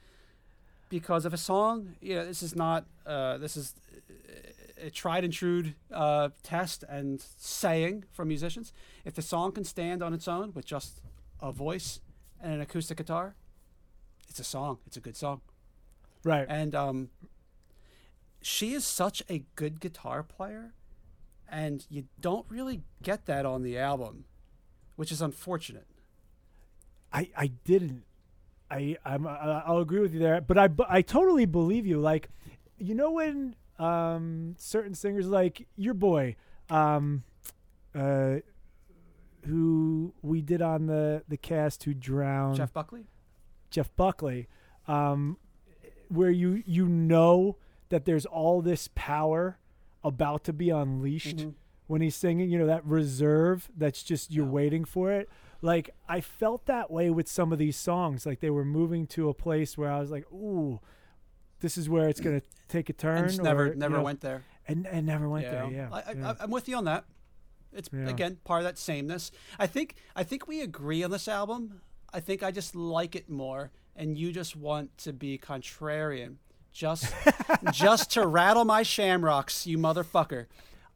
because 0.88 1.24
of 1.24 1.34
a 1.34 1.36
song, 1.36 1.96
yeah, 2.00 2.24
this 2.24 2.42
is 2.42 2.54
not, 2.54 2.86
uh, 3.06 3.38
this 3.38 3.56
is 3.56 3.74
a 4.80 4.90
tried 4.90 5.24
and 5.24 5.32
true 5.32 5.72
uh, 5.92 6.28
test 6.42 6.84
and 6.88 7.24
saying 7.38 8.04
from 8.12 8.28
musicians. 8.28 8.72
If 9.04 9.14
the 9.14 9.22
song 9.22 9.52
can 9.52 9.64
stand 9.64 10.02
on 10.02 10.14
its 10.14 10.28
own 10.28 10.52
with 10.54 10.66
just 10.66 11.00
a 11.40 11.50
voice 11.50 12.00
and 12.40 12.54
an 12.54 12.60
acoustic 12.60 12.98
guitar, 12.98 13.34
it's 14.28 14.38
a 14.38 14.44
song. 14.44 14.78
It's 14.86 14.96
a 14.96 15.00
good 15.00 15.16
song. 15.16 15.40
right 16.24 16.46
And 16.48 16.74
um, 16.74 17.08
she 18.42 18.74
is 18.74 18.84
such 18.84 19.22
a 19.28 19.44
good 19.56 19.80
guitar 19.80 20.22
player, 20.22 20.74
and 21.48 21.86
you 21.88 22.04
don't 22.20 22.46
really 22.48 22.82
get 23.02 23.26
that 23.26 23.46
on 23.46 23.62
the 23.62 23.78
album, 23.78 24.24
which 24.96 25.12
is 25.12 25.20
unfortunate. 25.22 25.86
I 27.12 27.30
I 27.36 27.46
didn't. 27.64 28.04
I 28.70 28.96
I'm 29.04 29.26
I- 29.26 29.62
I'll 29.66 29.78
agree 29.78 30.00
with 30.00 30.12
you 30.12 30.20
there, 30.20 30.40
but 30.40 30.58
I 30.58 30.68
I 30.88 31.02
totally 31.02 31.46
believe 31.46 31.86
you. 31.86 31.98
Like, 32.00 32.28
you 32.78 32.94
know 32.94 33.10
when 33.12 33.54
um 33.78 34.54
certain 34.58 34.94
singers 34.94 35.26
like 35.28 35.66
your 35.76 35.94
boy, 35.94 36.34
um, 36.70 37.22
uh, 37.94 38.36
who 39.46 40.12
we 40.22 40.42
did 40.42 40.60
on 40.62 40.86
the 40.86 41.22
the 41.28 41.36
cast 41.36 41.84
who 41.84 41.94
drowned 41.94 42.56
Jeff 42.56 42.72
Buckley. 42.72 43.06
Jeff 43.70 43.94
Buckley, 43.96 44.48
um, 44.88 45.36
where 46.08 46.30
you 46.30 46.62
you 46.66 46.88
know 46.88 47.56
that 47.88 48.04
there's 48.04 48.26
all 48.26 48.62
this 48.62 48.88
power 48.94 49.58
about 50.06 50.44
to 50.44 50.52
be 50.52 50.70
unleashed 50.70 51.38
Mhm. 51.38 51.54
when 51.86 52.00
he's 52.00 52.14
singing. 52.14 52.48
You 52.50 52.58
know 52.60 52.66
that 52.66 52.84
reserve 52.84 53.70
that's 53.76 54.02
just 54.02 54.30
you're 54.30 54.46
Yeah. 54.46 54.50
waiting 54.52 54.84
for 54.84 55.12
it. 55.12 55.28
Like 55.62 55.90
I 56.08 56.20
felt 56.20 56.66
that 56.66 56.90
way 56.90 57.10
with 57.10 57.28
some 57.28 57.52
of 57.52 57.58
these 57.58 57.76
songs. 57.76 58.24
Like 58.26 58.40
they 58.40 58.50
were 58.50 58.64
moving 58.64 59.06
to 59.08 59.28
a 59.28 59.34
place 59.34 59.76
where 59.76 59.90
I 59.90 59.98
was 60.00 60.10
like, 60.10 60.30
ooh. 60.32 60.80
This 61.60 61.78
is 61.78 61.88
where 61.88 62.06
it's 62.10 62.20
gonna 62.20 62.42
take 62.68 62.90
a 62.90 62.92
turn. 62.92 63.28
Just 63.28 63.42
never, 63.42 63.64
or, 63.64 63.68
you 63.68 63.74
never 63.76 63.96
know, 63.96 64.02
went 64.02 64.20
there. 64.20 64.44
and 64.68 64.86
and 64.86 65.06
never 65.06 65.26
went 65.26 65.46
there. 65.46 65.64
Yeah, 65.70 65.88
I, 65.90 66.00
I, 66.00 66.12
yeah. 66.12 66.34
I'm 66.38 66.50
with 66.50 66.68
you 66.68 66.76
on 66.76 66.84
that. 66.84 67.06
It's 67.72 67.88
Yeah. 67.90 68.08
again 68.10 68.36
part 68.44 68.60
of 68.60 68.64
that 68.64 68.76
sameness. 68.78 69.30
I 69.58 69.66
think 69.66 69.94
I 70.14 70.22
think 70.22 70.46
we 70.46 70.60
agree 70.60 71.02
on 71.02 71.10
this 71.10 71.26
album. 71.28 71.80
I 72.12 72.20
think 72.20 72.42
I 72.42 72.50
just 72.50 72.74
like 72.76 73.16
it 73.16 73.30
more, 73.30 73.70
and 73.96 74.18
you 74.18 74.32
just 74.32 74.54
want 74.54 74.98
to 74.98 75.14
be 75.14 75.38
contrarian, 75.38 76.36
just 76.76 77.12
just 77.72 78.10
to 78.12 78.26
rattle 78.26 78.64
my 78.64 78.82
shamrocks, 78.82 79.66
you 79.66 79.78
motherfucker. 79.78 80.46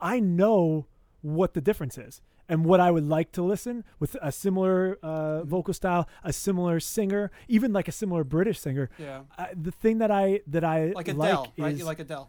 I 0.00 0.20
know 0.20 0.86
what 1.22 1.54
the 1.54 1.60
difference 1.60 1.96
is 1.98 2.20
and 2.48 2.64
what 2.64 2.80
I 2.80 2.90
would 2.90 3.08
like 3.08 3.32
to 3.32 3.42
listen 3.42 3.84
with 3.98 4.16
a 4.22 4.32
similar 4.32 4.98
uh, 5.02 5.44
vocal 5.44 5.72
style, 5.74 6.08
a 6.24 6.32
similar 6.32 6.80
singer, 6.80 7.30
even 7.48 7.72
like 7.72 7.88
a 7.88 7.92
similar 7.92 8.24
British 8.24 8.58
singer. 8.60 8.90
Yeah, 8.98 9.22
Uh, 9.38 9.46
the 9.60 9.70
thing 9.70 9.98
that 9.98 10.10
I 10.10 10.40
that 10.48 10.64
I 10.64 10.92
like 10.94 11.08
Adele, 11.08 11.52
right? 11.58 11.72
is 11.72 11.78
You 11.78 11.84
like 11.86 11.98
Adele. 12.00 12.28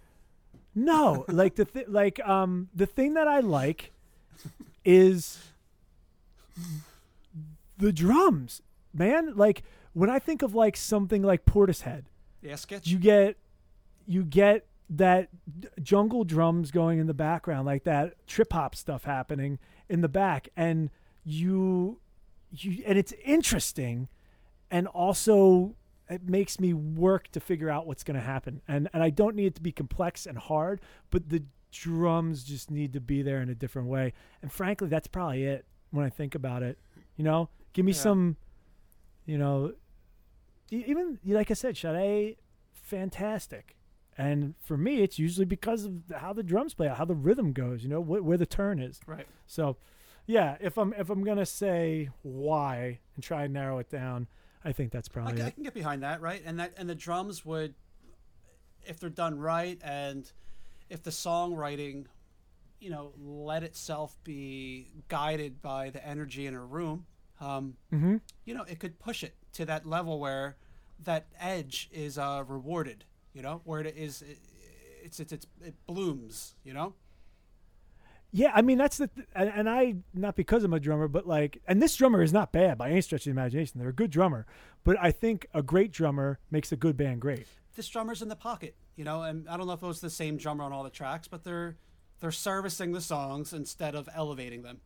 no, 0.75 1.25
like 1.41 1.55
the 1.55 1.65
th- 1.65 1.87
like 1.87 2.19
um 2.27 2.69
the 2.73 2.85
thing 2.85 3.13
that 3.15 3.27
I 3.27 3.39
like 3.39 3.91
is 4.85 5.39
the 7.77 7.91
drums, 7.91 8.61
man. 8.93 9.33
Like 9.35 9.63
when 9.93 10.09
I 10.09 10.19
think 10.19 10.41
of 10.41 10.53
like 10.55 10.77
something 10.77 11.21
like 11.23 11.45
Portishead, 11.45 12.03
Yeah, 12.41 12.55
sketch. 12.55 12.87
you 12.87 12.97
get 12.97 13.37
you 14.05 14.23
get 14.23 14.65
that 14.89 15.29
jungle 15.81 16.23
drums 16.23 16.69
going 16.71 16.99
in 16.99 17.07
the 17.07 17.13
background 17.13 17.65
like 17.65 17.83
that 17.85 18.27
trip 18.27 18.51
hop 18.51 18.75
stuff 18.75 19.03
happening 19.05 19.57
in 19.87 20.01
the 20.01 20.09
back 20.09 20.49
and 20.57 20.89
you 21.23 21.99
you 22.51 22.83
and 22.85 22.97
it's 22.97 23.13
interesting 23.23 24.09
and 24.69 24.87
also 24.87 25.75
it 26.09 26.27
makes 26.27 26.59
me 26.59 26.73
work 26.73 27.29
to 27.29 27.39
figure 27.39 27.69
out 27.69 27.87
what's 27.87 28.03
going 28.03 28.15
to 28.19 28.25
happen 28.25 28.61
and 28.67 28.89
and 28.91 29.01
I 29.01 29.11
don't 29.11 29.35
need 29.35 29.45
it 29.45 29.55
to 29.55 29.61
be 29.61 29.71
complex 29.71 30.25
and 30.25 30.37
hard 30.37 30.81
but 31.09 31.29
the 31.29 31.43
drums 31.71 32.43
just 32.43 32.69
need 32.69 32.91
to 32.91 32.99
be 32.99 33.21
there 33.21 33.41
in 33.41 33.49
a 33.49 33.55
different 33.55 33.87
way 33.87 34.11
and 34.41 34.51
frankly 34.51 34.89
that's 34.89 35.07
probably 35.07 35.45
it 35.45 35.65
when 35.91 36.05
I 36.05 36.09
think 36.09 36.35
about 36.35 36.63
it 36.63 36.77
you 37.15 37.23
know 37.23 37.47
give 37.71 37.85
me 37.85 37.93
Yeah. 37.93 37.97
some 37.99 38.35
you 39.25 39.37
know 39.37 39.71
even 40.71 41.19
like 41.25 41.51
I 41.51 41.53
said 41.53 41.77
Sade 41.77 42.37
fantastic 42.73 43.75
and 44.17 44.55
for 44.59 44.75
me 44.77 45.01
it's 45.01 45.17
usually 45.19 45.45
because 45.45 45.85
of 45.85 45.93
how 46.17 46.33
the 46.33 46.43
drums 46.43 46.73
play 46.73 46.87
how 46.87 47.05
the 47.05 47.15
rhythm 47.15 47.53
goes 47.53 47.83
you 47.83 47.89
know 47.89 48.01
wh- 48.01 48.25
where 48.25 48.37
the 48.37 48.45
turn 48.45 48.79
is 48.79 48.99
right. 49.05 49.25
so 49.45 49.77
yeah 50.27 50.57
if 50.59 50.77
i'm 50.77 50.93
if 50.97 51.09
i'm 51.09 51.23
gonna 51.23 51.45
say 51.45 52.09
why 52.23 52.99
and 53.15 53.23
try 53.23 53.43
and 53.43 53.53
narrow 53.53 53.77
it 53.79 53.89
down 53.89 54.27
i 54.65 54.71
think 54.73 54.91
that's 54.91 55.07
I, 55.09 55.13
probably 55.13 55.37
c- 55.37 55.43
I 55.43 55.47
it. 55.47 55.53
can 55.55 55.63
get 55.63 55.73
behind 55.73 56.03
that, 56.03 56.19
right? 56.21 56.41
And 56.45 56.59
that 56.59 56.73
and 56.77 56.89
the 56.89 56.95
drums 56.95 57.45
would, 57.45 57.73
if 58.85 58.99
they're 58.99 59.09
done 59.09 59.39
right, 59.39 59.79
and 59.83 60.29
if 60.89 61.01
the 61.03 61.11
songwriting, 61.11 62.05
you 62.79 62.89
know, 62.89 63.13
let 63.17 63.63
itself 63.63 64.17
be 64.23 64.87
guided 65.07 65.61
by 65.61 65.89
the 65.89 66.05
energy 66.05 66.45
in 66.47 66.53
a 66.53 66.63
room, 66.63 67.05
um, 67.41 67.75
mm-hmm. 67.93 68.17
you 68.45 68.53
know, 68.53 68.63
it 68.63 68.79
could 68.79 68.99
push 68.99 69.23
it 69.23 69.35
to 69.53 69.65
that 69.65 69.85
level 69.85 70.19
where 70.19 70.55
that 71.03 71.27
edge 71.39 71.89
is 71.91 72.17
uh, 72.17 72.43
rewarded. 72.47 73.03
You 73.33 73.41
know, 73.41 73.61
where 73.63 73.81
it 73.81 73.95
is, 73.97 74.21
it, 74.21 74.37
it's, 75.03 75.19
it's 75.19 75.33
it's 75.33 75.47
it 75.63 75.75
blooms. 75.85 76.55
You 76.63 76.73
know. 76.73 76.93
yeah 78.31 78.51
i 78.53 78.61
mean 78.61 78.77
that's 78.77 78.97
the 78.97 79.07
th- 79.07 79.27
and, 79.35 79.49
and 79.49 79.69
i 79.69 79.95
not 80.13 80.35
because 80.35 80.63
i'm 80.63 80.73
a 80.73 80.79
drummer 80.79 81.09
but 81.09 81.27
like 81.27 81.61
and 81.67 81.81
this 81.81 81.93
drummer 81.97 82.21
is 82.21 82.31
not 82.31 82.53
bad 82.53 82.77
by 82.77 82.89
any 82.89 83.01
stretch 83.01 83.21
of 83.21 83.25
the 83.25 83.31
imagination 83.31 83.77
they're 83.77 83.89
a 83.89 83.93
good 83.93 84.11
drummer 84.11 84.45
but 84.85 84.95
i 85.01 85.11
think 85.11 85.47
a 85.53 85.61
great 85.61 85.91
drummer 85.91 86.39
makes 86.49 86.71
a 86.71 86.77
good 86.77 86.95
band 86.95 87.19
great 87.19 87.45
this 87.75 87.87
drummer's 87.87 88.21
in 88.21 88.27
the 88.27 88.35
pocket, 88.35 88.75
you 88.95 89.03
know, 89.03 89.23
and 89.23 89.47
I 89.47 89.57
don't 89.57 89.67
know 89.67 89.73
if 89.73 89.83
it 89.83 89.87
was 89.87 90.01
the 90.01 90.09
same 90.09 90.37
drummer 90.37 90.63
on 90.63 90.73
all 90.73 90.83
the 90.83 90.89
tracks, 90.89 91.27
but 91.27 91.43
they're 91.43 91.77
they're 92.19 92.31
servicing 92.31 92.91
the 92.91 93.01
songs 93.01 93.53
instead 93.53 93.95
of 93.95 94.07
elevating 94.13 94.61
them. 94.61 94.81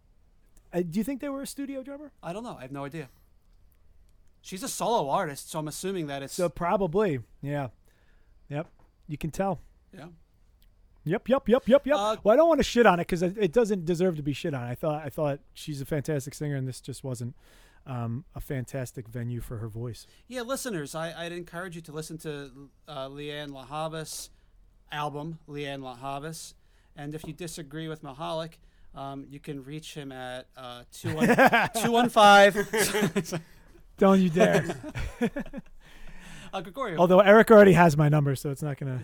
Uh, 0.74 0.82
do 0.82 0.98
you 0.98 1.04
think 1.04 1.22
they 1.22 1.30
were 1.30 1.42
a 1.42 1.48
studio 1.48 1.84
drummer 1.84 2.12
I 2.22 2.34
don't 2.34 2.44
know. 2.44 2.58
I 2.58 2.64
have 2.64 2.72
no 2.72 2.86
idea. 2.86 3.10
She's 4.42 4.62
a 4.64 4.68
solo 4.68 5.10
artist, 5.10 5.50
so 5.50 5.60
I'm 5.60 5.68
assuming 5.68 6.08
that 6.08 6.22
it's 6.22 6.34
so 6.34 6.50
probably 6.50 7.20
yeah 7.42 7.70
yep 8.50 8.68
You 9.08 9.18
can 9.18 9.32
tell. 9.32 9.62
Yeah. 9.96 10.08
Yep, 11.08 11.30
yep, 11.30 11.48
yep, 11.48 11.68
yep, 11.68 11.86
yep. 11.86 11.96
Uh, 11.96 12.16
well, 12.24 12.34
I 12.34 12.36
don't 12.36 12.48
want 12.48 12.60
to 12.60 12.64
shit 12.64 12.88
on 12.88 13.00
it 13.00 13.04
because 13.04 13.22
it, 13.22 13.38
it 13.38 13.54
doesn't 13.54 13.86
deserve 13.86 14.16
to 14.18 14.24
be 14.24 14.34
shit 14.34 14.56
on. 14.56 14.64
I 14.64 14.74
thought 14.74 15.04
I 15.06 15.10
thought 15.10 15.40
she's 15.54 15.80
a 15.80 15.86
fantastic 15.86 16.34
singer, 16.34 16.56
and 16.56 16.68
this 16.68 16.82
just 16.82 17.04
wasn't 17.04 17.36
um, 17.86 18.26
a 18.34 18.42
fantastic 18.42 19.08
venue 19.08 19.40
for 19.40 19.58
her 19.58 19.68
voice. 19.68 20.08
Yeah, 20.28 20.42
listeners, 20.42 20.96
I, 20.96 21.14
I'd 21.26 21.32
encourage 21.32 21.76
you 21.76 21.82
to 21.84 21.92
listen 21.92 22.18
to 22.20 22.70
uh, 22.88 23.08
Lianne 23.08 23.52
La 23.52 23.66
Havas' 23.66 24.32
album, 24.92 25.38
Lianne 25.48 25.84
La 25.84 25.96
Havas. 25.96 26.56
And 26.96 27.14
if 27.14 27.28
you 27.28 27.34
disagree 27.34 27.88
with 27.88 28.02
Mahalik, 28.02 28.54
um, 28.96 29.26
you 29.30 29.40
can 29.40 29.64
reach 29.64 29.94
him 29.94 30.12
at 30.12 30.48
uh, 30.56 30.84
215. 30.92 33.42
Don't 33.98 34.20
you 34.20 34.30
dare! 34.30 34.78
uh, 36.54 36.62
Gregorio. 36.62 36.98
Although 36.98 37.20
Eric 37.20 37.52
already 37.52 37.74
has 37.74 37.98
my 37.98 38.10
number, 38.10 38.36
so 38.36 38.52
it's 38.52 38.64
not 38.64 38.78
gonna. 38.78 39.02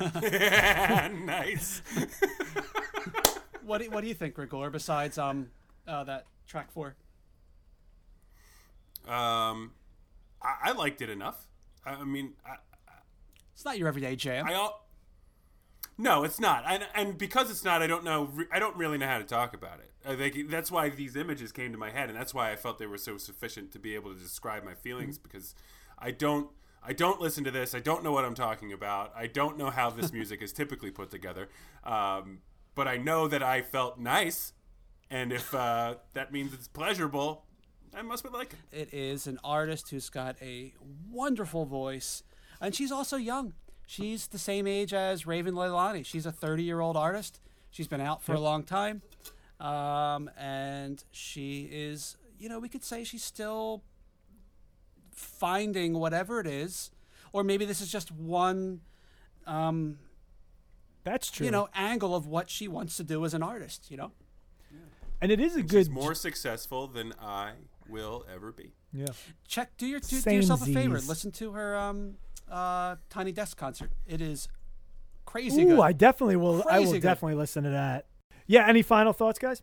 nice. 1.24 1.82
what, 3.64 3.80
do, 3.80 3.90
what 3.90 4.02
do 4.02 4.08
you 4.08 4.14
think, 4.14 4.34
Gregor, 4.34 4.70
besides 4.70 5.18
um, 5.18 5.48
uh, 5.86 6.04
that 6.04 6.26
track 6.46 6.72
four? 6.72 6.96
Um, 9.06 9.72
I, 10.42 10.56
I 10.64 10.72
liked 10.72 11.02
it 11.02 11.10
enough. 11.10 11.46
I, 11.84 11.92
I 11.92 12.04
mean, 12.04 12.32
I, 12.46 12.56
It's 13.52 13.64
not 13.64 13.78
your 13.78 13.88
everyday 13.88 14.16
jam. 14.16 14.46
I 14.46 14.54
all. 14.54 14.83
No, 15.96 16.24
it's 16.24 16.40
not, 16.40 16.64
and 16.66 16.84
and 16.94 17.16
because 17.16 17.50
it's 17.50 17.64
not, 17.64 17.80
I 17.80 17.86
don't 17.86 18.02
know. 18.02 18.30
I 18.52 18.58
don't 18.58 18.76
really 18.76 18.98
know 18.98 19.06
how 19.06 19.18
to 19.18 19.24
talk 19.24 19.54
about 19.54 19.78
it. 19.78 19.92
I 20.06 20.16
think 20.16 20.50
that's 20.50 20.70
why 20.70 20.88
these 20.88 21.14
images 21.14 21.52
came 21.52 21.70
to 21.72 21.78
my 21.78 21.90
head, 21.90 22.08
and 22.08 22.18
that's 22.18 22.34
why 22.34 22.50
I 22.50 22.56
felt 22.56 22.78
they 22.78 22.86
were 22.86 22.98
so 22.98 23.16
sufficient 23.16 23.70
to 23.72 23.78
be 23.78 23.94
able 23.94 24.12
to 24.12 24.18
describe 24.18 24.64
my 24.64 24.74
feelings. 24.74 25.18
Because 25.18 25.54
I 25.98 26.10
don't, 26.10 26.50
I 26.82 26.92
don't 26.94 27.20
listen 27.20 27.44
to 27.44 27.50
this. 27.52 27.74
I 27.74 27.80
don't 27.80 28.02
know 28.02 28.12
what 28.12 28.24
I'm 28.24 28.34
talking 28.34 28.72
about. 28.72 29.12
I 29.16 29.28
don't 29.28 29.56
know 29.56 29.70
how 29.70 29.88
this 29.88 30.12
music 30.12 30.42
is 30.42 30.52
typically 30.52 30.90
put 30.90 31.10
together. 31.10 31.48
Um, 31.84 32.40
but 32.74 32.88
I 32.88 32.96
know 32.96 33.28
that 33.28 33.42
I 33.42 33.62
felt 33.62 33.98
nice, 33.98 34.52
and 35.10 35.32
if 35.32 35.54
uh, 35.54 35.94
that 36.14 36.32
means 36.32 36.52
it's 36.52 36.66
pleasurable, 36.66 37.44
I 37.96 38.02
must 38.02 38.24
be 38.24 38.30
like 38.30 38.54
it. 38.72 38.88
it 38.90 38.94
is 38.94 39.28
an 39.28 39.38
artist 39.44 39.90
who's 39.90 40.10
got 40.10 40.36
a 40.42 40.74
wonderful 41.08 41.64
voice, 41.64 42.24
and 42.60 42.74
she's 42.74 42.90
also 42.90 43.16
young. 43.16 43.54
She's 43.86 44.26
the 44.28 44.38
same 44.38 44.66
age 44.66 44.92
as 44.94 45.26
Raven 45.26 45.54
Leilani. 45.54 46.04
She's 46.04 46.26
a 46.26 46.32
30 46.32 46.62
year 46.62 46.80
old 46.80 46.96
artist. 46.96 47.40
She's 47.70 47.88
been 47.88 48.00
out 48.00 48.22
for 48.22 48.34
a 48.34 48.40
long 48.40 48.62
time. 48.64 49.02
Um, 49.60 50.30
and 50.38 51.02
she 51.12 51.68
is, 51.70 52.16
you 52.38 52.48
know, 52.48 52.58
we 52.58 52.68
could 52.68 52.84
say 52.84 53.04
she's 53.04 53.24
still 53.24 53.82
finding 55.12 55.94
whatever 55.94 56.40
it 56.40 56.46
is. 56.46 56.90
Or 57.32 57.42
maybe 57.44 57.64
this 57.64 57.80
is 57.80 57.90
just 57.90 58.12
one, 58.12 58.80
um, 59.46 59.98
That's 61.02 61.30
true. 61.30 61.46
you 61.46 61.50
know, 61.50 61.68
angle 61.74 62.14
of 62.14 62.26
what 62.26 62.48
she 62.48 62.68
wants 62.68 62.96
to 62.98 63.04
do 63.04 63.24
as 63.24 63.34
an 63.34 63.42
artist, 63.42 63.90
you 63.90 63.96
know? 63.96 64.12
and 65.20 65.30
it 65.32 65.40
is 65.40 65.54
a 65.56 65.60
She's 65.62 65.70
good. 65.70 65.90
more 65.90 66.14
successful 66.14 66.86
than 66.86 67.12
I 67.20 67.52
will 67.88 68.24
ever 68.32 68.52
be. 68.52 68.72
Yeah. 68.92 69.06
check 69.48 69.76
do 69.76 69.86
your 69.86 69.98
do, 70.00 70.20
do 70.20 70.30
yourself 70.30 70.62
a 70.62 70.66
favor 70.72 71.00
listen 71.00 71.32
to 71.32 71.50
her 71.52 71.76
um 71.76 72.14
uh 72.50 72.96
tiny 73.08 73.32
desk 73.32 73.56
concert 73.56 73.90
it 74.06 74.20
is 74.20 74.48
crazy 75.24 75.62
Ooh, 75.62 75.68
good 75.76 75.80
I 75.80 75.92
definitely 75.92 76.36
will. 76.36 76.62
I 76.70 76.78
will 76.80 76.92
good. 76.92 77.02
definitely 77.02 77.36
listen 77.36 77.64
to 77.64 77.70
that. 77.70 78.06
Yeah. 78.46 78.66
Any 78.68 78.82
final 78.82 79.12
thoughts, 79.12 79.38
guys? 79.38 79.62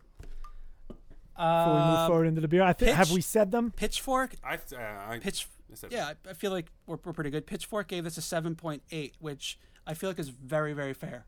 Before 0.88 1.72
we 1.74 1.80
move 1.80 1.98
Um, 1.98 2.08
forward 2.08 2.24
into 2.26 2.40
the 2.40 2.48
beer, 2.48 2.62
I 2.62 2.72
think 2.74 2.94
have 2.96 3.10
we 3.10 3.20
said 3.22 3.50
them? 3.52 3.70
pitchfork 3.70 4.34
I, 4.44 4.54
uh, 4.56 4.58
I 4.78 5.18
pitch 5.20 5.46
I 5.70 5.74
said- 5.76 5.92
yeah 5.92 6.08
I, 6.26 6.30
I 6.30 6.32
feel 6.34 6.50
like 6.50 6.66
we're, 6.86 6.98
we're 7.04 7.12
pretty 7.14 7.30
good 7.30 7.46
pitchfork 7.46 7.88
gave 7.88 8.04
this 8.04 8.18
a 8.18 8.20
7.8 8.20 9.12
which 9.20 9.58
i 9.86 9.94
feel 9.94 10.10
like 10.10 10.18
is 10.18 10.28
very 10.28 10.74
very 10.74 10.92
fair 10.92 11.24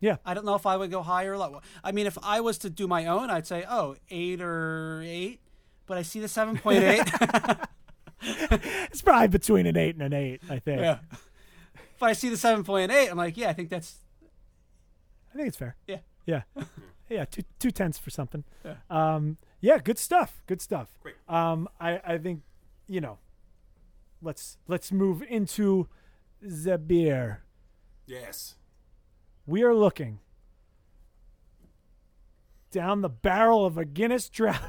Yeah. 0.00 0.16
i 0.26 0.34
don't 0.34 0.44
know 0.44 0.54
if 0.56 0.66
i 0.66 0.76
would 0.76 0.90
go 0.90 1.00
higher 1.02 1.32
or 1.32 1.38
lower 1.38 1.60
i 1.82 1.90
mean 1.92 2.06
if 2.06 2.18
i 2.22 2.40
was 2.42 2.58
to 2.58 2.68
do 2.70 2.86
my 2.86 3.06
own 3.06 3.30
i'd 3.30 3.46
say 3.46 3.64
oh 3.68 3.96
eight 4.10 4.42
or 4.42 5.00
eight 5.02 5.40
but 5.86 5.96
i 5.96 6.02
see 6.02 6.20
the 6.20 6.26
7.8 6.26 7.66
It's 8.90 9.02
probably 9.02 9.28
between 9.28 9.66
an 9.66 9.76
eight 9.76 9.94
and 9.94 10.02
an 10.02 10.12
eight. 10.12 10.40
I 10.48 10.58
think. 10.58 10.80
yeah 10.80 10.98
if 11.96 12.02
i 12.02 12.12
see 12.12 12.28
the 12.28 12.34
7.8 12.34 13.10
i'm 13.10 13.16
like 13.16 13.36
yeah 13.36 13.48
i 13.48 13.52
think 13.52 13.70
that's 13.70 13.98
I 15.34 15.36
think 15.36 15.48
it's 15.48 15.56
fair. 15.56 15.76
Yeah. 15.86 15.98
Yeah. 16.26 16.42
yeah. 17.08 17.24
Two 17.24 17.42
two 17.58 17.70
tenths 17.70 17.98
for 17.98 18.10
something. 18.10 18.44
Yeah. 18.64 18.76
Um. 18.88 19.38
Yeah. 19.60 19.78
Good 19.78 19.98
stuff. 19.98 20.42
Good 20.46 20.60
stuff. 20.60 20.88
Great. 21.02 21.16
Um. 21.28 21.68
I 21.80 22.00
I 22.04 22.18
think, 22.18 22.42
you 22.86 23.00
know. 23.00 23.18
Let's 24.22 24.58
let's 24.68 24.92
move 24.92 25.22
into 25.22 25.88
the 26.40 26.78
beer. 26.78 27.42
Yes. 28.06 28.54
We 29.44 29.62
are 29.62 29.74
looking 29.74 30.20
down 32.70 33.02
the 33.02 33.08
barrel 33.08 33.66
of 33.66 33.76
a 33.76 33.84
Guinness 33.84 34.28
Drought. 34.28 34.62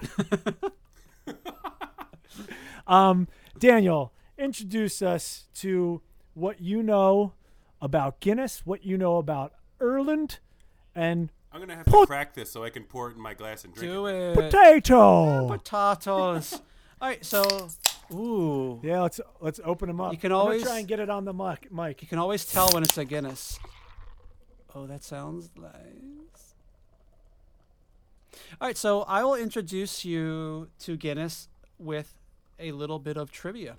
um, 2.87 3.27
Daniel, 3.57 4.13
introduce 4.37 5.01
us 5.01 5.47
to 5.55 6.01
what 6.33 6.61
you 6.61 6.83
know 6.83 7.33
about 7.81 8.19
Guinness, 8.19 8.65
what 8.65 8.85
you 8.85 8.97
know 8.97 9.17
about 9.17 9.53
Erland, 9.79 10.39
and 10.93 11.31
I'm 11.51 11.59
gonna 11.61 11.75
have 11.75 11.85
to 11.85 12.05
crack 12.05 12.33
this 12.33 12.51
so 12.51 12.63
I 12.63 12.69
can 12.69 12.83
pour 12.83 13.09
it 13.09 13.15
in 13.15 13.21
my 13.21 13.33
glass 13.33 13.63
and 13.63 13.73
drink 13.73 13.91
do 13.91 14.07
it. 14.07 14.13
it 14.31 14.35
potato. 14.35 15.47
potatoes 15.47 16.53
all 17.01 17.07
right 17.09 17.23
so 17.25 17.69
ooh 18.13 18.79
Yeah, 18.83 19.01
let's 19.01 19.19
let's 19.39 19.59
open 19.63 19.87
them 19.87 20.01
up. 20.01 20.11
You 20.11 20.17
can 20.17 20.31
I'm 20.31 20.37
always- 20.37 20.63
try 20.63 20.79
and 20.79 20.87
get 20.87 20.99
it 20.99 21.09
on 21.09 21.23
the 21.25 21.33
mic. 21.33 21.71
Mike. 21.71 22.01
You 22.01 22.07
can 22.07 22.19
always 22.19 22.45
tell 22.45 22.69
when 22.73 22.83
it's 22.83 22.97
a 22.97 23.05
Guinness. 23.05 23.57
Oh, 24.73 24.85
that 24.87 25.03
sounds 25.05 25.49
nice. 25.55 26.55
All 28.59 28.67
right, 28.67 28.77
so 28.77 29.03
I 29.03 29.23
will 29.23 29.35
introduce 29.35 30.03
you 30.03 30.69
to 30.79 30.97
Guinness 30.97 31.47
with 31.79 32.13
a 32.59 32.71
little 32.71 32.99
bit 32.99 33.17
of 33.17 33.31
trivia. 33.31 33.77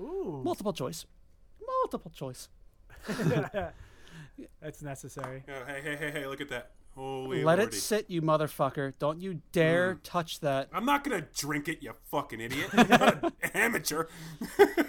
Ooh, 0.00 0.40
Multiple 0.44 0.72
choice. 0.72 1.06
Multiple 1.82 2.10
choice. 2.14 2.48
that's 4.60 4.82
necessary. 4.82 5.42
Oh, 5.48 5.64
hey, 5.66 5.80
hey, 5.82 5.96
hey, 5.96 6.10
hey! 6.10 6.26
Look 6.26 6.40
at 6.40 6.48
that. 6.50 6.72
Holy 6.94 7.44
Let 7.44 7.58
lordy. 7.58 7.76
it 7.76 7.80
sit, 7.80 8.08
you 8.08 8.22
motherfucker. 8.22 8.92
Don't 8.98 9.20
you 9.20 9.42
dare 9.52 9.94
hmm. 9.94 10.00
touch 10.02 10.40
that. 10.40 10.68
I'm 10.72 10.86
not 10.86 11.04
gonna 11.04 11.26
drink 11.36 11.68
it, 11.68 11.82
you 11.82 11.92
fucking 12.10 12.40
idiot. 12.40 12.70
I'm 12.72 13.24
an 13.24 13.32
amateur. 13.54 14.06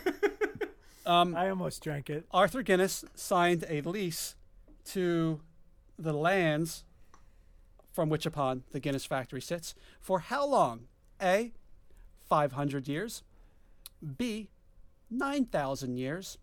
Um, 1.07 1.37
I 1.37 1.49
almost 1.49 1.81
drank 1.81 2.09
it. 2.09 2.25
Arthur 2.31 2.61
Guinness 2.61 3.05
signed 3.15 3.63
a 3.69 3.79
lease 3.79 4.35
to 4.87 5.39
the 5.97 6.11
lands 6.11 6.83
from 7.93 8.09
which 8.09 8.25
upon 8.25 8.63
the 8.71 8.81
Guinness 8.81 9.05
factory 9.05 9.39
sits 9.39 9.73
for 10.01 10.19
how 10.19 10.45
long? 10.45 10.81
A, 11.21 11.53
500 12.27 12.87
years, 12.87 13.23
B, 14.17 14.49
9,000 15.09 15.97
years, 15.97 16.37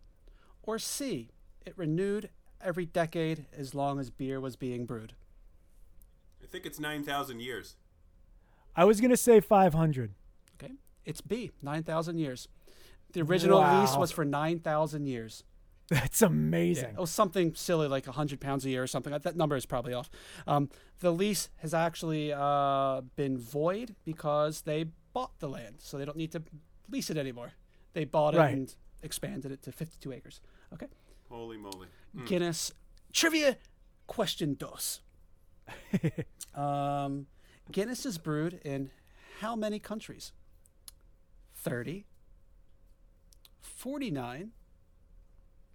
or 0.62 0.78
C, 0.78 1.30
it 1.64 1.76
renewed 1.76 2.30
every 2.60 2.86
decade 2.86 3.46
as 3.56 3.74
long 3.74 4.00
as 4.00 4.10
beer 4.10 4.40
was 4.40 4.56
being 4.56 4.86
brewed. 4.86 5.14
I 6.42 6.46
think 6.46 6.66
it's 6.66 6.80
nine 6.80 7.02
thousand 7.02 7.40
years. 7.40 7.76
I 8.76 8.84
was 8.84 9.00
gonna 9.00 9.16
say 9.16 9.40
500. 9.40 10.14
Okay? 10.54 10.74
It's 11.04 11.20
B, 11.20 11.50
9,000 11.62 12.18
years. 12.18 12.48
The 13.12 13.22
original 13.22 13.60
lease 13.60 13.96
was 13.96 14.10
for 14.10 14.24
9,000 14.24 15.06
years. 15.06 15.44
That's 15.90 16.22
amazing. 16.22 16.90
It 16.90 16.98
was 16.98 17.10
something 17.10 17.54
silly 17.54 17.88
like 17.88 18.06
100 18.06 18.40
pounds 18.40 18.64
a 18.64 18.70
year 18.70 18.82
or 18.82 18.86
something. 18.86 19.16
That 19.16 19.36
number 19.36 19.54
is 19.54 19.66
probably 19.66 19.92
off. 19.92 20.10
Um, 20.46 20.70
the 21.00 21.12
lease 21.12 21.50
has 21.58 21.74
actually 21.74 22.32
uh, 22.32 23.02
been 23.16 23.36
void 23.36 23.94
because 24.04 24.62
they 24.62 24.86
bought 25.14 25.38
the 25.38 25.48
land, 25.48 25.76
so 25.78 25.96
they 25.96 26.04
don't 26.04 26.18
need 26.18 26.32
to 26.32 26.42
lease 26.90 27.08
it 27.08 27.16
anymore. 27.16 27.52
They 27.94 28.04
bought 28.04 28.34
it 28.34 28.38
Right. 28.38 28.52
and 28.52 28.74
expanded 29.02 29.50
it 29.52 29.62
to 29.62 29.72
52 29.72 30.12
acres. 30.12 30.40
Okay. 30.74 30.88
Holy 31.30 31.56
moly! 31.56 31.88
Mm. 32.14 32.26
Guinness 32.26 32.72
trivia 33.12 33.56
question 34.06 34.54
dos. 34.54 35.00
um, 36.54 37.26
Guinness 37.72 38.04
is 38.04 38.18
brewed 38.18 38.60
in 38.64 38.90
how 39.40 39.56
many 39.56 39.78
countries? 39.78 40.32
30, 41.54 42.04
49, 43.62 44.50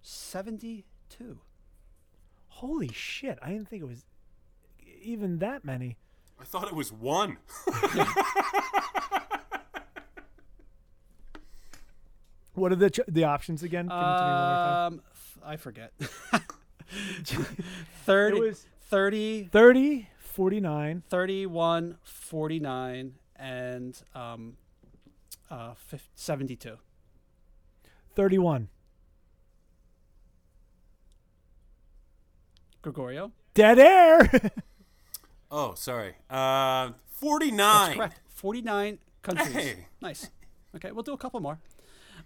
72. 0.02 1.40
Holy 2.50 2.90
shit! 2.90 3.40
I 3.42 3.50
didn't 3.50 3.70
think 3.70 3.82
it 3.82 3.88
was 3.88 4.06
even 5.02 5.40
that 5.40 5.64
many. 5.66 5.98
I 6.40 6.44
thought 6.44 6.68
it 6.68 6.76
was 6.76 6.92
one. 6.92 7.38
What 12.60 12.72
are 12.72 12.76
the 12.76 12.90
ch- 12.90 13.00
the 13.08 13.24
options 13.24 13.64
again? 13.64 13.86
Give 13.86 13.90
them 13.90 14.00
to 14.00 14.04
me 14.04 14.32
one 14.32 14.38
more 14.48 14.56
time. 14.56 14.94
Um, 14.94 15.02
f- 15.12 15.38
I 15.46 15.56
forget. 15.58 15.94
30, 18.06 18.38
It 18.38 18.40
was 18.40 18.66
30, 18.90 19.44
30, 19.52 20.10
49. 20.20 21.04
31, 21.10 21.98
49, 22.04 23.14
and 23.36 24.02
um, 24.16 24.58
uh, 25.52 25.74
fif- 25.76 26.10
72. 26.16 26.78
31. 28.16 28.68
Gregorio. 32.82 33.32
Dead 33.54 33.80
air. 33.80 34.52
Oh, 35.52 35.74
sorry. 35.74 36.14
Uh, 36.30 36.92
49. 37.08 37.58
That's 37.58 37.96
correct. 37.96 38.20
49 38.28 39.00
countries. 39.24 39.52
Hey. 39.52 39.86
Nice. 40.00 40.30
Okay, 40.76 40.92
we'll 40.92 41.02
do 41.02 41.14
a 41.14 41.18
couple 41.18 41.40
more. 41.40 41.58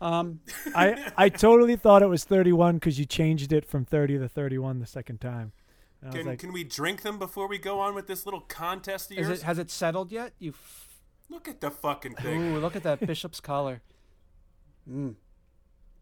Um, 0.03 0.41
I 0.75 1.11
I 1.17 1.29
totally 1.29 1.75
thought 1.75 2.01
it 2.01 2.07
was 2.07 2.23
31 2.25 2.75
because 2.75 2.99
you 2.99 3.05
changed 3.05 3.53
it 3.53 3.65
from 3.65 3.85
30 3.85 4.19
to 4.19 4.27
31 4.27 4.79
the 4.79 4.85
second 4.85 5.21
time. 5.21 5.53
And 6.01 6.13
Can, 6.13 6.25
like, 6.25 6.39
can 6.39 6.51
we 6.51 6.65
drink 6.65 7.01
them 7.03 7.17
before 7.17 7.47
we 7.47 7.57
go 7.57 7.79
on 7.79 7.95
with 7.95 8.07
this 8.07 8.25
little 8.25 8.41
contest 8.41 9.11
of 9.11 9.17
yours? 9.17 9.39
it, 9.39 9.43
has 9.43 9.57
it 9.57 9.71
settled 9.71 10.11
yet? 10.11 10.33
You. 10.39 10.51
F- 10.51 10.89
Look 11.29 11.47
at 11.47 11.61
the 11.61 11.71
fucking 11.71 12.15
thing. 12.15 12.55
Ooh, 12.55 12.59
look 12.59 12.75
at 12.75 12.83
that 12.83 12.99
bishop's 13.07 13.39
collar. 13.39 13.81
Mm. 14.89 15.15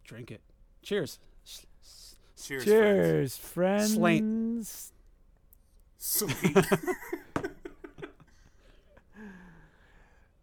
Drink 0.03 0.31
it. 0.31 0.41
Cheers. 0.81 1.19
S- 1.45 1.67
s- 1.83 2.15
Cheers. 2.43 2.65
cheers, 2.65 3.37
friends. 3.37 3.93
Slain. 3.93 4.23
friends. 4.63 4.93
Sweet. 5.99 6.57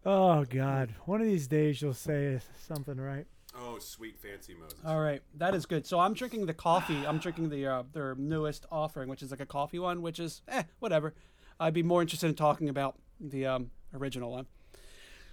Oh 0.05 0.45
God, 0.45 0.93
one 1.05 1.19
of 1.21 1.27
these 1.27 1.47
days 1.47 1.81
you'll 1.81 1.93
say 1.93 2.39
something 2.67 2.97
right. 2.99 3.27
Oh, 3.59 3.79
sweet 3.79 4.17
fancy 4.19 4.55
Moses. 4.59 4.77
All 4.85 4.99
right, 4.99 5.21
that 5.35 5.53
is 5.53 5.65
good. 5.65 5.85
So 5.85 5.99
I'm 5.99 6.13
drinking 6.13 6.45
the 6.45 6.53
coffee. 6.53 7.05
I'm 7.05 7.17
drinking 7.17 7.49
the 7.49 7.65
uh, 7.65 7.83
their 7.93 8.15
newest 8.15 8.65
offering, 8.71 9.09
which 9.09 9.21
is 9.21 9.31
like 9.31 9.39
a 9.39 9.45
coffee 9.45 9.79
one, 9.79 10.01
which 10.01 10.19
is 10.19 10.41
eh, 10.47 10.63
whatever. 10.79 11.13
I'd 11.59 11.73
be 11.73 11.83
more 11.83 12.01
interested 12.01 12.27
in 12.27 12.35
talking 12.35 12.69
about 12.69 12.95
the 13.19 13.45
um, 13.45 13.71
original 13.93 14.31
one. 14.31 14.45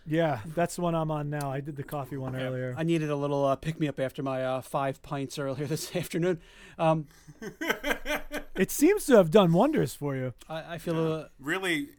Yeah, 0.08 0.40
that's 0.54 0.76
the 0.76 0.82
one 0.82 0.94
I'm 0.94 1.10
on 1.10 1.30
now. 1.30 1.50
I 1.50 1.60
did 1.60 1.76
the 1.76 1.82
coffee 1.82 2.16
one 2.16 2.36
earlier. 2.36 2.74
I 2.78 2.84
needed 2.84 3.10
a 3.10 3.16
little 3.16 3.44
uh, 3.44 3.56
pick 3.56 3.80
me 3.80 3.88
up 3.88 3.98
after 3.98 4.22
my 4.22 4.44
uh, 4.44 4.60
five 4.60 5.02
pints 5.02 5.36
earlier 5.38 5.66
this 5.66 5.94
afternoon. 5.96 6.40
Um, 6.78 7.06
It 8.56 8.70
seems 8.70 9.04
to 9.06 9.16
have 9.16 9.30
done 9.30 9.52
wonders 9.52 9.94
for 9.94 10.16
you. 10.16 10.32
I, 10.48 10.74
I 10.74 10.78
feel 10.78 11.12
uh, 11.12 11.24
really 11.38 11.90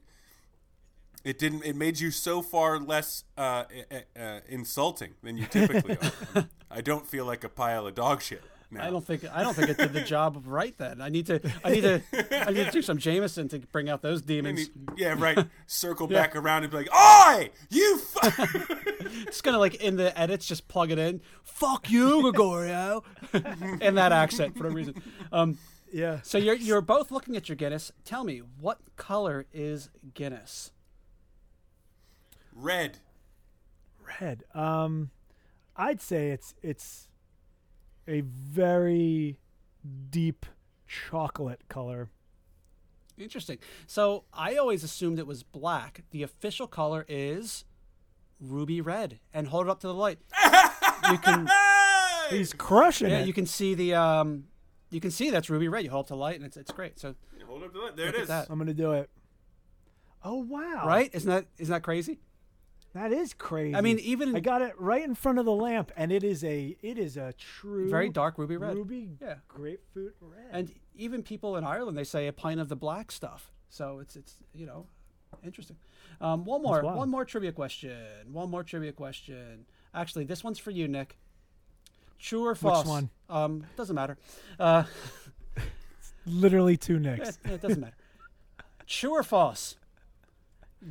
it 1.27 1.37
didn't 1.39 1.63
it 1.63 1.75
made 1.75 1.99
you 1.99 2.11
so 2.11 2.41
far 2.41 2.79
less 2.79 3.23
uh, 3.37 3.63
uh, 3.91 4.19
uh, 4.19 4.39
insulting 4.47 5.13
than 5.23 5.37
you 5.37 5.45
typically 5.45 5.97
are 6.35 6.47
i 6.71 6.81
don't 6.81 7.05
feel 7.07 7.25
like 7.25 7.43
a 7.43 7.49
pile 7.49 7.85
of 7.87 7.95
dog 7.95 8.21
shit 8.21 8.41
now. 8.69 8.85
I 8.85 8.89
don't 8.89 9.05
think 9.05 9.23
I 9.33 9.43
don't 9.43 9.53
think 9.53 9.69
it 9.69 9.77
did 9.77 9.93
the 9.93 10.01
job 10.01 10.43
right. 10.45 10.77
Then 10.77 10.99
I 11.01 11.07
need 11.07 11.25
to 11.27 11.39
I 11.63 11.69
need 11.71 11.81
to 11.81 12.01
I 12.31 12.51
need 12.51 12.65
to 12.65 12.71
do 12.71 12.81
some 12.81 12.97
Jameson 12.97 13.47
to 13.47 13.59
bring 13.59 13.89
out 13.89 14.01
those 14.01 14.21
demons. 14.21 14.69
mean, 14.75 14.87
yeah 14.97 15.15
right 15.17 15.39
circle 15.67 16.05
back 16.05 16.35
around 16.35 16.63
and 16.63 16.71
be 16.71 16.77
like 16.77 16.93
oi 16.93 17.49
you 17.69 17.97
fu-! 17.97 18.29
It's 19.25 19.39
gonna 19.39 19.57
like 19.57 19.75
in 19.75 19.95
the 19.95 20.17
edits 20.19 20.45
just 20.45 20.67
plug 20.67 20.91
it 20.91 20.99
in. 20.99 21.21
Fuck 21.43 21.89
you, 21.89 22.21
Gregorio, 22.33 23.03
in 23.79 23.95
that 23.95 24.11
accent 24.11 24.57
for 24.57 24.65
no 24.65 24.71
reason. 24.71 25.01
Um, 25.31 25.57
Yeah. 25.93 26.19
so 26.23 26.37
you're 26.37 26.55
you're 26.55 26.81
both 26.81 27.09
looking 27.09 27.37
at 27.37 27.47
your 27.47 27.55
Guinness. 27.55 27.93
Tell 28.03 28.25
me 28.25 28.39
what 28.59 28.79
color 28.97 29.45
is 29.53 29.89
Guinness? 30.13 30.71
Red 32.59 32.99
Red. 34.21 34.43
Um, 34.53 35.11
I'd 35.75 36.01
say 36.01 36.29
it's 36.31 36.55
it's 36.61 37.09
a 38.07 38.21
very 38.21 39.37
deep 40.09 40.45
chocolate 40.87 41.61
color. 41.67 42.09
Interesting. 43.17 43.57
So 43.85 44.23
I 44.33 44.55
always 44.55 44.83
assumed 44.83 45.19
it 45.19 45.27
was 45.27 45.43
black. 45.43 46.03
The 46.11 46.23
official 46.23 46.67
color 46.67 47.05
is 47.09 47.65
ruby 48.39 48.79
red. 48.79 49.19
And 49.33 49.47
hold 49.47 49.65
it 49.67 49.69
up 49.69 49.79
to 49.81 49.87
the 49.87 49.93
light. 49.93 50.19
You 51.11 51.17
can 51.19 51.47
Hey! 51.47 52.37
He's 52.37 52.51
crushing 52.53 53.09
yeah, 53.09 53.19
it. 53.19 53.27
you 53.27 53.33
can 53.33 53.45
see 53.45 53.75
the 53.75 53.93
um 53.95 54.45
you 54.89 54.99
can 54.99 55.11
see 55.11 55.29
that's 55.29 55.49
ruby 55.49 55.67
red. 55.67 55.83
You 55.85 55.89
hold 55.89 56.05
up 56.05 56.07
to 56.07 56.13
the 56.13 56.17
light 56.17 56.35
and 56.37 56.45
it's 56.45 56.57
it's 56.57 56.71
great. 56.71 56.99
So 56.99 57.15
Hold 57.45 57.63
up 57.63 57.73
to 57.73 57.79
that. 57.81 57.95
There 57.95 58.05
Look 58.07 58.15
it 58.15 58.17
at 58.17 58.21
is. 58.23 58.27
that. 58.29 58.47
I'm 58.49 58.57
gonna 58.57 58.73
do 58.73 58.91
it. 58.93 59.09
Oh 60.23 60.35
wow! 60.43 60.83
right? 60.85 61.09
Isn't 61.13 61.29
that 61.29 61.45
isn't 61.57 61.71
that 61.71 61.83
crazy? 61.83 62.19
That 62.97 63.13
is 63.13 63.35
crazy. 63.35 63.75
I 63.75 63.81
mean, 63.81 63.99
even 63.99 64.35
I 64.35 64.39
got 64.39 64.63
it 64.63 64.73
right 64.79 65.03
in 65.03 65.13
front 65.13 65.37
of 65.37 65.45
the 65.45 65.51
lamp, 65.51 65.91
and 65.95 66.11
it 66.11 66.23
is 66.23 66.43
a 66.43 66.75
it 66.81 66.97
is 66.97 67.15
a 67.15 67.33
true 67.33 67.89
very 67.91 68.09
dark 68.09 68.39
ruby 68.39 68.57
red. 68.57 68.75
ruby 68.75 69.17
Yeah. 69.21 69.35
grapefruit 69.47 70.15
red. 70.19 70.47
And 70.51 70.73
even 70.95 71.21
people 71.21 71.57
in 71.57 71.63
Ireland 71.63 71.95
they 71.95 72.03
say 72.03 72.25
a 72.25 72.33
pint 72.33 72.59
of 72.59 72.69
the 72.69 72.75
black 72.75 73.11
stuff. 73.11 73.51
So 73.69 73.99
it's 73.99 74.15
it's 74.15 74.37
you 74.51 74.65
know 74.65 74.87
interesting. 75.43 75.77
Um, 76.19 76.43
one 76.43 76.63
more 76.63 76.81
one 76.81 77.09
more 77.09 77.23
trivia 77.23 77.51
question. 77.51 78.33
One 78.33 78.49
more 78.49 78.63
trivia 78.63 78.93
question. 78.93 79.67
Actually, 79.93 80.25
this 80.25 80.43
one's 80.43 80.57
for 80.57 80.71
you, 80.71 80.87
Nick. 80.87 81.17
True 82.17 82.47
or 82.47 82.55
false? 82.55 82.79
Which 82.79 82.87
one? 82.89 83.09
Um, 83.29 83.63
doesn't 83.75 83.95
matter. 83.95 84.17
Uh, 84.59 84.85
literally 86.25 86.77
two 86.77 86.97
it, 86.97 87.37
it 87.45 87.61
doesn't 87.61 87.79
matter. 87.79 87.95
True 88.87 89.11
or 89.11 89.21
false? 89.23 89.75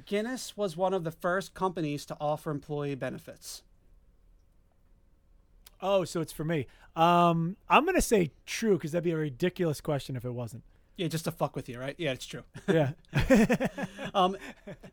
Guinness 0.04 0.56
was 0.56 0.76
one 0.76 0.92
of 0.94 1.04
the 1.04 1.10
first 1.12 1.54
companies 1.54 2.04
to 2.06 2.16
offer 2.20 2.50
employee 2.50 2.94
benefits. 2.94 3.62
oh, 5.82 6.04
so 6.04 6.20
it's 6.20 6.32
for 6.32 6.44
me. 6.44 6.66
Um, 6.96 7.56
I'm 7.68 7.84
gonna 7.84 8.00
say 8.00 8.30
true 8.46 8.74
because 8.74 8.92
that'd 8.92 9.04
be 9.04 9.10
a 9.12 9.16
ridiculous 9.16 9.80
question 9.80 10.16
if 10.16 10.24
it 10.24 10.30
wasn't. 10.32 10.62
Yeah, 10.96 11.08
just 11.08 11.24
to 11.26 11.30
fuck 11.30 11.54
with 11.54 11.68
you, 11.68 11.78
right? 11.78 11.94
Yeah, 11.98 12.12
it's 12.12 12.24
true. 12.26 12.42
Yeah. 12.68 12.92
Um, 14.14 14.38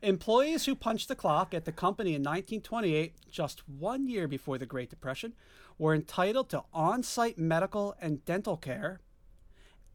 employees 0.01 0.65
who 0.65 0.75
punched 0.75 1.07
the 1.07 1.15
clock 1.15 1.53
at 1.53 1.63
the 1.63 1.71
company 1.71 2.09
in 2.09 2.21
1928, 2.21 3.13
just 3.31 3.63
one 3.69 4.09
year 4.09 4.27
before 4.27 4.57
the 4.57 4.65
Great 4.65 4.89
Depression, 4.89 5.33
were 5.77 5.93
entitled 5.95 6.49
to 6.49 6.63
on-site 6.73 7.37
medical 7.37 7.95
and 8.01 8.25
dental 8.25 8.57
care, 8.57 8.99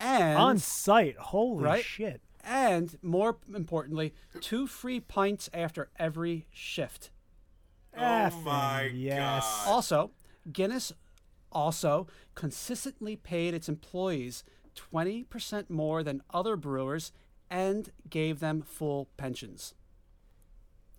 and 0.01 0.39
On 0.39 0.59
site. 0.59 1.17
Holy 1.19 1.63
Right? 1.63 1.85
shit. 1.85 2.23
And 2.49 2.97
more 3.03 3.37
importantly, 3.55 4.15
two 4.41 4.67
free 4.67 4.99
pints 4.99 5.51
after 5.53 5.91
every 5.99 6.47
shift. 6.51 7.11
Oh 7.95 8.01
Effing 8.01 8.45
my 8.45 8.83
yes. 8.95 9.45
god. 9.45 9.69
Also, 9.69 10.11
Guinness 10.51 10.93
also 11.53 12.07
consistently 12.35 13.17
paid 13.17 13.53
its 13.53 13.69
employees 13.69 14.45
20% 14.75 15.69
more 15.69 16.03
than 16.03 16.23
other 16.33 16.57
brewers 16.57 17.13
and 17.51 17.91
gave 18.09 18.41
them 18.41 18.63
full 18.63 19.09
pensions. 19.17 19.75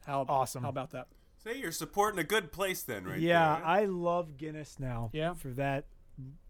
How 0.05 0.25
Awesome. 0.27 0.63
How 0.63 0.69
about 0.69 0.91
that? 0.91 1.07
Say 1.43 1.57
you're 1.57 1.71
supporting 1.71 2.19
a 2.19 2.23
good 2.23 2.51
place 2.51 2.83
then, 2.83 3.05
right 3.05 3.19
yeah, 3.19 3.55
there. 3.55 3.65
I 3.65 3.85
love 3.85 4.37
Guinness 4.37 4.77
now. 4.79 5.09
Yeah. 5.13 5.33
For 5.33 5.49
that, 5.49 5.85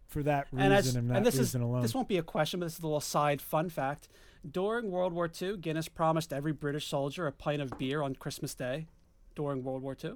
for 0.07 0.23
that 0.23 0.47
reason 0.51 0.65
and, 0.65 0.73
and, 0.73 0.79
as, 0.79 0.93
that 0.93 0.99
and 0.99 1.25
this 1.25 1.35
is 1.35 1.39
reason 1.41 1.61
alone. 1.61 1.81
this 1.81 1.93
won't 1.93 2.07
be 2.07 2.17
a 2.17 2.23
question, 2.23 2.59
but 2.59 2.65
this 2.65 2.73
is 2.73 2.79
a 2.79 2.87
little 2.87 2.99
side 2.99 3.41
fun 3.41 3.69
fact. 3.69 4.09
During 4.49 4.91
World 4.91 5.13
War 5.13 5.29
II, 5.41 5.57
Guinness 5.57 5.87
promised 5.87 6.31
every 6.31 6.53
British 6.53 6.87
soldier 6.87 7.27
a 7.27 7.31
pint 7.31 7.61
of 7.61 7.77
beer 7.77 8.01
on 8.01 8.15
Christmas 8.15 8.53
Day. 8.53 8.87
During 9.35 9.63
World 9.63 9.83
War 9.83 9.95
II, 10.03 10.15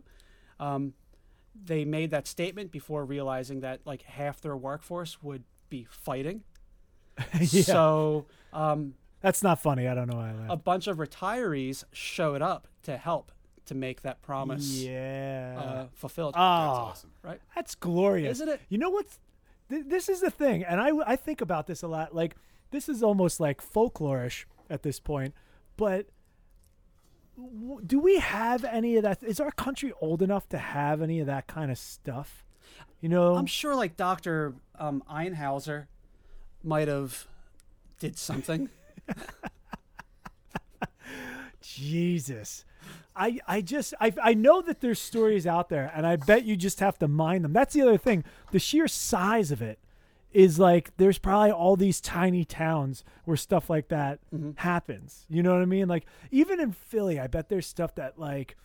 um, 0.60 0.94
they 1.56 1.86
made 1.86 2.12
that 2.12 2.28
statement 2.28 2.72
before 2.72 3.06
realizing 3.06 3.62
that 3.62 3.80
like 3.86 4.02
half 4.02 4.42
their 4.42 4.58
workforce 4.58 5.22
would 5.24 5.44
be 5.70 5.88
fighting. 5.90 6.44
yeah. 7.40 7.62
So 7.62 8.26
um, 8.52 8.96
That's 9.22 9.44
not 9.44 9.62
funny. 9.62 9.88
I 9.88 9.94
don't 9.94 10.10
know 10.10 10.18
why 10.18 10.34
I 10.50 10.54
a 10.54 10.58
bunch 10.58 10.88
of 10.88 10.98
retirees 10.98 11.86
showed 11.94 12.42
up 12.42 12.68
to 12.84 12.98
help 12.98 13.32
to 13.68 13.76
make 13.76 14.02
that 14.02 14.22
promise 14.22 14.66
yeah. 14.66 15.56
uh, 15.58 15.86
fulfilled. 15.94 16.34
oh, 16.36 16.40
That's 16.40 16.80
awesome. 16.80 17.12
right? 17.22 17.40
That's 17.56 17.76
glorious, 17.76 18.38
Isn't 18.38 18.50
it? 18.50 18.62
You 18.68 18.78
know 18.78 18.90
what? 18.90 19.06
th- 19.70 19.86
this 19.88 20.10
is 20.10 20.22
the 20.22 20.32
thing, 20.32 20.64
and 20.64 20.80
I 20.82 20.92
I 21.06 21.16
think 21.16 21.42
about 21.42 21.68
this 21.68 21.84
a 21.84 21.88
lot. 21.88 22.16
Like 22.16 22.36
this 22.74 22.90
is 22.90 23.02
almost 23.02 23.40
like 23.40 23.62
folklorish 23.62 24.44
at 24.70 24.84
this 24.84 25.00
point, 25.00 25.34
but 25.78 26.08
w- 27.38 27.80
do 27.86 28.00
we 28.00 28.18
have 28.20 28.66
any 28.66 28.98
of 28.98 29.04
that? 29.04 29.24
Is 29.24 29.40
our 29.40 29.52
country 29.52 29.94
old 30.02 30.22
enough 30.22 30.50
to 30.50 30.58
have 30.58 31.02
any 31.02 31.20
of 31.22 31.28
that 31.28 31.48
kind 31.48 31.72
of 31.72 31.78
stuff? 31.78 32.44
You 33.00 33.10
know, 33.10 33.36
I'm 33.36 33.46
sure 33.46 33.76
like 33.76 33.96
Dr. 33.96 34.56
Um, 34.78 35.04
Einhauser 35.10 35.86
might 36.64 36.88
have 36.88 37.28
did 38.00 38.18
something. 38.18 38.70
Jesus. 41.62 42.66
I, 43.16 43.40
I 43.48 43.62
just 43.62 43.94
I, 44.00 44.12
I 44.22 44.34
know 44.34 44.62
that 44.62 44.82
there's 44.82 45.00
stories 45.00 45.46
out 45.46 45.70
there 45.70 45.92
and 45.96 46.08
I 46.08 46.16
bet 46.16 46.46
you 46.46 46.56
just 46.56 46.80
have 46.80 46.98
to 47.00 47.08
mine 47.08 47.44
them. 47.44 47.54
That's 47.54 47.74
the 47.74 47.82
other 47.84 47.98
thing. 47.98 48.24
The 48.52 48.60
sheer 48.60 48.88
size 48.88 49.52
of 49.52 49.62
it 49.62 49.78
is 50.34 50.58
like 50.60 50.96
there's 50.98 51.20
probably 51.20 51.52
all 51.52 51.76
these 51.76 52.02
tiny 52.02 52.44
towns 52.44 53.04
where 53.26 53.38
stuff 53.38 53.70
like 53.70 53.90
that 53.90 54.20
mm-hmm. 54.34 54.52
happens. 54.56 55.26
You 55.30 55.44
know 55.44 55.54
what 55.54 55.62
I 55.62 55.66
mean? 55.66 55.88
Like 55.88 56.06
even 56.32 56.60
in 56.60 56.72
Philly, 56.72 57.20
I 57.20 57.28
bet 57.28 57.50
there's 57.50 57.68
stuff 57.68 57.96
that 57.96 58.20
like 58.20 58.58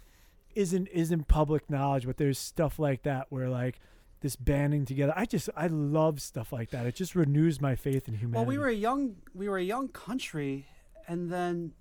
isn't 0.55 0.89
isn't 0.89 1.28
public 1.28 1.69
knowledge, 1.70 2.07
but 2.07 2.16
there's 2.16 2.39
stuff 2.39 2.78
like 2.78 3.03
that 3.03 3.27
where 3.28 3.49
like 3.49 3.81
this 4.20 4.35
banding 4.35 4.85
together. 4.85 5.12
I 5.15 5.27
just 5.27 5.51
I 5.57 5.66
love 5.69 6.20
stuff 6.20 6.53
like 6.53 6.70
that. 6.70 6.86
It 6.86 6.95
just 6.95 7.15
renews 7.15 7.61
my 7.61 7.77
faith 7.77 8.09
in 8.09 8.15
humanity. 8.15 8.36
well, 8.36 8.47
we 8.47 8.59
were 8.59 8.69
a 8.69 8.74
young 8.74 9.16
we 9.35 9.49
were 9.49 9.59
a 9.59 9.62
young 9.62 9.89
country, 9.89 10.66
and 11.07 11.31
then 11.31 11.73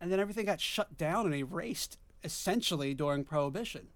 and 0.00 0.10
then 0.10 0.20
everything 0.20 0.46
got 0.46 0.60
shut 0.60 0.98
down 0.98 1.24
and 1.26 1.34
erased 1.34 1.98
essentially 2.22 2.94
during 2.94 3.22
Prohibition. 3.22 3.88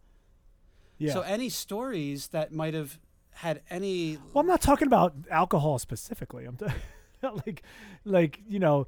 yeah. 0.99 1.13
So 1.13 1.23
any 1.23 1.49
stories 1.49 2.29
that 2.29 2.53
might 2.53 2.75
have 2.75 2.99
had 3.39 3.63
any 3.71 4.19
well, 4.33 4.41
I'm 4.41 4.47
not 4.49 4.61
talking 4.61 4.89
about 4.89 5.15
alcohol 5.31 5.79
specifically. 5.79 6.45
I'm 6.45 6.57
t- 6.57 6.67
like 7.47 7.63
like 8.05 8.41
you 8.49 8.59
know 8.59 8.87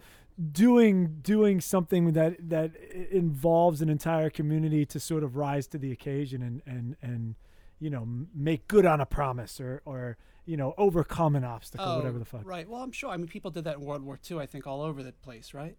doing 0.53 1.19
doing 1.23 1.61
something 1.61 2.13
that 2.13 2.37
that 2.49 2.73
involves 3.11 3.81
an 3.81 3.89
entire 3.89 4.31
community 4.31 4.85
to 4.87 4.99
sort 4.99 5.23
of 5.23 5.37
rise 5.37 5.67
to 5.69 5.79
the 5.79 5.93
occasion 5.93 6.43
and 6.43 6.63
and 6.67 6.97
and 7.01 7.35
you 7.79 7.91
know 7.91 8.07
make 8.35 8.67
good 8.67 8.87
on 8.87 9.01
a 9.01 9.07
promise 9.07 9.61
or 9.61 9.83
or 9.85 10.17
you 10.47 10.57
know 10.57 10.75
overcome 10.77 11.37
an 11.37 11.45
obstacle 11.45 11.87
oh, 11.87 11.97
whatever 11.99 12.19
the 12.19 12.25
fuck 12.25 12.43
Oh, 12.45 12.49
Right. 12.49 12.69
Well, 12.69 12.83
I'm 12.83 12.93
sure. 12.93 13.11
I 13.11 13.17
mean, 13.17 13.29
people 13.29 13.51
did 13.53 13.65
that 13.65 13.77
in 13.77 13.83
World 13.83 14.03
War 14.03 14.19
II. 14.29 14.39
I 14.39 14.47
think 14.47 14.67
all 14.67 14.83
over 14.83 15.03
the 15.03 15.13
place, 15.13 15.55
right? 15.55 15.77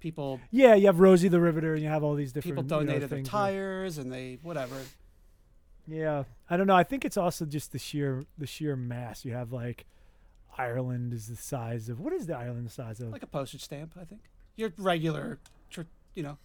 People 0.00 0.40
yeah 0.50 0.74
you 0.74 0.86
have 0.86 1.00
rosie 1.00 1.28
the 1.28 1.40
riveter 1.40 1.74
and 1.74 1.82
you 1.82 1.88
have 1.88 2.02
all 2.02 2.14
these 2.14 2.32
different 2.32 2.56
people 2.68 2.80
you 2.80 2.84
know, 2.86 2.92
donated 2.92 3.10
their 3.10 3.22
tires 3.22 3.98
and 3.98 4.10
they 4.10 4.38
whatever. 4.42 4.76
Yeah, 5.86 6.24
I 6.50 6.56
don't 6.56 6.66
know. 6.66 6.76
I 6.76 6.82
think 6.84 7.04
it's 7.04 7.16
also 7.16 7.44
just 7.44 7.72
the 7.72 7.78
sheer 7.78 8.24
the 8.38 8.46
sheer 8.46 8.76
mass. 8.76 9.24
You 9.24 9.32
have 9.32 9.52
like 9.52 9.86
Ireland 10.58 11.12
is 11.12 11.28
the 11.28 11.36
size 11.36 11.88
of 11.88 12.00
what 12.00 12.12
is 12.12 12.26
the 12.26 12.36
island 12.36 12.66
the 12.66 12.70
size 12.70 13.00
of? 13.00 13.10
Like 13.12 13.22
a 13.22 13.26
postage 13.26 13.64
stamp, 13.64 13.92
I 14.00 14.04
think. 14.04 14.22
Your 14.56 14.72
regular, 14.78 15.38
you 16.14 16.22
know, 16.22 16.38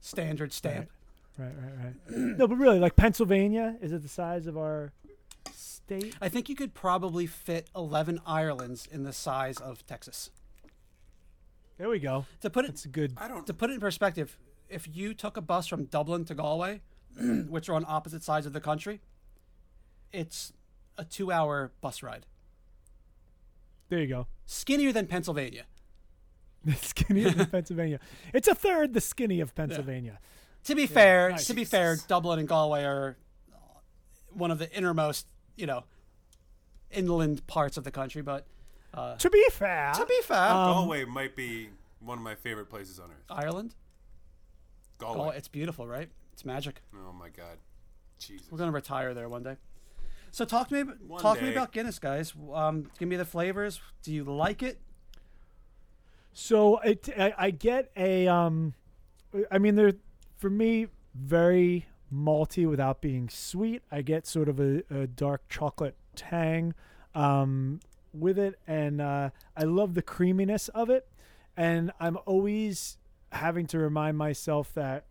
standard 0.00 0.52
stamp. 0.52 0.90
right, 1.38 1.52
right, 1.56 1.84
right. 1.84 1.94
no, 2.38 2.46
but 2.46 2.56
really, 2.56 2.78
like 2.78 2.94
Pennsylvania 2.96 3.76
is 3.80 3.92
it 3.92 4.02
the 4.02 4.08
size 4.08 4.46
of 4.46 4.56
our 4.56 4.92
state? 5.52 6.14
I 6.20 6.28
think 6.28 6.48
you 6.48 6.54
could 6.54 6.74
probably 6.74 7.26
fit 7.26 7.68
11 7.74 8.20
Irelands 8.26 8.86
in 8.86 9.04
the 9.04 9.12
size 9.12 9.58
of 9.58 9.84
Texas. 9.86 10.30
There 11.78 11.88
we 11.88 12.00
go. 12.00 12.26
To 12.40 12.50
put 12.50 12.64
it 12.64 12.68
That's 12.68 12.86
good. 12.86 13.14
I 13.16 13.28
don't. 13.28 13.46
to 13.46 13.54
put 13.54 13.70
it 13.70 13.74
in 13.74 13.80
perspective, 13.80 14.36
if 14.68 14.88
you 14.92 15.14
took 15.14 15.36
a 15.36 15.40
bus 15.40 15.66
from 15.66 15.84
Dublin 15.84 16.24
to 16.26 16.34
Galway, 16.34 16.82
which 17.48 17.68
are 17.68 17.74
on 17.74 17.84
opposite 17.88 18.22
sides 18.22 18.46
of 18.46 18.52
the 18.52 18.60
country, 18.60 19.00
it's 20.12 20.52
a 20.96 21.04
2-hour 21.04 21.72
bus 21.80 22.02
ride. 22.02 22.26
There 23.88 24.00
you 24.00 24.06
go. 24.06 24.26
Skinnier 24.46 24.92
than 24.92 25.06
Pennsylvania. 25.06 25.64
The 26.64 26.74
skinny 26.74 27.24
of 27.24 27.50
Pennsylvania. 27.50 28.00
It's 28.34 28.48
a 28.48 28.54
third 28.54 28.92
the 28.92 29.00
skinny 29.00 29.40
of 29.40 29.54
Pennsylvania. 29.54 30.18
To 30.64 30.74
be 30.74 30.86
fair, 30.86 31.30
nice. 31.30 31.46
to 31.46 31.54
be 31.54 31.64
fair, 31.64 31.96
Dublin 32.08 32.38
and 32.40 32.48
Galway 32.48 32.84
are 32.84 33.16
one 34.32 34.50
of 34.50 34.58
the 34.58 34.70
innermost, 34.76 35.26
you 35.56 35.66
know, 35.66 35.84
inland 36.90 37.46
parts 37.46 37.76
of 37.76 37.84
the 37.84 37.90
country. 37.90 38.22
But 38.22 38.46
uh, 38.92 39.16
To 39.16 39.30
be 39.30 39.42
fair, 39.52 39.92
to 39.94 40.04
be 40.04 40.20
fair, 40.24 40.36
Um, 40.50 40.72
Galway 40.74 41.04
might 41.04 41.36
be 41.36 41.70
one 42.00 42.18
of 42.18 42.24
my 42.24 42.34
favorite 42.34 42.68
places 42.68 42.98
on 42.98 43.06
earth. 43.10 43.24
Ireland, 43.30 43.74
Galway. 44.98 45.16
Galway, 45.18 45.36
it's 45.38 45.48
beautiful, 45.48 45.86
right? 45.86 46.10
It's 46.38 46.44
magic. 46.44 46.82
Oh 46.94 47.12
my 47.12 47.30
god. 47.30 47.58
Jesus. 48.20 48.46
We're 48.48 48.58
gonna 48.58 48.70
retire 48.70 49.12
there 49.12 49.28
one 49.28 49.42
day. 49.42 49.56
So 50.30 50.44
talk 50.44 50.68
to 50.68 50.84
me. 50.84 50.92
One 51.04 51.20
talk 51.20 51.38
to 51.38 51.42
me 51.42 51.50
about 51.50 51.72
Guinness, 51.72 51.98
guys. 51.98 52.32
Um, 52.54 52.88
give 52.96 53.08
me 53.08 53.16
the 53.16 53.24
flavors. 53.24 53.80
Do 54.04 54.12
you 54.12 54.22
like 54.22 54.62
it? 54.62 54.78
So 56.32 56.78
it, 56.78 57.08
I, 57.18 57.34
I 57.36 57.50
get 57.50 57.90
a, 57.96 58.28
um, 58.28 58.74
I 59.50 59.58
mean, 59.58 59.74
they're 59.74 59.94
for 60.36 60.48
me 60.48 60.86
very 61.12 61.86
malty 62.14 62.70
without 62.70 63.00
being 63.00 63.28
sweet. 63.28 63.82
I 63.90 64.02
get 64.02 64.24
sort 64.24 64.48
of 64.48 64.60
a, 64.60 64.84
a 64.90 65.08
dark 65.08 65.48
chocolate 65.48 65.96
tang 66.14 66.72
um, 67.16 67.80
with 68.12 68.38
it, 68.38 68.60
and 68.64 69.00
uh, 69.00 69.30
I 69.56 69.64
love 69.64 69.94
the 69.94 70.02
creaminess 70.02 70.68
of 70.68 70.88
it. 70.88 71.08
And 71.56 71.90
I'm 71.98 72.16
always 72.26 72.96
having 73.32 73.66
to 73.66 73.78
remind 73.80 74.16
myself 74.16 74.72
that 74.74 75.07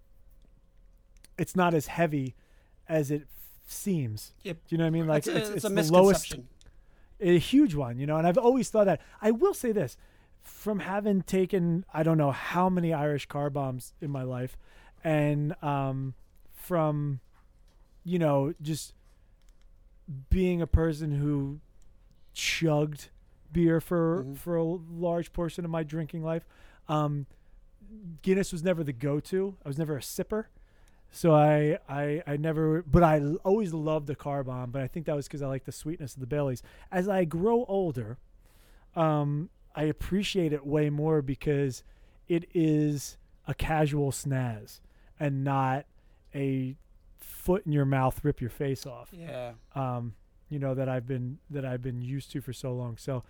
it's 1.38 1.56
not 1.56 1.74
as 1.74 1.88
heavy 1.88 2.36
as 2.88 3.12
it 3.12 3.24
f- 3.24 3.28
seems. 3.68 4.34
Yep. 4.44 4.58
Do 4.68 4.76
you 4.76 4.78
know 4.78 4.86
what 4.86 4.88
I 4.88 4.92
mean? 4.92 5.08
Like 5.08 5.28
it's 5.28 5.28
a, 5.28 5.38
it's, 5.38 5.50
it's 5.50 5.66
a 5.66 5.70
the 5.70 5.84
lowest 5.92 6.36
a 7.20 7.38
huge 7.40 7.74
one, 7.76 7.98
you 8.00 8.06
know, 8.06 8.18
and 8.18 8.28
I've 8.28 8.38
always 8.38 8.70
thought 8.70 8.86
that. 8.86 9.02
I 9.22 9.32
will 9.32 9.54
say 9.54 9.72
this 9.72 9.98
from 10.42 10.80
having 10.80 11.22
taken 11.24 11.84
I 11.94 12.04
don't 12.04 12.18
know 12.18 12.32
how 12.32 12.70
many 12.70 12.94
Irish 12.94 13.26
car 13.26 13.50
bombs 13.50 13.94
in 14.02 14.10
my 14.12 14.24
life, 14.24 14.58
and 15.04 15.56
um, 15.64 16.14
from 16.54 17.20
you 18.04 18.20
know 18.20 18.54
just 18.62 18.94
being 20.30 20.62
a 20.62 20.68
person 20.68 21.12
who 21.12 21.60
chugged 22.34 23.10
beer 23.52 23.82
for 23.82 24.24
Mhm. 24.24 24.38
for 24.38 24.56
a 24.56 24.64
large 24.64 25.34
portion 25.34 25.66
of 25.66 25.72
my 25.72 25.84
drinking 25.84 26.24
life. 26.24 26.46
Um, 26.88 27.26
Guinness 28.22 28.52
was 28.52 28.64
never 28.64 28.84
the 28.84 28.92
go-to. 28.94 29.56
I 29.64 29.68
was 29.70 29.78
never 29.78 29.96
a 29.96 30.02
sipper. 30.02 30.46
So 31.12 31.34
I, 31.34 31.78
I, 31.90 32.22
I 32.28 32.38
never, 32.38 32.84
but 32.84 33.04
I 33.04 33.22
always 33.44 33.74
loved 33.74 34.08
the 34.08 34.16
car 34.16 34.44
bomb. 34.44 34.72
But 34.72 34.82
I 34.82 34.88
think 34.88 35.06
that 35.06 35.16
was 35.16 35.28
because 35.28 35.42
I 35.42 35.48
like 35.48 35.66
the 35.66 35.72
sweetness 35.72 36.14
of 36.14 36.20
the 36.20 36.28
Baileys. 36.28 36.62
As 36.92 37.08
I 37.08 37.24
grow 37.26 37.66
older, 37.68 38.18
um, 38.96 39.50
I 39.76 39.84
appreciate 39.84 40.54
it 40.54 40.66
way 40.66 40.90
more 40.90 41.22
because 41.22 41.84
it 42.28 42.46
is 42.54 43.18
a 43.48 43.54
casual 43.54 44.12
snaz 44.12 44.80
and 45.20 45.44
not 45.44 45.86
a 46.36 46.76
foot 47.18 47.66
in 47.66 47.72
your 47.72 47.86
mouth, 47.86 48.20
rip 48.24 48.42
your 48.42 48.50
face 48.50 48.86
off. 48.86 49.10
Yeah. 49.12 49.54
Um, 49.74 50.14
you 50.50 50.60
know 50.60 50.74
that 50.76 50.88
I've 50.88 51.08
been 51.08 51.40
that 51.50 51.66
I've 51.66 51.82
been 51.82 52.02
used 52.02 52.32
to 52.32 52.42
for 52.42 52.54
so 52.54 52.74
long. 52.74 52.98
So 52.98 53.24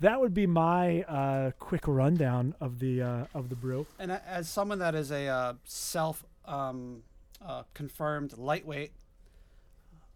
that 0.00 0.20
would 0.20 0.34
be 0.34 0.46
my 0.46 1.02
uh, 1.02 1.50
quick 1.58 1.86
rundown 1.86 2.54
of 2.60 2.78
the 2.78 3.02
uh, 3.02 3.24
of 3.34 3.48
the 3.48 3.56
brew. 3.56 3.86
And 3.98 4.12
as 4.12 4.48
someone 4.48 4.78
that 4.78 4.94
is 4.94 5.10
a 5.10 5.26
uh, 5.26 5.54
self 5.64 6.24
um, 6.44 7.02
uh, 7.44 7.62
confirmed 7.74 8.36
lightweight, 8.38 8.92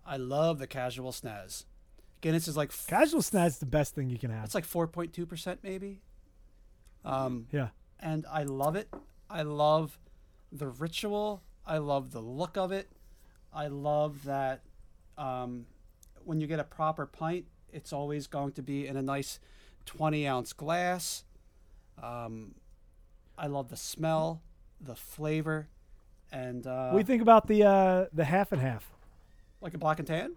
I 0.07 0.17
love 0.17 0.59
the 0.59 0.67
casual 0.67 1.13
snaz. 1.13 1.65
Guinness 2.21 2.49
is 2.49 2.57
like 2.57 2.71
f- 2.71 2.87
Casual 2.89 3.21
snaz 3.21 3.47
is 3.49 3.59
the 3.59 3.67
best 3.67 3.95
thing 3.95 4.09
you 4.11 4.19
can 4.19 4.31
have. 4.31 4.45
it's 4.45 4.55
like 4.55 4.65
four 4.65 4.87
point 4.87 5.13
two 5.13 5.27
percent 5.27 5.61
maybe. 5.63 6.01
Um, 7.05 7.47
Yeah. 7.53 7.69
and 8.01 8.25
I 8.31 8.45
love 8.45 8.77
it. 8.77 8.89
I 9.29 9.43
love 9.43 9.99
the 10.53 10.69
ritual. 10.69 11.43
I 11.67 11.79
love 11.79 12.13
the 12.13 12.21
look 12.21 12.57
of 12.57 12.73
it. 12.73 12.89
I 13.53 13.67
love 13.69 14.25
that 14.25 14.63
um, 15.19 15.67
when 16.25 16.41
you 16.41 16.47
get 16.47 16.59
a 16.61 16.65
proper 16.65 17.07
pint, 17.07 17.47
it's 17.73 17.93
always 17.93 18.27
going 18.27 18.53
to 18.53 18.63
be 18.63 18.87
in 18.87 18.97
a 18.97 19.03
nice 19.03 19.39
20 19.87 20.27
ounce 20.27 20.53
glass. 20.53 21.25
Um, 22.03 22.55
I 23.37 23.47
love 23.47 23.69
the 23.69 23.77
smell, 23.77 24.43
the 24.81 24.95
flavor, 24.97 25.69
and 26.35 26.67
uh, 26.67 26.89
what 26.91 26.93
do 26.93 26.99
you 26.99 27.05
think 27.05 27.23
about 27.23 27.47
the 27.47 27.63
uh, 27.65 28.07
the 28.13 28.25
half 28.25 28.53
and 28.53 28.61
half 28.61 28.91
like 29.61 29.73
a 29.75 29.79
black 29.79 29.99
and 30.01 30.07
tan. 30.09 30.33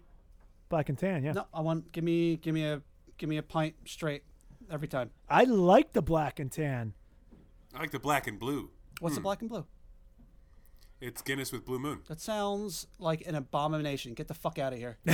black 0.68 0.88
and 0.88 0.96
tan? 0.98 1.22
Yeah, 1.24 1.32
No, 1.32 1.46
I 1.52 1.60
want 1.60 1.90
give 1.92 2.04
me 2.04 2.36
give 2.36 2.54
me 2.54 2.64
a 2.64 2.80
give 3.18 3.28
me 3.28 3.36
a 3.36 3.42
pint 3.42 3.74
straight 3.84 4.22
every 4.70 4.88
time. 4.88 5.10
I 5.28 5.44
like 5.44 5.92
the 5.92 6.02
black 6.02 6.38
and 6.38 6.50
tan. 6.52 6.94
I 7.74 7.80
like 7.80 7.90
the 7.90 7.98
black 7.98 8.26
and 8.26 8.38
blue. 8.38 8.70
What's 9.00 9.16
the 9.16 9.20
black 9.20 9.40
and 9.40 9.50
blue? 9.50 9.66
It's 11.00 11.22
Guinness 11.22 11.52
with 11.52 11.64
Blue 11.64 11.78
Moon. 11.78 12.00
That 12.08 12.20
sounds 12.20 12.88
like 12.98 13.24
an 13.26 13.36
abomination. 13.36 14.14
Get 14.14 14.26
the 14.26 14.34
fuck 14.34 14.58
out 14.58 14.72
of 14.72 14.78
here. 14.80 14.98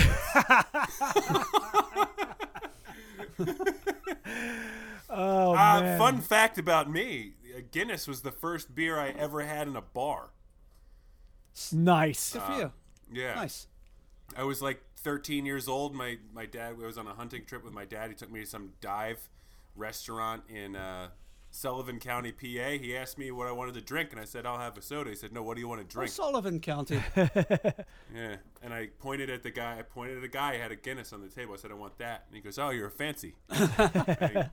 Oh 5.16 5.52
Uh, 5.52 5.80
man, 5.80 5.98
fun 5.98 6.20
fact 6.20 6.58
about 6.58 6.90
me: 6.90 7.34
uh, 7.56 7.60
Guinness 7.70 8.08
was 8.08 8.22
the 8.22 8.32
first 8.32 8.74
beer 8.74 8.98
I 8.98 9.10
ever 9.10 9.42
had 9.42 9.68
in 9.68 9.76
a 9.76 9.82
bar. 9.82 10.30
Nice. 11.72 12.32
Good 12.32 12.42
for 12.42 12.52
you. 12.58 12.72
Yeah, 13.12 13.34
Nice. 13.34 13.66
I 14.36 14.42
was 14.44 14.60
like 14.62 14.82
13 14.98 15.44
years 15.46 15.68
old. 15.68 15.94
My 15.94 16.18
my 16.32 16.46
dad 16.46 16.76
I 16.82 16.86
was 16.86 16.98
on 16.98 17.06
a 17.06 17.14
hunting 17.14 17.44
trip 17.44 17.62
with 17.64 17.72
my 17.72 17.84
dad. 17.84 18.08
He 18.10 18.16
took 18.16 18.30
me 18.32 18.40
to 18.40 18.46
some 18.46 18.72
dive 18.80 19.28
restaurant 19.76 20.42
in 20.48 20.74
uh, 20.76 21.08
Sullivan 21.50 22.00
County, 22.00 22.32
PA. 22.32 22.70
He 22.80 22.96
asked 22.96 23.18
me 23.18 23.30
what 23.30 23.46
I 23.46 23.52
wanted 23.52 23.74
to 23.74 23.80
drink, 23.80 24.10
and 24.12 24.20
I 24.20 24.24
said 24.24 24.46
I'll 24.46 24.58
have 24.58 24.76
a 24.78 24.82
soda. 24.82 25.10
He 25.10 25.16
said, 25.16 25.32
No, 25.32 25.42
what 25.42 25.54
do 25.54 25.60
you 25.60 25.68
want 25.68 25.80
to 25.82 25.86
drink? 25.86 26.10
Sullivan 26.10 26.60
County. 26.60 27.00
Yeah, 28.14 28.36
and 28.62 28.72
I 28.72 28.88
pointed 28.98 29.28
at 29.30 29.42
the 29.42 29.50
guy. 29.50 29.78
I 29.78 29.82
pointed 29.82 30.18
at 30.18 30.24
a 30.24 30.28
guy. 30.28 30.56
who 30.56 30.62
had 30.62 30.72
a 30.72 30.76
Guinness 30.76 31.12
on 31.12 31.20
the 31.20 31.28
table. 31.28 31.54
I 31.54 31.56
said, 31.56 31.70
"I 31.70 31.74
want 31.74 31.98
that." 31.98 32.24
And 32.28 32.36
he 32.36 32.40
goes, 32.40 32.58
"Oh, 32.58 32.70
you're 32.70 32.90
fancy." 32.90 33.34
and, 33.50 33.70
I, 33.76 34.50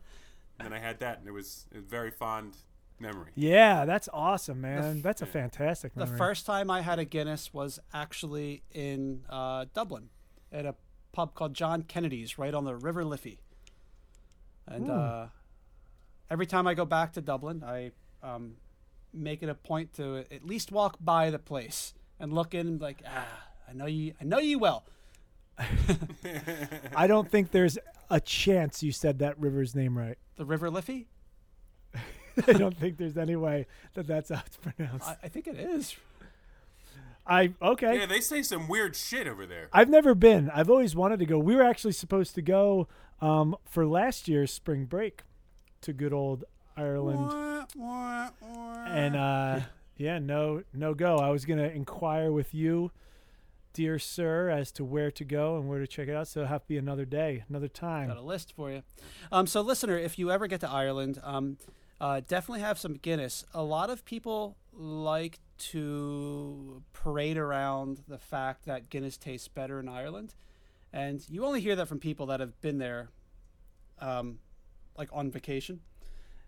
and 0.60 0.74
I 0.74 0.80
had 0.80 1.00
that, 1.00 1.20
and 1.20 1.28
it 1.28 1.32
was 1.32 1.66
a 1.76 1.80
very 1.80 2.10
fond 2.12 2.58
memory. 3.02 3.32
Yeah, 3.36 3.86
that's 3.86 4.08
awesome, 4.14 4.62
man. 4.62 4.98
f- 4.98 5.04
that's 5.04 5.22
a 5.22 5.26
fantastic. 5.26 5.96
Memory. 5.98 6.12
The 6.12 6.18
first 6.18 6.46
time 6.46 6.70
I 6.70 6.82
had 6.82 7.00
a 7.00 7.06
Guinness 7.06 7.54
was 7.54 7.80
actually 7.94 8.64
in 8.72 9.24
uh, 9.30 9.66
Dublin 9.74 10.10
at 10.52 10.66
a 10.66 10.76
pub 11.12 11.34
called 11.34 11.54
John 11.54 11.82
Kennedy's 11.84 12.38
right 12.38 12.54
on 12.54 12.64
the 12.66 12.76
River 12.76 13.04
Liffey. 13.04 13.40
And 14.68 14.86
Hmm. 14.86 14.92
uh, 14.92 15.28
every 16.30 16.46
time 16.46 16.68
I 16.68 16.74
go 16.74 16.86
back 16.86 17.14
to 17.14 17.22
Dublin, 17.22 17.64
I 17.66 17.92
um, 18.24 18.56
make 19.14 19.42
it 19.44 19.50
a 19.50 19.56
point 19.56 19.94
to 19.96 20.24
at 20.32 20.46
least 20.46 20.72
walk 20.72 20.98
by 21.02 21.30
the 21.32 21.40
place 21.40 21.94
and 22.20 22.32
look 22.32 22.54
in 22.54 22.68
and 22.68 22.82
like, 22.82 23.02
ah, 23.06 23.28
I 23.68 23.74
know 23.74 23.88
you, 23.88 24.14
I 24.22 24.24
know 24.24 24.38
you 24.40 24.60
well. 24.60 24.86
I 26.96 27.08
don't 27.08 27.30
think 27.30 27.52
there's 27.52 27.78
a 28.10 28.20
chance 28.20 28.82
you 28.84 28.92
said 28.92 29.20
that 29.20 29.40
river's 29.40 29.76
name 29.76 29.98
right. 29.98 30.18
The 30.36 30.46
River 30.46 30.70
Liffey? 30.70 31.08
I 32.48 32.54
don't 32.54 32.78
think 32.78 32.98
there's 32.98 33.18
any 33.18 33.36
way 33.36 33.68
that 33.94 34.08
that's 34.08 34.30
how 34.30 34.42
it's 34.46 34.58
pronounced. 34.58 35.08
I, 35.08 35.18
I 35.24 35.28
think 35.28 35.48
it 35.48 35.58
is. 35.58 35.96
I 37.26 37.54
okay. 37.62 38.00
Yeah, 38.00 38.06
they 38.08 38.20
say 38.20 38.42
some 38.42 38.68
weird 38.68 38.96
shit 38.96 39.28
over 39.28 39.46
there. 39.46 39.70
I've 39.72 39.90
never 39.90 40.16
been. 40.16 40.50
I've 40.50 40.70
always 40.70 40.96
wanted 40.96 41.20
to 41.20 41.26
go. 41.26 41.38
We 41.38 41.56
were 41.56 41.64
actually 41.64 41.94
supposed 41.94 42.34
to 42.36 42.42
go 42.42 42.88
um, 43.22 43.56
for 43.66 43.86
last 43.86 44.28
year's 44.28 44.52
spring 44.52 44.86
break. 44.86 45.22
to 45.82 45.94
good 45.94 46.14
old 46.14 46.46
Ireland. 46.76 47.32
And 47.80 49.16
uh, 49.16 49.60
yeah, 49.98 50.20
no, 50.20 50.64
no 50.74 50.94
go. 50.94 51.18
I 51.18 51.30
was 51.30 51.46
gonna 51.46 51.68
inquire 51.68 52.32
with 52.32 52.54
you, 52.54 52.92
dear 53.74 54.00
sir, 54.00 54.50
as 54.50 54.72
to 54.74 54.84
where 54.84 55.12
to 55.12 55.24
go 55.24 55.58
and 55.58 55.70
where 55.70 55.80
to 55.80 55.88
check 55.88 56.08
it 56.08 56.16
out. 56.16 56.28
So 56.28 56.42
it'll 56.42 56.50
have 56.50 56.64
to 56.64 56.68
be 56.68 56.78
another 56.78 57.06
day, 57.06 57.44
another 57.50 57.68
time. 57.68 58.08
Got 58.08 58.18
a 58.18 58.22
list 58.22 58.54
for 58.56 58.72
you. 58.72 58.82
Um, 59.32 59.46
so, 59.48 59.62
listener, 59.62 59.98
if 59.98 60.18
you 60.18 60.32
ever 60.32 60.48
get 60.48 60.60
to 60.62 60.70
Ireland, 60.70 61.20
um, 61.24 61.58
uh, 62.02 62.20
definitely 62.28 62.60
have 62.62 62.78
some 62.78 62.96
Guinness. 62.96 63.46
A 63.54 63.64
lot 63.64 63.90
of 63.90 64.04
people 64.04 64.58
like 64.74 65.40
to 65.60 66.82
parade 66.92 67.38
around 67.38 68.02
the 68.08 68.18
fact 68.18 68.66
that 68.66 68.90
Guinness 68.90 69.18
tastes 69.18 69.48
better 69.48 69.80
in 69.80 69.88
Ireland, 69.88 70.34
and 70.92 71.24
you 71.30 71.46
only 71.46 71.62
hear 71.62 71.76
that 71.76 71.88
from 71.88 72.00
people 72.00 72.26
that 72.26 72.40
have 72.40 72.60
been 72.62 72.78
there, 72.80 73.10
um, 74.00 74.40
like 74.98 75.10
on 75.14 75.30
vacation, 75.32 75.82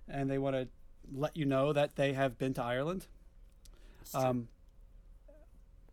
and 0.08 0.30
they 0.30 0.38
want 0.40 0.56
to 0.56 0.68
let 1.14 1.38
you 1.38 1.46
know 1.46 1.72
that 1.74 1.96
they 1.96 2.14
have 2.14 2.38
been 2.38 2.54
to 2.56 2.64
Ireland. 2.64 3.06
Um, 4.14 4.48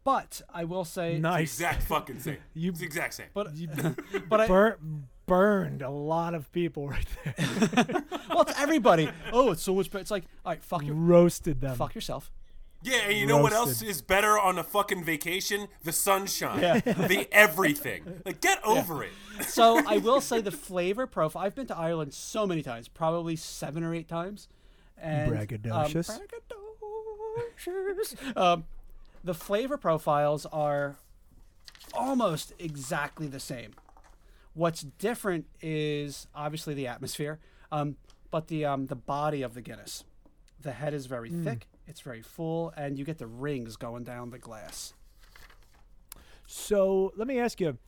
but 0.03 0.41
I 0.53 0.65
will 0.65 0.85
say, 0.85 1.13
It's 1.13 1.17
the 1.19 1.29
Nice. 1.29 1.53
exact 1.61 1.83
fucking 1.83 2.21
same. 2.21 2.39
You- 2.55 2.71
it's 2.71 2.81
the 2.81 2.87
exact 2.87 3.15
same. 3.15 3.27
but 3.35 3.55
You 3.55 3.69
but 4.29 4.41
I, 4.41 4.47
bur- 4.49 4.79
burned 5.31 5.81
a 5.81 5.89
lot 5.91 6.35
of 6.35 6.51
people 6.51 6.89
right 6.97 7.07
there. 7.25 8.05
well, 8.29 8.43
it's 8.43 8.59
everybody. 8.59 9.09
Oh, 9.33 9.53
it's 9.53 9.63
so 9.63 9.75
much 9.75 9.89
better. 9.91 10.03
It's 10.03 10.11
like, 10.11 10.25
all 10.45 10.53
right, 10.53 10.63
fuck 10.63 10.85
your, 10.85 10.95
Roasted 10.95 11.61
them. 11.61 11.77
fuck 11.77 11.95
yourself. 11.95 12.33
Yeah, 12.83 13.09
and 13.09 13.17
you 13.19 13.27
know 13.27 13.37
what 13.39 13.53
else 13.53 13.83
is 13.83 14.01
better 14.03 14.39
on 14.39 14.59
a 14.59 14.65
fucking 14.65 15.05
vacation? 15.05 15.69
The 15.85 15.93
sunshine. 15.93 16.61
Yeah. 16.61 16.81
The 17.09 17.29
everything. 17.31 18.23
Like, 18.25 18.41
get 18.41 18.59
over 18.65 19.05
it. 19.05 19.13
So 19.43 19.81
I 19.87 19.99
will 19.99 20.21
say 20.21 20.41
the 20.41 20.51
flavor 20.51 21.07
profile. 21.07 21.45
I've 21.45 21.55
been 21.55 21.67
to 21.67 21.77
Ireland 21.77 22.15
so 22.15 22.47
many 22.47 22.63
times, 22.63 22.89
probably 22.89 23.37
seven 23.37 23.85
or 23.85 23.95
eight 23.95 24.09
times. 24.09 24.49
And, 24.99 25.31
Braggadocious. 25.33 26.11
Um, 26.11 26.21
braggadocious. 27.59 28.37
um, 28.37 28.65
the 29.23 29.35
flavor 29.35 29.77
profiles 29.77 30.47
are 30.47 30.97
almost 31.95 32.55
exactly 32.59 33.27
the 33.27 33.41
same. 33.41 33.73
What's 34.55 34.83
different 34.83 35.47
is 35.61 36.27
obviously 36.35 36.75
the 36.75 36.87
atmosphere, 36.89 37.39
um, 37.71 37.97
but 38.31 38.49
the 38.49 38.65
um, 38.65 38.87
the 38.87 38.97
body 38.97 39.43
of 39.43 39.55
the 39.55 39.61
Guinness. 39.61 40.05
The 40.61 40.73
head 40.73 40.93
is 40.93 41.07
very 41.07 41.31
thick. 41.31 41.69
It's 41.87 42.01
very 42.03 42.23
full, 42.23 42.73
and 42.77 42.99
you 42.99 43.05
get 43.05 43.19
the 43.19 43.27
rings 43.27 43.77
going 43.77 44.05
down 44.05 44.31
the 44.31 44.39
glass. 44.39 44.93
So 46.47 47.13
let 47.17 47.27
me 47.27 47.39
ask 47.39 47.61
you. 47.61 47.79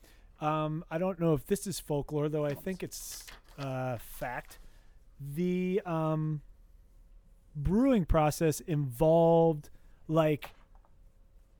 Um, 0.40 0.84
I 0.90 0.98
don't 0.98 1.20
know 1.20 1.34
if 1.34 1.47
this 1.47 1.66
is 1.66 1.78
folklore, 1.78 2.28
though. 2.28 2.44
I 2.44 2.55
think 2.55 2.82
it's 2.82 3.24
uh, 3.59 3.98
fact. 3.98 4.59
The 5.20 5.80
um, 5.86 6.40
brewing 7.55 8.05
process 8.05 8.60
involved 8.60 9.70
like 10.09 10.51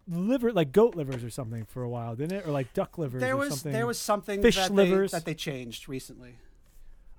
liver, 0.09 0.53
like 0.53 0.73
goat 0.73 0.95
livers 0.95 1.23
or 1.25 1.31
something, 1.31 1.65
for 1.65 1.83
a 1.83 1.89
while, 1.89 2.15
didn't 2.17 2.39
it? 2.39 2.47
Or 2.47 2.51
like 2.51 2.73
duck 2.75 2.99
livers 2.99 3.21
There 3.21 3.35
or 3.35 3.39
was 3.39 3.49
something. 3.51 3.73
there 3.73 3.87
was 3.87 3.99
something 3.99 4.43
Fish 4.43 4.57
that 4.57 4.71
livers. 4.73 5.11
they, 5.13 5.19
that 5.19 5.25
they 5.25 5.35
changed 5.35 5.89
recently. 5.89 6.37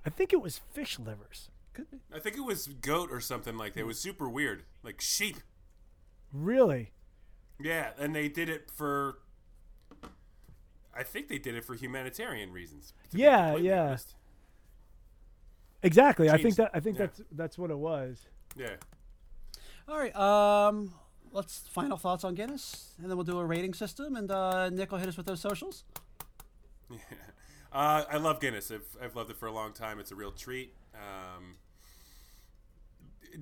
I 0.06 0.10
think 0.10 0.32
it 0.32 0.42
was 0.42 0.58
fish 0.72 0.98
livers. 0.98 1.48
Could 1.72 1.90
be. 1.90 1.98
I 2.14 2.18
think 2.18 2.36
it 2.36 2.44
was 2.44 2.66
goat 2.68 3.10
or 3.10 3.20
something 3.20 3.56
like 3.56 3.74
that. 3.74 3.80
It 3.80 3.86
was 3.86 3.98
super 3.98 4.28
weird. 4.28 4.64
Like 4.82 5.00
sheep. 5.00 5.36
Really? 6.32 6.92
Yeah, 7.60 7.90
and 7.98 8.14
they 8.14 8.28
did 8.28 8.48
it 8.48 8.70
for. 8.70 9.18
I 10.96 11.02
think 11.02 11.28
they 11.28 11.38
did 11.38 11.54
it 11.56 11.64
for 11.64 11.74
humanitarian 11.74 12.52
reasons. 12.52 12.92
Yeah, 13.12 13.56
yeah. 13.56 13.82
honest. 13.88 14.14
Exactly. 15.82 16.30
I 16.30 16.38
think 16.38 16.56
that 16.56 16.70
I 16.74 16.80
think 16.80 16.98
Yeah. 16.98 17.06
that's 17.06 17.20
that's 17.32 17.58
what 17.58 17.70
it 17.70 17.78
was. 17.78 18.26
Yeah. 18.56 18.76
All 19.88 19.98
right. 19.98 20.14
Um, 20.16 20.94
let's 21.34 21.58
final 21.68 21.98
thoughts 21.98 22.24
on 22.24 22.34
Guinness, 22.34 22.92
and 22.98 23.10
then 23.10 23.16
we'll 23.16 23.24
do 23.24 23.38
a 23.38 23.44
rating 23.44 23.74
system. 23.74 24.16
And 24.16 24.30
uh, 24.30 24.70
Nick 24.70 24.90
will 24.90 24.98
hit 24.98 25.08
us 25.08 25.16
with 25.16 25.26
those 25.26 25.40
socials. 25.40 25.84
Uh, 27.72 28.04
I 28.08 28.18
love 28.18 28.38
Guinness. 28.38 28.70
I've, 28.70 28.86
I've 29.02 29.16
loved 29.16 29.30
it 29.30 29.36
for 29.36 29.46
a 29.46 29.52
long 29.52 29.72
time. 29.72 29.98
It's 29.98 30.12
a 30.12 30.14
real 30.14 30.30
treat. 30.30 30.74
Um, 30.94 31.56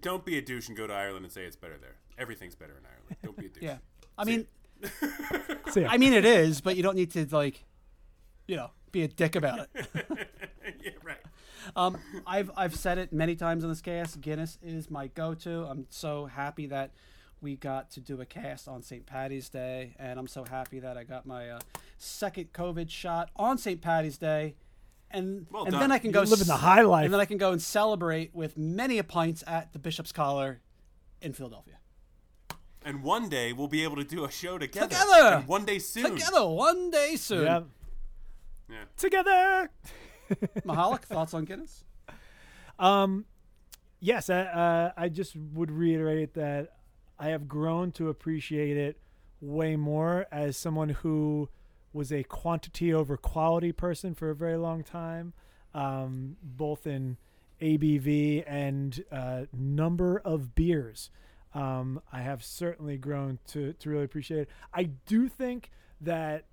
don't 0.01 0.25
be 0.25 0.39
a 0.39 0.41
douche 0.41 0.69
and 0.69 0.77
go 0.77 0.87
to 0.87 0.93
Ireland 0.95 1.27
and 1.27 1.31
say 1.31 1.43
it's 1.43 1.55
better 1.55 1.77
there. 1.79 1.97
Everything's 2.17 2.55
better 2.55 2.73
in 2.73 2.87
Ireland. 2.87 3.17
Don't 3.23 3.37
be 3.37 3.45
a 3.45 3.49
douche. 3.51 3.63
Yeah. 3.63 3.77
I 4.17 4.25
mean, 4.25 4.47
So. 5.73 5.85
I 5.87 5.99
mean, 5.99 6.15
it 6.15 6.25
is, 6.25 6.63
but 6.63 6.77
you 6.77 6.83
don't 6.83 6.97
need 6.97 7.11
to 7.11 7.27
like, 7.31 7.63
you 8.47 8.57
know, 8.57 8.71
be 8.91 9.03
a 9.03 9.09
dick 9.09 9.37
about 9.37 9.69
it. 9.75 9.87
yeah, 10.83 10.91
right. 11.05 11.19
Um, 11.77 11.99
I've 12.27 12.51
I've 12.57 12.75
said 12.75 12.97
it 12.97 13.13
many 13.13 13.37
times 13.37 13.65
on 13.65 13.71
this 13.71 13.83
cast. 13.83 14.21
Guinness 14.23 14.59
is 14.63 14.91
my 14.91 15.09
go-to. 15.09 15.65
I'm 15.65 15.87
so 15.91 16.25
happy 16.25 16.67
that 16.69 16.93
we 17.43 17.57
got 17.57 17.91
to 17.93 18.01
do 18.01 18.21
a 18.21 18.25
cast 18.25 18.69
on 18.69 18.83
St. 18.83 19.05
Patty's 19.05 19.49
Day, 19.49 19.95
and 19.99 20.19
I'm 20.19 20.29
so 20.29 20.45
happy 20.45 20.79
that 20.79 20.97
I 20.97 21.05
got 21.05 21.27
my 21.27 21.51
uh, 21.51 21.59
second 21.99 22.53
COVID 22.53 22.89
shot 22.89 23.31
on 23.37 23.59
St. 23.59 23.81
Patty's 23.83 24.17
Day, 24.17 24.55
and 25.11 25.47
Well 25.51 25.65
and 25.65 25.73
done. 25.73 25.81
then 25.81 25.93
I 25.93 25.99
can 25.99 26.13
go 26.13 26.21
You're 26.21 26.29
living 26.31 26.47
the 26.47 26.57
high 26.57 26.83
life. 26.83 27.05
and 27.05 27.13
then 27.13 27.21
I 27.21 27.25
can 27.25 27.39
go 27.39 27.53
and 27.53 27.61
celebrate 27.61 28.35
with 28.35 28.57
many 28.57 28.99
a 28.99 29.05
pints 29.05 29.43
at 29.47 29.73
the 29.73 29.79
Bishop's 29.79 30.13
Collar 30.13 30.61
in 31.21 31.33
Philadelphia. 31.33 31.75
And 32.85 33.03
one 33.03 33.29
day 33.29 33.53
we'll 33.53 33.69
be 33.69 33.85
able 33.85 33.97
to 33.97 34.05
do 34.05 34.25
a 34.25 34.31
show 34.31 34.57
together. 34.59 34.89
Together! 34.89 35.37
And 35.37 35.47
one 35.49 35.65
day 35.65 35.79
soon. 35.79 36.13
Together 36.17 36.47
one 36.47 36.91
day 36.91 37.17
soon. 37.17 37.45
yeah. 37.45 37.61
Yeah. 38.71 38.85
Together. 38.97 39.71
Mahalik, 40.65 41.03
thoughts 41.03 41.35
on 41.35 41.45
Guinness? 41.45 41.85
Um, 42.79 43.27
yes, 44.01 44.31
I, 44.31 44.41
uh, 44.41 44.93
I 44.97 45.09
just 45.11 45.37
would 45.37 45.71
reiterate 45.71 46.35
that 46.35 46.73
I 47.23 47.29
have 47.29 47.47
grown 47.47 47.93
to 47.93 48.09
appreciate 48.09 48.77
it 48.77 48.99
way 49.41 49.77
more 49.77 50.27
as 50.33 50.57
someone 50.57 50.89
who 50.89 51.49
was 51.93 52.13
a 52.13 52.25
quantity 52.25 52.93
over 52.93 53.17
quality 53.17 53.71
person 53.71 54.13
for 54.13 54.31
a 54.31 54.35
very 54.35 54.57
long 54.57 54.83
time, 54.83 55.33
um, 55.73 56.37
both 56.43 56.85
in 56.85 57.19
ABV 57.61 58.43
and 58.45 59.05
uh, 59.13 59.43
number 59.53 60.19
of 60.25 60.57
beers. 60.57 61.11
Um, 61.55 62.03
I 62.13 62.23
have 62.23 62.43
certainly 62.43 62.97
grown 62.97 63.39
to, 63.53 63.73
to 63.75 63.89
really 63.89 64.05
appreciate 64.05 64.41
it. 64.41 64.49
I 64.75 64.91
do 65.07 65.29
think 65.29 65.71
that 66.01 66.47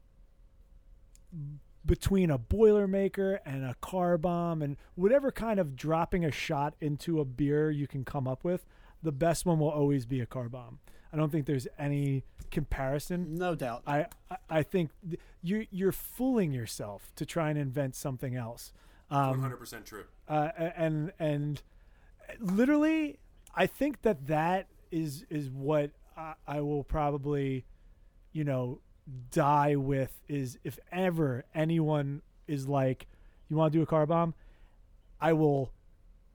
between 1.83 2.29
a 2.29 2.37
boilermaker 2.37 3.39
and 3.43 3.65
a 3.65 3.73
car 3.81 4.19
bomb 4.19 4.61
and 4.61 4.77
whatever 4.93 5.31
kind 5.31 5.59
of 5.59 5.75
dropping 5.75 6.23
a 6.23 6.31
shot 6.31 6.75
into 6.79 7.19
a 7.19 7.25
beer 7.25 7.71
you 7.71 7.87
can 7.87 8.05
come 8.05 8.27
up 8.27 8.43
with, 8.43 8.67
the 9.03 9.11
best 9.11 9.45
one 9.45 9.59
will 9.59 9.69
always 9.69 10.05
be 10.05 10.19
a 10.21 10.25
car 10.25 10.49
bomb. 10.49 10.79
I 11.11 11.17
don't 11.17 11.31
think 11.31 11.45
there's 11.47 11.67
any 11.77 12.23
comparison. 12.51 13.35
No 13.35 13.55
doubt. 13.55 13.83
I 13.87 14.05
I- 14.29 14.37
I 14.49 14.63
think 14.63 14.91
th- 15.07 15.19
you 15.41 15.65
you're 15.71 15.91
fooling 15.91 16.51
yourself 16.51 17.11
to 17.15 17.25
try 17.25 17.49
and 17.49 17.57
invent 17.57 17.95
something 17.95 18.35
else. 18.35 18.73
Um, 19.11 19.41
100% 19.41 19.85
true. 19.85 20.03
uh, 20.27 20.49
and 20.75 21.11
and 21.19 21.61
literally, 22.39 23.19
I 23.55 23.65
think 23.67 24.01
that 24.03 24.27
that 24.27 24.67
is 24.91 25.25
is 25.29 25.49
what 25.49 25.91
I, 26.17 26.33
I 26.47 26.61
will 26.61 26.83
probably, 26.83 27.65
you 28.31 28.43
know, 28.43 28.81
die 29.31 29.75
with. 29.75 30.19
Is 30.27 30.57
if 30.63 30.77
ever 30.91 31.45
anyone 31.55 32.21
is 32.47 32.67
like, 32.67 33.07
you 33.49 33.55
want 33.55 33.71
to 33.73 33.79
do 33.79 33.83
a 33.83 33.87
car 33.87 34.05
bomb, 34.05 34.33
I 35.19 35.33
will 35.33 35.71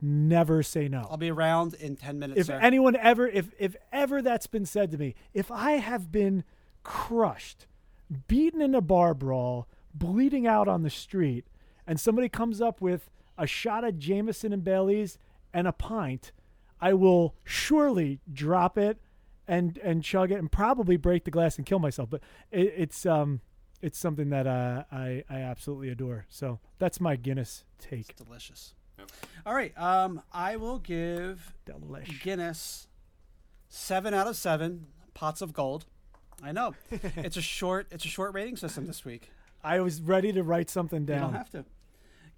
never 0.01 0.63
say 0.63 0.87
no. 0.87 1.07
I'll 1.09 1.17
be 1.17 1.31
around 1.31 1.73
in 1.75 1.95
ten 1.95 2.19
minutes. 2.19 2.39
if 2.41 2.45
sir. 2.47 2.59
anyone 2.61 2.95
ever, 2.95 3.27
if 3.27 3.49
if 3.59 3.75
ever 3.91 4.21
that's 4.21 4.47
been 4.47 4.65
said 4.65 4.91
to 4.91 4.97
me, 4.97 5.15
if 5.33 5.51
I 5.51 5.73
have 5.73 6.11
been 6.11 6.43
crushed, 6.83 7.67
beaten 8.27 8.61
in 8.61 8.75
a 8.75 8.81
bar 8.81 9.13
brawl, 9.13 9.67
bleeding 9.93 10.45
out 10.47 10.67
on 10.67 10.83
the 10.83 10.89
street, 10.89 11.45
and 11.87 11.99
somebody 11.99 12.29
comes 12.29 12.61
up 12.61 12.81
with 12.81 13.09
a 13.37 13.47
shot 13.47 13.83
of 13.83 13.97
Jameson 13.99 14.53
and 14.53 14.63
Bailey's 14.63 15.17
and 15.53 15.67
a 15.67 15.71
pint, 15.71 16.31
I 16.79 16.93
will 16.93 17.35
surely 17.43 18.19
drop 18.31 18.77
it 18.77 18.99
and 19.47 19.77
and 19.79 20.03
chug 20.03 20.31
it 20.31 20.39
and 20.39 20.51
probably 20.51 20.97
break 20.97 21.23
the 21.23 21.31
glass 21.31 21.57
and 21.57 21.65
kill 21.65 21.79
myself. 21.79 22.09
But 22.09 22.21
it, 22.51 22.73
it's 22.77 23.05
um 23.05 23.41
it's 23.81 23.97
something 23.97 24.29
that 24.29 24.47
uh, 24.47 24.83
I 24.91 25.23
I 25.29 25.37
absolutely 25.41 25.89
adore. 25.89 26.25
So 26.29 26.59
that's 26.79 26.99
my 26.99 27.15
Guinness 27.15 27.63
take. 27.79 28.15
delicious. 28.15 28.73
Yep. 28.99 29.11
All 29.45 29.53
right. 29.53 29.77
Um, 29.77 30.21
I 30.33 30.55
will 30.55 30.79
give 30.79 31.53
Delish. 31.65 32.21
Guinness 32.21 32.87
seven 33.69 34.13
out 34.13 34.27
of 34.27 34.35
seven 34.35 34.87
pots 35.13 35.41
of 35.41 35.53
gold. 35.53 35.85
I 36.43 36.51
know 36.51 36.75
it's 36.91 37.37
a 37.37 37.41
short 37.41 37.87
it's 37.91 38.05
a 38.05 38.09
short 38.09 38.33
rating 38.33 38.57
system 38.57 38.85
this 38.87 39.05
week. 39.05 39.31
I 39.63 39.79
was 39.79 40.01
ready 40.01 40.31
to 40.33 40.43
write 40.43 40.69
something 40.69 41.05
down. 41.05 41.17
You 41.17 41.23
don't 41.25 41.33
have 41.33 41.49
to. 41.51 41.65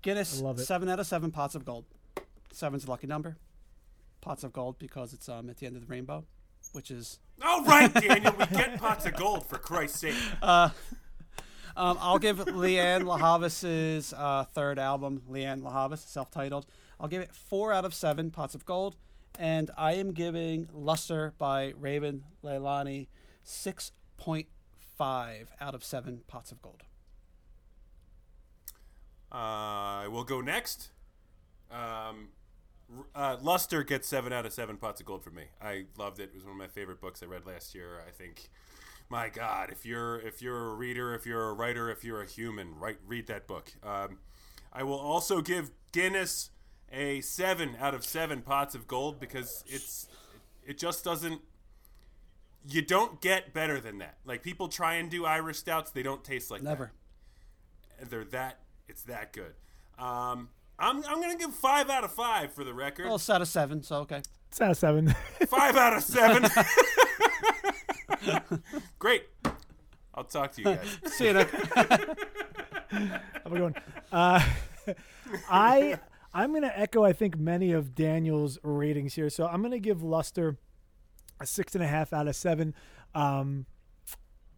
Guinness 0.01 0.39
I 0.39 0.43
love 0.43 0.59
seven 0.61 0.89
out 0.89 0.99
of 0.99 1.07
seven 1.07 1.31
pots 1.31 1.55
of 1.55 1.65
gold. 1.65 1.85
Seven's 2.51 2.85
a 2.85 2.89
lucky 2.89 3.07
number. 3.07 3.37
Pots 4.21 4.43
of 4.43 4.53
gold 4.53 4.77
because 4.79 5.13
it's 5.13 5.27
um 5.29 5.49
at 5.49 5.57
the 5.57 5.65
end 5.65 5.75
of 5.75 5.81
the 5.81 5.87
rainbow, 5.87 6.25
which 6.73 6.91
is 6.91 7.19
All 7.43 7.63
right, 7.63 7.93
Daniel, 7.93 8.33
we 8.37 8.45
get 8.57 8.79
pots 8.79 9.05
of 9.05 9.15
gold 9.15 9.45
for 9.45 9.57
Christ's 9.57 9.99
sake. 9.99 10.15
Um, 11.77 11.97
I'll 12.01 12.17
give 12.17 12.37
Lianne 12.37 13.05
La 13.05 13.17
Havas's 13.17 14.11
uh, 14.11 14.45
third 14.45 14.79
album, 14.79 15.21
Lianne 15.29 15.61
La 15.63 15.69
Havas, 15.69 16.01
self-titled. 16.01 16.65
I'll 16.99 17.07
give 17.07 17.21
it 17.21 17.33
four 17.35 17.71
out 17.71 17.85
of 17.85 17.93
seven 17.93 18.31
pots 18.31 18.55
of 18.55 18.65
gold, 18.65 18.95
and 19.37 19.69
I 19.77 19.93
am 19.93 20.11
giving 20.11 20.67
Luster 20.73 21.35
by 21.37 21.73
Raven 21.79 22.23
Leilani 22.43 23.07
six 23.43 23.91
point 24.17 24.47
five 24.97 25.51
out 25.61 25.75
of 25.75 25.83
seven 25.83 26.21
pots 26.27 26.51
of 26.51 26.59
gold. 26.63 26.81
Uh, 29.31 29.35
I 29.35 30.07
will 30.09 30.23
go 30.23 30.41
next. 30.41 30.89
Um, 31.69 32.29
uh, 33.13 33.37
Luster 33.39 33.83
gets 33.83 34.07
seven 34.07 34.33
out 34.33 34.47
of 34.47 34.53
seven 34.53 34.77
pots 34.77 34.99
of 34.99 35.05
gold 35.05 35.23
for 35.23 35.29
me. 35.29 35.43
I 35.61 35.85
loved 35.97 36.19
it. 36.19 36.31
It 36.33 36.35
was 36.35 36.43
one 36.45 36.53
of 36.53 36.57
my 36.57 36.67
favorite 36.67 36.99
books 36.99 37.21
I 37.21 37.27
read 37.27 37.45
last 37.45 37.75
year. 37.75 38.01
I 38.07 38.11
think, 38.11 38.49
my 39.09 39.29
God, 39.29 39.69
if 39.71 39.85
you're 39.85 40.19
if 40.19 40.41
you're 40.41 40.71
a 40.71 40.73
reader, 40.73 41.13
if 41.15 41.25
you're 41.25 41.49
a 41.49 41.53
writer, 41.53 41.89
if 41.89 42.03
you're 42.03 42.21
a 42.21 42.25
human, 42.27 42.77
write 42.77 42.97
read 43.05 43.27
that 43.27 43.47
book. 43.47 43.71
Um, 43.83 44.17
I 44.73 44.83
will 44.83 44.99
also 44.99 45.41
give 45.41 45.71
Guinness 45.91 46.49
a 46.91 47.21
seven 47.21 47.75
out 47.79 47.93
of 47.93 48.05
seven 48.05 48.41
pots 48.41 48.75
of 48.75 48.87
gold 48.87 49.19
because 49.19 49.63
it's 49.67 50.07
it 50.65 50.77
just 50.77 51.03
doesn't. 51.03 51.41
You 52.69 52.81
don't 52.81 53.21
get 53.21 53.53
better 53.53 53.79
than 53.79 53.99
that. 53.99 54.17
Like 54.25 54.43
people 54.43 54.67
try 54.67 54.95
and 54.95 55.09
do 55.09 55.25
Irish 55.25 55.57
stouts, 55.57 55.91
they 55.91 56.03
don't 56.03 56.23
taste 56.23 56.51
like 56.51 56.61
that 56.63 56.69
Never. 56.69 56.91
and 57.99 58.09
they're 58.09 58.25
that 58.25 58.59
it's 58.89 59.03
that 59.03 59.31
good. 59.31 59.53
Um, 59.97 60.49
I'm 60.77 60.97
I'm 61.05 61.21
gonna 61.21 61.37
give 61.37 61.53
five 61.53 61.89
out 61.89 62.03
of 62.03 62.11
five 62.11 62.51
for 62.53 62.63
the 62.65 62.73
record. 62.73 63.05
Well, 63.05 63.15
it's 63.15 63.29
out 63.29 63.41
of 63.41 63.47
seven, 63.47 63.83
so 63.83 63.97
okay. 63.99 64.21
It's 64.49 64.61
out 64.61 64.71
of 64.71 64.77
seven. 64.77 65.15
Five 65.47 65.75
out 65.77 65.93
of 65.95 66.03
seven. 66.03 66.43
Great. 68.99 69.25
I'll 70.13 70.23
talk 70.23 70.51
to 70.53 70.61
you 70.61 70.65
guys. 70.65 70.99
See 71.13 71.25
you. 71.25 71.33
Nick. 71.33 71.49
How 71.51 73.19
we 73.49 73.59
going? 73.59 73.75
Uh, 74.11 74.41
I 75.49 75.99
I'm 76.33 76.53
gonna 76.53 76.71
echo 76.73 77.03
I 77.03 77.13
think 77.13 77.37
many 77.37 77.71
of 77.71 77.95
Daniel's 77.95 78.57
ratings 78.63 79.13
here. 79.13 79.29
So 79.29 79.45
I'm 79.47 79.61
gonna 79.61 79.79
give 79.79 80.01
Luster 80.03 80.57
a 81.39 81.45
six 81.45 81.75
and 81.75 81.83
a 81.83 81.87
half 81.87 82.13
out 82.13 82.27
of 82.27 82.35
seven 82.35 82.73
um, 83.13 83.65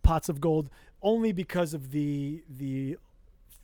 pots 0.04 0.30
of 0.30 0.40
gold, 0.40 0.70
only 1.02 1.32
because 1.32 1.74
of 1.74 1.92
the 1.92 2.44
the 2.50 2.98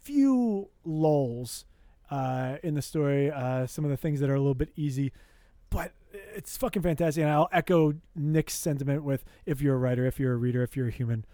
few 0.01 0.69
lulls 0.83 1.65
uh, 2.11 2.57
in 2.63 2.73
the 2.73 2.81
story. 2.81 3.31
Uh, 3.31 3.67
some 3.67 3.85
of 3.85 3.91
the 3.91 3.97
things 3.97 4.19
that 4.19 4.29
are 4.29 4.35
a 4.35 4.39
little 4.39 4.53
bit 4.53 4.69
easy, 4.75 5.11
but 5.69 5.91
it's 6.35 6.57
fucking 6.57 6.81
fantastic. 6.81 7.21
And 7.23 7.31
I'll 7.31 7.49
echo 7.51 7.93
Nick's 8.15 8.53
sentiment 8.53 9.03
with 9.03 9.23
if 9.45 9.61
you're 9.61 9.75
a 9.75 9.77
writer, 9.79 10.05
if 10.05 10.19
you're 10.19 10.33
a 10.33 10.37
reader, 10.37 10.63
if 10.63 10.75
you're 10.77 10.87
a 10.87 10.91
human, 10.91 11.25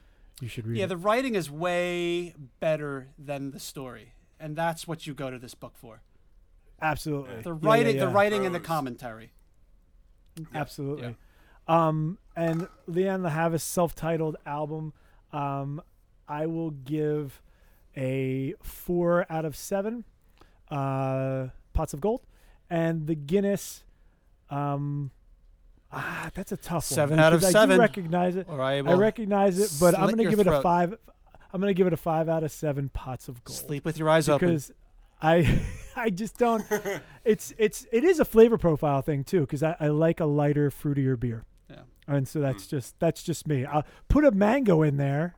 you 0.42 0.48
should 0.48 0.68
read 0.68 0.78
Yeah, 0.78 0.86
it. 0.86 0.88
the 0.90 0.98
writing 0.98 1.36
is 1.36 1.50
way 1.52 2.34
better 2.60 3.10
than 3.18 3.52
the 3.52 3.60
story, 3.60 4.14
and 4.40 4.56
that's 4.56 4.88
what 4.88 5.06
you 5.08 5.14
go 5.14 5.30
to 5.30 5.38
this 5.40 5.54
book 5.54 5.74
for. 5.78 6.02
Absolutely. 6.82 7.42
The 7.42 7.52
Yeah, 7.52 7.60
yeah, 7.62 7.68
writing, 7.70 7.98
the 7.98 8.06
yeah. 8.06 8.12
writing, 8.14 8.46
and 8.46 8.56
the 8.56 8.60
Prose. 8.60 8.68
commentary. 8.68 9.32
Absolutely. 10.54 11.16
Um, 11.68 12.18
and 12.36 12.68
Lianne 12.90 13.22
La 13.24 13.30
Havas 13.30 13.64
self-titled 13.64 14.38
album, 14.46 14.94
um, 15.32 15.82
I 16.28 16.46
will 16.48 16.72
give 16.72 17.42
a 17.96 18.56
four 18.64 19.26
out 19.30 19.46
of 19.46 19.56
seven 19.56 20.06
uh, 20.70 21.48
pots 21.74 21.94
of 21.94 22.02
gold, 22.02 22.22
and 22.70 23.08
the 23.08 23.16
Guinness. 23.16 23.84
Um, 24.52 25.12
ah, 25.92 26.30
that's 26.34 26.52
a 26.52 26.58
tough 26.58 26.84
Seven 26.86 27.18
one. 27.18 27.26
out 27.26 27.34
of 27.34 27.44
I 27.44 27.52
seven. 27.52 27.78
do 27.78 27.82
recognize 27.82 28.36
it. 28.36 28.48
Or 28.50 28.62
I 28.62 28.76
I 28.78 28.82
recognize 28.94 29.60
it, 29.60 29.72
but 29.80 29.96
I'm 29.96 30.06
going 30.06 30.18
to 30.18 30.24
your 30.24 30.32
give 30.32 30.40
it 30.42 30.48
a 30.48 30.62
five. 30.62 30.96
I'm 31.54 31.60
going 31.60 31.70
to 31.74 31.78
give 31.78 31.88
it 31.88 31.94
a 31.94 31.98
five 31.98 32.30
out 32.30 32.44
of 32.44 32.52
seven 32.52 32.90
pots 32.90 33.28
of 33.28 33.44
gold 33.44 33.58
sleep 33.58 33.84
with 33.86 33.98
your 33.98 34.10
eyes 34.10 34.30
open. 34.30 34.48
because 34.50 34.72
I 35.22 35.60
I 35.96 36.10
just 36.10 36.38
don't. 36.38 36.64
it's 37.26 37.54
it's 37.58 37.86
it 37.92 38.04
is 38.04 38.20
a 38.20 38.26
flavor 38.26 38.58
profile 38.58 39.02
thing 39.02 39.24
too 39.24 39.42
because 39.42 39.64
I, 39.64 39.76
I 39.80 39.88
like 39.88 40.20
a 40.20 40.26
lighter, 40.26 40.70
fruitier 40.70 41.20
beer, 41.20 41.46
Yeah. 41.70 41.82
and 42.08 42.28
so 42.28 42.40
that's 42.40 42.68
just 42.68 43.00
that's 43.00 43.24
just 43.24 43.48
me. 43.48 43.66
I'll 43.66 43.86
put 44.08 44.24
a 44.26 44.32
mango 44.32 44.82
in 44.82 44.96
there, 44.98 45.36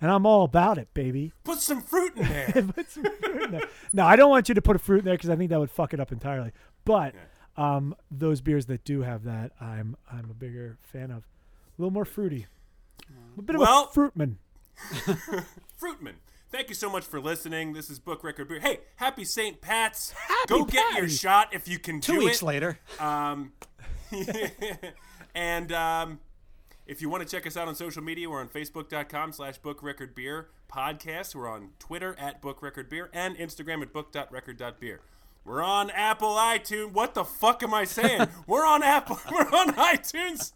and 0.00 0.10
I'm 0.10 0.26
all 0.26 0.42
about 0.44 0.76
it, 0.78 0.92
baby. 0.94 1.32
Put 1.44 1.60
some 1.60 1.80
fruit 1.82 2.16
in 2.16 2.28
there. 2.28 2.46
Put 2.74 2.90
some 2.90 3.04
fruit 3.22 3.42
in 3.44 3.50
there. 3.52 3.68
No, 3.92 4.04
I 4.06 4.16
don't 4.16 4.30
want 4.30 4.48
you 4.48 4.54
to 4.56 4.62
put 4.62 4.74
a 4.76 4.80
fruit 4.80 5.00
in 5.00 5.04
there 5.04 5.14
because 5.14 5.30
I 5.30 5.36
think 5.36 5.50
that 5.50 5.60
would 5.60 5.70
fuck 5.70 5.94
it 5.94 6.00
up 6.00 6.10
entirely. 6.12 6.50
But 6.84 7.14
um, 7.56 7.94
those 8.10 8.40
beers 8.40 8.66
that 8.66 8.84
do 8.84 9.02
have 9.02 9.24
that, 9.24 9.52
I'm 9.60 9.96
I'm 10.10 10.30
a 10.30 10.34
bigger 10.34 10.78
fan 10.82 11.10
of. 11.10 11.18
A 11.18 11.82
little 11.82 11.92
more 11.92 12.04
fruity, 12.04 12.46
a 13.38 13.42
bit 13.42 13.56
of 13.56 13.62
a 13.62 13.64
fruitman. 13.64 14.36
Fruitman. 15.80 16.14
Thank 16.50 16.68
you 16.68 16.74
so 16.76 16.88
much 16.88 17.04
for 17.04 17.20
listening. 17.20 17.72
This 17.72 17.90
is 17.90 17.98
Book 17.98 18.22
Record 18.22 18.46
Beer. 18.48 18.60
Hey, 18.60 18.78
happy 18.96 19.24
St. 19.24 19.60
Pat's. 19.60 20.12
Happy 20.12 20.48
Go 20.48 20.64
get 20.64 20.96
your 20.96 21.08
shot 21.08 21.48
if 21.52 21.66
you 21.66 21.80
can 21.80 22.00
Two 22.00 22.18
weeks 22.20 22.42
it. 22.42 22.44
later, 22.46 22.78
Um, 23.00 23.52
and 25.34 25.72
um, 25.72 26.20
if 26.86 27.02
you 27.02 27.08
want 27.08 27.22
to 27.22 27.28
check 27.28 27.46
us 27.46 27.56
out 27.56 27.66
on 27.68 27.74
social 27.74 28.02
media, 28.02 28.30
we're 28.30 28.40
on 28.40 28.48
Facebook.com 28.48 29.32
slash 29.32 29.58
Book 29.58 29.82
Record 29.82 30.14
Beer 30.14 30.48
Podcast. 30.72 31.34
We're 31.34 31.48
on 31.48 31.70
Twitter 31.78 32.14
at 32.18 32.40
Book 32.40 32.62
Record 32.62 32.88
Beer 32.88 33.10
and 33.12 33.36
Instagram 33.36 33.82
at 33.82 33.92
book.record.beer. 33.92 35.00
We're 35.44 35.62
on 35.62 35.90
Apple 35.90 36.30
iTunes. 36.30 36.92
What 36.92 37.14
the 37.14 37.24
fuck 37.24 37.62
am 37.62 37.74
I 37.74 37.84
saying? 37.84 38.28
we're 38.46 38.66
on 38.66 38.82
Apple. 38.82 39.18
We're 39.30 39.42
on 39.42 39.74
iTunes 39.74 40.52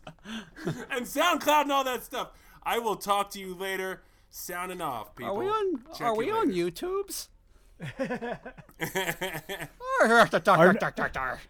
and 0.90 1.05
SoundCloud 1.06 1.62
and 1.62 1.73
all 1.73 1.85
that 1.85 2.02
stuff. 2.05 2.31
I 2.62 2.78
will 2.78 2.97
talk 2.97 3.31
to 3.32 3.39
you 3.40 3.55
later. 3.55 4.02
Sounding 4.31 4.81
off, 4.82 5.15
people. 5.16 5.32
are 5.32 5.39
we 5.39 5.47
on? 5.47 5.81
Check 5.97 6.06
are 6.06 6.15
we 6.16 6.27
you 6.27 6.35
on 6.35 6.48
later. 6.51 6.70
YouTube's? 6.70 7.28
Are- 10.02 10.32
Dar, 11.12 11.40